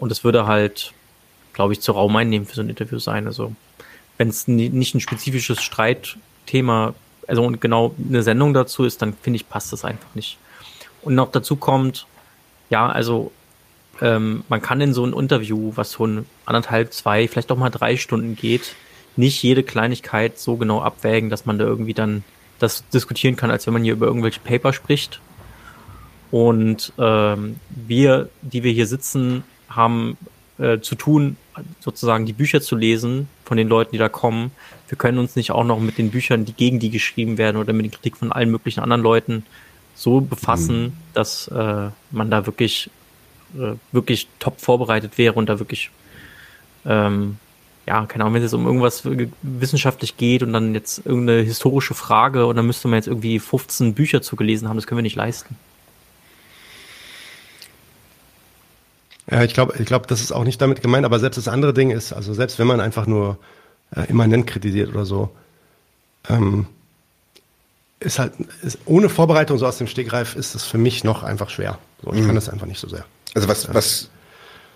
Und 0.00 0.10
es 0.10 0.24
würde 0.24 0.46
halt 0.46 0.92
glaube 1.52 1.72
ich, 1.72 1.80
zu 1.80 1.92
Raum 1.92 2.16
einnehmen 2.16 2.46
für 2.46 2.54
so 2.54 2.62
ein 2.62 2.70
Interview 2.70 2.98
sein. 2.98 3.26
Also 3.26 3.52
wenn 4.16 4.28
es 4.28 4.48
nicht 4.48 4.94
ein 4.94 5.00
spezifisches 5.00 5.60
Streitthema, 5.60 6.94
also 7.26 7.44
und 7.44 7.60
genau 7.60 7.94
eine 8.08 8.22
Sendung 8.22 8.54
dazu 8.54 8.84
ist, 8.84 9.02
dann 9.02 9.14
finde 9.14 9.36
ich, 9.36 9.48
passt 9.48 9.72
das 9.72 9.84
einfach 9.84 10.14
nicht. 10.14 10.38
Und 11.02 11.14
noch 11.14 11.30
dazu 11.30 11.56
kommt, 11.56 12.06
ja, 12.70 12.88
also 12.88 13.32
ähm, 14.00 14.44
man 14.48 14.62
kann 14.62 14.80
in 14.80 14.94
so 14.94 15.04
ein 15.04 15.12
Interview, 15.12 15.72
was 15.74 15.92
so 15.92 16.06
ein 16.06 16.26
anderthalb, 16.44 16.92
zwei, 16.92 17.28
vielleicht 17.28 17.52
auch 17.52 17.56
mal 17.56 17.70
drei 17.70 17.96
Stunden 17.96 18.36
geht, 18.36 18.74
nicht 19.16 19.42
jede 19.42 19.62
Kleinigkeit 19.62 20.38
so 20.38 20.56
genau 20.56 20.80
abwägen, 20.80 21.30
dass 21.30 21.46
man 21.46 21.58
da 21.58 21.64
irgendwie 21.64 21.94
dann 21.94 22.24
das 22.58 22.88
diskutieren 22.88 23.36
kann, 23.36 23.50
als 23.50 23.66
wenn 23.66 23.74
man 23.74 23.84
hier 23.84 23.94
über 23.94 24.06
irgendwelche 24.06 24.40
Paper 24.40 24.72
spricht. 24.72 25.20
Und 26.30 26.92
ähm, 26.98 27.56
wir, 27.68 28.28
die 28.42 28.62
wir 28.62 28.72
hier 28.72 28.86
sitzen, 28.86 29.44
haben 29.70 30.18
äh, 30.58 30.80
zu 30.80 30.94
tun, 30.94 31.36
sozusagen 31.80 32.26
die 32.26 32.32
Bücher 32.32 32.60
zu 32.60 32.76
lesen 32.76 33.28
von 33.44 33.56
den 33.56 33.68
Leuten, 33.68 33.92
die 33.92 33.98
da 33.98 34.08
kommen. 34.08 34.50
Wir 34.88 34.98
können 34.98 35.18
uns 35.18 35.36
nicht 35.36 35.52
auch 35.52 35.64
noch 35.64 35.80
mit 35.80 35.98
den 35.98 36.10
Büchern, 36.10 36.44
die 36.44 36.52
gegen 36.52 36.78
die 36.78 36.90
geschrieben 36.90 37.38
werden 37.38 37.56
oder 37.56 37.72
mit 37.72 37.86
den 37.86 37.92
Kritik 37.92 38.16
von 38.16 38.32
allen 38.32 38.50
möglichen 38.50 38.80
anderen 38.80 39.02
Leuten 39.02 39.44
so 39.94 40.20
befassen, 40.20 40.82
mhm. 40.82 40.92
dass 41.14 41.48
äh, 41.48 41.88
man 42.10 42.30
da 42.30 42.46
wirklich 42.46 42.90
äh, 43.54 43.74
wirklich 43.92 44.28
top 44.38 44.60
vorbereitet 44.60 45.18
wäre 45.18 45.34
und 45.34 45.48
da 45.48 45.58
wirklich 45.58 45.90
ähm, 46.84 47.36
ja, 47.86 48.06
keine 48.06 48.24
Ahnung, 48.24 48.34
wenn 48.34 48.42
es 48.42 48.54
um 48.54 48.66
irgendwas 48.66 49.02
wissenschaftlich 49.42 50.16
geht 50.16 50.42
und 50.42 50.52
dann 50.52 50.74
jetzt 50.74 51.04
irgendeine 51.04 51.42
historische 51.42 51.94
Frage 51.94 52.46
und 52.46 52.56
dann 52.56 52.66
müsste 52.66 52.88
man 52.88 52.98
jetzt 52.98 53.08
irgendwie 53.08 53.38
15 53.38 53.94
Bücher 53.94 54.22
zugelesen 54.22 54.68
haben, 54.68 54.76
das 54.76 54.86
können 54.86 54.98
wir 54.98 55.02
nicht 55.02 55.16
leisten. 55.16 55.56
Ja, 59.30 59.44
ich 59.44 59.54
glaube, 59.54 59.74
ich 59.78 59.86
glaube, 59.86 60.06
das 60.06 60.20
ist 60.20 60.32
auch 60.32 60.44
nicht 60.44 60.60
damit 60.60 60.82
gemeint, 60.82 61.04
aber 61.04 61.20
selbst 61.20 61.36
das 61.36 61.48
andere 61.48 61.72
Ding 61.72 61.90
ist, 61.90 62.12
also 62.12 62.34
selbst 62.34 62.58
wenn 62.58 62.66
man 62.66 62.80
einfach 62.80 63.06
nur 63.06 63.38
äh, 63.94 64.08
immanent 64.08 64.46
kritisiert 64.46 64.90
oder 64.90 65.04
so, 65.04 65.30
ähm, 66.28 66.66
ist 68.00 68.18
halt, 68.18 68.32
ist, 68.62 68.78
ohne 68.86 69.08
Vorbereitung 69.08 69.58
so 69.58 69.66
aus 69.66 69.78
dem 69.78 69.86
Stegreif 69.86 70.34
ist 70.34 70.54
es 70.54 70.64
für 70.64 70.78
mich 70.78 71.04
noch 71.04 71.22
einfach 71.22 71.50
schwer. 71.50 71.78
So, 72.02 72.12
ich 72.12 72.20
mhm. 72.20 72.26
kann 72.26 72.34
das 72.34 72.48
einfach 72.48 72.66
nicht 72.66 72.80
so 72.80 72.88
sehr. 72.88 73.04
Also 73.34 73.46
was, 73.46 73.64
ja. 73.64 73.74
was, 73.74 74.08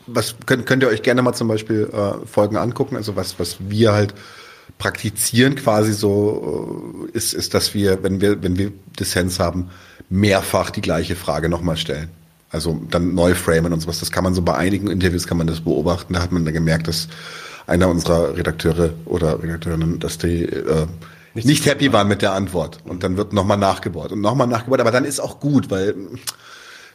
was 0.06 0.36
könnt, 0.46 0.66
könnt 0.66 0.82
ihr 0.82 0.88
euch 0.88 1.02
gerne 1.02 1.22
mal 1.22 1.32
zum 1.32 1.48
Beispiel 1.48 1.90
äh, 1.92 2.26
Folgen 2.26 2.56
angucken, 2.56 2.96
also 2.96 3.16
was, 3.16 3.38
was 3.38 3.56
wir 3.60 3.92
halt 3.92 4.14
praktizieren 4.78 5.56
quasi 5.56 5.92
so 5.92 7.08
äh, 7.12 7.16
ist, 7.16 7.32
ist, 7.32 7.54
dass 7.54 7.74
wir, 7.74 8.02
wenn 8.02 8.20
wir, 8.20 8.42
wenn 8.42 8.56
wir 8.56 8.72
Dissens 8.98 9.40
haben, 9.40 9.70
mehrfach 10.10 10.70
die 10.70 10.80
gleiche 10.80 11.16
Frage 11.16 11.48
nochmal 11.48 11.76
stellen. 11.76 12.10
Also 12.54 12.80
dann 12.88 13.14
neu 13.14 13.34
framen 13.34 13.72
und 13.72 13.80
sowas. 13.80 14.00
Das 14.00 14.10
kann 14.10 14.24
man 14.24 14.32
so 14.32 14.42
bei 14.42 14.54
einigen 14.54 14.88
Interviews 14.88 15.26
kann 15.26 15.36
man 15.36 15.46
das 15.46 15.60
beobachten. 15.60 16.14
Da 16.14 16.22
hat 16.22 16.32
man 16.32 16.44
dann 16.44 16.54
gemerkt, 16.54 16.88
dass 16.88 17.08
einer 17.66 17.88
unserer 17.88 18.36
Redakteure 18.36 18.90
oder 19.06 19.42
Redakteurinnen, 19.42 19.98
dass 19.98 20.18
die 20.18 20.44
äh, 20.44 20.86
nicht, 21.34 21.46
nicht 21.46 21.66
happy 21.66 21.92
waren 21.92 22.06
mit 22.06 22.22
der 22.22 22.32
Antwort. 22.32 22.78
Und 22.84 23.02
dann 23.02 23.16
wird 23.16 23.32
nochmal 23.32 23.58
nachgebohrt 23.58 24.12
und 24.12 24.20
nochmal 24.20 24.46
nachgebohrt. 24.46 24.80
Aber 24.80 24.92
dann 24.92 25.04
ist 25.04 25.18
auch 25.18 25.40
gut, 25.40 25.70
weil 25.70 25.96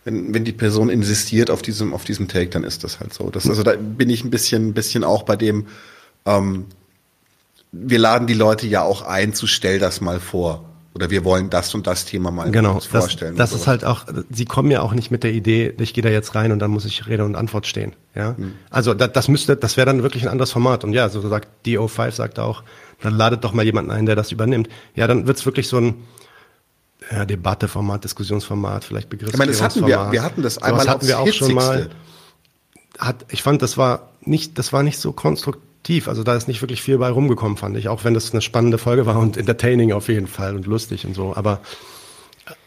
wenn, 0.05 0.34
wenn 0.34 0.45
die 0.45 0.53
Person 0.53 0.89
insistiert 0.89 1.49
auf 1.49 1.62
diesem, 1.62 1.93
auf 1.93 2.05
diesem 2.05 2.30
Take, 2.30 2.49
dann 2.49 2.64
ist 2.64 2.86
das 2.86 3.01
halt 3.01 3.14
so. 3.14 3.30
Das, 3.30 3.49
also 3.49 3.64
da 3.64 3.74
bin 3.76 4.10
ich 4.10 4.24
ein 4.24 4.30
bisschen, 4.30 4.74
bisschen 4.74 5.03
auch 5.03 5.24
bei 5.24 5.36
dem, 5.36 5.68
ähm, 6.26 6.68
wir 7.74 7.99
laden 7.99 8.28
die 8.28 8.34
Leute 8.34 8.66
ja 8.66 8.82
auch 8.84 9.01
ein 9.01 9.34
zu 9.34 9.45
stell 9.45 9.78
das 9.78 9.99
mal 9.99 10.22
vor. 10.22 10.68
Oder 10.96 11.12
wir 11.12 11.24
wollen 11.24 11.50
das 11.50 11.76
und 11.76 11.86
das 11.86 12.06
Thema 12.06 12.32
mal 12.32 12.50
genau, 12.52 12.80
vorstellen. 12.80 13.36
Das, 13.36 13.52
das 13.52 13.62
ist 13.62 13.68
halt 13.68 13.86
auch, 13.86 14.06
sie 14.32 14.46
kommen 14.46 14.72
ja 14.72 14.82
auch 14.82 14.94
nicht 14.94 15.12
mit 15.12 15.24
der 15.24 15.32
Idee, 15.32 15.74
ich 15.80 15.94
gehe 15.94 16.04
da 16.04 16.10
jetzt 16.10 16.34
rein 16.34 16.52
und 16.52 16.60
dann 16.60 16.72
muss 16.72 16.84
ich 16.86 17.08
Rede 17.08 17.26
und 17.26 17.36
Antwort 17.36 17.68
stehen. 17.68 17.96
Ja, 18.16 18.36
hm. 18.36 18.54
also 18.72 18.94
das, 18.96 19.12
das 19.14 19.28
müsste, 19.28 19.56
das 19.56 19.78
wäre 19.78 19.86
dann 19.86 20.02
wirklich 20.02 20.24
ein 20.24 20.30
anderes 20.30 20.52
Format. 20.52 20.84
Und 20.84 20.94
ja, 20.94 21.08
so 21.10 21.22
sagt 21.28 21.48
DO5 21.66 22.12
sagt 22.12 22.40
auch, 22.40 22.64
dann 23.02 23.16
ladet 23.16 23.44
doch 23.44 23.54
mal 23.54 23.64
jemanden 23.64 23.92
ein, 23.92 24.08
der 24.08 24.16
das 24.16 24.32
übernimmt. 24.32 24.68
Ja, 24.96 25.06
dann 25.06 25.28
wird's 25.28 25.46
wirklich 25.46 25.68
so 25.68 25.78
ein 25.78 26.08
ja, 27.12 27.26
Debatteformat, 27.26 28.04
Diskussionsformat, 28.04 28.84
vielleicht 28.84 29.10
Begriffs. 29.10 29.34
Ich 29.34 29.40
meine, 29.40 29.52
das 29.52 29.62
hatten 29.62 29.86
wir, 29.86 30.12
wir 30.12 30.24
hatten 30.24 30.42
das 30.42 30.58
einmal 30.58 30.86
so, 30.86 30.90
hatten 30.90 31.08
wir 31.08 31.20
auch 31.20 31.32
schon 31.32 31.54
mal. 31.54 31.90
Hat, 32.98 33.26
ich 33.30 33.44
fand, 33.44 33.62
das 33.62 33.78
war 33.78 34.10
nicht, 34.22 34.58
das 34.58 34.74
war 34.74 34.84
nicht 34.84 35.00
so 35.00 35.14
konstruktiv 35.14 35.68
tief. 35.84 36.08
Also 36.08 36.24
da 36.24 36.36
ist 36.36 36.48
nicht 36.48 36.62
wirklich 36.62 36.82
viel 36.82 36.98
bei 36.98 37.10
rumgekommen, 37.10 37.58
fand 37.58 37.78
ich. 37.78 37.90
Auch 37.90 38.04
wenn 38.04 38.14
das 38.14 38.32
eine 38.32 38.42
spannende 38.42 38.78
Folge 38.78 39.06
war 39.06 39.18
und 39.18 39.38
entertaining 39.38 39.92
auf 39.92 40.08
jeden 40.08 40.28
Fall 40.28 40.56
und 40.56 40.66
lustig 40.66 41.06
und 41.06 41.14
so. 41.14 41.36
Aber 41.36 41.62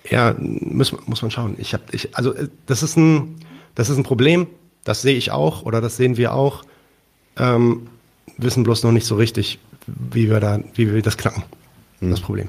ja, 0.08 0.34
muss, 0.38 0.92
muss 1.06 1.22
man 1.22 1.30
schauen. 1.30 1.56
Ich 1.58 1.74
habe, 1.74 1.84
ich, 1.92 2.16
also 2.16 2.34
das 2.66 2.82
ist 2.82 2.96
ein, 2.96 3.36
das 3.74 3.90
ist 3.90 3.96
ein 3.96 4.02
Problem. 4.04 4.46
Das 4.84 5.02
sehe 5.02 5.16
ich 5.16 5.30
auch 5.30 5.62
oder 5.62 5.80
das 5.80 5.96
sehen 5.96 6.16
wir 6.16 6.34
auch. 6.34 6.64
Ähm, 7.36 7.88
wissen 8.36 8.62
bloß 8.62 8.82
noch 8.82 8.92
nicht 8.92 9.06
so 9.06 9.16
richtig, 9.16 9.58
wie 9.86 10.28
wir 10.28 10.40
da, 10.40 10.58
wie 10.74 10.92
wir 10.92 11.02
das 11.02 11.16
knacken. 11.16 11.44
Hm. 12.00 12.10
Das 12.10 12.20
Problem. 12.20 12.48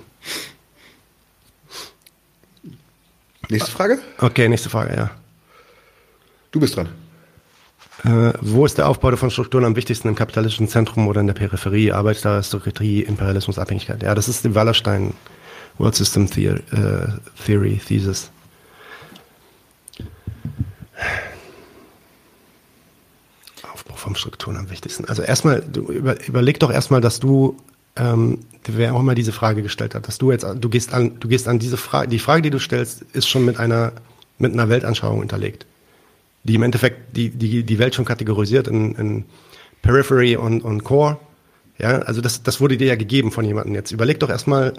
Nächste 3.49 3.71
Frage? 3.71 3.99
Okay, 4.19 4.47
nächste 4.47 4.69
Frage, 4.69 4.95
ja. 4.95 5.11
Du 6.51 6.59
bist 6.59 6.75
dran. 6.75 6.89
Äh, 8.05 8.33
wo 8.41 8.65
ist 8.65 8.77
der 8.77 8.89
Aufbau 8.89 9.15
von 9.15 9.31
Strukturen 9.31 9.63
am 9.63 9.77
wichtigsten 9.77 10.09
im 10.09 10.15
kapitalistischen 10.15 10.67
Zentrum 10.67 11.07
oder 11.07 11.21
in 11.21 11.27
der 11.27 11.33
Peripherie? 11.33 11.93
Arbeitsaristokratie, 11.93 13.01
Imperialismus, 13.01 13.57
Abhängigkeit. 13.57 14.03
Ja, 14.03 14.13
das 14.13 14.27
ist 14.27 14.43
die 14.43 14.53
Wallerstein 14.55 15.13
World 15.77 15.95
System 15.95 16.29
Theory, 16.29 16.61
äh, 16.71 17.07
Theory 17.45 17.79
Thesis. 17.85 18.29
Aufbau 23.71 23.95
von 23.95 24.15
Strukturen 24.15 24.57
am 24.57 24.69
wichtigsten. 24.69 25.05
Also 25.05 25.21
erstmal, 25.21 25.61
du 25.61 25.89
über, 25.89 26.21
überleg 26.27 26.59
doch 26.59 26.71
erstmal, 26.71 26.99
dass 26.99 27.21
du, 27.21 27.57
ähm, 27.95 28.39
wer 28.65 28.95
auch 28.95 28.99
immer 28.99 29.15
diese 29.15 29.31
Frage 29.31 29.63
gestellt 29.63 29.95
hat, 29.95 30.09
dass 30.09 30.17
du 30.17 30.31
jetzt, 30.31 30.45
du 30.45 30.69
gehst 30.69 30.93
an, 30.93 31.19
du 31.21 31.29
gehst 31.29 31.47
an 31.47 31.57
diese 31.57 31.77
Frage, 31.77 32.09
die 32.09 32.19
Frage, 32.19 32.41
die 32.41 32.49
du 32.49 32.59
stellst, 32.59 33.03
ist 33.13 33.29
schon 33.29 33.45
mit 33.45 33.59
einer, 33.59 33.93
mit 34.39 34.51
einer 34.51 34.67
Weltanschauung 34.67 35.21
hinterlegt 35.21 35.65
die 36.43 36.55
im 36.55 36.63
Endeffekt 36.63 37.15
die, 37.15 37.29
die, 37.29 37.63
die 37.63 37.79
Welt 37.79 37.95
schon 37.95 38.05
kategorisiert 38.05 38.67
in, 38.67 38.95
in 38.95 39.25
Periphery 39.81 40.35
und, 40.35 40.61
und 40.61 40.83
Core. 40.83 41.17
Ja, 41.77 41.99
also 41.99 42.21
das, 42.21 42.43
das 42.43 42.61
wurde 42.61 42.77
dir 42.77 42.87
ja 42.87 42.95
gegeben 42.95 43.31
von 43.31 43.45
jemandem. 43.45 43.75
Jetzt 43.75 43.91
überleg 43.91 44.19
doch 44.19 44.29
erstmal, 44.29 44.73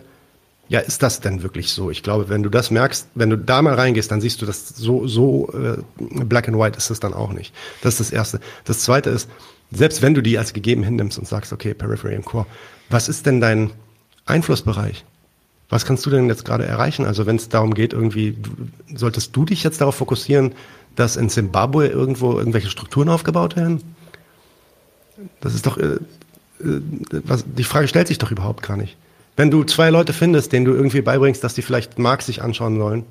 ja, 0.68 0.80
ist 0.80 1.02
das 1.02 1.20
denn 1.20 1.42
wirklich 1.42 1.70
so? 1.70 1.90
Ich 1.90 2.02
glaube, 2.02 2.28
wenn 2.28 2.42
du 2.42 2.48
das 2.48 2.70
merkst, 2.70 3.08
wenn 3.14 3.30
du 3.30 3.36
da 3.36 3.60
mal 3.62 3.74
reingehst, 3.74 4.10
dann 4.10 4.20
siehst 4.20 4.40
du, 4.40 4.46
dass 4.46 4.68
so, 4.68 5.06
so 5.06 5.52
äh, 5.52 5.82
black 5.98 6.48
and 6.48 6.58
white 6.58 6.78
ist 6.78 6.90
es 6.90 7.00
dann 7.00 7.12
auch 7.12 7.32
nicht. 7.32 7.54
Das 7.82 7.94
ist 7.94 8.00
das 8.00 8.10
Erste. 8.10 8.40
Das 8.64 8.80
Zweite 8.80 9.10
ist, 9.10 9.28
selbst 9.70 10.02
wenn 10.02 10.14
du 10.14 10.22
die 10.22 10.38
als 10.38 10.52
gegeben 10.52 10.82
hinnimmst 10.82 11.18
und 11.18 11.26
sagst, 11.26 11.52
okay, 11.52 11.74
Periphery 11.74 12.16
und 12.16 12.24
Core, 12.24 12.46
was 12.88 13.08
ist 13.08 13.26
denn 13.26 13.40
dein 13.40 13.72
Einflussbereich? 14.24 15.04
Was 15.68 15.84
kannst 15.84 16.06
du 16.06 16.10
denn 16.10 16.28
jetzt 16.28 16.44
gerade 16.44 16.64
erreichen? 16.64 17.04
Also 17.04 17.26
wenn 17.26 17.36
es 17.36 17.48
darum 17.48 17.74
geht, 17.74 17.92
irgendwie, 17.92 18.36
solltest 18.94 19.34
du 19.34 19.44
dich 19.44 19.64
jetzt 19.64 19.80
darauf 19.80 19.96
fokussieren, 19.96 20.52
dass 20.96 21.16
in 21.16 21.28
Zimbabwe 21.28 21.88
irgendwo 21.88 22.38
irgendwelche 22.38 22.70
Strukturen 22.70 23.08
aufgebaut 23.08 23.56
werden? 23.56 23.82
Das 25.40 25.54
ist 25.54 25.66
doch, 25.66 25.78
äh, 25.78 25.98
äh, 26.60 26.80
was, 27.24 27.44
die 27.46 27.64
Frage 27.64 27.88
stellt 27.88 28.08
sich 28.08 28.18
doch 28.18 28.30
überhaupt 28.30 28.62
gar 28.62 28.76
nicht. 28.76 28.96
Wenn 29.36 29.50
du 29.50 29.64
zwei 29.64 29.90
Leute 29.90 30.12
findest, 30.12 30.52
denen 30.52 30.64
du 30.64 30.72
irgendwie 30.72 31.00
beibringst, 31.00 31.42
dass 31.42 31.54
die 31.54 31.62
vielleicht 31.62 31.98
Marx 31.98 32.26
sich 32.26 32.42
anschauen 32.42 32.78
sollen 32.78 33.04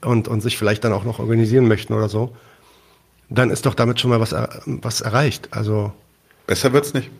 und, 0.00 0.26
und 0.28 0.40
sich 0.40 0.58
vielleicht 0.58 0.84
dann 0.84 0.92
auch 0.92 1.04
noch 1.04 1.18
organisieren 1.20 1.68
möchten 1.68 1.92
oder 1.94 2.08
so, 2.08 2.34
dann 3.28 3.50
ist 3.50 3.66
doch 3.66 3.74
damit 3.74 4.00
schon 4.00 4.10
mal 4.10 4.20
was, 4.20 4.34
was 4.66 5.00
erreicht. 5.00 5.48
Also 5.52 5.92
besser 6.46 6.72
wird's 6.72 6.92
nicht. 6.92 7.10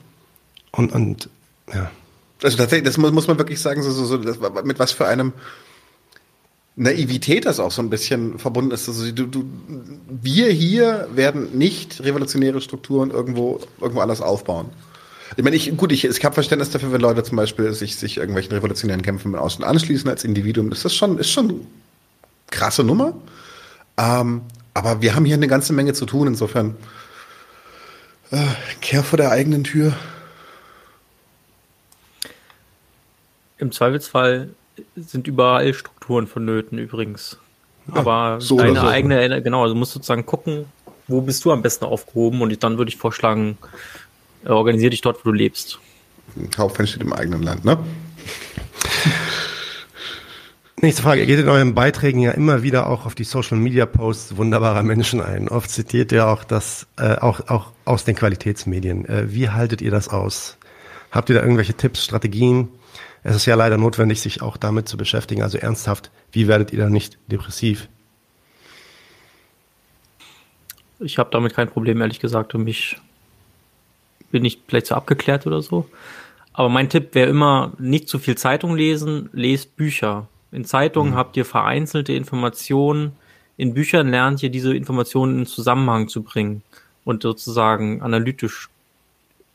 Und, 0.73 0.93
und 0.93 1.29
ja. 1.73 1.91
Also 2.43 2.57
tatsächlich, 2.57 2.87
das 2.87 2.97
muss, 2.97 3.13
muss 3.13 3.29
man 3.29 3.39
wirklich 3.39 3.61
sagen, 3.61 3.83
so, 3.83 3.91
so, 3.91 4.05
so, 4.05 4.17
das, 4.17 4.39
mit 4.65 4.79
was 4.79 4.93
für 4.93 5.07
einem 5.07 5.33
Naivität 6.81 7.45
das 7.45 7.61
auch 7.61 7.71
so 7.71 7.83
ein 7.83 7.91
bisschen 7.91 8.39
verbunden 8.39 8.71
ist. 8.71 8.89
Also 8.89 9.13
du, 9.13 9.27
du, 9.27 9.45
wir 10.09 10.51
hier 10.51 11.09
werden 11.13 11.59
nicht 11.59 12.03
revolutionäre 12.03 12.63
Strukturen 12.63 13.11
irgendwo, 13.11 13.61
irgendwo 13.83 14.01
anders 14.01 14.23
aufbauen. 14.23 14.71
Ich 15.37 15.45
meine, 15.45 15.57
ich, 15.57 15.77
gut, 15.77 15.93
ich, 15.93 16.07
ich 16.07 16.25
habe 16.25 16.35
Verständnis 16.35 16.71
dafür, 16.71 16.91
wenn 16.91 17.03
Leute 17.03 17.23
zum 17.23 17.37
Beispiel 17.37 17.71
sich, 17.75 17.97
sich 17.97 18.17
irgendwelchen 18.17 18.53
revolutionären 18.53 19.03
Kämpfen 19.03 19.31
mit 19.31 19.41
außen 19.41 19.63
anschließen 19.63 20.09
als 20.09 20.25
Individuum. 20.25 20.71
Das 20.71 20.87
ist 20.87 20.95
schon, 20.95 21.19
ist 21.19 21.31
schon 21.31 21.67
krasse 22.51 22.83
Nummer. 22.83 23.13
Ähm, 23.99 24.41
aber 24.73 25.03
wir 25.03 25.15
haben 25.15 25.27
hier 25.27 25.35
eine 25.37 25.49
ganze 25.49 25.75
Menge 25.75 25.93
zu 25.93 26.07
tun. 26.07 26.29
Insofern, 26.29 26.77
äh, 28.31 28.39
kehr 28.81 29.05
vor 29.05 29.19
der 29.19 29.31
eigenen 29.31 29.65
Tür. 29.65 29.93
Im 33.59 33.71
Zweifelsfall 33.71 34.55
sind 34.97 35.27
überall 35.27 35.73
Strukturen 35.75 36.27
vonnöten 36.27 36.79
übrigens. 36.79 37.39
Aber 37.93 38.41
so 38.41 38.59
deine 38.59 38.81
so. 38.81 38.87
eigene, 38.87 39.43
genau, 39.43 39.63
also 39.63 39.75
du 39.75 39.79
musst 39.79 39.93
sozusagen 39.93 40.27
gucken, 40.27 40.67
wo 41.09 41.21
bist 41.21 41.45
du 41.45 41.53
am 41.53 41.63
besten 41.63 41.85
aufgehoben 41.85 42.41
und 42.41 42.63
dann 42.63 42.79
würde 42.79 42.89
ich 42.89 42.97
vorschlagen, 42.97 43.59
äh, 44.45 44.51
organisier 44.51 44.91
dich 44.91 45.01
dort, 45.01 45.19
wo 45.25 45.31
du 45.31 45.33
lebst. 45.33 45.79
Hauptfan 46.57 46.87
steht 46.87 47.03
im 47.03 47.13
eigenen 47.13 47.43
Land, 47.43 47.65
ne? 47.65 47.79
Nächste 50.83 51.03
Frage. 51.03 51.21
Ihr 51.21 51.27
geht 51.27 51.41
in 51.41 51.49
euren 51.49 51.75
Beiträgen 51.75 52.21
ja 52.21 52.31
immer 52.31 52.63
wieder 52.63 52.89
auch 52.89 53.05
auf 53.05 53.15
die 53.15 53.25
Social 53.25 53.59
Media 53.59 53.85
Posts 53.85 54.39
wunderbarer 54.39 54.83
Menschen 54.83 55.21
ein. 55.21 55.49
Oft 55.49 55.69
zitiert 55.71 56.11
ihr 56.11 56.27
auch 56.27 56.43
das, 56.43 56.87
äh, 56.97 57.17
auch, 57.17 57.49
auch 57.49 57.73
aus 57.85 58.05
den 58.05 58.15
Qualitätsmedien. 58.15 59.05
Äh, 59.07 59.31
wie 59.31 59.51
haltet 59.51 59.83
ihr 59.83 59.91
das 59.91 60.09
aus? 60.09 60.57
Habt 61.11 61.29
ihr 61.29 61.35
da 61.35 61.43
irgendwelche 61.43 61.75
Tipps, 61.75 62.05
Strategien? 62.05 62.69
Es 63.23 63.37
ist 63.37 63.47
ja 63.47 63.55
leider 63.55 63.77
notwendig, 63.77 64.21
sich 64.21 64.43
auch 64.43 64.57
damit 64.57 64.89
zu 64.89 64.97
beschäftigen. 64.97 65.43
Also 65.43 65.59
ernsthaft, 65.59 66.11
wie 66.33 66.49
werdet 66.49 66.73
ihr 66.73 66.79
da 66.79 66.89
nicht 66.89 67.19
depressiv? 67.27 67.89
Ich 71.01 71.19
habe 71.19 71.31
damit 71.31 71.55
kein 71.55 71.69
Problem, 71.69 72.01
ehrlich 72.01 72.21
gesagt. 72.21 72.55
Und 72.55 72.65
mich 72.65 72.97
bin 74.31 74.45
ich 74.45 74.61
vielleicht 74.67 74.87
zu 74.87 74.95
abgeklärt 74.95 75.47
oder 75.47 75.61
so. 75.63 75.89
Aber 76.53 76.69
mein 76.69 76.89
Tipp 76.89 77.15
wäre 77.15 77.31
immer, 77.31 77.73
nicht 77.79 78.09
zu 78.09 78.19
viel 78.19 78.37
Zeitung 78.37 78.77
lesen, 78.77 79.29
lest 79.33 79.77
Bücher. 79.77 80.29
In 80.53 80.65
Zeitungen 80.65 81.13
mhm. 81.13 81.17
habt 81.17 81.37
ihr 81.37 81.45
vereinzelte 81.45 82.13
Informationen. 82.13 83.13
In 83.57 83.75
Büchern 83.75 84.09
lernt 84.09 84.43
ihr 84.43 84.51
diese 84.51 84.75
Informationen 84.75 85.41
in 85.41 85.47
Zusammenhang 85.47 86.09
zu 86.09 86.23
bringen 86.23 86.63
und 87.05 87.23
sozusagen 87.23 88.03
analytisch 88.03 88.69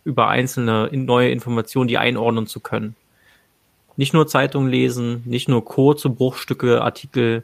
über 0.03 0.29
einzelne 0.29 0.89
neue 0.93 1.31
Informationen 1.31 1.87
die 1.87 1.97
einordnen 1.97 2.47
zu 2.47 2.59
können. 2.59 2.95
Nicht 3.97 4.13
nur 4.13 4.27
Zeitungen 4.27 4.69
lesen, 4.69 5.21
nicht 5.25 5.47
nur 5.47 5.63
kurze 5.63 6.09
Bruchstücke, 6.09 6.81
Artikel, 6.81 7.43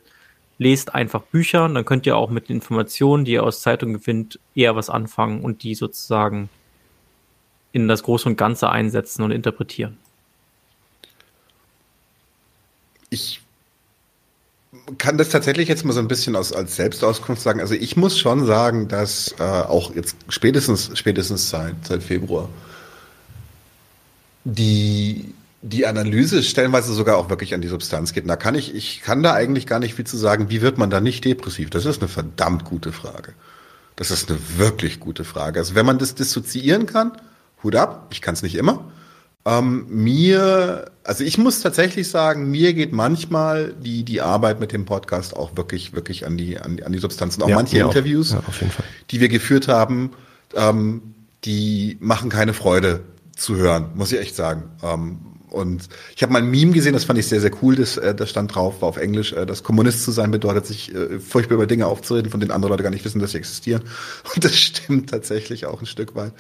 lest 0.58 0.94
einfach 0.94 1.22
Bücher, 1.24 1.68
dann 1.68 1.86
könnt 1.86 2.06
ihr 2.06 2.16
auch 2.16 2.30
mit 2.30 2.50
den 2.50 2.58
Informationen, 2.58 3.26
die 3.26 3.32
ihr 3.34 3.44
aus 3.44 3.62
Zeitungen 3.62 4.00
gewinnt, 4.00 4.40
eher 4.54 4.76
was 4.76 4.90
anfangen 4.90 5.42
und 5.42 5.64
die 5.64 5.76
sozusagen 5.76 6.50
in 7.72 7.88
das 7.88 8.04
Große 8.04 8.30
und 8.30 8.38
Ganze 8.38 8.70
einsetzen 8.70 9.24
und 9.24 9.32
interpretieren. 9.32 9.98
Ich 13.10 13.42
kann 14.98 15.18
das 15.18 15.30
tatsächlich 15.30 15.68
jetzt 15.68 15.84
mal 15.84 15.94
so 15.94 16.00
ein 16.00 16.08
bisschen 16.08 16.36
aus, 16.36 16.54
als 16.54 16.76
Selbstauskunft 16.76 17.42
sagen. 17.42 17.60
Also 17.60 17.74
ich 17.74 17.98
muss 17.98 18.18
schon 18.18 18.46
sagen, 18.46 18.88
dass 18.88 19.36
äh, 19.40 19.44
auch 19.44 19.94
jetzt 19.96 20.16
spätestens, 20.30 20.92
spätestens 20.94 21.50
seit, 21.50 21.76
seit 21.86 22.04
Februar 22.04 22.50
die, 24.44 25.34
die 25.62 25.86
Analyse 25.86 26.42
stellenweise 26.44 26.94
sogar 26.94 27.18
auch 27.18 27.30
wirklich 27.30 27.54
an 27.54 27.62
die 27.62 27.68
Substanz 27.68 28.14
geht. 28.14 28.24
Und 28.24 28.30
da 28.30 28.36
kann 28.36 28.56
ich, 28.56 28.74
ich 28.74 29.02
kann 29.02 29.22
da 29.22 29.34
eigentlich 29.34 29.68
gar 29.68 29.80
nicht 29.80 29.94
viel 29.94 30.06
zu 30.06 30.18
sagen, 30.18 30.50
wie 30.50 30.62
wird 30.62 30.78
man 30.78 30.90
da 30.90 31.00
nicht 31.02 31.24
depressiv? 31.24 31.70
Das 31.70 31.86
ist 31.86 32.02
eine 32.02 32.10
verdammt 32.10 32.66
gute 32.66 32.92
Frage. 32.92 33.34
Das 33.96 34.10
ist 34.10 34.30
eine 34.30 34.40
wirklich 34.58 35.00
gute 35.00 35.24
Frage. 35.24 35.60
Also 35.60 35.76
wenn 35.76 35.86
man 35.86 36.00
das 36.00 36.16
dissoziieren 36.16 36.88
kann, 36.88 37.12
Hut 37.64 37.76
ab, 37.76 38.08
ich 38.12 38.22
kann 38.22 38.34
es 38.34 38.42
nicht 38.42 38.56
immer. 38.56 38.92
Ähm, 39.44 39.86
mir, 39.90 40.92
also 41.04 41.24
ich 41.24 41.38
muss 41.38 41.62
tatsächlich 41.62 42.10
sagen, 42.10 42.50
mir 42.50 42.74
geht 42.74 42.92
manchmal 42.92 43.74
die, 43.74 44.04
die 44.04 44.22
Arbeit 44.22 44.60
mit 44.60 44.72
dem 44.72 44.86
Podcast 44.86 45.36
auch 45.36 45.58
wirklich, 45.58 45.94
wirklich 45.94 46.26
an 46.26 46.38
die, 46.38 46.60
an 46.60 46.78
die, 46.78 46.84
an 46.84 46.92
die 46.92 47.00
Substanzen. 47.00 47.42
Auch 47.44 47.50
ja, 47.50 47.56
manche 47.56 47.80
Interviews, 47.80 48.34
auch. 48.34 48.62
Ja, 48.62 48.68
die 49.10 49.20
wir 49.20 49.30
geführt 49.30 49.68
haben, 49.68 50.12
ähm, 50.56 51.02
die 51.44 51.98
machen 52.00 52.30
keine 52.30 52.54
Freude 52.54 53.02
zu 53.36 53.56
hören, 53.56 53.92
muss 53.96 54.12
ich 54.12 54.20
echt 54.20 54.36
sagen. 54.36 54.64
Ähm, 54.84 55.20
und 55.52 55.90
ich 56.16 56.24
habe 56.24 56.32
mal 56.32 56.42
ein 56.42 56.50
Meme 56.50 56.72
gesehen, 56.72 56.94
das 56.94 57.04
fand 57.04 57.20
ich 57.20 57.28
sehr, 57.28 57.42
sehr 57.42 57.52
cool. 57.62 57.76
Das, 57.76 57.98
äh, 57.98 58.16
das 58.16 58.30
stand 58.30 58.56
drauf, 58.56 58.82
war 58.82 58.90
auf 58.90 58.98
Englisch. 58.98 59.34
Äh, 59.34 59.46
das 59.46 59.64
Kommunist 59.64 60.04
zu 60.04 60.12
sein 60.12 60.32
bedeutet, 60.32 60.66
sich 60.66 60.96
äh, 60.96 61.20
furchtbar 61.20 61.56
über 61.56 61.68
Dinge 61.68 61.88
aufzureden, 61.88 62.32
von 62.32 62.40
denen 62.40 62.52
andere 62.52 62.72
Leute 62.72 62.84
gar 62.84 62.90
nicht 62.90 63.04
wissen, 63.04 63.20
dass 63.20 63.32
sie 63.32 63.38
existieren. 63.38 63.84
Und 64.36 64.44
das 64.44 64.56
stimmt 64.58 65.10
tatsächlich 65.10 65.66
auch 65.66 65.82
ein 65.82 65.86
Stück 65.86 66.16
weit. 66.16 66.32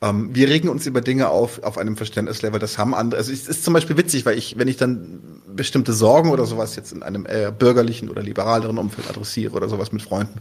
Ähm, 0.00 0.34
wir 0.34 0.48
regen 0.48 0.68
uns 0.68 0.86
über 0.86 1.02
Dinge 1.02 1.28
auf, 1.28 1.62
auf 1.62 1.76
einem 1.76 1.96
Verständnislevel, 1.96 2.58
das 2.58 2.78
haben 2.78 2.94
andere. 2.94 3.18
Also 3.18 3.30
es 3.30 3.46
ist 3.46 3.62
zum 3.64 3.74
Beispiel 3.74 3.96
witzig, 3.96 4.24
weil 4.24 4.38
ich, 4.38 4.58
wenn 4.58 4.68
ich 4.68 4.76
dann 4.78 5.20
bestimmte 5.54 5.92
Sorgen 5.92 6.30
oder 6.30 6.46
sowas 6.46 6.76
jetzt 6.76 6.92
in 6.92 7.02
einem 7.02 7.26
eher 7.26 7.52
bürgerlichen 7.52 8.08
oder 8.08 8.22
liberaleren 8.22 8.78
Umfeld 8.78 9.08
adressiere 9.08 9.54
oder 9.54 9.68
sowas 9.68 9.92
mit 9.92 10.02
Freunden, 10.02 10.40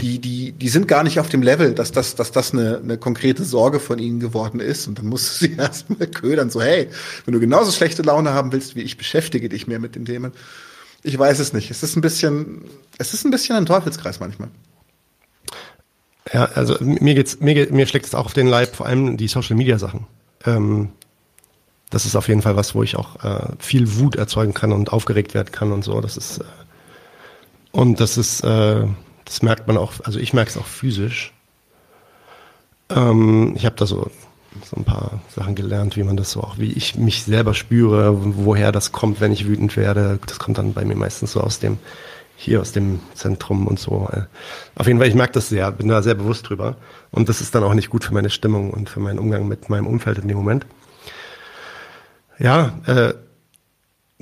die, 0.00 0.18
die, 0.18 0.52
die 0.52 0.68
sind 0.68 0.88
gar 0.88 1.02
nicht 1.02 1.20
auf 1.20 1.28
dem 1.28 1.42
Level, 1.42 1.74
dass 1.74 1.92
das, 1.92 2.14
dass 2.14 2.32
das 2.32 2.52
eine, 2.52 2.78
eine 2.78 2.98
konkrete 2.98 3.44
Sorge 3.44 3.80
von 3.80 3.98
ihnen 3.98 4.20
geworden 4.20 4.60
ist. 4.60 4.86
Und 4.88 4.98
dann 4.98 5.06
musst 5.06 5.40
du 5.40 5.46
sie 5.46 5.54
erstmal 5.58 6.06
ködern, 6.08 6.50
so, 6.50 6.60
hey, 6.60 6.88
wenn 7.24 7.34
du 7.34 7.40
genauso 7.40 7.70
schlechte 7.72 8.02
Laune 8.02 8.32
haben 8.32 8.52
willst 8.52 8.76
wie 8.76 8.82
ich, 8.82 8.96
beschäftige 8.96 9.48
dich 9.48 9.66
mehr 9.66 9.78
mit 9.78 9.94
den 9.94 10.04
Themen. 10.04 10.32
Ich 11.02 11.18
weiß 11.18 11.38
es 11.38 11.52
nicht. 11.52 11.70
Es 11.70 11.82
ist 11.82 11.96
ein 11.96 12.00
bisschen, 12.00 12.64
es 12.98 13.12
ist 13.14 13.24
ein 13.24 13.30
bisschen 13.30 13.56
ein 13.56 13.66
Teufelskreis 13.66 14.20
manchmal. 14.20 14.48
Ja, 16.32 16.44
also 16.54 16.76
mir 16.80 17.14
geht's, 17.14 17.40
mir, 17.40 17.70
mir 17.72 17.86
schlägt 17.86 18.06
es 18.06 18.14
auch 18.14 18.26
auf 18.26 18.34
den 18.34 18.46
Leib, 18.46 18.76
vor 18.76 18.86
allem 18.86 19.16
die 19.16 19.28
Social 19.28 19.56
Media 19.56 19.78
Sachen. 19.78 20.06
Ähm, 20.46 20.90
das 21.90 22.06
ist 22.06 22.16
auf 22.16 22.28
jeden 22.28 22.40
Fall 22.40 22.56
was, 22.56 22.74
wo 22.74 22.82
ich 22.82 22.96
auch 22.96 23.22
äh, 23.24 23.52
viel 23.58 23.98
Wut 23.98 24.16
erzeugen 24.16 24.54
kann 24.54 24.72
und 24.72 24.92
aufgeregt 24.92 25.34
werden 25.34 25.52
kann 25.52 25.72
und 25.72 25.82
so. 25.82 26.00
Das 26.00 26.16
ist 26.16 26.38
äh, 26.38 26.44
und 27.72 28.00
das 28.00 28.18
ist, 28.18 28.44
äh, 28.44 28.86
das 29.32 29.40
merkt 29.40 29.66
man 29.66 29.78
auch, 29.78 29.94
also 30.04 30.18
ich 30.18 30.34
merke 30.34 30.50
es 30.50 30.58
auch 30.58 30.66
physisch. 30.66 31.32
Ähm, 32.90 33.54
ich 33.56 33.64
habe 33.64 33.76
da 33.76 33.86
so, 33.86 34.10
so 34.62 34.76
ein 34.76 34.84
paar 34.84 35.22
Sachen 35.34 35.54
gelernt, 35.54 35.96
wie 35.96 36.02
man 36.02 36.18
das 36.18 36.32
so 36.32 36.42
auch, 36.42 36.58
wie 36.58 36.70
ich 36.70 36.96
mich 36.96 37.22
selber 37.22 37.54
spüre, 37.54 38.14
woher 38.44 38.72
das 38.72 38.92
kommt, 38.92 39.22
wenn 39.22 39.32
ich 39.32 39.48
wütend 39.48 39.74
werde. 39.78 40.18
Das 40.26 40.38
kommt 40.38 40.58
dann 40.58 40.74
bei 40.74 40.84
mir 40.84 40.96
meistens 40.96 41.32
so 41.32 41.40
aus 41.40 41.60
dem 41.60 41.78
hier 42.36 42.60
aus 42.60 42.72
dem 42.72 43.00
Zentrum 43.14 43.66
und 43.66 43.78
so. 43.78 44.06
Auf 44.74 44.86
jeden 44.86 44.98
Fall, 44.98 45.08
ich 45.08 45.14
merke 45.14 45.32
das 45.32 45.48
sehr, 45.48 45.70
bin 45.70 45.88
da 45.88 46.02
sehr 46.02 46.14
bewusst 46.14 46.50
drüber. 46.50 46.76
Und 47.10 47.30
das 47.30 47.40
ist 47.40 47.54
dann 47.54 47.62
auch 47.62 47.72
nicht 47.72 47.88
gut 47.88 48.04
für 48.04 48.12
meine 48.12 48.28
Stimmung 48.28 48.70
und 48.70 48.90
für 48.90 49.00
meinen 49.00 49.18
Umgang 49.18 49.48
mit 49.48 49.70
meinem 49.70 49.86
Umfeld 49.86 50.18
in 50.18 50.28
dem 50.28 50.36
Moment. 50.36 50.66
Ja, 52.38 52.78
äh, 52.84 53.14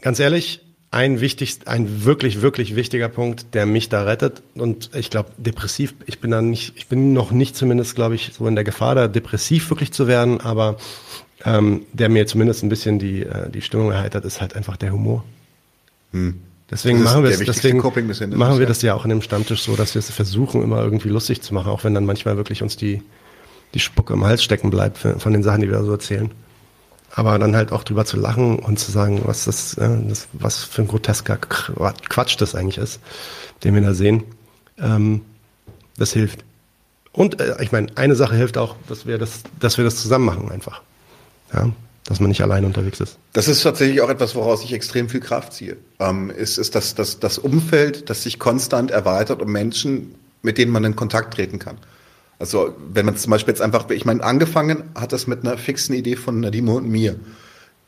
ganz 0.01 0.21
ehrlich, 0.21 0.70
ein 0.91 1.21
wichtig, 1.21 1.59
ein 1.67 2.05
wirklich, 2.05 2.43
wirklich 2.43 2.75
wichtiger 2.75 3.09
Punkt, 3.09 3.55
der 3.55 3.65
mich 3.65 3.89
da 3.89 4.03
rettet. 4.03 4.43
Und 4.55 4.91
ich 4.95 5.11
glaube, 5.11 5.31
depressiv, 5.37 5.95
ich 6.07 6.19
bin 6.19 6.31
da 6.33 6.43
nicht, 6.43 6.73
ich 6.77 6.89
bin 6.89 7.13
noch 7.13 7.31
nicht 7.31 7.57
zumindest, 7.57 7.95
glaube 7.95 8.17
ich, 8.17 8.33
so 8.37 8.47
in 8.49 8.57
der 8.57 8.65
Gefahr, 8.65 8.95
da 8.95 9.09
depressiv 9.09 9.71
wirklich 9.71 9.93
zu 9.93 10.09
werden, 10.09 10.41
aber 10.41 10.77
ähm, 11.45 11.83
der 11.93 12.09
mir 12.09 12.27
zumindest 12.27 12.65
ein 12.65 12.69
bisschen 12.69 12.99
die, 12.99 13.23
äh, 13.23 13.51
die 13.51 13.63
Stimmung 13.63 13.93
erheitert, 13.93 14.25
ist 14.25 14.41
halt 14.41 14.57
einfach 14.57 14.77
der 14.77 14.93
Humor. 14.93 15.25
Hm. 16.13 16.41
Deswegen 16.71 17.03
machen 17.03 17.25
wir 17.25 17.31
es, 17.31 17.41
deswegen 17.41 17.79
machen 17.79 18.59
wir 18.61 18.67
das 18.67 18.83
ja 18.83 18.95
auch 18.95 19.05
in 19.05 19.11
dem 19.11 19.23
Stammtisch 19.23 19.63
so, 19.63 19.75
dass 19.75 19.95
wir 19.95 19.99
es 19.99 20.11
versuchen, 20.11 20.63
immer 20.63 20.81
irgendwie 20.83 21.09
lustig 21.09 21.43
zu 21.43 21.53
machen, 21.53 21.69
auch 21.69 21.83
wenn 21.83 21.95
dann 21.95 22.07
manchmal 22.07 22.37
wirklich 22.37 22.63
uns 22.63 22.77
die, 22.77 23.03
die 23.75 23.81
Spucke 23.81 24.13
im 24.13 24.25
Hals 24.25 24.45
stecken 24.45 24.71
bleibt 24.71 24.99
von 24.99 25.33
den 25.33 25.43
Sachen, 25.43 25.63
die 25.63 25.69
wir 25.69 25.79
da 25.79 25.83
so 25.83 25.91
erzählen. 25.91 26.31
Aber 27.13 27.39
dann 27.39 27.57
halt 27.57 27.73
auch 27.73 27.83
drüber 27.83 28.05
zu 28.05 28.17
lachen 28.17 28.59
und 28.59 28.79
zu 28.79 28.93
sagen, 28.93 29.23
was 29.25 29.45
das, 29.45 29.75
äh, 29.75 29.89
das 30.09 30.29
was 30.33 30.63
für 30.63 30.83
ein 30.83 30.89
grotesker 30.89 31.37
Quatsch 31.37 32.37
das 32.39 32.55
eigentlich 32.55 32.79
ist, 32.79 33.01
den 33.65 33.75
wir 33.75 33.83
da 33.83 33.95
sehen, 33.95 34.25
ähm, 34.79 35.23
das 35.97 36.13
hilft. 36.13 36.45
Und 37.13 37.41
äh, 37.41 37.57
ich 37.63 37.73
meine, 37.73 37.89
eine 37.97 38.15
Sache 38.15 38.37
hilft 38.37 38.57
auch, 38.59 38.77
dass 38.89 39.07
wir 39.07 39.19
das, 39.19 39.43
dass 39.59 39.77
wir 39.77 39.85
das 39.85 39.97
zusammen 39.97 40.25
machen 40.25 40.51
einfach. 40.51 40.83
Ja, 41.53 41.71
dass 42.05 42.21
man 42.21 42.29
nicht 42.29 42.43
alleine 42.43 42.67
unterwegs 42.67 43.01
ist. 43.01 43.19
Das 43.33 43.47
ist 43.47 43.63
tatsächlich 43.63 44.01
auch 44.01 44.09
etwas, 44.09 44.35
woraus 44.35 44.65
ich 44.65 44.73
extrem 44.73 45.09
viel 45.09 45.21
Kraft 45.21 45.53
ziehe. 45.53 45.77
Ähm, 45.99 46.31
ist, 46.31 46.59
ist 46.59 46.75
das, 46.75 46.95
das, 46.95 47.21
das 47.21 47.39
Umfeld, 47.39 48.11
das 48.11 48.23
sich 48.23 48.39
konstant 48.39 48.91
erweitert 48.91 49.43
um 49.43 49.51
Menschen, 49.51 50.15
mit 50.43 50.59
denen 50.59 50.73
man 50.73 50.85
in 50.85 50.97
Kontakt 50.97 51.35
treten 51.35 51.59
kann. 51.59 51.77
Also 52.41 52.75
wenn 52.93 53.05
man 53.05 53.17
zum 53.17 53.31
Beispiel 53.31 53.53
jetzt 53.53 53.61
einfach, 53.61 53.89
ich 53.91 54.07
meine, 54.07 54.25
angefangen 54.25 54.85
hat 54.95 55.13
das 55.13 55.27
mit 55.27 55.45
einer 55.45 55.59
fixen 55.59 55.95
Idee 55.95 56.17
von 56.17 56.41
Nadimo 56.41 56.79
und 56.79 56.89
mir. 56.89 57.17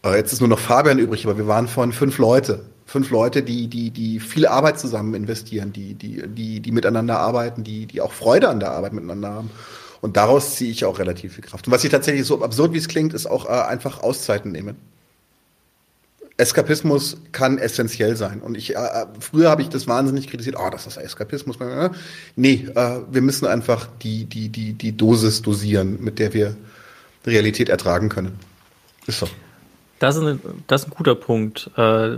Äh, 0.04 0.16
jetzt 0.16 0.34
ist 0.34 0.40
nur 0.40 0.48
noch 0.48 0.58
Fabian 0.58 0.98
übrig, 0.98 1.24
aber 1.24 1.38
wir 1.38 1.48
waren 1.48 1.66
von 1.66 1.92
fünf 1.92 2.18
Leute. 2.18 2.66
Fünf 2.84 3.10
Leute, 3.10 3.42
die, 3.42 3.68
die, 3.68 3.90
die 3.90 4.20
viel 4.20 4.46
Arbeit 4.46 4.78
zusammen 4.78 5.14
investieren, 5.14 5.72
die, 5.72 5.94
die, 5.94 6.28
die, 6.28 6.60
die 6.60 6.72
miteinander 6.72 7.18
arbeiten, 7.18 7.64
die, 7.64 7.86
die 7.86 8.02
auch 8.02 8.12
Freude 8.12 8.50
an 8.50 8.60
der 8.60 8.72
Arbeit 8.72 8.92
miteinander 8.92 9.30
haben. 9.30 9.50
Und 10.02 10.18
daraus 10.18 10.56
ziehe 10.56 10.70
ich 10.70 10.84
auch 10.84 10.98
relativ 10.98 11.34
viel 11.34 11.44
Kraft. 11.44 11.66
Und 11.66 11.72
was 11.72 11.82
ich 11.84 11.90
tatsächlich 11.90 12.26
so 12.26 12.42
absurd, 12.42 12.74
wie 12.74 12.78
es 12.78 12.88
klingt, 12.88 13.14
ist 13.14 13.26
auch 13.26 13.46
äh, 13.46 13.48
einfach 13.48 14.02
Auszeiten 14.02 14.52
nehmen. 14.52 14.76
Eskapismus 16.36 17.18
kann 17.32 17.58
essentiell 17.58 18.16
sein. 18.16 18.40
Und 18.40 18.56
ich, 18.56 18.74
äh, 18.74 19.06
früher 19.20 19.50
habe 19.50 19.62
ich 19.62 19.68
das 19.68 19.86
wahnsinnig 19.86 20.28
kritisiert, 20.28 20.56
oh, 20.58 20.70
das 20.70 20.86
ist 20.86 20.96
Eskapismus. 20.96 21.58
Nee, 22.36 22.68
äh, 22.74 23.00
wir 23.10 23.22
müssen 23.22 23.46
einfach 23.46 23.88
die, 24.02 24.24
die, 24.24 24.48
die, 24.48 24.72
die 24.72 24.96
Dosis 24.96 25.42
dosieren, 25.42 26.02
mit 26.02 26.18
der 26.18 26.32
wir 26.32 26.56
Realität 27.26 27.68
ertragen 27.68 28.08
können. 28.08 28.38
Ist 29.06 29.20
so. 29.20 29.28
Das 29.98 30.16
ist 30.16 30.22
ein, 30.22 30.40
das 30.66 30.82
ist 30.82 30.88
ein 30.88 30.94
guter 30.94 31.14
Punkt. 31.14 31.70
Äh, 31.76 32.16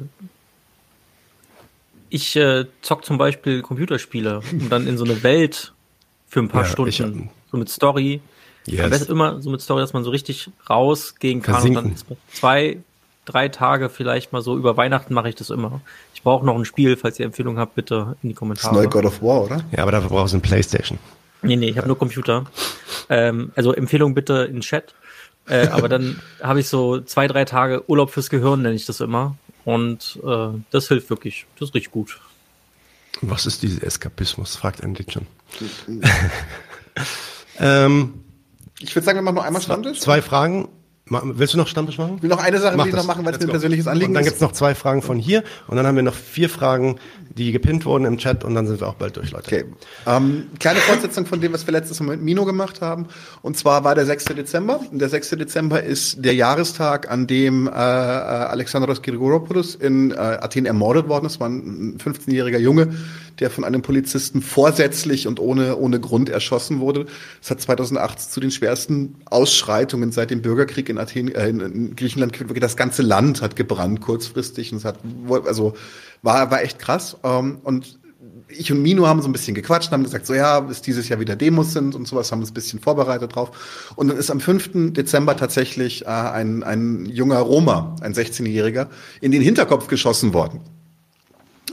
ich 2.08 2.36
äh, 2.36 2.66
zock 2.80 3.04
zum 3.04 3.18
Beispiel 3.18 3.62
Computerspiele, 3.62 4.40
um 4.52 4.70
dann 4.70 4.86
in 4.86 4.96
so 4.96 5.04
eine 5.04 5.22
Welt 5.22 5.72
für 6.28 6.40
ein 6.40 6.48
paar 6.48 6.62
ja, 6.62 6.68
Stunden 6.68 6.88
ich, 6.90 7.50
so 7.50 7.56
mit 7.56 7.68
Story. 7.68 8.20
Yes. 8.66 8.84
Am 8.84 8.90
besten 8.90 9.12
immer 9.12 9.42
so 9.42 9.50
mit 9.50 9.60
Story, 9.60 9.80
dass 9.80 9.92
man 9.92 10.04
so 10.04 10.10
richtig 10.10 10.48
rausgehen 10.70 11.42
kann. 11.42 11.54
Versinken. 11.54 11.84
Und 11.84 12.04
dann 12.08 12.16
zwei, 12.32 12.78
drei 13.24 13.48
Tage 13.48 13.88
vielleicht 13.88 14.32
mal 14.32 14.42
so. 14.42 14.56
Über 14.56 14.76
Weihnachten 14.76 15.14
mache 15.14 15.28
ich 15.28 15.34
das 15.34 15.50
immer. 15.50 15.80
Ich 16.14 16.22
brauche 16.22 16.44
noch 16.44 16.56
ein 16.56 16.64
Spiel, 16.64 16.96
falls 16.96 17.18
ihr 17.18 17.26
Empfehlungen 17.26 17.58
habt, 17.58 17.74
bitte 17.74 18.16
in 18.22 18.30
die 18.30 18.34
Kommentare. 18.34 18.74
Das 18.74 18.82
neue 18.82 18.88
God 18.88 19.04
of 19.04 19.22
War, 19.22 19.42
oder? 19.42 19.64
Ja, 19.72 19.82
aber 19.82 19.92
dafür 19.92 20.10
brauchst 20.10 20.32
du 20.32 20.36
eine 20.36 20.42
Playstation. 20.42 20.98
Nee, 21.42 21.56
nee, 21.56 21.68
ich 21.68 21.76
habe 21.76 21.86
nur 21.86 21.98
Computer. 21.98 22.46
Ähm, 23.08 23.52
also 23.54 23.72
Empfehlung 23.72 24.14
bitte 24.14 24.48
in 24.50 24.60
Chat. 24.60 24.94
Äh, 25.46 25.68
aber 25.68 25.88
dann 25.88 26.20
habe 26.42 26.60
ich 26.60 26.68
so 26.68 27.00
zwei, 27.00 27.28
drei 27.28 27.44
Tage 27.44 27.88
Urlaub 27.88 28.10
fürs 28.10 28.30
Gehirn, 28.30 28.62
nenne 28.62 28.74
ich 28.74 28.86
das 28.86 29.00
immer. 29.00 29.36
Und 29.64 30.18
äh, 30.24 30.48
das 30.70 30.88
hilft 30.88 31.10
wirklich. 31.10 31.46
Das 31.58 31.70
ist 31.70 31.74
richtig 31.74 31.92
gut. 31.92 32.20
Was 33.20 33.46
ist 33.46 33.62
dieser 33.62 33.82
Eskapismus? 33.84 34.56
fragt 34.56 34.80
Andy 34.80 35.04
schon. 35.08 35.26
ähm, 37.58 38.24
ich 38.80 38.94
würde 38.94 39.04
sagen, 39.06 39.18
wir 39.18 39.22
machen 39.22 39.36
noch 39.36 39.44
einmal 39.44 39.62
Stammtisch. 39.62 40.00
Zwei 40.00 40.22
Fragen. 40.22 40.68
Willst 41.06 41.52
du 41.52 41.58
noch 41.58 41.68
Stammtisch 41.68 41.98
machen? 41.98 42.14
Ich 42.16 42.22
will 42.22 42.30
noch 42.30 42.42
eine 42.42 42.58
Sache 42.58 42.76
ich 42.86 42.94
noch 42.94 43.04
machen, 43.04 43.26
weil 43.26 43.34
es 43.34 43.38
mir 43.38 43.46
ein 43.46 43.50
persönliches 43.50 43.86
Anliegen 43.86 44.04
ist. 44.04 44.08
Und 44.08 44.14
dann 44.14 44.24
gibt 44.24 44.36
es 44.36 44.40
noch 44.40 44.52
zwei 44.52 44.74
Fragen 44.74 45.02
von 45.02 45.18
hier 45.18 45.44
und 45.66 45.76
dann 45.76 45.86
haben 45.86 45.96
wir 45.96 46.02
noch 46.02 46.14
vier 46.14 46.48
Fragen, 46.48 46.98
die 47.28 47.52
gepinnt 47.52 47.84
wurden 47.84 48.06
im 48.06 48.16
Chat 48.16 48.42
und 48.42 48.54
dann 48.54 48.66
sind 48.66 48.80
wir 48.80 48.88
auch 48.88 48.94
bald 48.94 49.18
durch, 49.18 49.30
Leute. 49.30 49.44
Okay. 49.46 49.64
Ähm, 50.06 50.46
kleine 50.58 50.80
Fortsetzung 50.80 51.26
von 51.26 51.42
dem, 51.42 51.52
was 51.52 51.66
wir 51.66 51.72
letztes 51.72 52.00
Mal 52.00 52.16
mit 52.16 52.22
Mino 52.22 52.46
gemacht 52.46 52.80
haben. 52.80 53.08
Und 53.42 53.58
zwar 53.58 53.84
war 53.84 53.94
der 53.94 54.06
6. 54.06 54.24
Dezember. 54.26 54.80
Und 54.90 54.98
der 54.98 55.10
6. 55.10 55.30
Dezember 55.30 55.82
ist 55.82 56.24
der 56.24 56.34
Jahrestag, 56.34 57.10
an 57.10 57.26
dem 57.26 57.66
äh, 57.66 57.70
äh 57.70 57.74
Alexandros 57.74 59.02
Grigoropoulos 59.02 59.74
in 59.74 60.10
äh, 60.10 60.14
Athen 60.14 60.64
ermordet 60.64 61.08
worden 61.08 61.26
ist. 61.26 61.38
War 61.38 61.50
ein 61.50 61.98
15-jähriger 61.98 62.58
Junge, 62.58 62.94
der 63.40 63.50
von 63.50 63.64
einem 63.64 63.82
Polizisten 63.82 64.42
vorsätzlich 64.42 65.26
und 65.26 65.40
ohne, 65.40 65.76
ohne 65.76 66.00
Grund 66.00 66.28
erschossen 66.28 66.80
wurde. 66.80 67.06
Es 67.42 67.50
hat 67.50 67.60
2008 67.60 68.20
zu 68.20 68.40
den 68.40 68.50
schwersten 68.50 69.16
Ausschreitungen 69.26 70.12
seit 70.12 70.30
dem 70.30 70.42
Bürgerkrieg 70.42 70.88
in 70.88 70.98
Athen, 70.98 71.34
äh, 71.34 71.48
in 71.48 71.96
Griechenland. 71.96 72.36
Das 72.60 72.76
ganze 72.76 73.02
Land 73.02 73.42
hat 73.42 73.56
gebrannt 73.56 74.00
kurzfristig 74.00 74.72
und 74.72 74.78
es 74.78 74.84
hat, 74.84 74.98
also 75.46 75.74
war, 76.22 76.50
war 76.50 76.62
echt 76.62 76.78
krass. 76.78 77.16
Ähm, 77.22 77.58
und 77.62 77.98
ich 78.48 78.70
und 78.70 78.82
Mino 78.82 79.06
haben 79.06 79.22
so 79.22 79.28
ein 79.28 79.32
bisschen 79.32 79.54
gequatscht, 79.54 79.90
haben 79.90 80.04
gesagt, 80.04 80.26
so 80.26 80.34
ja, 80.34 80.60
bis 80.60 80.82
dieses 80.82 81.08
Jahr 81.08 81.20
wieder 81.20 81.36
Demos 81.36 81.72
sind 81.72 81.94
und 81.94 82.06
sowas, 82.06 82.30
haben 82.30 82.40
uns 82.40 82.50
ein 82.50 82.54
bisschen 82.54 82.80
vorbereitet 82.80 83.34
drauf. 83.34 83.92
Und 83.96 84.08
dann 84.08 84.16
ist 84.16 84.30
am 84.30 84.40
5. 84.40 84.92
Dezember 84.92 85.36
tatsächlich 85.36 86.02
äh, 86.02 86.08
ein, 86.08 86.62
ein 86.62 87.06
junger 87.06 87.38
Roma, 87.38 87.96
ein 88.00 88.14
16-Jähriger, 88.14 88.88
in 89.20 89.32
den 89.32 89.42
Hinterkopf 89.42 89.88
geschossen 89.88 90.34
worden. 90.34 90.60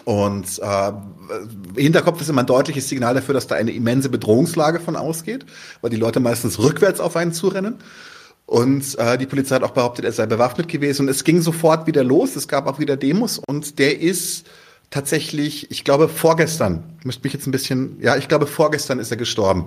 Und 0.06 0.60
äh, 0.60 0.92
Hinterkopf 1.76 2.22
ist 2.22 2.30
immer 2.30 2.42
ein 2.42 2.48
deutliches 2.48 2.90
Signal 2.90 3.14
dafür, 3.14 3.34
dass 3.34 3.48
da 3.48 3.56
eine 3.56 3.72
immense 3.72 4.10
Bedrohungslage 4.10 4.80
von 4.80 4.96
ausgeht, 4.96 5.46
weil 5.82 5.90
die 5.90 5.98
Leute 5.98 6.20
meistens 6.20 6.60
rückwärts 6.60 7.00
auf 7.00 7.16
einen 7.16 7.34
zurennen. 7.34 7.76
Und 8.46 8.98
äh, 9.00 9.18
die 9.18 9.28
Polizei 9.28 9.56
hat 9.56 9.64
auch 9.64 9.72
behauptet, 9.72 10.04
er 10.04 10.12
sei 10.12 10.26
bewaffnet 10.26 10.68
gewesen. 10.68 11.04
Und 11.04 11.10
es 11.10 11.24
ging 11.24 11.42
sofort 11.42 11.88
wieder 11.88 12.04
los. 12.04 12.36
Es 12.36 12.48
gab 12.48 12.68
auch 12.68 12.80
wieder 12.80 12.98
Demos. 12.98 13.40
Und 13.48 13.80
der 13.80 14.02
ist 14.02 14.46
tatsächlich, 14.90 15.72
ich 15.72 15.86
glaube, 15.86 16.10
vorgestern, 16.10 16.84
müsste 17.04 17.24
mich 17.24 17.34
jetzt 17.34 17.48
ein 17.48 17.52
bisschen, 17.52 17.98
ja, 18.02 18.18
ich 18.18 18.28
glaube, 18.28 18.48
vorgestern 18.48 19.00
ist 19.00 19.10
er 19.10 19.18
gestorben. 19.18 19.66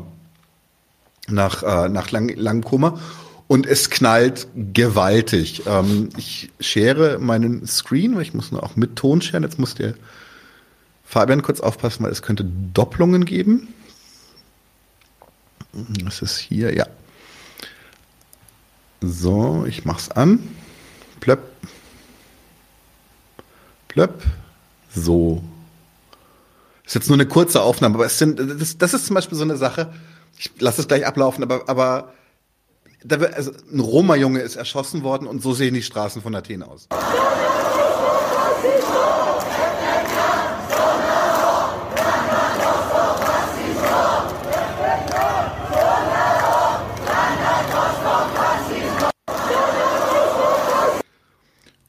Nach, 1.29 1.63
äh, 1.63 1.89
nach 1.89 2.11
lang, 2.11 2.29
langem 2.37 2.63
Koma. 2.63 3.01
Und 3.47 3.67
es 3.67 3.89
knallt 3.89 4.49
gewaltig. 4.55 5.63
Ähm, 5.67 6.11
ich 6.19 6.51
schere 6.61 7.19
meinen 7.19 7.67
Screen, 7.67 8.15
weil 8.17 8.23
ich 8.23 8.35
muss 8.35 8.53
nur 8.53 8.63
auch 8.63 8.77
mit 8.77 8.97
Ton 8.97 9.23
scheren. 9.23 9.45
Jetzt 9.45 9.59
muss 9.59 9.75
der 9.75 9.95
Fabian 11.05 11.43
kurz 11.43 11.61
aufpassen, 11.61 12.05
weil 12.05 12.13
es 12.13 12.23
könnte 12.23 12.45
Doppelungen 12.45 13.25
geben. 13.25 13.73
Das 16.05 16.23
ist 16.23 16.39
hier, 16.39 16.75
ja. 16.75 16.87
So, 19.01 19.65
ich 19.67 19.85
mach's 19.85 20.11
an. 20.11 20.41
Plöpp. 21.21 21.43
Plöpp. 23.89 24.23
So. 24.95 25.43
Ist 26.85 26.95
jetzt 26.95 27.09
nur 27.09 27.17
eine 27.17 27.27
kurze 27.27 27.63
Aufnahme, 27.63 27.97
aber 27.97 28.07
es 28.07 28.19
sind, 28.19 28.39
das, 28.39 28.79
das 28.79 28.95
ist 28.95 29.07
zum 29.07 29.15
Beispiel 29.15 29.37
so 29.37 29.45
eine 29.45 29.57
Sache. 29.57 29.93
Ich 30.39 30.51
lasse 30.59 30.81
es 30.81 30.89
gleich 30.89 31.07
ablaufen, 31.07 31.43
aber, 31.43 31.69
aber 31.69 32.13
da 33.05 33.17
also 33.17 33.53
ein 33.73 33.81
Roma-Junge 33.81 34.41
ist 34.41 34.57
erschossen 34.57 35.03
worden 35.03 35.27
und 35.27 35.43
so 35.43 35.55
sehen 35.55 35.75
die 35.75 35.83
Straßen 35.83 36.23
von 36.23 36.35
Athen 36.35 36.63
aus. 36.63 36.89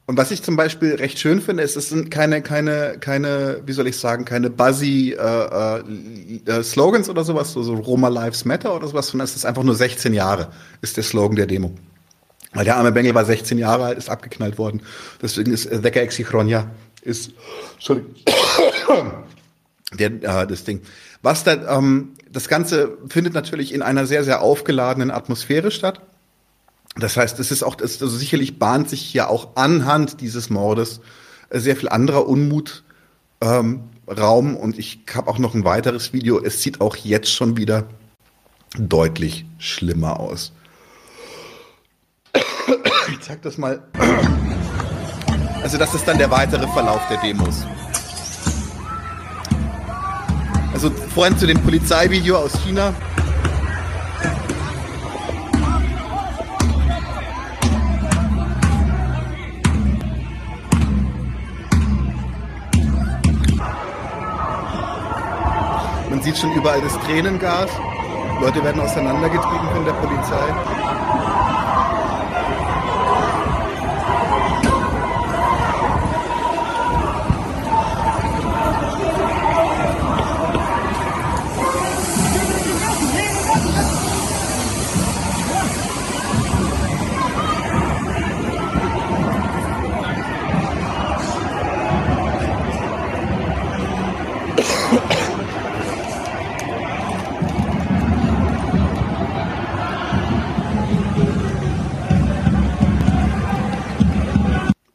Und 0.06 0.16
was 0.16 0.30
ich 0.30 0.42
zum 0.42 0.54
Beispiel 0.54 0.94
recht 0.94 1.18
schön 1.18 1.40
finde, 1.40 1.64
ist, 1.64 1.76
es 1.76 1.88
sind 1.88 2.12
keine, 2.12 2.40
keine, 2.40 2.96
keine, 3.00 3.60
wie 3.66 3.72
soll 3.72 3.88
ich 3.88 3.98
sagen, 3.98 4.24
keine 4.24 4.50
buzzy 4.50 5.16
äh, 5.18 5.78
äh, 5.78 5.80
äh, 6.46 6.62
Slogans 6.62 7.08
oder 7.08 7.24
sowas, 7.24 7.52
so, 7.52 7.62
so 7.64 7.74
Roma 7.74 8.06
Lives 8.06 8.44
Matter 8.44 8.74
oder 8.74 8.86
sowas, 8.86 9.08
sondern 9.08 9.24
es 9.24 9.34
ist 9.34 9.44
einfach 9.44 9.64
nur 9.64 9.74
16 9.74 10.14
Jahre, 10.14 10.52
ist 10.80 10.96
der 10.96 11.02
Slogan 11.02 11.34
der 11.34 11.46
Demo. 11.46 11.72
Weil 12.52 12.64
der 12.64 12.76
arme 12.76 12.92
Bengel 12.92 13.14
war 13.14 13.24
16 13.24 13.58
Jahre 13.58 13.84
alt, 13.84 13.98
ist 13.98 14.08
abgeknallt 14.08 14.58
worden. 14.58 14.82
Deswegen 15.20 15.52
ist 15.52 15.66
äh, 15.66 15.80
Deca 15.80 16.00
Exichronia 16.00 16.70
ist, 17.02 17.32
Entschuldigung, 17.74 18.14
der, 19.98 20.10
äh, 20.22 20.46
das 20.46 20.64
Ding. 20.64 20.82
Was 21.22 21.44
da, 21.44 21.78
ähm, 21.78 22.14
das 22.30 22.48
Ganze 22.48 22.98
findet 23.08 23.34
natürlich 23.34 23.72
in 23.72 23.82
einer 23.82 24.06
sehr, 24.06 24.24
sehr 24.24 24.42
aufgeladenen 24.42 25.10
Atmosphäre 25.10 25.70
statt. 25.70 26.00
Das 26.98 27.16
heißt, 27.16 27.38
es 27.40 27.50
ist 27.50 27.62
auch, 27.62 27.76
es, 27.80 28.00
also 28.00 28.16
sicherlich 28.16 28.58
bahnt 28.58 28.88
sich 28.88 29.12
ja 29.12 29.28
auch 29.28 29.56
anhand 29.56 30.20
dieses 30.20 30.48
Mordes 30.48 31.00
äh, 31.50 31.58
sehr 31.58 31.76
viel 31.76 31.88
anderer 31.88 32.26
Unmut 32.26 32.84
ähm, 33.40 33.84
Raum 34.08 34.56
und 34.56 34.78
ich 34.78 35.00
habe 35.14 35.28
auch 35.28 35.38
noch 35.38 35.54
ein 35.54 35.64
weiteres 35.64 36.12
Video. 36.12 36.42
Es 36.42 36.62
sieht 36.62 36.80
auch 36.80 36.96
jetzt 36.96 37.32
schon 37.32 37.56
wieder 37.56 37.84
deutlich 38.78 39.44
schlimmer 39.58 40.20
aus. 40.20 40.52
Ich 43.10 43.20
zeig 43.20 43.42
das 43.42 43.58
mal. 43.58 43.82
Also 45.62 45.78
das 45.78 45.94
ist 45.94 46.06
dann 46.06 46.18
der 46.18 46.30
weitere 46.30 46.66
Verlauf 46.68 47.00
der 47.08 47.18
Demos. 47.18 47.64
Also 50.72 50.90
vorhin 50.90 51.36
zu 51.38 51.46
dem 51.46 51.60
Polizeivideo 51.62 52.36
aus 52.36 52.52
China. 52.64 52.94
Sieht 66.26 66.38
schon 66.38 66.52
überall 66.54 66.80
das 66.80 66.98
Tränengas. 67.04 67.70
Leute 68.40 68.62
werden 68.64 68.80
auseinandergetrieben 68.80 69.68
von 69.72 69.84
der 69.84 69.92
Polizei. 69.92 70.85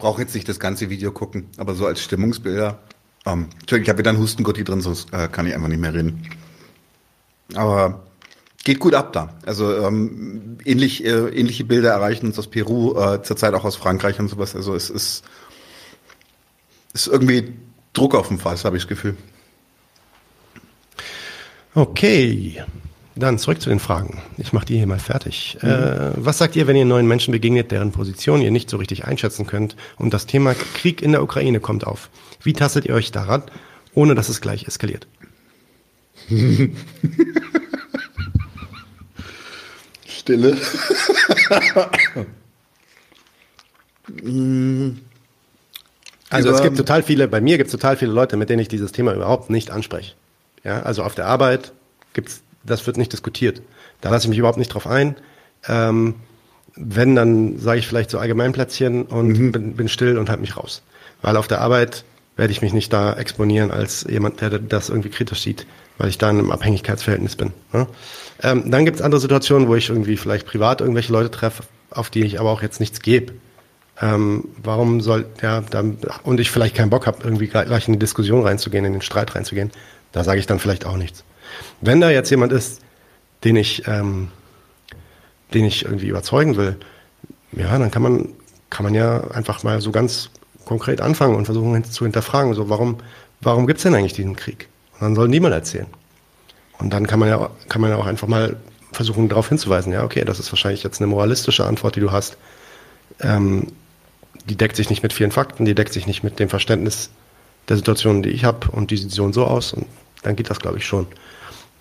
Brauche 0.02 0.22
jetzt 0.22 0.34
nicht 0.34 0.49
das 0.49 0.60
ganze 0.60 0.90
Video 0.90 1.11
gucken, 1.11 1.45
aber 1.57 1.76
so 1.76 1.86
als 1.86 2.02
Stimmungsbilder. 2.02 2.80
Ähm, 3.26 3.48
Entschuldigung, 3.60 3.84
ich 3.84 3.90
habe 3.90 3.99
wieder 3.99 4.10
einen 4.10 4.19
Hustengotti 4.19 4.64
drin, 4.64 4.82
sonst 4.82 5.14
äh, 5.14 5.28
kann 5.28 5.45
ich 5.45 5.53
einfach 5.53 5.68
nicht 5.68 5.80
mehr 5.80 5.94
reden. 5.94 6.28
Aber 7.53 8.03
geht 8.64 8.80
gut 8.80 8.95
ab 8.95 9.14
da. 9.14 9.36
Also 9.45 9.76
ähm, 9.78 10.57
ähnlich, 10.65 11.06
äh, 11.06 11.30
ähnliche 11.30 11.64
Bilder 11.65 11.91
erreichen 11.91 12.26
uns 12.26 12.40
aus 12.40 12.48
Peru, 12.48 12.98
äh, 12.99 13.22
zurzeit 13.22 13.53
auch 13.53 13.64
aus 13.64 13.76
Frankreich 13.76 14.19
und 14.19 14.28
sowas. 14.28 14.56
Also 14.56 14.73
es 14.73 14.90
ist, 14.90 15.23
ist 16.94 17.07
irgendwie 17.07 17.53
Druck 17.94 18.15
auf 18.15 18.28
dem 18.28 18.40
Fass, 18.40 18.65
habe 18.65 18.78
ich 18.78 18.84
das 18.84 18.90
Gefühl. 18.90 19.15
Okay. 21.76 22.64
Dann 23.15 23.38
zurück 23.38 23.61
zu 23.61 23.69
den 23.69 23.79
Fragen. 23.79 24.21
Ich 24.38 24.53
mache 24.53 24.65
die 24.65 24.77
hier 24.77 24.88
mal 24.88 24.99
fertig. 24.99 25.57
Mhm. 25.61 25.69
Äh, 25.69 26.11
was 26.15 26.38
sagt 26.38 26.55
ihr, 26.55 26.67
wenn 26.67 26.77
ihr 26.77 26.85
neuen 26.85 27.07
Menschen 27.07 27.33
begegnet, 27.33 27.71
deren 27.71 27.91
Position 27.91 28.41
ihr 28.41 28.51
nicht 28.51 28.69
so 28.69 28.77
richtig 28.77 29.03
einschätzen 29.05 29.45
könnt 29.45 29.75
und 29.97 30.13
das 30.13 30.27
Thema 30.27 30.53
Krieg 30.53 31.01
in 31.01 31.11
der 31.11 31.21
Ukraine 31.21 31.59
kommt 31.59 31.85
auf? 31.85 32.09
Wie 32.41 32.53
tastet 32.53 32.85
ihr 32.85 32.93
euch 32.93 33.11
daran, 33.11 33.43
ohne 33.93 34.15
dass 34.15 34.29
es 34.29 34.39
gleich 34.39 34.65
eskaliert? 34.65 35.07
Stille. 40.07 40.55
also 46.29 46.49
es 46.51 46.61
gibt 46.61 46.77
total 46.77 47.03
viele, 47.03 47.27
bei 47.27 47.41
mir 47.41 47.57
gibt 47.57 47.67
es 47.67 47.71
total 47.71 47.97
viele 47.97 48.13
Leute, 48.13 48.38
mit 48.38 48.49
denen 48.49 48.61
ich 48.61 48.69
dieses 48.69 48.93
Thema 48.93 49.13
überhaupt 49.13 49.49
nicht 49.49 49.71
anspreche. 49.71 50.13
Ja, 50.63 50.83
also 50.83 51.03
auf 51.03 51.15
der 51.15 51.25
Arbeit 51.25 51.73
gibt 52.13 52.29
es 52.29 52.43
das 52.63 52.85
wird 52.88 52.97
nicht 52.97 53.13
diskutiert. 53.13 53.61
Da 54.01 54.09
lasse 54.09 54.25
ich 54.25 54.29
mich 54.29 54.39
überhaupt 54.39 54.57
nicht 54.57 54.73
drauf 54.73 54.88
ein. 54.88 55.15
Ähm, 55.67 56.15
wenn, 56.75 57.15
dann 57.15 57.59
sage 57.59 57.79
ich 57.79 57.88
vielleicht 57.88 58.09
so 58.09 58.19
Allgemeinplätzchen 58.19 59.03
und 59.03 59.27
mhm. 59.27 59.51
bin, 59.51 59.75
bin, 59.75 59.89
still 59.89 60.17
und 60.17 60.29
halte 60.29 60.41
mich 60.41 60.57
raus. 60.57 60.81
Weil 61.21 61.38
auf 61.38 61.47
der 61.47 61.61
Arbeit 61.61 62.05
werde 62.38 62.51
ich 62.51 62.61
mich 62.61 62.73
nicht 62.73 62.91
da 62.93 63.13
exponieren 63.13 63.71
als 63.71 64.05
jemand, 64.09 64.41
der 64.41 64.57
das 64.57 64.89
irgendwie 64.89 65.09
kritisch 65.09 65.41
sieht, 65.41 65.67
weil 65.97 66.09
ich 66.09 66.17
da 66.17 66.29
in 66.29 66.39
einem 66.39 66.51
Abhängigkeitsverhältnis 66.51 67.35
bin. 67.35 67.51
Ne? 67.73 67.88
Ähm, 68.41 68.71
dann 68.71 68.85
gibt 68.85 68.97
es 68.97 69.03
andere 69.03 69.21
Situationen, 69.21 69.67
wo 69.67 69.75
ich 69.75 69.89
irgendwie 69.89 70.17
vielleicht 70.17 70.47
privat 70.47 70.81
irgendwelche 70.81 71.11
Leute 71.11 71.29
treffe, 71.29 71.63
auf 71.91 72.09
die 72.09 72.23
ich 72.23 72.39
aber 72.39 72.49
auch 72.49 72.61
jetzt 72.61 72.79
nichts 72.79 73.01
gebe. 73.01 73.33
Ähm, 74.01 74.45
warum 74.63 75.01
soll, 75.01 75.27
ja, 75.41 75.61
dann, 75.61 75.97
und 76.23 76.39
ich 76.39 76.49
vielleicht 76.49 76.75
keinen 76.75 76.89
Bock 76.89 77.05
habe, 77.05 77.19
irgendwie 77.23 77.47
gleich 77.47 77.88
in 77.88 77.93
die 77.93 77.99
Diskussion 77.99 78.43
reinzugehen, 78.43 78.85
in 78.85 78.93
den 78.93 79.01
Streit 79.01 79.35
reinzugehen, 79.35 79.69
da 80.11 80.23
sage 80.23 80.39
ich 80.39 80.47
dann 80.47 80.59
vielleicht 80.59 80.85
auch 80.85 80.97
nichts. 80.97 81.23
Wenn 81.82 82.02
da 82.02 82.10
jetzt 82.10 82.30
jemand 82.30 82.52
ist, 82.52 82.82
den 83.44 83.56
ich, 83.56 83.88
ähm, 83.88 84.30
den 85.53 85.65
ich 85.65 85.86
irgendwie 85.86 86.07
überzeugen 86.07 86.57
will, 86.57 86.78
ja, 87.53 87.78
dann 87.78 87.91
kann 87.91 88.02
man, 88.02 88.30
kann 88.69 88.84
man 88.84 88.94
ja 88.94 89.30
einfach 89.32 89.64
mal 89.64 89.82
so 89.82 89.91
ganz 89.91 90.30
konkret 90.65 91.02
anfangen 91.02 91.36
und 91.36 91.45
versuchen 91.45 91.84
zu 91.84 92.06
hinterfragen, 92.06 92.53
so 92.53 92.69
warum, 92.69 92.98
warum 93.41 93.68
gibt 93.68 93.78
es 93.80 93.84
denn 93.84 93.95
eigentlich 93.95 94.14
diesen 94.14 94.36
Krieg? 94.36 94.69
Und 94.94 95.02
dann 95.02 95.15
soll 95.15 95.28
niemand 95.28 95.53
erzählen. 95.53 95.88
Und 96.80 96.91
dann 96.94 97.07
kann 97.07 97.19
man 97.19 97.30
ja, 97.30 97.49
kann 97.68 97.82
man 97.82 97.91
ja 97.91 97.98
auch 97.98 98.06
einfach 98.06 98.28
mal 98.28 98.56
versuchen, 98.91 99.30
darauf 99.30 99.49
hinzuweisen, 99.49 99.94
ja, 99.94 100.03
okay, 100.03 100.23
das 100.26 100.40
ist 100.40 100.52
wahrscheinlich 100.52 100.84
jetzt 100.84 100.99
eine 100.99 101.07
moralistische 101.07 101.65
Antwort, 101.65 101.95
die 101.95 101.99
du 101.99 102.11
hast. 102.11 102.38
Ähm, 103.19 103.68
die 104.49 104.56
deckt 104.56 104.76
sich 104.76 104.90
nicht 104.90 105.03
mit 105.03 105.14
vielen 105.14 105.32
Fakten, 105.32 105.65
die 105.65 105.76
deckt 105.76 105.94
sich 105.94 106.07
nicht 106.07 106.23
mit 106.23 106.40
dem 106.40 106.49
Verständnis 106.49 107.10
der 107.69 107.78
Situation, 107.78 108.23
die 108.23 108.30
ich 108.30 108.44
habe 108.44 108.69
und 108.72 108.91
die 108.91 108.98
sieht 108.98 109.11
so 109.11 109.23
und 109.23 109.34
so 109.34 109.45
aus 109.45 109.73
und 109.73 109.86
dann 110.23 110.36
geht 110.36 110.49
das, 110.49 110.60
glaube 110.60 110.78
ich, 110.78 110.86
schon. 110.86 111.07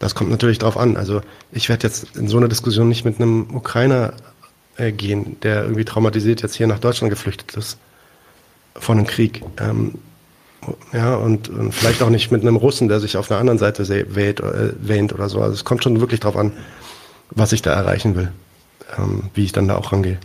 Das 0.01 0.15
kommt 0.15 0.31
natürlich 0.31 0.59
drauf 0.59 0.77
an. 0.77 0.97
Also 0.97 1.21
ich 1.53 1.69
werde 1.69 1.87
jetzt 1.87 2.17
in 2.17 2.27
so 2.27 2.39
einer 2.39 2.49
Diskussion 2.49 2.89
nicht 2.89 3.05
mit 3.05 3.21
einem 3.21 3.55
Ukrainer 3.55 4.15
äh, 4.77 4.91
gehen, 4.91 5.37
der 5.43 5.63
irgendwie 5.63 5.85
traumatisiert 5.85 6.43
jetzt 6.43 6.57
hier 6.57 6.67
nach 6.67 6.81
Deutschland 6.81 7.11
geflüchtet 7.11 7.55
ist 7.55 7.79
von 8.75 8.99
einem 8.99 9.07
Krieg. 9.07 9.43
Ähm, 9.59 9.97
ja, 10.93 11.17
und, 11.17 11.51
und, 11.51 11.73
vielleicht 11.73 12.03
auch 12.03 12.09
nicht 12.09 12.31
mit 12.31 12.43
einem 12.43 12.57
Russen, 12.57 12.89
der 12.89 12.99
sich 12.99 13.17
auf 13.17 13.31
einer 13.31 13.41
anderen 13.41 13.59
Seite 13.59 13.89
wählt, 14.15 14.41
äh, 14.41 14.73
wähnt 14.81 15.13
oder 15.13 15.29
so. 15.29 15.41
Also 15.41 15.55
es 15.55 15.65
kommt 15.65 15.85
schon 15.85 16.01
wirklich 16.01 16.21
drauf 16.21 16.37
an, 16.37 16.53
was 17.31 17.53
ich 17.53 17.61
da 17.61 17.73
erreichen 17.73 18.15
will, 18.17 18.33
ähm, 18.97 19.25
wie 19.35 19.45
ich 19.45 19.53
dann 19.53 19.69
da 19.69 19.77
auch 19.77 19.93
rangehe. 19.93 20.19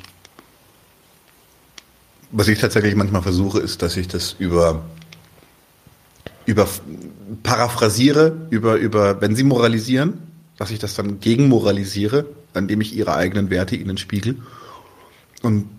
Was 2.32 2.48
ich 2.48 2.60
tatsächlich 2.60 2.96
manchmal 2.96 3.22
versuche, 3.22 3.60
ist, 3.60 3.82
dass 3.82 3.98
ich 3.98 4.08
das 4.08 4.36
über 4.40 4.84
über 6.46 6.68
paraphrasiere, 7.44 8.48
über, 8.50 8.76
über, 8.76 9.22
wenn 9.22 9.36
sie 9.36 9.44
moralisieren, 9.44 10.20
dass 10.58 10.72
ich 10.72 10.80
das 10.80 10.96
dann 10.96 11.20
gegenmoralisiere, 11.20 12.26
indem 12.54 12.82
ich 12.82 12.96
ihre 12.96 13.16
eigenen 13.16 13.50
Werte 13.50 13.76
ihnen 13.76 13.98
spiegel. 13.98 14.38
Und 15.42 15.70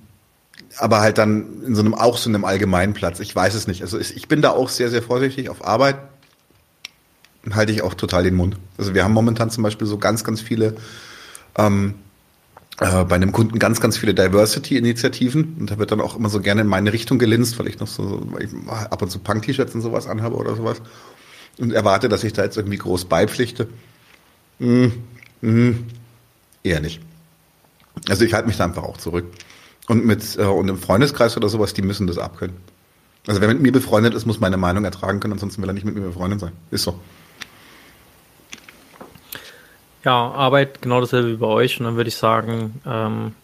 aber 0.79 1.01
halt 1.01 1.19
dann 1.19 1.63
in 1.65 1.75
so 1.75 1.81
einem, 1.81 1.95
auch 1.95 2.19
so 2.19 2.29
einem 2.29 2.45
allgemeinen 2.45 2.93
Platz. 2.93 3.21
Ich 3.21 3.35
weiß 3.35 3.55
es 3.55 3.67
nicht. 3.67 3.83
Also 3.83 3.99
ich 3.99 4.29
bin 4.29 4.43
da 4.43 4.51
auch 4.51 4.69
sehr, 4.69 4.91
sehr 4.91 5.03
vorsichtig 5.03 5.49
auf 5.49 5.67
Arbeit. 5.67 5.97
Halte 7.51 7.73
ich 7.73 7.83
auch 7.83 7.95
total 7.95 8.25
den 8.25 8.35
Mund. 8.35 8.57
Also 8.77 8.93
wir 8.93 9.05
haben 9.05 9.13
momentan 9.13 9.51
zum 9.51 9.63
Beispiel 9.63 9.87
so 9.87 9.99
ganz, 9.99 10.25
ganz 10.25 10.41
viele 10.41 10.77
ähm, 11.57 11.95
äh, 12.81 13.05
bei 13.05 13.15
einem 13.15 13.33
Kunden 13.33 13.59
ganz, 13.59 13.81
ganz 13.81 13.97
viele 13.97 14.15
Diversity-Initiativen 14.15 15.57
und 15.59 15.71
da 15.71 15.79
wird 15.79 15.93
dann 15.93 16.01
auch 16.01 16.17
immer 16.17 16.29
so 16.29 16.41
gerne 16.41 16.61
in 16.61 16.67
meine 16.67 16.93
Richtung 16.93 17.19
gelinst, 17.19 17.59
weil 17.59 17.69
ich 17.69 17.79
noch 17.79 17.87
so 17.87 18.27
ich 18.39 18.51
ab 18.69 19.01
und 19.01 19.11
zu 19.11 19.19
Punk-T-Shirts 19.19 19.75
und 19.75 19.81
sowas 19.81 20.07
anhabe 20.07 20.37
oder 20.37 20.55
sowas 20.57 20.83
und 21.59 21.73
erwarte, 21.73 22.09
dass 22.09 22.25
ich 22.25 22.33
da 22.33 22.45
jetzt 22.45 22.57
irgendwie 22.57 22.77
groß 22.77 23.07
beipflichte. 23.07 23.69
Mm, 24.59 24.87
mm, 25.41 25.71
eher 26.63 26.81
nicht. 26.81 27.01
Also 28.09 28.25
ich 28.25 28.35
halte 28.35 28.49
mich 28.49 28.57
da 28.57 28.65
einfach 28.65 28.83
auch 28.83 28.99
zurück. 28.99 29.25
Und 29.89 30.05
mit 30.05 30.37
äh, 30.37 30.43
und 30.43 30.69
im 30.69 30.79
Freundeskreis 30.79 31.37
oder 31.37 31.49
sowas, 31.49 31.73
die 31.73 31.83
müssen 31.83 32.07
das 32.07 32.19
abkönnen. 32.19 32.57
Also 33.27 33.41
wer 33.41 33.49
mit 33.49 33.61
mir 33.61 33.73
befreundet 33.73 34.15
ist, 34.15 34.27
muss 34.27 34.41
meine 34.41 34.57
Meinung 34.57 34.85
ertragen 34.85 35.21
können, 35.21 35.33
ansonsten 35.33 35.63
will 35.63 35.71
er 35.71 35.73
nicht 35.73 35.87
mit 35.87 35.95
mir 35.95 36.03
befreundet 36.03 36.41
sein. 36.41 36.53
Ist 36.71 36.85
so. 36.85 37.01
Ja, 40.07 40.31
Arbeit 40.31 40.83
genau 40.83 41.01
dasselbe 41.01 41.33
wie 41.33 41.37
bei 41.37 41.49
euch. 41.49 41.81
Und 41.81 41.85
dann 41.85 41.97
würde 41.97 42.07
ich 42.07 42.15
sagen, 42.15 42.81
ähm, 42.87 43.35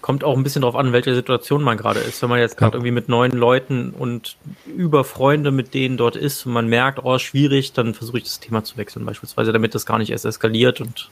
kommt 0.00 0.22
auch 0.22 0.36
ein 0.36 0.44
bisschen 0.44 0.62
darauf 0.62 0.76
an, 0.76 0.86
in 0.86 0.92
welcher 0.92 1.12
Situation 1.12 1.60
man 1.60 1.76
gerade 1.76 1.98
ist. 1.98 2.22
Wenn 2.22 2.28
man 2.28 2.38
jetzt 2.38 2.56
gerade 2.56 2.74
ja. 2.74 2.76
irgendwie 2.76 2.92
mit 2.92 3.08
neuen 3.08 3.32
Leuten 3.32 3.90
und 3.90 4.36
über 4.64 5.02
Freunde 5.02 5.50
mit 5.50 5.74
denen 5.74 5.96
dort 5.96 6.14
ist 6.14 6.46
und 6.46 6.52
man 6.52 6.68
merkt, 6.68 7.00
oh, 7.02 7.18
schwierig, 7.18 7.72
dann 7.72 7.94
versuche 7.94 8.18
ich 8.18 8.24
das 8.24 8.38
Thema 8.38 8.62
zu 8.62 8.76
wechseln, 8.76 9.04
beispielsweise, 9.04 9.52
damit 9.52 9.74
das 9.74 9.86
gar 9.86 9.98
nicht 9.98 10.10
erst 10.10 10.24
eskaliert 10.24 10.80
und 10.80 11.10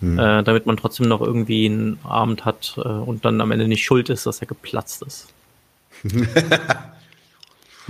hm. 0.00 0.18
äh, 0.18 0.42
damit 0.42 0.64
man 0.64 0.78
trotzdem 0.78 1.06
noch 1.06 1.20
irgendwie 1.20 1.66
einen 1.66 1.98
Abend 2.02 2.46
hat 2.46 2.72
äh, 2.78 2.88
und 2.88 3.26
dann 3.26 3.42
am 3.42 3.50
Ende 3.50 3.68
nicht 3.68 3.84
schuld 3.84 4.08
ist, 4.08 4.24
dass 4.24 4.40
er 4.40 4.46
geplatzt 4.46 5.02
ist. 5.02 5.28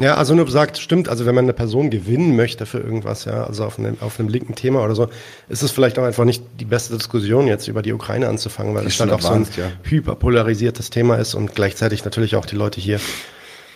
Ja, 0.00 0.14
also 0.14 0.34
nur 0.34 0.50
sagt, 0.50 0.78
stimmt, 0.78 1.10
also 1.10 1.26
wenn 1.26 1.34
man 1.34 1.44
eine 1.44 1.52
Person 1.52 1.90
gewinnen 1.90 2.34
möchte 2.34 2.64
für 2.64 2.78
irgendwas, 2.78 3.26
ja, 3.26 3.44
also 3.44 3.64
auf 3.64 3.78
einem, 3.78 3.98
auf 4.00 4.18
einem 4.18 4.30
linken 4.30 4.54
Thema 4.54 4.82
oder 4.82 4.94
so, 4.94 5.08
ist 5.50 5.62
es 5.62 5.70
vielleicht 5.70 5.98
auch 5.98 6.04
einfach 6.04 6.24
nicht 6.24 6.42
die 6.58 6.64
beste 6.64 6.96
Diskussion, 6.96 7.46
jetzt 7.46 7.68
über 7.68 7.82
die 7.82 7.92
Ukraine 7.92 8.26
anzufangen, 8.26 8.74
weil 8.74 8.86
es 8.86 8.96
dann 8.96 9.10
auch 9.10 9.20
so 9.20 9.32
ein 9.32 9.46
ja. 9.56 9.70
hyperpolarisiertes 9.82 10.88
Thema 10.88 11.16
ist 11.16 11.34
und 11.34 11.54
gleichzeitig 11.54 12.02
natürlich 12.04 12.34
auch 12.34 12.46
die 12.46 12.56
Leute 12.56 12.80
hier 12.80 12.98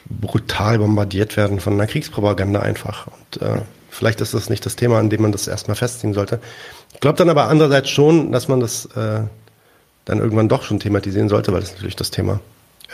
brutal 0.09 0.79
bombardiert 0.79 1.37
werden 1.37 1.61
von 1.61 1.75
einer 1.75 1.87
Kriegspropaganda 1.87 2.61
einfach. 2.61 3.07
Und 3.07 3.43
äh, 3.43 3.61
vielleicht 3.91 4.23
ist 4.23 4.33
das 4.33 4.49
nicht 4.49 4.65
das 4.65 4.77
Thema, 4.77 4.99
an 4.99 5.11
dem 5.11 5.21
man 5.21 5.33
das 5.33 5.47
erstmal 5.47 5.77
festziehen 5.77 6.15
sollte. 6.15 6.41
Ich 6.95 7.01
glaube 7.01 7.19
dann 7.19 7.29
aber 7.29 7.49
andererseits 7.49 7.91
schon, 7.91 8.33
dass 8.33 8.49
man 8.49 8.61
das 8.61 8.87
äh, 8.97 9.21
dann 10.07 10.19
irgendwann 10.19 10.49
doch 10.49 10.63
schon 10.63 10.81
thematisieren 10.81 11.29
sollte, 11.29 11.53
weil 11.53 11.61
das 11.61 11.73
natürlich 11.73 11.97
das 11.97 12.11
Thema 12.11 12.41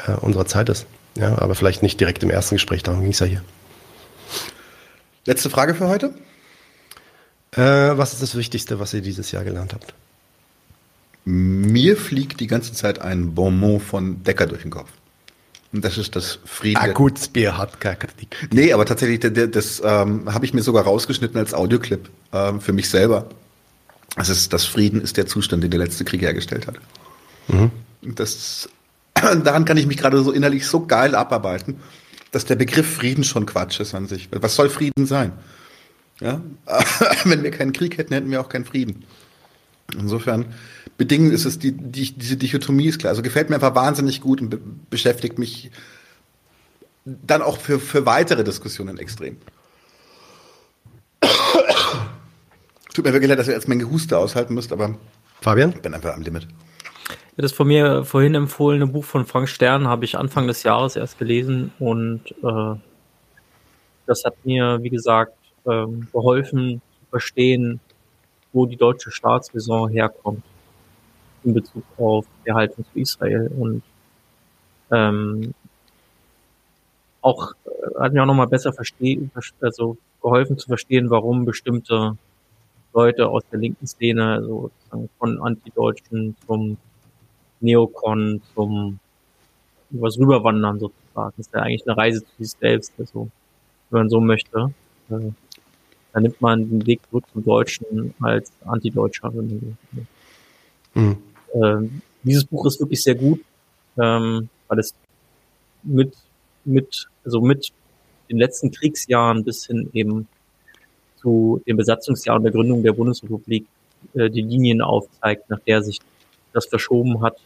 äh, 0.07 0.13
unserer 0.13 0.47
Zeit 0.47 0.69
ist. 0.69 0.87
Ja, 1.17 1.39
aber 1.39 1.55
vielleicht 1.55 1.83
nicht 1.83 2.01
direkt 2.01 2.23
im 2.23 2.31
ersten 2.31 2.55
Gespräch, 2.55 2.83
darum 2.83 3.03
ging 3.03 3.13
es 3.13 3.19
ja 3.19 3.27
hier. 3.27 3.43
Letzte 5.27 5.51
Frage 5.51 5.75
für 5.75 5.89
heute. 5.89 6.15
Äh, 7.53 7.61
was 7.61 8.13
ist 8.13 8.23
das 8.23 8.37
Wichtigste, 8.37 8.79
was 8.79 8.95
ihr 8.95 9.01
dieses 9.01 9.33
Jahr 9.33 9.45
gelernt 9.45 9.75
habt? 9.75 9.95
Mir 11.25 11.97
fliegt 11.97 12.41
die 12.41 12.47
ganze 12.47 12.73
Zeit 12.73 13.01
ein 13.01 13.35
Bonmot 13.35 13.83
von 13.83 14.23
Decker 14.23 14.47
durch 14.47 14.63
den 14.63 14.71
Kopf. 14.71 14.91
Und 15.73 15.85
das 15.85 15.99
ist 15.99 16.17
das 16.17 16.39
Frieden. 16.45 16.79
Ah, 16.79 16.89
gut, 16.89 17.19
Spear 17.19 17.57
hat 17.57 17.81
keine 17.81 17.97
Kritik. 17.97 18.49
Nee, 18.53 18.73
aber 18.73 18.87
tatsächlich, 18.87 19.21
das, 19.21 19.51
das 19.51 19.83
ähm, 19.85 20.33
habe 20.33 20.45
ich 20.45 20.55
mir 20.55 20.63
sogar 20.63 20.85
rausgeschnitten 20.85 21.39
als 21.39 21.55
Audioclip 21.55 22.09
ähm, 22.33 22.61
für 22.61 22.73
mich 22.73 22.89
selber. 22.89 23.27
Das 24.17 24.29
ist, 24.29 24.53
das 24.53 24.65
Frieden 24.65 25.01
ist 25.01 25.17
der 25.17 25.27
Zustand, 25.27 25.63
den 25.63 25.71
der 25.71 25.79
letzte 25.79 26.05
Krieg 26.05 26.23
hergestellt 26.23 26.67
hat. 26.67 26.77
Mhm. 27.47 27.71
Das 28.03 28.69
daran 29.45 29.65
kann 29.65 29.77
ich 29.77 29.87
mich 29.87 29.97
gerade 29.97 30.23
so 30.23 30.33
innerlich 30.33 30.67
so 30.67 30.87
geil 30.87 31.15
abarbeiten, 31.15 31.81
dass 32.31 32.45
der 32.45 32.57
Begriff 32.57 32.97
Frieden 32.97 33.25
schon 33.25 33.47
Quatsch 33.47 33.81
ist 33.81 33.95
an 33.95 34.07
sich. 34.07 34.29
Was 34.33 34.55
soll 34.55 34.71
Frieden 34.71 35.07
sein? 35.07 35.33
Ja? 36.21 36.41
Wenn 37.25 37.43
wir 37.43 37.51
keinen 37.51 37.73
Krieg 37.73 37.99
hätten, 37.99 38.15
hätten 38.15 38.31
wir 38.31 38.41
auch 38.41 38.49
keinen 38.49 38.65
Frieden. 38.65 39.05
Insofern 39.99 40.47
bedingen 40.97 41.33
ist 41.33 41.45
es 41.45 41.59
die, 41.59 41.73
die, 41.73 42.13
diese 42.13 42.37
Dichotomie 42.37 42.87
ist 42.87 43.01
klar. 43.01 43.11
Also 43.11 43.23
gefällt 43.23 43.51
mir 43.51 43.57
einfach 43.57 43.75
wahnsinnig 43.75 44.21
gut 44.21 44.41
und 44.41 44.51
be 44.51 44.61
beschäftigt 44.89 45.39
mich 45.39 45.71
dann 47.05 47.43
auch 47.43 47.59
für, 47.59 47.81
für 47.81 48.07
weitere 48.07 48.45
Diskussionen 48.45 48.99
extrem. 48.99 49.37
Tut 52.95 53.05
mir 53.05 53.13
wirklich 53.13 53.29
leid, 53.29 53.39
dass 53.39 53.49
ihr 53.49 53.55
jetzt 53.55 53.69
mein 53.69 53.79
Gehuste 53.79 54.19
aushalten 54.19 54.55
müsst, 54.55 54.73
aber 54.73 54.97
Fabian? 55.41 55.71
ich 55.71 55.81
bin 55.81 55.95
einfach 55.95 56.15
am 56.15 56.23
Limit. 56.23 56.47
Das 57.41 57.53
von 57.53 57.69
mir 57.69 58.05
vorhin 58.05 58.35
empfohlene 58.35 58.87
Buch 58.87 59.05
von 59.05 59.25
Frank 59.25 59.49
Stern 59.49 59.89
habe 59.89 60.05
ich 60.05 60.19
Anfang 60.19 60.47
des 60.47 60.63
Jahres 60.63 60.97
erst 60.97 61.19
gelesen 61.19 61.73
und 61.79 62.21
äh, 62.43 62.79
das 64.05 64.25
hat 64.25 64.35
mir, 64.45 64.79
wie 64.83 64.91
gesagt, 64.91 65.33
ähm, 65.67 66.07
geholfen 66.13 66.83
zu 66.99 67.07
verstehen, 67.09 67.81
wo 68.53 68.67
die 68.67 68.77
deutsche 68.77 69.11
Staatsräson 69.11 69.89
herkommt 69.89 70.43
in 71.43 71.55
Bezug 71.55 71.83
auf 71.97 72.27
die 72.47 72.53
Haltung 72.53 72.85
zu 72.93 72.99
Israel 72.99 73.51
und 73.59 73.83
ähm, 74.91 75.55
auch 77.23 77.53
äh, 77.65 78.01
hat 78.01 78.13
mir 78.13 78.23
auch 78.23 78.27
nochmal 78.27 78.49
besser 78.49 78.75
verstehen, 78.75 79.31
also 79.63 79.97
geholfen 80.21 80.59
zu 80.59 80.67
verstehen, 80.67 81.09
warum 81.09 81.47
bestimmte 81.47 82.19
Leute 82.93 83.29
aus 83.29 83.45
der 83.51 83.61
linken 83.61 83.87
Szene, 83.87 84.35
also 84.35 84.71
von 85.19 85.41
Antideutschen 85.41 86.37
zum 86.47 86.77
Neokon 87.61 88.43
zum 88.55 88.99
was 89.91 90.19
rüberwandern 90.19 90.79
sozusagen. 90.79 91.35
Das 91.37 91.47
ist 91.47 91.55
ja 91.55 91.61
eigentlich 91.61 91.87
eine 91.87 91.97
Reise 91.97 92.25
zu 92.25 92.31
sich 92.39 92.53
selbst, 92.59 92.93
also, 92.99 93.29
wenn 93.91 94.01
man 94.01 94.09
so 94.09 94.21
möchte. 94.21 94.73
Äh, 95.11 95.31
da 96.13 96.21
nimmt 96.21 96.41
man 96.41 96.69
den 96.69 96.87
Weg 96.87 97.01
zurück 97.09 97.25
zum 97.33 97.45
Deutschen 97.45 98.15
als 98.21 98.53
Antideutscher. 98.65 99.31
Mhm. 99.31 101.17
Ähm, 101.55 102.03
dieses 102.23 102.45
Buch 102.45 102.67
ist 102.67 102.81
wirklich 102.81 103.03
sehr 103.03 103.15
gut, 103.15 103.41
ähm, 103.97 104.49
weil 104.69 104.79
es 104.79 104.95
mit, 105.83 106.15
mit, 106.65 107.09
also 107.25 107.41
mit 107.41 107.73
den 108.29 108.39
letzten 108.39 108.71
Kriegsjahren 108.71 109.45
bis 109.45 109.67
hin 109.67 109.89
eben 109.93 110.29
zu 111.17 111.63
den 111.67 111.77
Besatzungsjahren 111.77 112.43
der 112.43 112.53
Gründung 112.53 112.83
der 112.83 112.93
Bundesrepublik 112.93 113.67
äh, 114.15 114.31
die 114.31 114.43
Linien 114.43 114.81
aufzeigt, 114.81 115.49
nach 115.51 115.61
der 115.61 115.83
sich 115.83 116.01
das 116.53 116.67
verschoben 116.67 117.23
hat, 117.23 117.37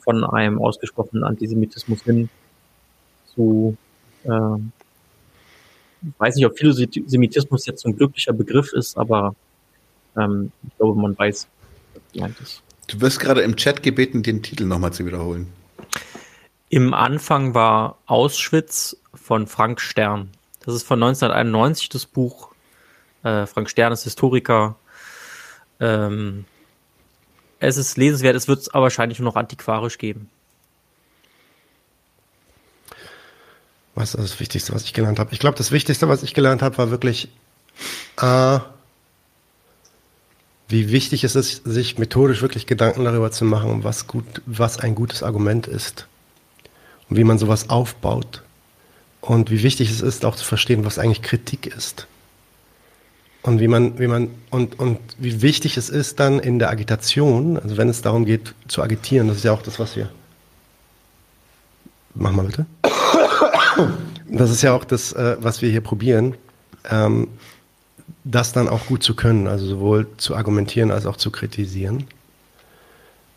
von 0.00 0.24
einem 0.24 0.60
ausgesprochenen 0.60 1.22
Antisemitismus 1.22 2.02
hin 2.02 2.28
zu, 3.34 3.76
äh, 4.24 4.30
weiß 6.18 6.34
nicht, 6.34 6.46
ob 6.46 6.58
Philosemitismus 6.58 7.66
jetzt 7.66 7.86
ein 7.86 7.96
glücklicher 7.96 8.32
Begriff 8.32 8.72
ist, 8.72 8.98
aber 8.98 9.36
ähm, 10.16 10.50
ich 10.66 10.76
glaube, 10.76 11.00
man 11.00 11.16
weiß, 11.16 11.46
was 11.94 12.02
gemeint 12.12 12.40
ist. 12.40 12.62
Du 12.88 13.00
wirst 13.00 13.20
gerade 13.20 13.42
im 13.42 13.56
Chat 13.56 13.82
gebeten, 13.82 14.22
den 14.22 14.42
Titel 14.42 14.64
nochmal 14.64 14.92
zu 14.92 15.06
wiederholen. 15.06 15.52
Im 16.70 16.92
Anfang 16.92 17.54
war 17.54 17.98
Auschwitz 18.06 18.96
von 19.14 19.46
Frank 19.46 19.80
Stern. 19.80 20.30
Das 20.64 20.74
ist 20.74 20.82
von 20.82 21.02
1991 21.02 21.88
das 21.88 22.04
Buch. 22.04 22.50
Äh, 23.22 23.46
Frank 23.46 23.70
Stern 23.70 23.92
ist 23.92 24.04
Historiker. 24.04 24.76
Ähm, 25.80 26.44
es 27.60 27.76
ist 27.76 27.96
lesenswert, 27.96 28.36
es 28.36 28.48
wird 28.48 28.60
es 28.60 28.68
aber 28.68 28.84
wahrscheinlich 28.84 29.18
nur 29.18 29.30
noch 29.30 29.36
antiquarisch 29.36 29.98
geben. 29.98 30.28
Was 33.94 34.14
ist 34.14 34.22
das 34.22 34.40
Wichtigste, 34.40 34.72
was 34.74 34.84
ich 34.84 34.92
gelernt 34.92 35.18
habe? 35.18 35.32
Ich 35.32 35.40
glaube, 35.40 35.58
das 35.58 35.72
Wichtigste, 35.72 36.08
was 36.08 36.22
ich 36.22 36.34
gelernt 36.34 36.62
habe, 36.62 36.78
war 36.78 36.90
wirklich, 36.90 37.28
äh, 38.20 38.60
wie 40.68 40.92
wichtig 40.92 41.24
es 41.24 41.34
ist, 41.34 41.64
sich 41.64 41.98
methodisch 41.98 42.40
wirklich 42.40 42.66
Gedanken 42.66 43.04
darüber 43.04 43.32
zu 43.32 43.44
machen, 43.44 43.82
was 43.82 44.06
gut, 44.06 44.24
was 44.46 44.78
ein 44.78 44.94
gutes 44.94 45.24
Argument 45.24 45.66
ist 45.66 46.06
und 47.08 47.16
wie 47.16 47.24
man 47.24 47.38
sowas 47.38 47.70
aufbaut 47.70 48.42
und 49.20 49.50
wie 49.50 49.64
wichtig 49.64 49.90
es 49.90 50.00
ist, 50.00 50.24
auch 50.24 50.36
zu 50.36 50.44
verstehen, 50.44 50.84
was 50.84 50.98
eigentlich 51.00 51.22
Kritik 51.22 51.66
ist 51.66 52.06
und 53.42 53.60
wie 53.60 53.68
man, 53.68 53.98
wie 53.98 54.06
man 54.06 54.30
und 54.50 54.78
und 54.78 54.98
wie 55.18 55.42
wichtig 55.42 55.76
es 55.76 55.88
ist 55.88 56.20
dann 56.20 56.38
in 56.38 56.58
der 56.58 56.70
Agitation, 56.70 57.58
also 57.58 57.76
wenn 57.76 57.88
es 57.88 58.02
darum 58.02 58.24
geht 58.24 58.54
zu 58.66 58.82
agitieren, 58.82 59.28
das 59.28 59.38
ist 59.38 59.44
ja 59.44 59.52
auch 59.52 59.62
das, 59.62 59.78
was 59.78 59.96
wir 59.96 60.10
mach 62.18 62.32
mal 62.32 62.46
bitte. 62.46 62.66
Das 64.30 64.50
ist 64.50 64.62
ja 64.62 64.74
auch 64.74 64.84
das, 64.84 65.12
äh, 65.12 65.36
was 65.40 65.62
wir 65.62 65.70
hier 65.70 65.80
probieren. 65.80 66.34
Ähm, 66.90 67.28
das 68.24 68.52
dann 68.52 68.68
auch 68.68 68.86
gut 68.86 69.02
zu 69.02 69.14
können, 69.14 69.46
also 69.46 69.66
sowohl 69.66 70.06
zu 70.18 70.36
argumentieren 70.36 70.90
als 70.90 71.06
auch 71.06 71.16
zu 71.16 71.30
kritisieren. 71.30 72.04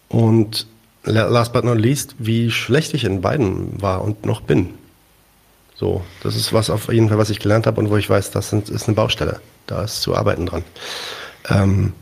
Und 0.09 0.67
last 1.03 1.53
but 1.53 1.63
not 1.63 1.77
least, 1.77 2.15
wie 2.19 2.51
schlecht 2.51 2.93
ich 2.93 3.05
in 3.05 3.21
beiden 3.21 3.81
war 3.81 4.01
und 4.01 4.25
noch 4.25 4.41
bin. 4.41 4.73
So, 5.75 6.03
das 6.23 6.35
ist 6.35 6.51
was 6.51 6.69
auf 6.69 6.91
jeden 6.91 7.07
Fall, 7.09 7.17
was 7.17 7.29
ich 7.29 7.39
gelernt 7.39 7.67
habe 7.67 7.79
und 7.79 7.89
wo 7.89 7.97
ich 7.97 8.09
weiß, 8.09 8.31
das 8.31 8.51
ist 8.51 8.87
eine 8.87 8.95
Baustelle. 8.95 9.39
Da 9.71 9.83
ist 9.85 10.01
zu 10.01 10.17
arbeiten 10.17 10.45
dran. 10.45 10.65
Ähm, 11.49 11.93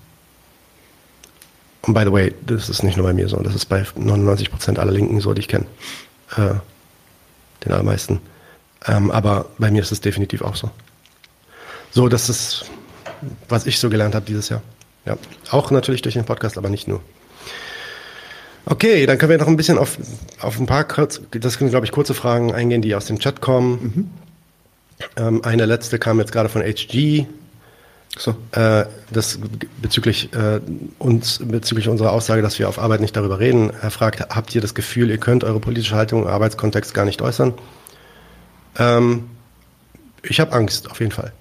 und 1.84 1.94
by 1.94 2.02
the 2.04 2.12
way, 2.12 2.34
das 2.48 2.68
ist 2.68 2.82
nicht 2.82 2.98
nur 2.98 3.06
bei 3.06 3.14
mir 3.14 3.30
so, 3.30 3.38
das 3.38 3.54
ist 3.54 3.66
bei 3.66 3.86
99 3.96 4.50
Prozent 4.50 4.80
aller 4.80 4.92
Linken 4.92 5.22
so, 5.22 5.36
die 5.36 5.42
ich 5.42 5.48
kenne. 5.48 5.68
Äh, 6.36 6.56
den 7.64 7.72
allermeisten. 7.72 8.22
Ähm, 8.88 9.12
aber 9.12 9.46
bei 9.60 9.70
mir 9.70 9.84
ist 9.84 9.92
es 9.92 10.02
definitiv 10.02 10.42
auch 10.42 10.56
so. 10.56 10.72
So, 11.92 12.10
das 12.10 12.28
ist, 12.28 12.66
was 13.50 13.68
ich 13.68 13.78
so 13.78 13.92
gelernt 13.92 14.16
habe 14.16 14.26
dieses 14.26 14.50
Jahr. 14.50 14.64
Ja. 15.06 15.16
Auch 15.52 15.70
natürlich 15.70 16.02
durch 16.02 16.16
den 16.16 16.26
Podcast, 16.26 16.58
aber 16.58 16.70
nicht 16.70 16.88
nur. 16.88 17.02
Okay, 18.66 19.06
dann 19.06 19.20
können 19.20 19.30
wir 19.30 19.38
noch 19.38 19.48
ein 19.48 19.58
bisschen 19.58 19.78
auf, 19.78 20.00
auf 20.42 20.60
ein 20.60 20.66
paar, 20.66 20.86
das 20.86 21.54
sind, 21.54 21.70
glaube 21.70 21.86
ich, 21.86 21.92
kurze 21.92 22.16
Fragen 22.16 22.52
eingehen, 22.52 22.82
die 22.82 22.96
aus 22.96 23.06
dem 23.06 23.20
Chat 23.20 23.42
kommen. 23.42 23.80
Mhm. 23.82 24.10
Ähm, 25.16 25.44
eine 25.44 25.66
letzte 25.66 26.00
kam 26.00 26.20
jetzt 26.20 26.32
gerade 26.32 26.50
von 26.50 26.64
HG. 26.64 27.26
So. 28.18 28.36
Äh, 28.52 28.86
das 29.12 29.40
bezüglich 29.82 30.34
äh, 30.34 30.60
uns, 30.98 31.40
bezüglich 31.44 31.88
unserer 31.88 32.12
Aussage, 32.12 32.42
dass 32.42 32.60
wir 32.60 32.68
auf 32.68 32.80
Arbeit 32.80 33.02
nicht 33.02 33.16
darüber 33.16 33.40
reden. 33.40 33.72
Er 33.82 33.92
fragt, 33.92 34.22
habt 34.36 34.54
ihr 34.56 34.62
das 34.62 34.74
Gefühl, 34.74 35.10
ihr 35.10 35.20
könnt 35.20 35.44
eure 35.44 35.60
politische 35.60 35.96
Haltung 35.96 36.24
im 36.24 36.28
Arbeitskontext 36.28 36.94
gar 36.94 37.06
nicht 37.06 37.22
äußern? 37.22 37.54
Ähm, 38.78 39.30
ich 40.24 40.40
habe 40.40 40.52
Angst, 40.54 40.90
auf 40.92 41.00
jeden 41.00 41.12
Fall. 41.12 41.32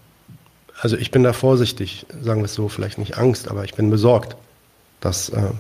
Also 0.81 0.97
ich 0.97 1.11
bin 1.11 1.24
da 1.24 1.32
vorsichtig, 1.32 2.07
sagen 2.23 2.40
wir 2.40 2.45
es 2.47 2.55
so, 2.55 2.69
vielleicht 2.69 2.99
nicht 2.99 3.19
Angst, 3.19 3.49
aber 3.49 3.65
ich 3.65 3.74
bin 3.74 3.90
besorgt, 3.90 4.36
dass, 5.01 5.31
äh, 5.31 5.51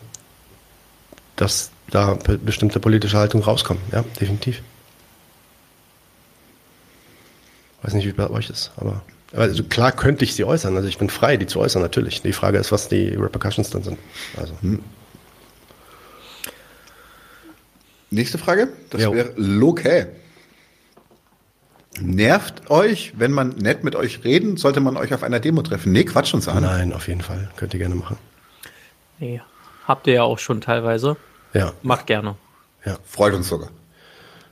dass 1.36 1.70
da 1.90 2.18
bestimmte 2.44 2.80
politische 2.80 3.16
Haltung 3.16 3.42
rauskommen. 3.42 3.82
Ja, 3.92 4.04
definitiv. 4.20 4.62
Weiß 7.82 7.94
nicht, 7.94 8.06
wie 8.06 8.12
bei 8.12 8.28
euch 8.30 8.50
ist, 8.50 8.72
aber 8.76 9.02
also 9.32 9.62
klar 9.64 9.92
könnte 9.92 10.24
ich 10.24 10.34
sie 10.34 10.44
äußern. 10.44 10.74
Also 10.76 10.88
ich 10.88 10.98
bin 10.98 11.10
frei, 11.10 11.36
die 11.36 11.46
zu 11.46 11.60
äußern, 11.60 11.82
natürlich. 11.82 12.22
Die 12.22 12.32
Frage 12.32 12.58
ist, 12.58 12.72
was 12.72 12.88
die 12.88 13.08
Repercussions 13.08 13.70
dann 13.70 13.82
sind. 13.82 13.98
Also. 14.36 14.54
Hm. 14.62 14.82
Nächste 18.10 18.38
Frage, 18.38 18.68
das 18.90 19.02
wäre 19.02 19.32
Loke. 19.36 20.08
Nervt 22.00 22.70
euch, 22.70 23.12
wenn 23.18 23.32
man 23.32 23.50
nett 23.50 23.84
mit 23.84 23.96
euch 23.96 24.24
reden, 24.24 24.56
sollte 24.56 24.80
man 24.80 24.96
euch 24.96 25.12
auf 25.12 25.22
einer 25.22 25.40
Demo 25.40 25.62
treffen? 25.62 25.92
Nee, 25.92 26.04
Quatsch 26.04 26.32
uns 26.32 26.48
an. 26.48 26.62
Nein, 26.62 26.92
auf 26.92 27.08
jeden 27.08 27.20
Fall. 27.20 27.50
Könnt 27.56 27.74
ihr 27.74 27.80
gerne 27.80 27.96
machen. 27.96 28.16
Nee, 29.18 29.42
habt 29.86 30.06
ihr 30.06 30.14
ja 30.14 30.22
auch 30.22 30.38
schon 30.38 30.60
teilweise. 30.60 31.16
Ja. 31.52 31.72
Macht 31.82 32.06
gerne. 32.06 32.36
Ja. 32.84 32.98
Freut 33.04 33.34
uns 33.34 33.48
sogar. 33.48 33.70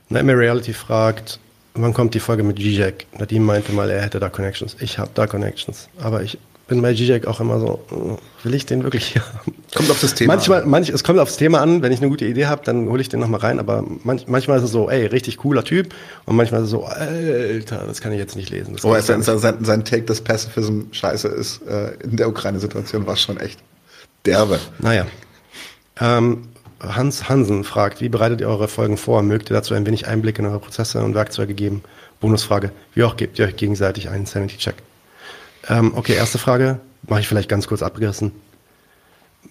Nightmare 0.09 0.37
Reality 0.37 0.73
fragt, 0.73 1.39
wann 1.77 1.93
kommt 1.93 2.13
die 2.13 2.19
Folge 2.19 2.43
mit 2.43 2.57
Zizek? 2.57 3.07
Nadim 3.17 3.43
meinte 3.43 3.71
mal, 3.71 3.89
er 3.89 4.01
hätte 4.01 4.19
da 4.19 4.29
Connections. 4.29 4.75
Ich 4.79 4.99
habe 4.99 5.11
da 5.13 5.27
Connections. 5.27 5.89
Aber 5.99 6.21
ich 6.21 6.37
bin 6.67 6.81
bei 6.81 6.93
Zizek 6.93 7.27
auch 7.27 7.39
immer 7.39 7.59
so, 7.59 7.79
äh, 7.91 8.45
will 8.45 8.53
ich 8.53 8.65
den 8.65 8.83
wirklich 8.83 9.05
hier 9.07 9.21
haben? 9.21 9.55
Kommt 9.73 9.89
auf 9.89 10.01
das 10.01 10.15
Thema 10.15 10.35
manchmal, 10.35 10.63
an. 10.63 10.69
Manch, 10.69 10.89
es 10.89 11.03
kommt 11.03 11.19
aufs 11.19 11.37
Thema 11.37 11.61
an, 11.61 11.81
wenn 11.81 11.91
ich 11.91 11.99
eine 11.99 12.09
gute 12.09 12.25
Idee 12.25 12.47
habe, 12.47 12.61
dann 12.65 12.89
hole 12.89 13.01
ich 13.01 13.09
den 13.09 13.19
nochmal 13.19 13.39
rein, 13.39 13.59
aber 13.59 13.83
manch, 14.03 14.27
manchmal 14.27 14.57
ist 14.57 14.63
es 14.63 14.71
so, 14.71 14.89
ey, 14.89 15.05
richtig 15.05 15.37
cooler 15.37 15.63
Typ 15.63 15.93
und 16.25 16.35
manchmal 16.35 16.61
ist 16.61 16.65
es 16.65 16.71
so, 16.71 16.83
Alter, 16.83 17.83
das 17.87 18.01
kann 18.01 18.11
ich 18.11 18.19
jetzt 18.19 18.35
nicht 18.35 18.49
lesen. 18.49 18.75
Oh, 18.83 18.95
sein, 18.99 19.21
sein, 19.21 19.57
sein 19.63 19.85
Take, 19.85 20.03
dass 20.03 20.21
Pacifism 20.21 20.81
scheiße 20.91 21.27
ist 21.29 21.61
äh, 21.67 21.93
in 22.03 22.17
der 22.17 22.27
Ukraine-Situation, 22.29 23.07
war 23.07 23.15
schon 23.15 23.37
echt 23.37 23.59
derbe. 24.25 24.59
Naja. 24.79 25.05
Ähm, 25.99 26.49
Hans 26.79 27.27
Hansen 27.27 27.63
fragt, 27.63 28.01
wie 28.01 28.09
bereitet 28.09 28.41
ihr 28.41 28.47
eure 28.47 28.67
Folgen 28.67 28.97
vor? 28.97 29.23
Mögt 29.23 29.49
ihr 29.49 29.55
dazu 29.55 29.73
ein 29.73 29.85
wenig 29.85 30.07
Einblick 30.07 30.37
in 30.39 30.45
eure 30.45 30.59
Prozesse 30.59 31.03
und 31.03 31.15
Werkzeuge 31.15 31.53
geben? 31.53 31.83
Bonusfrage, 32.19 32.71
wie 32.93 33.03
auch 33.03 33.17
gebt 33.17 33.39
ihr 33.39 33.45
euch 33.45 33.55
gegenseitig 33.55 34.09
einen 34.09 34.25
Sanity-Check? 34.25 34.75
Ähm, 35.69 35.93
okay, 35.95 36.13
erste 36.13 36.37
Frage, 36.37 36.79
mache 37.07 37.21
ich 37.21 37.27
vielleicht 37.27 37.49
ganz 37.49 37.67
kurz 37.67 37.81
abgerissen. 37.81 38.31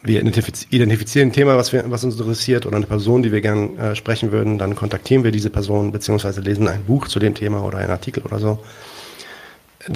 Wir 0.02 0.20
identifizieren 0.20 1.28
ein 1.28 1.32
Thema, 1.32 1.56
was, 1.56 1.72
wir, 1.72 1.90
was 1.90 2.04
uns 2.04 2.18
interessiert 2.18 2.66
oder 2.66 2.76
eine 2.76 2.86
Person, 2.86 3.22
die 3.22 3.32
wir 3.32 3.40
gerne 3.40 3.76
äh, 3.78 3.94
sprechen 3.96 4.30
würden. 4.30 4.58
Dann 4.58 4.76
kontaktieren 4.76 5.24
wir 5.24 5.32
diese 5.32 5.50
Person 5.50 5.90
beziehungsweise 5.90 6.40
lesen 6.40 6.68
ein 6.68 6.84
Buch 6.84 7.08
zu 7.08 7.18
dem 7.18 7.34
Thema 7.34 7.64
oder 7.64 7.78
einen 7.78 7.90
Artikel 7.90 8.22
oder 8.22 8.38
so. 8.38 8.58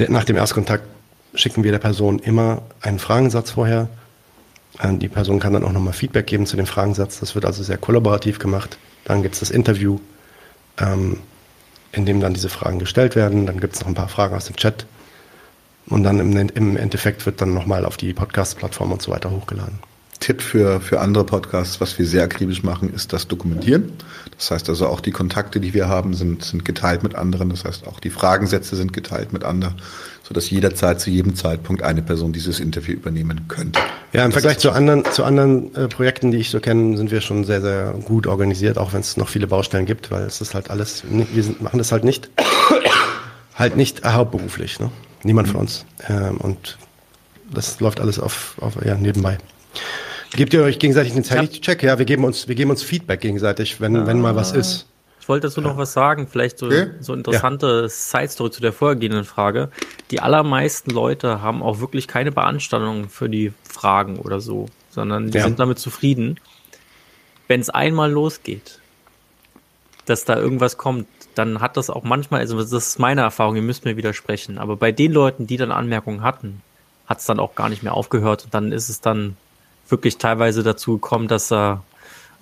nach 0.09 0.25
dem 0.25 0.37
Erstkontakt 0.37 0.85
schicken 1.35 1.63
wir 1.63 1.71
der 1.71 1.79
Person 1.79 2.19
immer 2.19 2.63
einen 2.81 2.99
Fragensatz 2.99 3.53
vorher 3.53 3.89
die 4.83 5.09
Person 5.09 5.41
kann 5.41 5.53
dann 5.53 5.65
auch 5.65 5.73
nochmal 5.73 5.93
Feedback 5.93 6.27
geben 6.27 6.47
zu 6.47 6.57
dem 6.57 6.67
Fragensatz. 6.67 7.21
Das 7.21 7.35
wird 7.35 7.45
also 7.45 7.63
sehr 7.63 7.79
kollaborativ 7.79 8.39
gemacht. 8.39 8.79
Dann 9.05 9.23
gibt 9.23 9.35
es 9.35 9.41
das 9.41 9.51
Interview, 9.51 9.99
ähm, 10.79 11.19
in 11.93 12.07
dem 12.07 12.21
dann 12.21 12.35
diese 12.35 12.49
Fragen 12.49 12.79
gestellt 12.79 13.17
werden. 13.17 13.47
Dann 13.47 13.61
gibt 13.61 13.75
es 13.75 13.81
noch 13.81 13.89
ein 13.89 13.95
paar 13.95 14.09
Fragen 14.09 14.35
aus 14.35 14.47
dem 14.47 14.57
Chat. 14.57 14.87
Und 15.87 16.05
dann 16.05 16.21
im, 16.21 16.37
im 16.37 16.77
Endeffekt 16.77 17.27
wird 17.27 17.41
dann 17.41 17.53
nochmal 17.53 17.85
auf 17.85 17.97
die 17.97 18.13
Podcast-Plattform 18.13 18.93
und 18.93 19.03
so 19.03 19.11
weiter 19.11 19.31
hochgeladen. 19.31 19.79
Tipp 20.21 20.43
für, 20.43 20.81
für 20.81 21.01
andere 21.01 21.25
Podcasts, 21.25 21.81
was 21.81 21.99
wir 21.99 22.07
sehr 22.07 22.25
akribisch 22.25 22.63
machen, 22.63 22.93
ist 22.93 23.13
das 23.13 23.27
Dokumentieren. 23.27 23.93
Das 24.37 24.51
heißt 24.51 24.69
also 24.69 24.87
auch 24.87 25.01
die 25.01 25.11
Kontakte, 25.11 25.61
die 25.61 25.75
wir 25.75 25.89
haben, 25.89 26.15
sind, 26.15 26.45
sind 26.45 26.65
geteilt 26.65 27.03
mit 27.03 27.15
anderen. 27.15 27.51
Das 27.51 27.65
heißt 27.65 27.87
auch 27.87 28.01
die 28.01 28.11
Fragensätze 28.11 28.77
sind 28.77 28.93
geteilt 28.93 29.33
mit 29.33 29.45
anderen 29.45 29.77
sodass 30.31 30.49
jederzeit 30.49 31.01
zu 31.01 31.11
jedem 31.11 31.35
Zeitpunkt 31.35 31.83
eine 31.83 32.03
Person 32.03 32.33
dieses 32.33 32.61
Interview 32.61 32.95
übernehmen 32.95 33.49
könnte. 33.49 33.81
Ja, 34.13 34.25
im 34.25 34.31
das 34.31 34.35
Vergleich 34.41 34.59
zu 34.61 34.71
anderen, 34.71 35.05
zu 35.05 35.25
anderen 35.25 35.75
äh, 35.75 35.89
Projekten, 35.89 36.31
die 36.31 36.39
ich 36.39 36.51
so 36.51 36.61
kenne, 36.61 36.97
sind 36.97 37.11
wir 37.11 37.21
schon 37.21 37.43
sehr, 37.43 37.61
sehr 37.61 37.95
gut 38.05 38.29
organisiert, 38.29 38.79
auch 38.79 38.93
wenn 38.93 39.01
es 39.01 39.17
noch 39.17 39.29
viele 39.29 39.49
Baustellen 39.49 39.87
gibt, 39.87 40.13
weil 40.13 40.23
es 40.23 40.41
ist 40.41 40.55
halt 40.55 40.71
alles, 40.71 41.03
wir 41.09 41.43
sind, 41.43 41.61
machen 41.61 41.79
das 41.79 41.91
halt 41.91 42.05
nicht, 42.05 42.31
halt 43.57 43.77
nicht 43.77 44.05
hauptberuflich, 44.05 44.79
ne? 44.79 44.93
Niemand 45.25 45.49
mhm. 45.49 45.53
von 45.53 45.61
uns. 45.63 45.85
Ähm, 46.09 46.37
und 46.37 46.79
das 47.53 47.81
läuft 47.81 47.99
alles 47.99 48.21
auf, 48.21 48.55
auf 48.61 48.75
ja, 48.85 48.95
nebenbei. 48.95 49.37
Gebt 50.33 50.55
ihr 50.55 50.63
euch 50.63 50.79
gegenseitig 50.79 51.13
den 51.13 51.25
Zeitcheck? 51.25 51.83
Ja, 51.83 51.99
wir 51.99 52.07
geben 52.07 52.25
uns, 52.25 52.47
wir 52.49 52.55
geben 52.55 52.71
uns 52.71 52.83
Feedback 52.83 53.21
gegenseitig, 53.21 53.81
wenn, 53.81 54.07
wenn 54.07 54.21
mal 54.21 54.37
was 54.37 54.53
ist 54.53 54.87
wollte 55.31 55.47
dazu 55.47 55.63
noch 55.63 55.79
was 55.79 55.95
sagen, 55.95 56.27
vielleicht 56.27 56.59
so, 56.59 56.67
okay. 56.67 56.91
so 56.99 57.15
interessante 57.15 57.83
ja. 57.83 57.89
Side-Story 57.89 58.51
zu 58.51 58.61
der 58.61 58.73
vorhergehenden 58.73 59.25
Frage. 59.25 59.71
Die 60.11 60.21
allermeisten 60.21 60.91
Leute 60.91 61.41
haben 61.41 61.63
auch 61.63 61.79
wirklich 61.79 62.09
keine 62.09 62.33
Beanstandung 62.33 63.09
für 63.09 63.31
die 63.31 63.53
Fragen 63.63 64.19
oder 64.19 64.41
so, 64.41 64.67
sondern 64.91 65.31
die 65.31 65.39
ja. 65.39 65.45
sind 65.45 65.61
damit 65.61 65.79
zufrieden. 65.79 66.39
Wenn 67.47 67.61
es 67.61 67.71
einmal 67.71 68.11
losgeht, 68.11 68.81
dass 70.05 70.25
da 70.25 70.37
irgendwas 70.37 70.77
kommt, 70.77 71.07
dann 71.37 71.61
hat 71.61 71.77
das 71.77 71.91
auch 71.91 72.03
manchmal, 72.03 72.41
also 72.41 72.59
das 72.59 72.73
ist 72.73 72.99
meine 72.99 73.21
Erfahrung, 73.21 73.55
ihr 73.55 73.63
müsst 73.63 73.85
mir 73.85 73.97
widersprechen, 73.97 74.59
aber 74.59 74.77
bei 74.77 74.91
den 74.91 75.13
Leuten, 75.13 75.47
die 75.47 75.57
dann 75.57 75.71
Anmerkungen 75.71 76.23
hatten, 76.23 76.61
hat 77.07 77.21
es 77.21 77.27
dann 77.27 77.39
auch 77.39 77.55
gar 77.55 77.69
nicht 77.69 77.85
mehr 77.85 77.95
aufgehört 77.95 78.45
und 78.45 78.55
dann 78.55 78.73
ist 78.73 78.89
es 78.89 79.01
dann 79.01 79.37
wirklich 79.91 80.19
teilweise 80.19 80.63
dazu 80.63 80.95
gekommen, 80.95 81.29
dass 81.29 81.51
er 81.53 81.83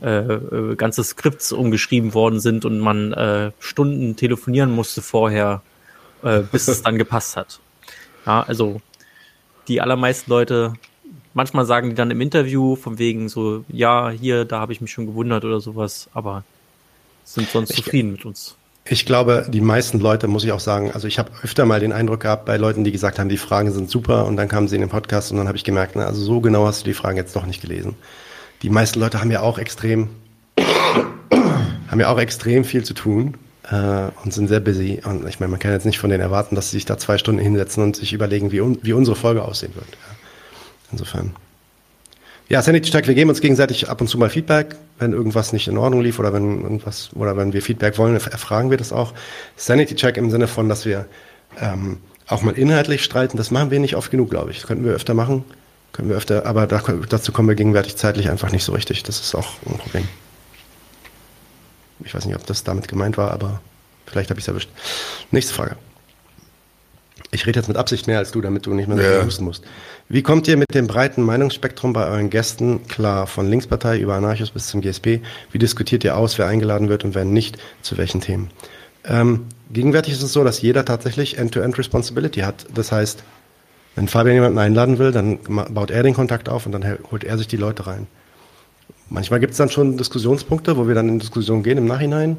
äh, 0.03 0.19
äh, 0.19 0.77
ganze 0.77 1.03
Skripts 1.03 1.53
umgeschrieben 1.53 2.15
worden 2.15 2.39
sind 2.39 2.65
und 2.65 2.79
man 2.79 3.13
äh, 3.13 3.51
Stunden 3.59 4.15
telefonieren 4.17 4.71
musste 4.71 5.03
vorher, 5.03 5.63
äh, 6.23 6.41
bis 6.41 6.69
es 6.69 6.83
dann 6.83 6.99
gepasst 6.99 7.37
hat. 7.37 7.59
Ja, 8.25 8.43
also 8.43 8.81
die 9.67 9.81
allermeisten 9.81 10.31
Leute, 10.31 10.75
manchmal 11.35 11.67
sagen 11.67 11.91
die 11.91 11.95
dann 11.95 12.11
im 12.11 12.21
Interview 12.21 12.77
von 12.77 12.99
wegen 12.99 13.29
so, 13.29 13.65
ja, 13.69 14.11
hier, 14.11 14.45
da 14.45 14.61
habe 14.61 14.73
ich 14.73 14.81
mich 14.81 14.93
schon 14.93 15.07
gewundert 15.07 15.45
oder 15.45 15.61
sowas, 15.61 16.09
aber 16.15 16.45
sind 17.25 17.49
sonst 17.49 17.71
ich, 17.71 17.77
zufrieden 17.77 18.13
mit 18.13 18.25
uns. 18.25 18.58
Ich 18.91 19.05
glaube, 19.05 19.47
die 19.49 19.61
meisten 19.61 20.01
Leute, 20.01 20.29
muss 20.29 20.45
ich 20.45 20.53
auch 20.53 20.61
sagen, 20.61 20.93
also 20.93 21.07
ich 21.07 21.19
habe 21.19 21.31
öfter 21.43 21.67
mal 21.67 21.79
den 21.79 21.93
Eindruck 21.93 22.21
gehabt 22.21 22.47
bei 22.47 22.57
Leuten, 22.57 22.85
die 22.85 22.93
gesagt 22.93 23.19
haben, 23.19 23.29
die 23.29 23.37
Fragen 23.37 23.71
sind 23.71 23.91
super 23.91 24.25
und 24.25 24.37
dann 24.37 24.49
kamen 24.49 24.67
sie 24.67 24.77
in 24.77 24.81
den 24.81 24.89
Podcast 24.89 25.31
und 25.31 25.37
dann 25.37 25.47
habe 25.47 25.59
ich 25.59 25.65
gemerkt, 25.65 25.93
na, 25.95 26.07
also 26.07 26.23
so 26.23 26.41
genau 26.41 26.67
hast 26.67 26.81
du 26.81 26.85
die 26.87 26.95
Fragen 26.95 27.19
jetzt 27.19 27.37
doch 27.37 27.45
nicht 27.45 27.61
gelesen. 27.61 27.97
Die 28.63 28.71
meisten 28.71 28.99
Leute 28.99 29.21
haben 29.21 29.31
ja 29.31 29.41
auch 29.41 29.59
extrem, 29.59 30.09
haben 30.59 32.01
ja 32.01 32.09
auch 32.09 32.19
extrem 32.19 32.65
viel 32.65 32.83
zu 32.83 32.95
tun 32.95 33.35
äh, 33.71 34.09
und 34.25 34.33
sind 34.33 34.49
sehr 34.49 34.61
busy. 34.61 35.03
Und 35.05 35.29
ich 35.29 35.39
meine, 35.39 35.51
man 35.51 35.61
kann 35.61 35.73
jetzt 35.73 35.85
nicht 35.85 35.99
von 35.99 36.09
denen 36.09 36.23
erwarten, 36.23 36.55
dass 36.55 36.71
sie 36.71 36.79
sich 36.79 36.87
da 36.87 36.97
zwei 36.97 37.19
Stunden 37.19 37.43
hinsetzen 37.43 37.83
und 37.83 37.97
sich 37.97 38.15
überlegen, 38.15 38.53
wie, 38.53 38.63
un 38.63 38.79
wie 38.83 38.95
unsere 38.95 39.17
Folge 39.17 39.43
aussehen 39.43 39.75
wird. 39.75 39.91
Ja. 39.91 40.17
Insofern. 40.93 41.33
Ja, 42.49 42.63
Sanity 42.63 42.91
Check, 42.91 43.07
wir 43.07 43.15
geben 43.15 43.29
uns 43.29 43.43
gegenseitig 43.43 43.91
ab 43.91 44.01
und 44.01 44.09
zu 44.09 44.17
mal 44.17 44.31
Feedback, 44.31 44.77
wenn 44.99 45.13
irgendwas 45.13 45.53
nicht 45.53 45.69
in 45.69 45.77
Ordnung 45.77 46.01
lief 46.01 46.19
oder 46.19 46.33
wenn 46.33 46.63
irgendwas, 46.63 47.11
oder 47.15 47.37
wenn 47.37 47.53
wir 47.53 47.61
Feedback 47.61 47.99
wollen, 47.99 48.15
erfragen 48.15 48.71
wir 48.71 48.79
das 48.79 48.91
auch. 48.91 49.13
Sanity 49.57 49.95
Check 49.95 50.17
im 50.17 50.31
Sinne 50.31 50.49
von, 50.49 50.67
dass 50.67 50.87
wir 50.87 51.05
ähm, 51.61 51.99
auch 52.27 52.41
mal 52.41 52.57
inhaltlich 52.57 53.05
streiten, 53.05 53.37
das 53.37 53.51
machen 53.51 53.71
wir 53.71 53.81
nicht 53.81 53.97
oft 53.97 54.11
genug, 54.11 54.31
glaube 54.31 54.51
ich. 54.51 54.59
Das 54.59 54.67
könnten 54.67 54.85
wir 54.87 54.93
öfter 54.93 55.13
machen, 55.13 55.45
können 55.93 56.09
wir 56.09 56.17
öfter, 56.17 56.47
aber 56.47 56.67
da, 56.67 56.83
dazu 57.11 57.33
kommen 57.33 57.49
wir 57.49 57.55
gegenwärtig 57.55 57.97
zeitlich 57.97 58.31
einfach 58.31 58.51
nicht 58.51 58.65
so 58.65 58.73
richtig. 58.73 59.03
Das 59.03 59.21
ist 59.21 59.35
auch 59.35 59.49
ein 59.67 59.77
Problem. 59.77 60.09
Ich 62.03 62.15
weiß 62.15 62.25
nicht, 62.25 62.37
ob 62.37 62.47
das 62.47 62.65
damit 62.65 62.89
gemeint 62.89 63.19
war, 63.19 63.31
aber 63.31 63.61
vielleicht 64.07 64.31
habe 64.31 64.41
ich 64.41 64.45
es 64.45 64.49
erwischt. 64.49 64.71
Nächste 65.33 65.53
Frage. 65.53 65.77
Ich 67.31 67.47
rede 67.47 67.59
jetzt 67.59 67.69
mit 67.69 67.77
Absicht 67.77 68.07
mehr 68.07 68.19
als 68.19 68.33
du, 68.33 68.41
damit 68.41 68.65
du 68.65 68.73
nicht 68.73 68.89
mehr 68.89 68.97
so 68.97 69.03
ja. 69.03 69.25
husten 69.25 69.45
musst. 69.45 69.65
Wie 70.09 70.23
kommt 70.23 70.49
ihr 70.49 70.57
mit 70.57 70.75
dem 70.75 70.87
breiten 70.87 71.23
Meinungsspektrum 71.23 71.93
bei 71.93 72.07
euren 72.07 72.31
Gästen 72.31 72.87
klar, 72.89 73.27
von 73.27 73.49
Linkspartei 73.49 73.99
über 73.99 74.15
Anarchos 74.15 74.51
bis 74.51 74.69
zum 74.69 74.81
GSP? 74.81 75.21
Wie 75.53 75.59
diskutiert 75.59 76.05
ihr 76.05 76.17
aus, 76.17 76.39
wer 76.39 76.47
eingeladen 76.47 76.89
wird 76.89 77.05
und 77.05 77.15
wer 77.15 77.27
nicht, 77.27 77.59
zu 77.83 77.99
welchen 77.99 78.23
Themen? 78.23 78.49
Ähm, 79.05 79.47
gegenwärtig 79.71 80.15
ist 80.15 80.23
es 80.23 80.33
so, 80.33 80.43
dass 80.43 80.63
jeder 80.63 80.87
tatsächlich 80.87 81.37
End-to-End-Responsibility 81.37 82.41
hat. 82.41 82.67
Das 82.75 82.93
heißt, 82.93 83.23
wenn 83.95 84.09
Fabian 84.09 84.37
jemanden 84.37 84.59
einladen 84.59 84.99
will, 84.99 85.13
dann 85.13 85.39
baut 85.71 85.91
er 85.91 86.03
den 86.03 86.15
Kontakt 86.15 86.49
auf 86.49 86.65
und 86.65 86.73
dann 86.73 86.99
holt 87.11 87.25
er 87.25 87.37
sich 87.37 87.49
die 87.49 87.57
Leute 87.57 87.87
rein. 87.87 88.07
Manchmal 89.11 89.41
gibt 89.41 89.53
es 89.53 89.59
dann 89.59 89.71
schon 89.71 89.97
Diskussionspunkte, 89.97 90.77
wo 90.77 90.87
wir 90.87 90.95
dann 90.95 91.09
in 91.09 91.19
Diskussion 91.19 91.63
gehen 91.63 91.79
im 91.79 91.87
Nachhinein. 91.87 92.37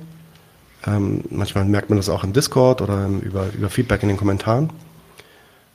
Ähm, 0.88 1.24
manchmal 1.30 1.66
merkt 1.66 1.90
man 1.90 1.98
das 1.98 2.10
auch 2.10 2.24
im 2.24 2.34
Discord 2.34 2.82
oder 2.82 3.08
über, 3.08 3.48
über 3.54 3.70
Feedback 3.70 4.02
in 4.04 4.10
den 4.10 4.18
Kommentaren. 4.18 4.70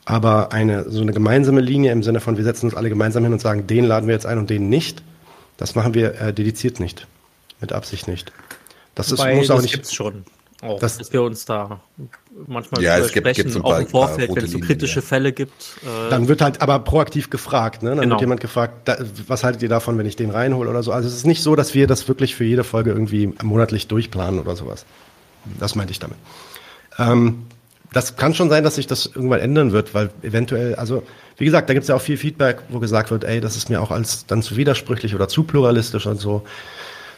Aber 0.07 0.53
eine, 0.53 0.91
so 0.91 1.01
eine 1.01 1.13
gemeinsame 1.13 1.61
Linie 1.61 1.93
im 1.93 2.03
Sinne 2.03 2.21
von, 2.21 2.37
wir 2.37 2.45
setzen 2.45 2.67
uns 2.67 2.75
alle 2.75 2.89
gemeinsam 2.89 3.25
hin 3.25 3.33
und 3.33 3.41
sagen, 3.41 3.67
den 3.67 3.85
laden 3.85 4.07
wir 4.07 4.15
jetzt 4.15 4.27
ein 4.27 4.39
und 4.39 4.51
den 4.51 4.69
nicht, 4.69 5.03
das 5.57 5.75
machen 5.75 5.95
wir 5.95 6.21
äh, 6.21 6.33
dediziert 6.33 6.81
nicht. 6.81 7.07
Mit 7.61 7.73
Absicht 7.73 8.09
nicht. 8.09 8.33
Das 8.95 9.11
ist, 9.11 9.19
muss 9.19 9.51
auch 9.51 9.57
das 9.57 9.63
nicht. 9.63 9.75
Gibt's 9.75 9.95
schon. 9.95 10.25
Auch, 10.65 10.81
das, 10.81 10.99
dass 10.99 11.13
wir 11.13 11.23
uns 11.23 11.45
da 11.45 11.81
manchmal 12.47 12.83
ja, 12.83 12.97
es 12.99 13.13
gibt, 13.13 13.33
gibt 13.35 13.51
so 13.51 13.63
auch 13.63 13.79
im 13.79 13.87
Vorfeld, 13.87 14.35
wenn 14.35 14.45
es 14.45 14.51
so 14.51 14.59
kritische 14.59 15.01
Linien, 15.01 15.09
Fälle 15.09 15.33
gibt. 15.33 15.77
Äh 15.83 16.11
dann 16.11 16.27
wird 16.27 16.41
halt 16.41 16.63
aber 16.63 16.79
proaktiv 16.79 17.29
gefragt, 17.29 17.83
ne? 17.83 17.91
Dann 17.91 18.01
genau. 18.01 18.15
wird 18.15 18.23
jemand 18.23 18.41
gefragt, 18.41 18.89
da, 18.89 18.97
was 19.27 19.45
haltet 19.45 19.63
ihr 19.63 19.69
davon, 19.69 19.99
wenn 19.99 20.07
ich 20.07 20.17
den 20.17 20.31
reinhole 20.31 20.71
oder 20.71 20.83
so. 20.83 20.93
Also 20.93 21.09
es 21.09 21.15
ist 21.15 21.27
nicht 21.27 21.43
so, 21.43 21.55
dass 21.55 21.75
wir 21.75 21.87
das 21.87 22.09
wirklich 22.09 22.35
für 22.35 22.45
jede 22.45 22.65
Folge 22.65 22.91
irgendwie 22.91 23.33
monatlich 23.43 23.89
durchplanen 23.89 24.41
oder 24.41 24.57
sowas. 24.57 24.87
Das 25.59 25.75
meinte 25.75 25.93
ich 25.93 25.99
damit. 25.99 26.17
Ähm, 26.99 27.45
das 27.93 28.17
kann 28.17 28.35
schon 28.35 28.49
sein, 28.49 28.65
dass 28.65 28.77
sich 28.77 28.87
das 28.87 29.07
irgendwann 29.07 29.41
ändern 29.41 29.73
wird, 29.73 29.95
weil 29.95 30.11
eventuell, 30.23 30.75
also 30.75 31.05
wie 31.37 31.45
gesagt, 31.45 31.69
da 31.69 31.75
gibt 31.75 31.85
es 31.85 31.89
ja 31.89 31.95
auch 31.95 32.01
viel 32.01 32.17
Feedback, 32.17 32.63
wo 32.69 32.79
gesagt 32.79 33.11
wird, 33.11 33.25
ey, 33.25 33.41
das 33.41 33.57
ist 33.57 33.69
mir 33.71 33.81
auch 33.81 33.91
als 33.91 34.27
dann 34.27 34.43
zu 34.43 34.57
widersprüchlich 34.57 35.15
oder 35.15 35.29
zu 35.29 35.45
pluralistisch 35.45 36.07
und 36.07 36.21
so. 36.21 36.43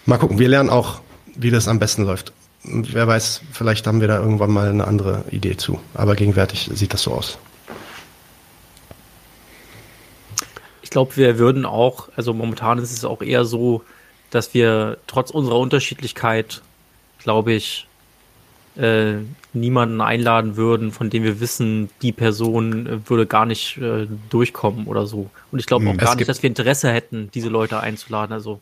Mal 0.04 0.18
gucken, 0.18 0.38
wir 0.38 0.48
lernen 0.48 0.68
auch, 0.68 1.00
wie 1.36 1.50
das 1.50 1.68
am 1.68 1.78
besten 1.78 2.04
läuft. 2.04 2.32
Wer 2.64 3.06
weiß, 3.06 3.42
vielleicht 3.52 3.86
haben 3.86 4.00
wir 4.00 4.08
da 4.08 4.18
irgendwann 4.18 4.50
mal 4.50 4.68
eine 4.68 4.86
andere 4.86 5.24
Idee 5.30 5.56
zu. 5.56 5.78
Aber 5.94 6.16
gegenwärtig 6.16 6.70
sieht 6.72 6.92
das 6.92 7.02
so 7.02 7.12
aus. 7.12 7.38
Ich 10.82 10.90
glaube, 10.90 11.16
wir 11.16 11.38
würden 11.38 11.64
auch, 11.64 12.08
also 12.16 12.32
momentan 12.32 12.78
ist 12.78 12.92
es 12.92 13.04
auch 13.04 13.22
eher 13.22 13.44
so, 13.44 13.82
dass 14.30 14.54
wir 14.54 14.98
trotz 15.06 15.30
unserer 15.30 15.58
Unterschiedlichkeit, 15.58 16.62
glaube 17.18 17.52
ich, 17.52 17.86
äh, 18.76 19.14
niemanden 19.52 20.00
einladen 20.00 20.56
würden, 20.56 20.92
von 20.92 21.08
dem 21.08 21.22
wir 21.22 21.40
wissen, 21.40 21.88
die 22.02 22.12
Person 22.12 22.86
äh, 22.86 23.08
würde 23.08 23.26
gar 23.26 23.46
nicht 23.46 23.78
äh, 23.78 24.06
durchkommen 24.28 24.86
oder 24.86 25.06
so. 25.06 25.30
Und 25.50 25.58
ich 25.58 25.66
glaube 25.66 25.86
auch 25.86 25.92
hm, 25.92 25.98
gar 25.98 26.14
nicht, 26.14 26.28
dass 26.28 26.42
wir 26.42 26.48
Interesse 26.48 26.92
hätten, 26.92 27.30
diese 27.32 27.48
Leute 27.48 27.80
einzuladen. 27.80 28.32
Also 28.32 28.60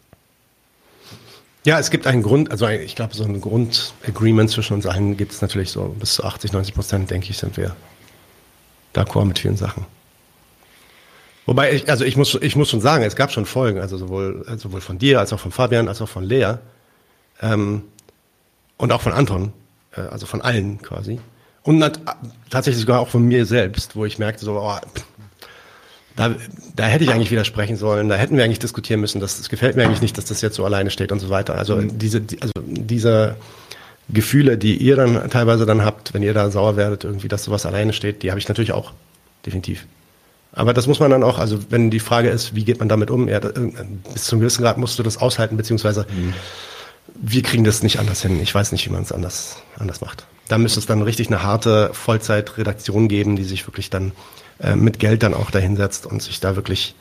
ja, 1.65 1.78
es 1.78 1.91
gibt 1.91 2.07
einen 2.07 2.23
Grund, 2.23 2.51
also 2.51 2.69
ich 2.69 2.95
glaube, 2.95 3.15
so 3.15 3.24
ein 3.24 3.41
Grundagreement 3.41 4.51
zwischen 4.51 4.74
uns 4.74 4.86
allen 4.86 5.16
gibt 5.16 5.32
es 5.32 5.41
natürlich 5.41 5.70
so 5.70 5.95
bis 5.99 6.15
zu 6.15 6.24
80, 6.24 6.53
90 6.53 6.74
Prozent, 6.74 7.11
denke 7.11 7.31
ich, 7.31 7.39
sind 7.39 7.57
wir 7.57 7.74
d'accord 8.95 9.24
mit 9.24 9.39
vielen 9.39 9.57
Sachen. 9.57 9.86
Wobei, 11.47 11.73
ich, 11.73 11.91
also 11.91 12.05
ich 12.05 12.16
muss, 12.16 12.35
ich 12.35 12.57
muss 12.57 12.70
schon 12.70 12.81
sagen, 12.81 13.05
es 13.05 13.16
gab 13.16 13.32
schon 13.32 13.47
Folgen, 13.47 13.81
also 13.81 13.99
sowohl, 13.99 14.45
sowohl 14.57 14.81
von 14.81 14.99
dir 14.99 15.20
als 15.20 15.32
auch 15.32 15.41
von 15.41 15.53
Fabian 15.53 15.89
als 15.89 16.01
auch 16.01 16.09
von 16.09 16.24
Lea 16.24 16.55
ähm, 17.41 17.82
und 18.77 18.93
auch 18.93 19.03
von 19.03 19.12
Anton, 19.12 19.53
äh, 19.95 20.01
also 20.01 20.27
von 20.27 20.41
allen 20.41 20.81
quasi. 20.81 21.19
Und 21.62 21.81
tatsächlich 22.51 22.81
sogar 22.81 23.01
auch 23.01 23.09
von 23.09 23.23
mir 23.23 23.47
selbst, 23.47 23.97
wo 23.97 24.05
ich 24.05 24.19
merkte, 24.19 24.45
so, 24.45 24.61
oh, 24.61 24.78
da, 26.16 26.35
da 26.77 26.85
hätte 26.85 27.05
ich 27.05 27.11
eigentlich 27.11 27.31
widersprechen 27.31 27.77
sollen, 27.77 28.09
da 28.09 28.15
hätten 28.15 28.36
wir 28.36 28.45
eigentlich 28.45 28.61
diskutieren 28.61 29.01
müssen, 29.01 29.20
das, 29.20 29.39
das 29.39 29.49
gefällt 29.49 29.77
mir 29.77 29.85
eigentlich 29.85 30.03
nicht, 30.03 30.16
dass 30.16 30.27
das 30.27 30.41
jetzt 30.43 30.57
so 30.57 30.65
alleine 30.65 30.91
steht 30.91 31.11
und 31.11 31.19
so 31.19 31.28
weiter. 31.28 31.57
Also 31.57 31.77
mhm. 31.77 31.99
diese, 31.99 32.23
also 32.41 32.53
diese 32.66 33.36
Gefühle, 34.09 34.57
die 34.57 34.77
ihr 34.77 34.97
dann 34.97 35.28
teilweise 35.31 35.66
dann 35.66 35.85
habt, 35.85 36.15
wenn 36.15 36.23
ihr 36.23 36.35
da 36.35 36.51
sauer 36.51 36.77
werdet, 36.77 37.05
irgendwie, 37.05 37.28
dass 37.28 37.45
sowas 37.45 37.66
alleine 37.66 37.93
steht, 37.93 38.23
die 38.23 38.31
habe 38.31 38.39
ich 38.39 38.49
natürlich 38.49 38.73
auch, 38.73 38.93
definitiv. 39.45 39.86
Aber 40.53 40.73
das 40.73 40.86
muss 40.86 41.01
man 41.01 41.11
dann 41.11 41.24
auch, 41.24 41.39
also 41.39 41.59
wenn 41.70 41.91
die 41.91 41.99
Frage 41.99 42.28
ist, 42.28 42.55
wie 42.55 42.65
geht 42.65 42.78
man 42.78 42.89
damit 42.89 43.11
um, 43.11 43.28
ja, 43.28 43.41
bis 43.41 44.24
zum 44.24 44.39
gewissen 44.39 44.62
Grad 44.62 44.78
musst 44.78 44.99
du 44.99 45.03
das 45.03 45.16
aushalten, 45.16 45.57
beziehungsweise 45.57 46.07
mhm 46.11 46.32
wir 47.15 47.43
kriegen 47.43 47.65
das 47.65 47.83
nicht 47.83 47.99
anders 47.99 48.23
hin. 48.23 48.41
Ich 48.41 48.55
weiß 48.55 48.73
nicht, 48.73 48.87
wie 48.87 48.93
man 48.93 49.03
es 49.03 49.13
anders, 49.13 49.57
anders 49.79 50.01
macht. 50.01 50.27
Da 50.49 50.59
müsste 50.59 50.81
es 50.81 50.87
dann 50.87 51.03
richtig 51.03 51.29
eine 51.29 51.43
harte 51.43 51.91
Vollzeitredaktion 51.93 53.09
geben, 53.09 53.37
die 53.37 53.45
sich 53.45 53.67
wirklich 53.67 53.91
dann 53.91 54.13
äh, 54.61 54.77
mit 54.77 54.99
Geld 54.99 55.23
dann 55.23 55.35
auch 55.35 55.51
dahinsetzt 55.51 56.07
und 56.07 56.23
sich 56.23 56.41
da 56.41 56.57
wirklich 56.57 56.95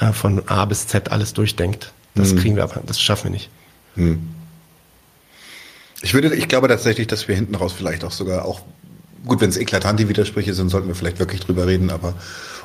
äh, 0.00 0.12
von 0.12 0.48
A 0.48 0.64
bis 0.64 0.86
Z 0.86 1.10
alles 1.10 1.34
durchdenkt. 1.34 1.92
Das 2.14 2.32
mhm. 2.32 2.38
kriegen 2.38 2.56
wir 2.56 2.64
aber, 2.64 2.82
das 2.86 3.00
schaffen 3.00 3.24
wir 3.24 3.30
nicht. 3.32 3.50
Mhm. 3.94 4.28
Ich 6.02 6.14
würde, 6.14 6.34
ich 6.34 6.48
glaube 6.48 6.68
tatsächlich, 6.68 7.06
dass 7.06 7.28
wir 7.28 7.34
hinten 7.34 7.54
raus 7.54 7.72
vielleicht 7.72 8.04
auch 8.04 8.10
sogar 8.10 8.44
auch, 8.44 8.62
gut, 9.26 9.40
wenn 9.40 9.50
es 9.50 9.56
eklatante 9.56 10.08
Widersprüche 10.08 10.52
sind, 10.52 10.68
sollten 10.68 10.88
wir 10.88 10.94
vielleicht 10.94 11.18
wirklich 11.18 11.40
drüber 11.40 11.66
reden, 11.66 11.90
aber 11.90 12.14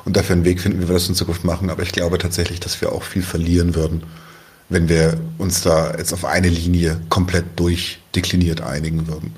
und 0.04 0.16
dafür 0.16 0.36
einen 0.36 0.44
Weg 0.44 0.60
finden, 0.60 0.82
wie 0.82 0.88
wir 0.88 0.94
das 0.94 1.08
in 1.08 1.14
Zukunft 1.14 1.44
machen. 1.44 1.70
Aber 1.70 1.82
ich 1.82 1.92
glaube 1.92 2.18
tatsächlich, 2.18 2.60
dass 2.60 2.80
wir 2.80 2.92
auch 2.92 3.02
viel 3.02 3.22
verlieren 3.22 3.74
würden 3.74 4.02
wenn 4.68 4.88
wir 4.88 5.18
uns 5.38 5.62
da 5.62 5.96
jetzt 5.96 6.12
auf 6.12 6.24
eine 6.24 6.48
Linie 6.48 7.00
komplett 7.08 7.58
durchdekliniert 7.58 8.60
einigen 8.60 9.06
würden. 9.06 9.34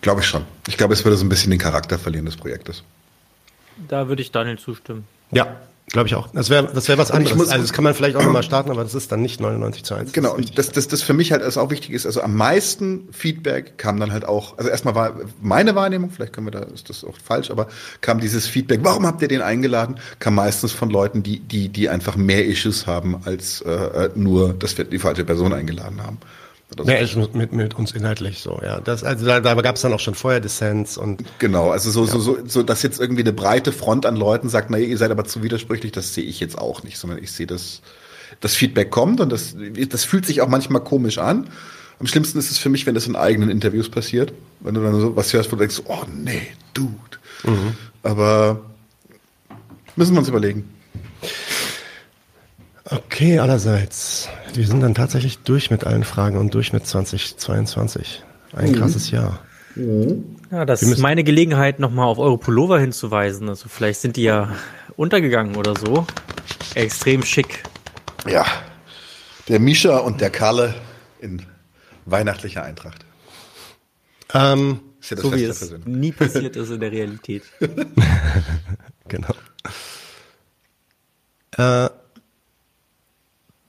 Glaube 0.00 0.20
ich 0.20 0.26
schon. 0.26 0.44
Ich 0.68 0.76
glaube, 0.76 0.94
es 0.94 1.04
würde 1.04 1.16
so 1.16 1.24
ein 1.24 1.28
bisschen 1.28 1.50
den 1.50 1.60
Charakter 1.60 1.98
verlieren 1.98 2.26
des 2.26 2.36
Projektes. 2.36 2.82
Da 3.88 4.08
würde 4.08 4.22
ich 4.22 4.30
Daniel 4.30 4.58
zustimmen. 4.58 5.06
Ja, 5.30 5.60
Glaube 5.92 6.08
ich 6.08 6.14
auch. 6.14 6.28
Das 6.32 6.48
wäre 6.48 6.70
das 6.72 6.88
wär 6.88 6.96
was 6.96 7.10
anderes. 7.10 7.36
Muss, 7.36 7.50
also 7.50 7.62
das 7.62 7.74
kann 7.74 7.84
man 7.84 7.92
vielleicht 7.92 8.16
auch 8.16 8.24
nochmal 8.24 8.42
starten, 8.42 8.70
aber 8.70 8.82
das 8.82 8.94
ist 8.94 9.12
dann 9.12 9.20
nicht 9.20 9.40
99 9.40 9.84
zu 9.84 9.94
1. 9.94 10.12
Genau, 10.12 10.34
und 10.34 10.56
das, 10.56 10.72
das, 10.72 10.88
das 10.88 11.02
für 11.02 11.12
mich 11.12 11.32
halt 11.32 11.42
also 11.42 11.60
auch 11.60 11.70
wichtig 11.70 11.90
ist, 11.90 12.06
also 12.06 12.22
am 12.22 12.34
meisten 12.34 13.08
Feedback 13.12 13.76
kam 13.76 14.00
dann 14.00 14.10
halt 14.10 14.24
auch, 14.24 14.56
also 14.56 14.70
erstmal 14.70 14.94
war 14.94 15.20
meine 15.42 15.74
Wahrnehmung, 15.74 16.10
vielleicht 16.10 16.32
können 16.32 16.46
wir 16.46 16.50
da, 16.50 16.60
ist 16.60 16.88
das 16.88 17.04
auch 17.04 17.18
falsch, 17.22 17.50
aber 17.50 17.68
kam 18.00 18.20
dieses 18.20 18.46
Feedback, 18.46 18.80
warum 18.82 19.06
habt 19.06 19.20
ihr 19.20 19.28
den 19.28 19.42
eingeladen, 19.42 19.96
kam 20.18 20.34
meistens 20.34 20.72
von 20.72 20.88
Leuten, 20.88 21.22
die, 21.22 21.40
die, 21.40 21.68
die 21.68 21.90
einfach 21.90 22.16
mehr 22.16 22.46
Issues 22.46 22.86
haben, 22.86 23.20
als 23.26 23.60
äh, 23.60 24.08
nur, 24.14 24.54
dass 24.54 24.78
wir 24.78 24.86
die 24.86 24.98
falsche 24.98 25.26
Person 25.26 25.52
eingeladen 25.52 26.02
haben. 26.02 26.18
Oder 26.80 27.06
so. 27.06 27.20
Ja, 27.20 27.28
mit, 27.34 27.52
mit 27.52 27.74
uns 27.74 27.92
inhaltlich 27.92 28.40
so, 28.40 28.60
ja. 28.62 28.80
Das, 28.80 29.04
also 29.04 29.26
da, 29.26 29.40
da 29.40 29.54
gab 29.54 29.76
es 29.76 29.82
dann 29.82 29.92
auch 29.92 30.00
schon 30.00 30.14
vorher 30.14 30.40
Dissens 30.40 30.96
und. 30.96 31.22
Genau, 31.38 31.70
also 31.70 31.90
so, 31.90 32.04
ja. 32.04 32.10
so, 32.10 32.18
so, 32.18 32.38
so, 32.46 32.62
dass 32.62 32.82
jetzt 32.82 33.00
irgendwie 33.00 33.22
eine 33.22 33.32
breite 33.32 33.72
Front 33.72 34.06
an 34.06 34.16
Leuten 34.16 34.48
sagt, 34.48 34.70
na, 34.70 34.78
ihr 34.78 34.96
seid 34.98 35.10
aber 35.10 35.24
zu 35.24 35.42
widersprüchlich, 35.42 35.92
das 35.92 36.14
sehe 36.14 36.24
ich 36.24 36.40
jetzt 36.40 36.58
auch 36.58 36.82
nicht, 36.82 36.98
sondern 36.98 37.22
ich 37.22 37.32
sehe, 37.32 37.46
dass 37.46 37.82
das 38.40 38.54
Feedback 38.54 38.90
kommt 38.90 39.20
und 39.20 39.30
das, 39.30 39.54
das 39.88 40.04
fühlt 40.04 40.26
sich 40.26 40.40
auch 40.40 40.48
manchmal 40.48 40.82
komisch 40.82 41.18
an. 41.18 41.48
Am 42.00 42.06
schlimmsten 42.06 42.38
ist 42.38 42.50
es 42.50 42.58
für 42.58 42.68
mich, 42.68 42.86
wenn 42.86 42.94
das 42.94 43.06
in 43.06 43.14
eigenen 43.14 43.48
Interviews 43.48 43.88
passiert. 43.88 44.32
Wenn 44.60 44.74
du 44.74 44.82
dann 44.82 45.00
so 45.00 45.14
was 45.14 45.32
hörst, 45.32 45.52
wo 45.52 45.56
du 45.56 45.60
denkst, 45.60 45.82
oh 45.86 46.02
nee, 46.12 46.48
Dude. 46.74 46.96
Mhm. 47.44 47.76
Aber 48.02 48.60
müssen 49.94 50.14
wir 50.14 50.18
uns 50.18 50.28
überlegen. 50.28 50.68
Okay, 52.92 53.38
allerseits. 53.38 54.28
Wir 54.52 54.66
sind 54.66 54.80
dann 54.80 54.94
tatsächlich 54.94 55.38
durch 55.38 55.70
mit 55.70 55.84
allen 55.84 56.04
Fragen 56.04 56.36
und 56.36 56.52
durch 56.52 56.74
mit 56.74 56.86
2022. 56.86 58.22
Ein 58.52 58.72
mhm. 58.72 58.76
krasses 58.76 59.10
Jahr. 59.10 59.40
Mhm. 59.74 60.36
Ja, 60.50 60.66
das 60.66 60.82
ist 60.82 60.98
meine 60.98 61.24
Gelegenheit, 61.24 61.80
nochmal 61.80 62.06
auf 62.06 62.18
eure 62.18 62.36
Pullover 62.36 62.78
hinzuweisen. 62.78 63.48
Also 63.48 63.70
vielleicht 63.70 64.00
sind 64.00 64.16
die 64.16 64.24
ja 64.24 64.54
untergegangen 64.96 65.56
oder 65.56 65.74
so. 65.74 66.06
Extrem 66.74 67.22
schick. 67.22 67.62
Ja, 68.28 68.44
der 69.48 69.58
Mischa 69.58 69.96
und 69.96 70.20
der 70.20 70.28
Kalle 70.28 70.74
in 71.18 71.46
weihnachtlicher 72.04 72.62
Eintracht. 72.62 73.06
Ähm, 74.34 74.80
ja 75.08 75.16
so 75.16 75.34
wie 75.34 75.44
es 75.44 75.74
nie 75.86 76.12
passiert 76.12 76.56
ist 76.56 76.70
in 76.70 76.80
der 76.80 76.92
Realität. 76.92 77.44
genau. 79.08 79.34
Äh, 81.56 81.88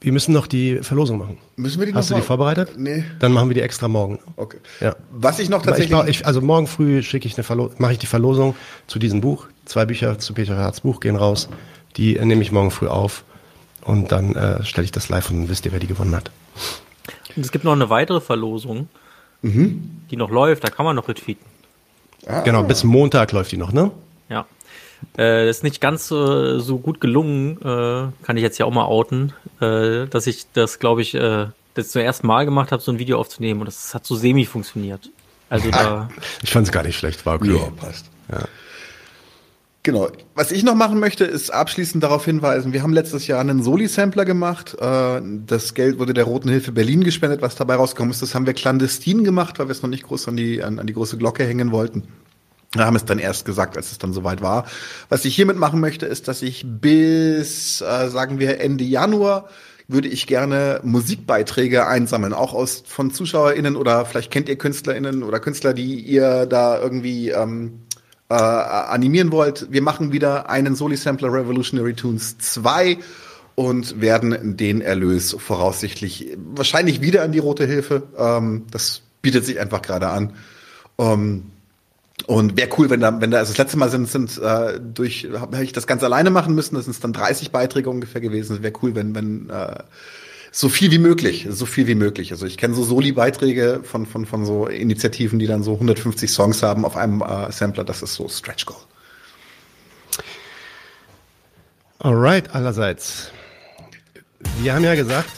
wir 0.04 0.12
müssen 0.12 0.34
noch 0.34 0.48
die 0.48 0.80
Verlosung 0.80 1.18
machen. 1.18 1.38
Müssen 1.56 1.80
wir 1.80 1.88
die 1.88 1.94
Hast 1.94 2.10
noch 2.10 2.18
du 2.18 2.22
die 2.22 2.28
vorbereitet? 2.28 2.74
Nee. 2.78 3.06
Dann 3.20 3.32
machen 3.32 3.50
wir 3.50 3.54
die 3.54 3.62
extra 3.62 3.88
morgen. 3.88 4.20
Okay. 4.36 4.58
Ja. 4.82 4.98
Was 5.12 5.40
ich 5.40 5.48
noch 5.50 5.62
tatsächlich. 5.62 5.98
Ich, 6.02 6.20
ich, 6.20 6.26
also 6.26 6.42
morgen 6.42 6.68
früh 6.68 7.02
schicke 7.02 7.26
ich 7.26 7.38
eine 7.38 7.70
mache 7.78 7.94
ich 7.94 8.00
die 8.00 8.06
Verlosung 8.06 8.56
zu 8.88 9.00
diesem 9.00 9.22
Buch. 9.22 9.48
Zwei 9.64 9.86
Bücher 9.86 10.20
zu 10.20 10.34
Peter 10.34 10.58
Herz 10.58 10.82
Buch 10.82 11.00
gehen 11.00 11.16
raus. 11.16 11.48
Die 11.96 12.20
nehme 12.20 12.42
ich 12.42 12.52
morgen 12.52 12.70
früh 12.70 12.88
auf 12.88 13.24
und 13.86 14.12
dann 14.12 14.36
äh, 14.36 14.64
stelle 14.66 14.84
ich 14.84 14.92
das 14.92 15.08
live 15.08 15.30
und 15.30 15.42
dann 15.42 15.50
wisst 15.50 15.66
ihr, 15.66 15.72
wer 15.72 15.80
die 15.80 15.88
gewonnen 15.88 16.16
hat. 16.16 16.32
Und 17.38 17.46
es 17.46 17.52
gibt 17.54 17.64
noch 17.64 17.72
eine 17.72 17.90
weitere 17.90 18.20
Verlosung, 18.20 18.90
mhm. 19.42 20.02
die 20.12 20.18
noch 20.18 20.30
läuft. 20.30 20.66
Da 20.66 20.70
kann 20.70 20.86
man 20.86 20.98
noch 20.98 21.08
retweeten. 21.08 21.46
Ah. 22.28 22.42
Genau, 22.42 22.64
bis 22.64 22.84
Montag 22.84 23.32
läuft 23.32 23.54
die 23.54 23.58
noch, 23.58 23.72
ne? 23.72 23.90
Ja. 24.28 24.46
Äh, 25.18 25.50
ist 25.50 25.64
nicht 25.64 25.82
ganz 25.82 26.12
äh, 26.12 26.60
so 26.60 26.78
gut 26.78 27.02
gelungen, 27.02 27.58
äh, 27.62 28.26
kann 28.26 28.38
ich 28.38 28.44
jetzt 28.44 28.58
ja 28.58 28.66
auch 28.66 28.74
mal 28.74 28.86
outen, 28.86 29.34
äh, 29.62 30.08
dass 30.08 30.28
ich 30.28 30.46
das, 30.54 30.80
glaube 30.80 31.02
ich, 31.02 31.16
äh, 31.16 31.48
das 31.74 31.90
zum 31.90 32.02
ersten 32.02 32.28
Mal 32.28 32.46
gemacht 32.46 32.72
habe, 32.72 32.82
so 32.82 32.92
ein 32.92 33.00
Video 33.00 33.20
aufzunehmen 33.20 33.62
und 33.62 33.66
das 33.66 33.94
hat 33.94 34.06
so 34.06 34.16
semi 34.16 34.46
funktioniert. 34.46 35.10
Also 35.50 35.70
da. 35.70 36.10
Ich 36.42 36.52
fand 36.52 36.68
es 36.68 36.72
gar 36.72 36.84
nicht 36.84 36.98
schlecht, 36.98 37.26
war 37.26 37.36
okay. 37.36 37.56
Ja, 37.56 37.70
passt. 37.76 38.06
Ja. 38.32 38.48
Genau. 39.84 40.08
Was 40.34 40.54
ich 40.54 40.64
noch 40.64 40.76
machen 40.76 41.00
möchte, 41.00 41.26
ist 41.26 41.52
abschließend 41.52 42.02
darauf 42.02 42.24
hinweisen, 42.24 42.72
wir 42.72 42.82
haben 42.84 42.94
letztes 42.94 43.28
Jahr 43.28 43.42
einen 43.42 43.62
Soli-Sampler 43.62 44.24
gemacht. 44.24 44.76
Äh, 44.80 45.22
das 45.46 45.74
Geld 45.74 46.00
wurde 46.00 46.14
der 46.14 46.24
Roten 46.24 46.48
Hilfe 46.48 46.72
Berlin 46.72 47.04
gespendet. 47.04 47.42
Was 47.42 47.56
dabei 47.56 47.76
rausgekommen 47.76 48.12
ist, 48.12 48.22
das 48.22 48.34
haben 48.34 48.46
wir 48.46 48.54
clandestin 48.54 49.26
gemacht, 49.26 49.60
weil 49.60 49.68
wir 49.68 49.74
es 49.74 49.82
noch 49.82 49.90
nicht 49.90 50.04
groß 50.04 50.30
an 50.30 50.38
die, 50.38 50.64
an, 50.64 50.80
an 50.80 50.88
die 50.88 50.94
große 50.94 51.18
Glocke 51.18 51.46
hängen 51.46 51.74
wollten. 51.74 52.04
Wir 52.76 52.86
haben 52.86 52.96
es 52.96 53.06
dann 53.06 53.20
erst 53.20 53.46
gesagt, 53.46 53.78
als 53.78 53.92
es 53.92 54.00
dann 54.00 54.14
soweit 54.14 54.42
war. 54.42 54.66
Was 55.10 55.26
ich 55.26 55.36
hiermit 55.36 55.58
machen 55.58 55.80
möchte, 55.80 56.06
ist, 56.06 56.28
dass 56.28 56.42
ich 56.42 56.66
bis, 56.66 57.82
äh, 57.82 58.10
sagen 58.10 58.40
wir, 58.40 58.60
Ende 58.60 58.84
Januar 58.84 59.48
würde 59.88 60.08
ich 60.08 60.28
gerne 60.28 60.80
Musikbeiträge 60.84 61.86
einsammeln, 61.86 62.34
auch 62.34 62.54
aus 62.54 62.84
von 62.86 63.12
ZuschauerInnen 63.12 63.76
oder 63.76 64.06
vielleicht 64.06 64.32
kennt 64.32 64.50
ihr 64.50 64.58
KünstlerInnen 64.58 65.24
oder 65.24 65.40
Künstler, 65.40 65.74
die 65.74 66.00
ihr 66.00 66.46
da 66.46 66.80
irgendwie 66.80 67.30
ähm, 67.30 67.82
äh, 68.30 68.34
animieren 68.34 69.32
wollt. 69.32 69.68
Wir 69.70 69.82
machen 69.82 70.12
wieder 70.12 70.50
einen 70.50 70.76
Soli-Sampler 70.76 71.32
Revolutionary 71.32 71.94
Tunes 71.94 72.38
2 72.40 72.98
und 73.56 74.02
werden 74.02 74.58
den 74.58 74.82
Erlös 74.82 75.36
voraussichtlich 75.38 76.36
wahrscheinlich 76.38 77.02
wieder 77.02 77.22
an 77.24 77.32
die 77.32 77.40
Rote 77.40 77.66
Hilfe. 77.68 78.04
Ähm, 78.18 78.66
das 78.72 79.02
bietet 79.22 79.46
sich 79.46 79.60
einfach 79.60 79.82
gerade 79.82 80.08
an. 80.08 80.34
Ähm, 80.98 81.52
und 82.26 82.58
wäre 82.58 82.70
cool, 82.78 82.90
wenn 82.90 83.02
da, 83.02 83.20
wenn 83.20 83.32
da, 83.32 83.40
also 83.40 83.52
das 83.52 83.58
letzte 83.58 83.78
Mal 83.78 83.90
sind, 83.90 84.10
sind 84.10 84.38
äh, 84.38 84.80
durch, 84.80 85.28
habe 85.34 85.64
ich 85.64 85.74
das 85.74 85.88
ganz 85.88 86.04
alleine 86.04 86.30
machen 86.30 86.56
müssen, 86.56 86.76
das 86.76 86.86
sind 86.86 87.04
dann 87.04 87.14
30 87.14 87.52
Beiträge 87.52 87.90
ungefähr 87.90 88.22
gewesen. 88.22 88.64
Wäre 88.64 88.74
cool, 88.82 88.96
wenn, 88.96 89.14
wenn 89.14 89.50
äh, 89.50 89.84
so 90.52 90.70
viel 90.70 90.92
wie 90.92 91.00
möglich, 91.00 91.48
so 91.50 91.66
viel 91.66 91.88
wie 91.88 91.96
möglich. 91.96 92.32
Also 92.32 92.46
ich 92.46 92.58
kenne 92.58 92.76
so 92.76 92.84
Soli-Beiträge 92.84 93.82
von, 93.84 94.06
von, 94.06 94.26
von 94.26 94.46
so 94.46 94.68
Initiativen, 94.68 95.40
die 95.40 95.48
dann 95.48 95.64
so 95.64 95.74
150 95.74 96.32
Songs 96.32 96.64
haben 96.64 96.86
auf 96.86 96.96
einem 96.96 97.22
äh, 97.22 97.52
Sampler, 97.52 97.84
das 97.84 98.02
ist 98.02 98.14
so 98.14 98.30
Stretch 98.30 98.66
Goal. 98.66 98.80
Alright, 102.00 102.54
allerseits. 102.54 103.32
Wir 104.62 104.76
haben 104.76 104.84
ja 104.84 104.96
gesagt, 104.96 105.30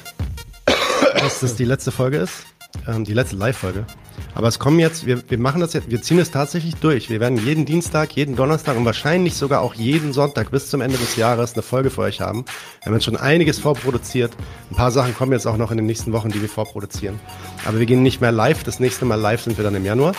dass 1.19 1.39
das 1.39 1.55
die 1.55 1.65
letzte 1.65 1.91
Folge 1.91 2.17
ist, 2.17 2.45
ähm, 2.87 3.05
die 3.05 3.13
letzte 3.13 3.37
Live-Folge. 3.37 3.85
Aber 4.33 4.47
es 4.47 4.59
kommen 4.59 4.79
jetzt, 4.79 5.05
wir, 5.05 5.29
wir 5.29 5.37
machen 5.37 5.61
das 5.61 5.73
jetzt, 5.73 5.89
wir 5.89 6.01
ziehen 6.01 6.19
es 6.19 6.31
tatsächlich 6.31 6.75
durch. 6.75 7.09
Wir 7.09 7.19
werden 7.19 7.37
jeden 7.37 7.65
Dienstag, 7.65 8.13
jeden 8.15 8.35
Donnerstag 8.35 8.75
und 8.75 8.85
wahrscheinlich 8.85 9.35
sogar 9.35 9.61
auch 9.61 9.73
jeden 9.73 10.13
Sonntag 10.13 10.51
bis 10.51 10.69
zum 10.69 10.81
Ende 10.81 10.97
des 10.97 11.15
Jahres 11.15 11.53
eine 11.53 11.61
Folge 11.61 11.89
für 11.89 12.01
euch 12.01 12.21
haben. 12.21 12.45
Wir 12.81 12.87
haben 12.87 12.93
jetzt 12.93 13.05
schon 13.05 13.17
einiges 13.17 13.59
vorproduziert. 13.59 14.33
Ein 14.71 14.75
paar 14.75 14.91
Sachen 14.91 15.15
kommen 15.15 15.31
jetzt 15.31 15.47
auch 15.47 15.57
noch 15.57 15.71
in 15.71 15.77
den 15.77 15.85
nächsten 15.85 16.11
Wochen, 16.11 16.29
die 16.29 16.41
wir 16.41 16.49
vorproduzieren. 16.49 17.19
Aber 17.65 17.79
wir 17.79 17.85
gehen 17.85 18.03
nicht 18.03 18.21
mehr 18.21 18.31
live. 18.31 18.63
Das 18.63 18.79
nächste 18.79 19.05
Mal 19.05 19.15
live 19.15 19.41
sind 19.41 19.57
wir 19.57 19.63
dann 19.63 19.75
im 19.75 19.85
Januar. 19.85 20.13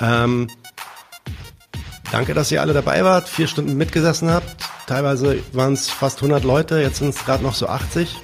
Ähm, 0.00 0.48
danke, 2.10 2.34
dass 2.34 2.50
ihr 2.52 2.60
alle 2.60 2.72
dabei 2.72 3.04
wart, 3.04 3.28
vier 3.28 3.46
Stunden 3.46 3.76
mitgesessen 3.76 4.30
habt. 4.30 4.54
Teilweise 4.86 5.38
waren 5.52 5.72
es 5.72 5.88
fast 5.88 6.18
100 6.18 6.44
Leute, 6.44 6.78
jetzt 6.78 6.98
sind 6.98 7.14
es 7.14 7.24
gerade 7.24 7.42
noch 7.42 7.54
so 7.54 7.68
80. 7.68 8.16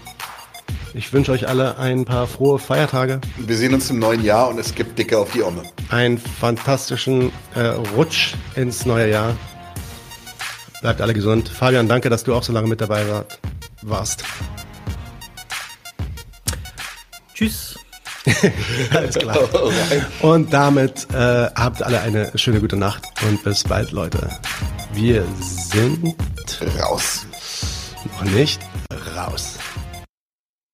Ich 0.93 1.13
wünsche 1.13 1.31
euch 1.31 1.47
alle 1.47 1.79
ein 1.79 2.05
paar 2.05 2.27
frohe 2.27 2.59
Feiertage. 2.59 3.21
Wir 3.39 3.57
sehen 3.57 3.75
uns 3.75 3.91
im 3.91 4.01
neuen 4.01 4.25
Jahr 4.25 4.49
und 4.49 4.59
es 4.59 4.75
gibt 4.75 4.99
Dicke 4.99 5.19
auf 5.19 5.31
die 5.33 5.43
Omme. 5.43 5.63
Einen 5.89 6.19
fantastischen 6.19 7.31
äh, 7.55 7.61
Rutsch 7.97 8.35
ins 8.57 8.87
neue 8.87 9.09
Jahr. 9.11 9.37
Bleibt 10.81 11.01
alle 11.01 11.15
gesund. 11.15 11.49
Fabian, 11.49 11.89
danke, 11.89 12.11
dass 12.11 12.25
du 12.25 12.35
auch 12.35 12.43
so 12.43 12.53
lange 12.53 12.67
mit 12.67 12.81
dabei 12.81 13.09
war, 13.09 13.25
warst. 13.83 14.25
Tschüss. 17.35 17.79
Alles 18.91 19.15
klar. 19.15 19.39
Und 20.21 20.53
damit 20.53 21.07
äh, 21.13 21.47
habt 21.55 21.83
alle 21.83 22.01
eine 22.01 22.37
schöne 22.37 22.61
gute 22.61 22.77
Nacht 22.77 23.03
und 23.27 23.43
bis 23.43 23.65
bald, 23.65 23.93
Leute. 23.93 24.29
Wir 24.93 25.25
sind 25.41 26.15
raus. 26.79 27.25
Noch 28.05 28.31
nicht 28.31 28.61
raus. 29.17 29.55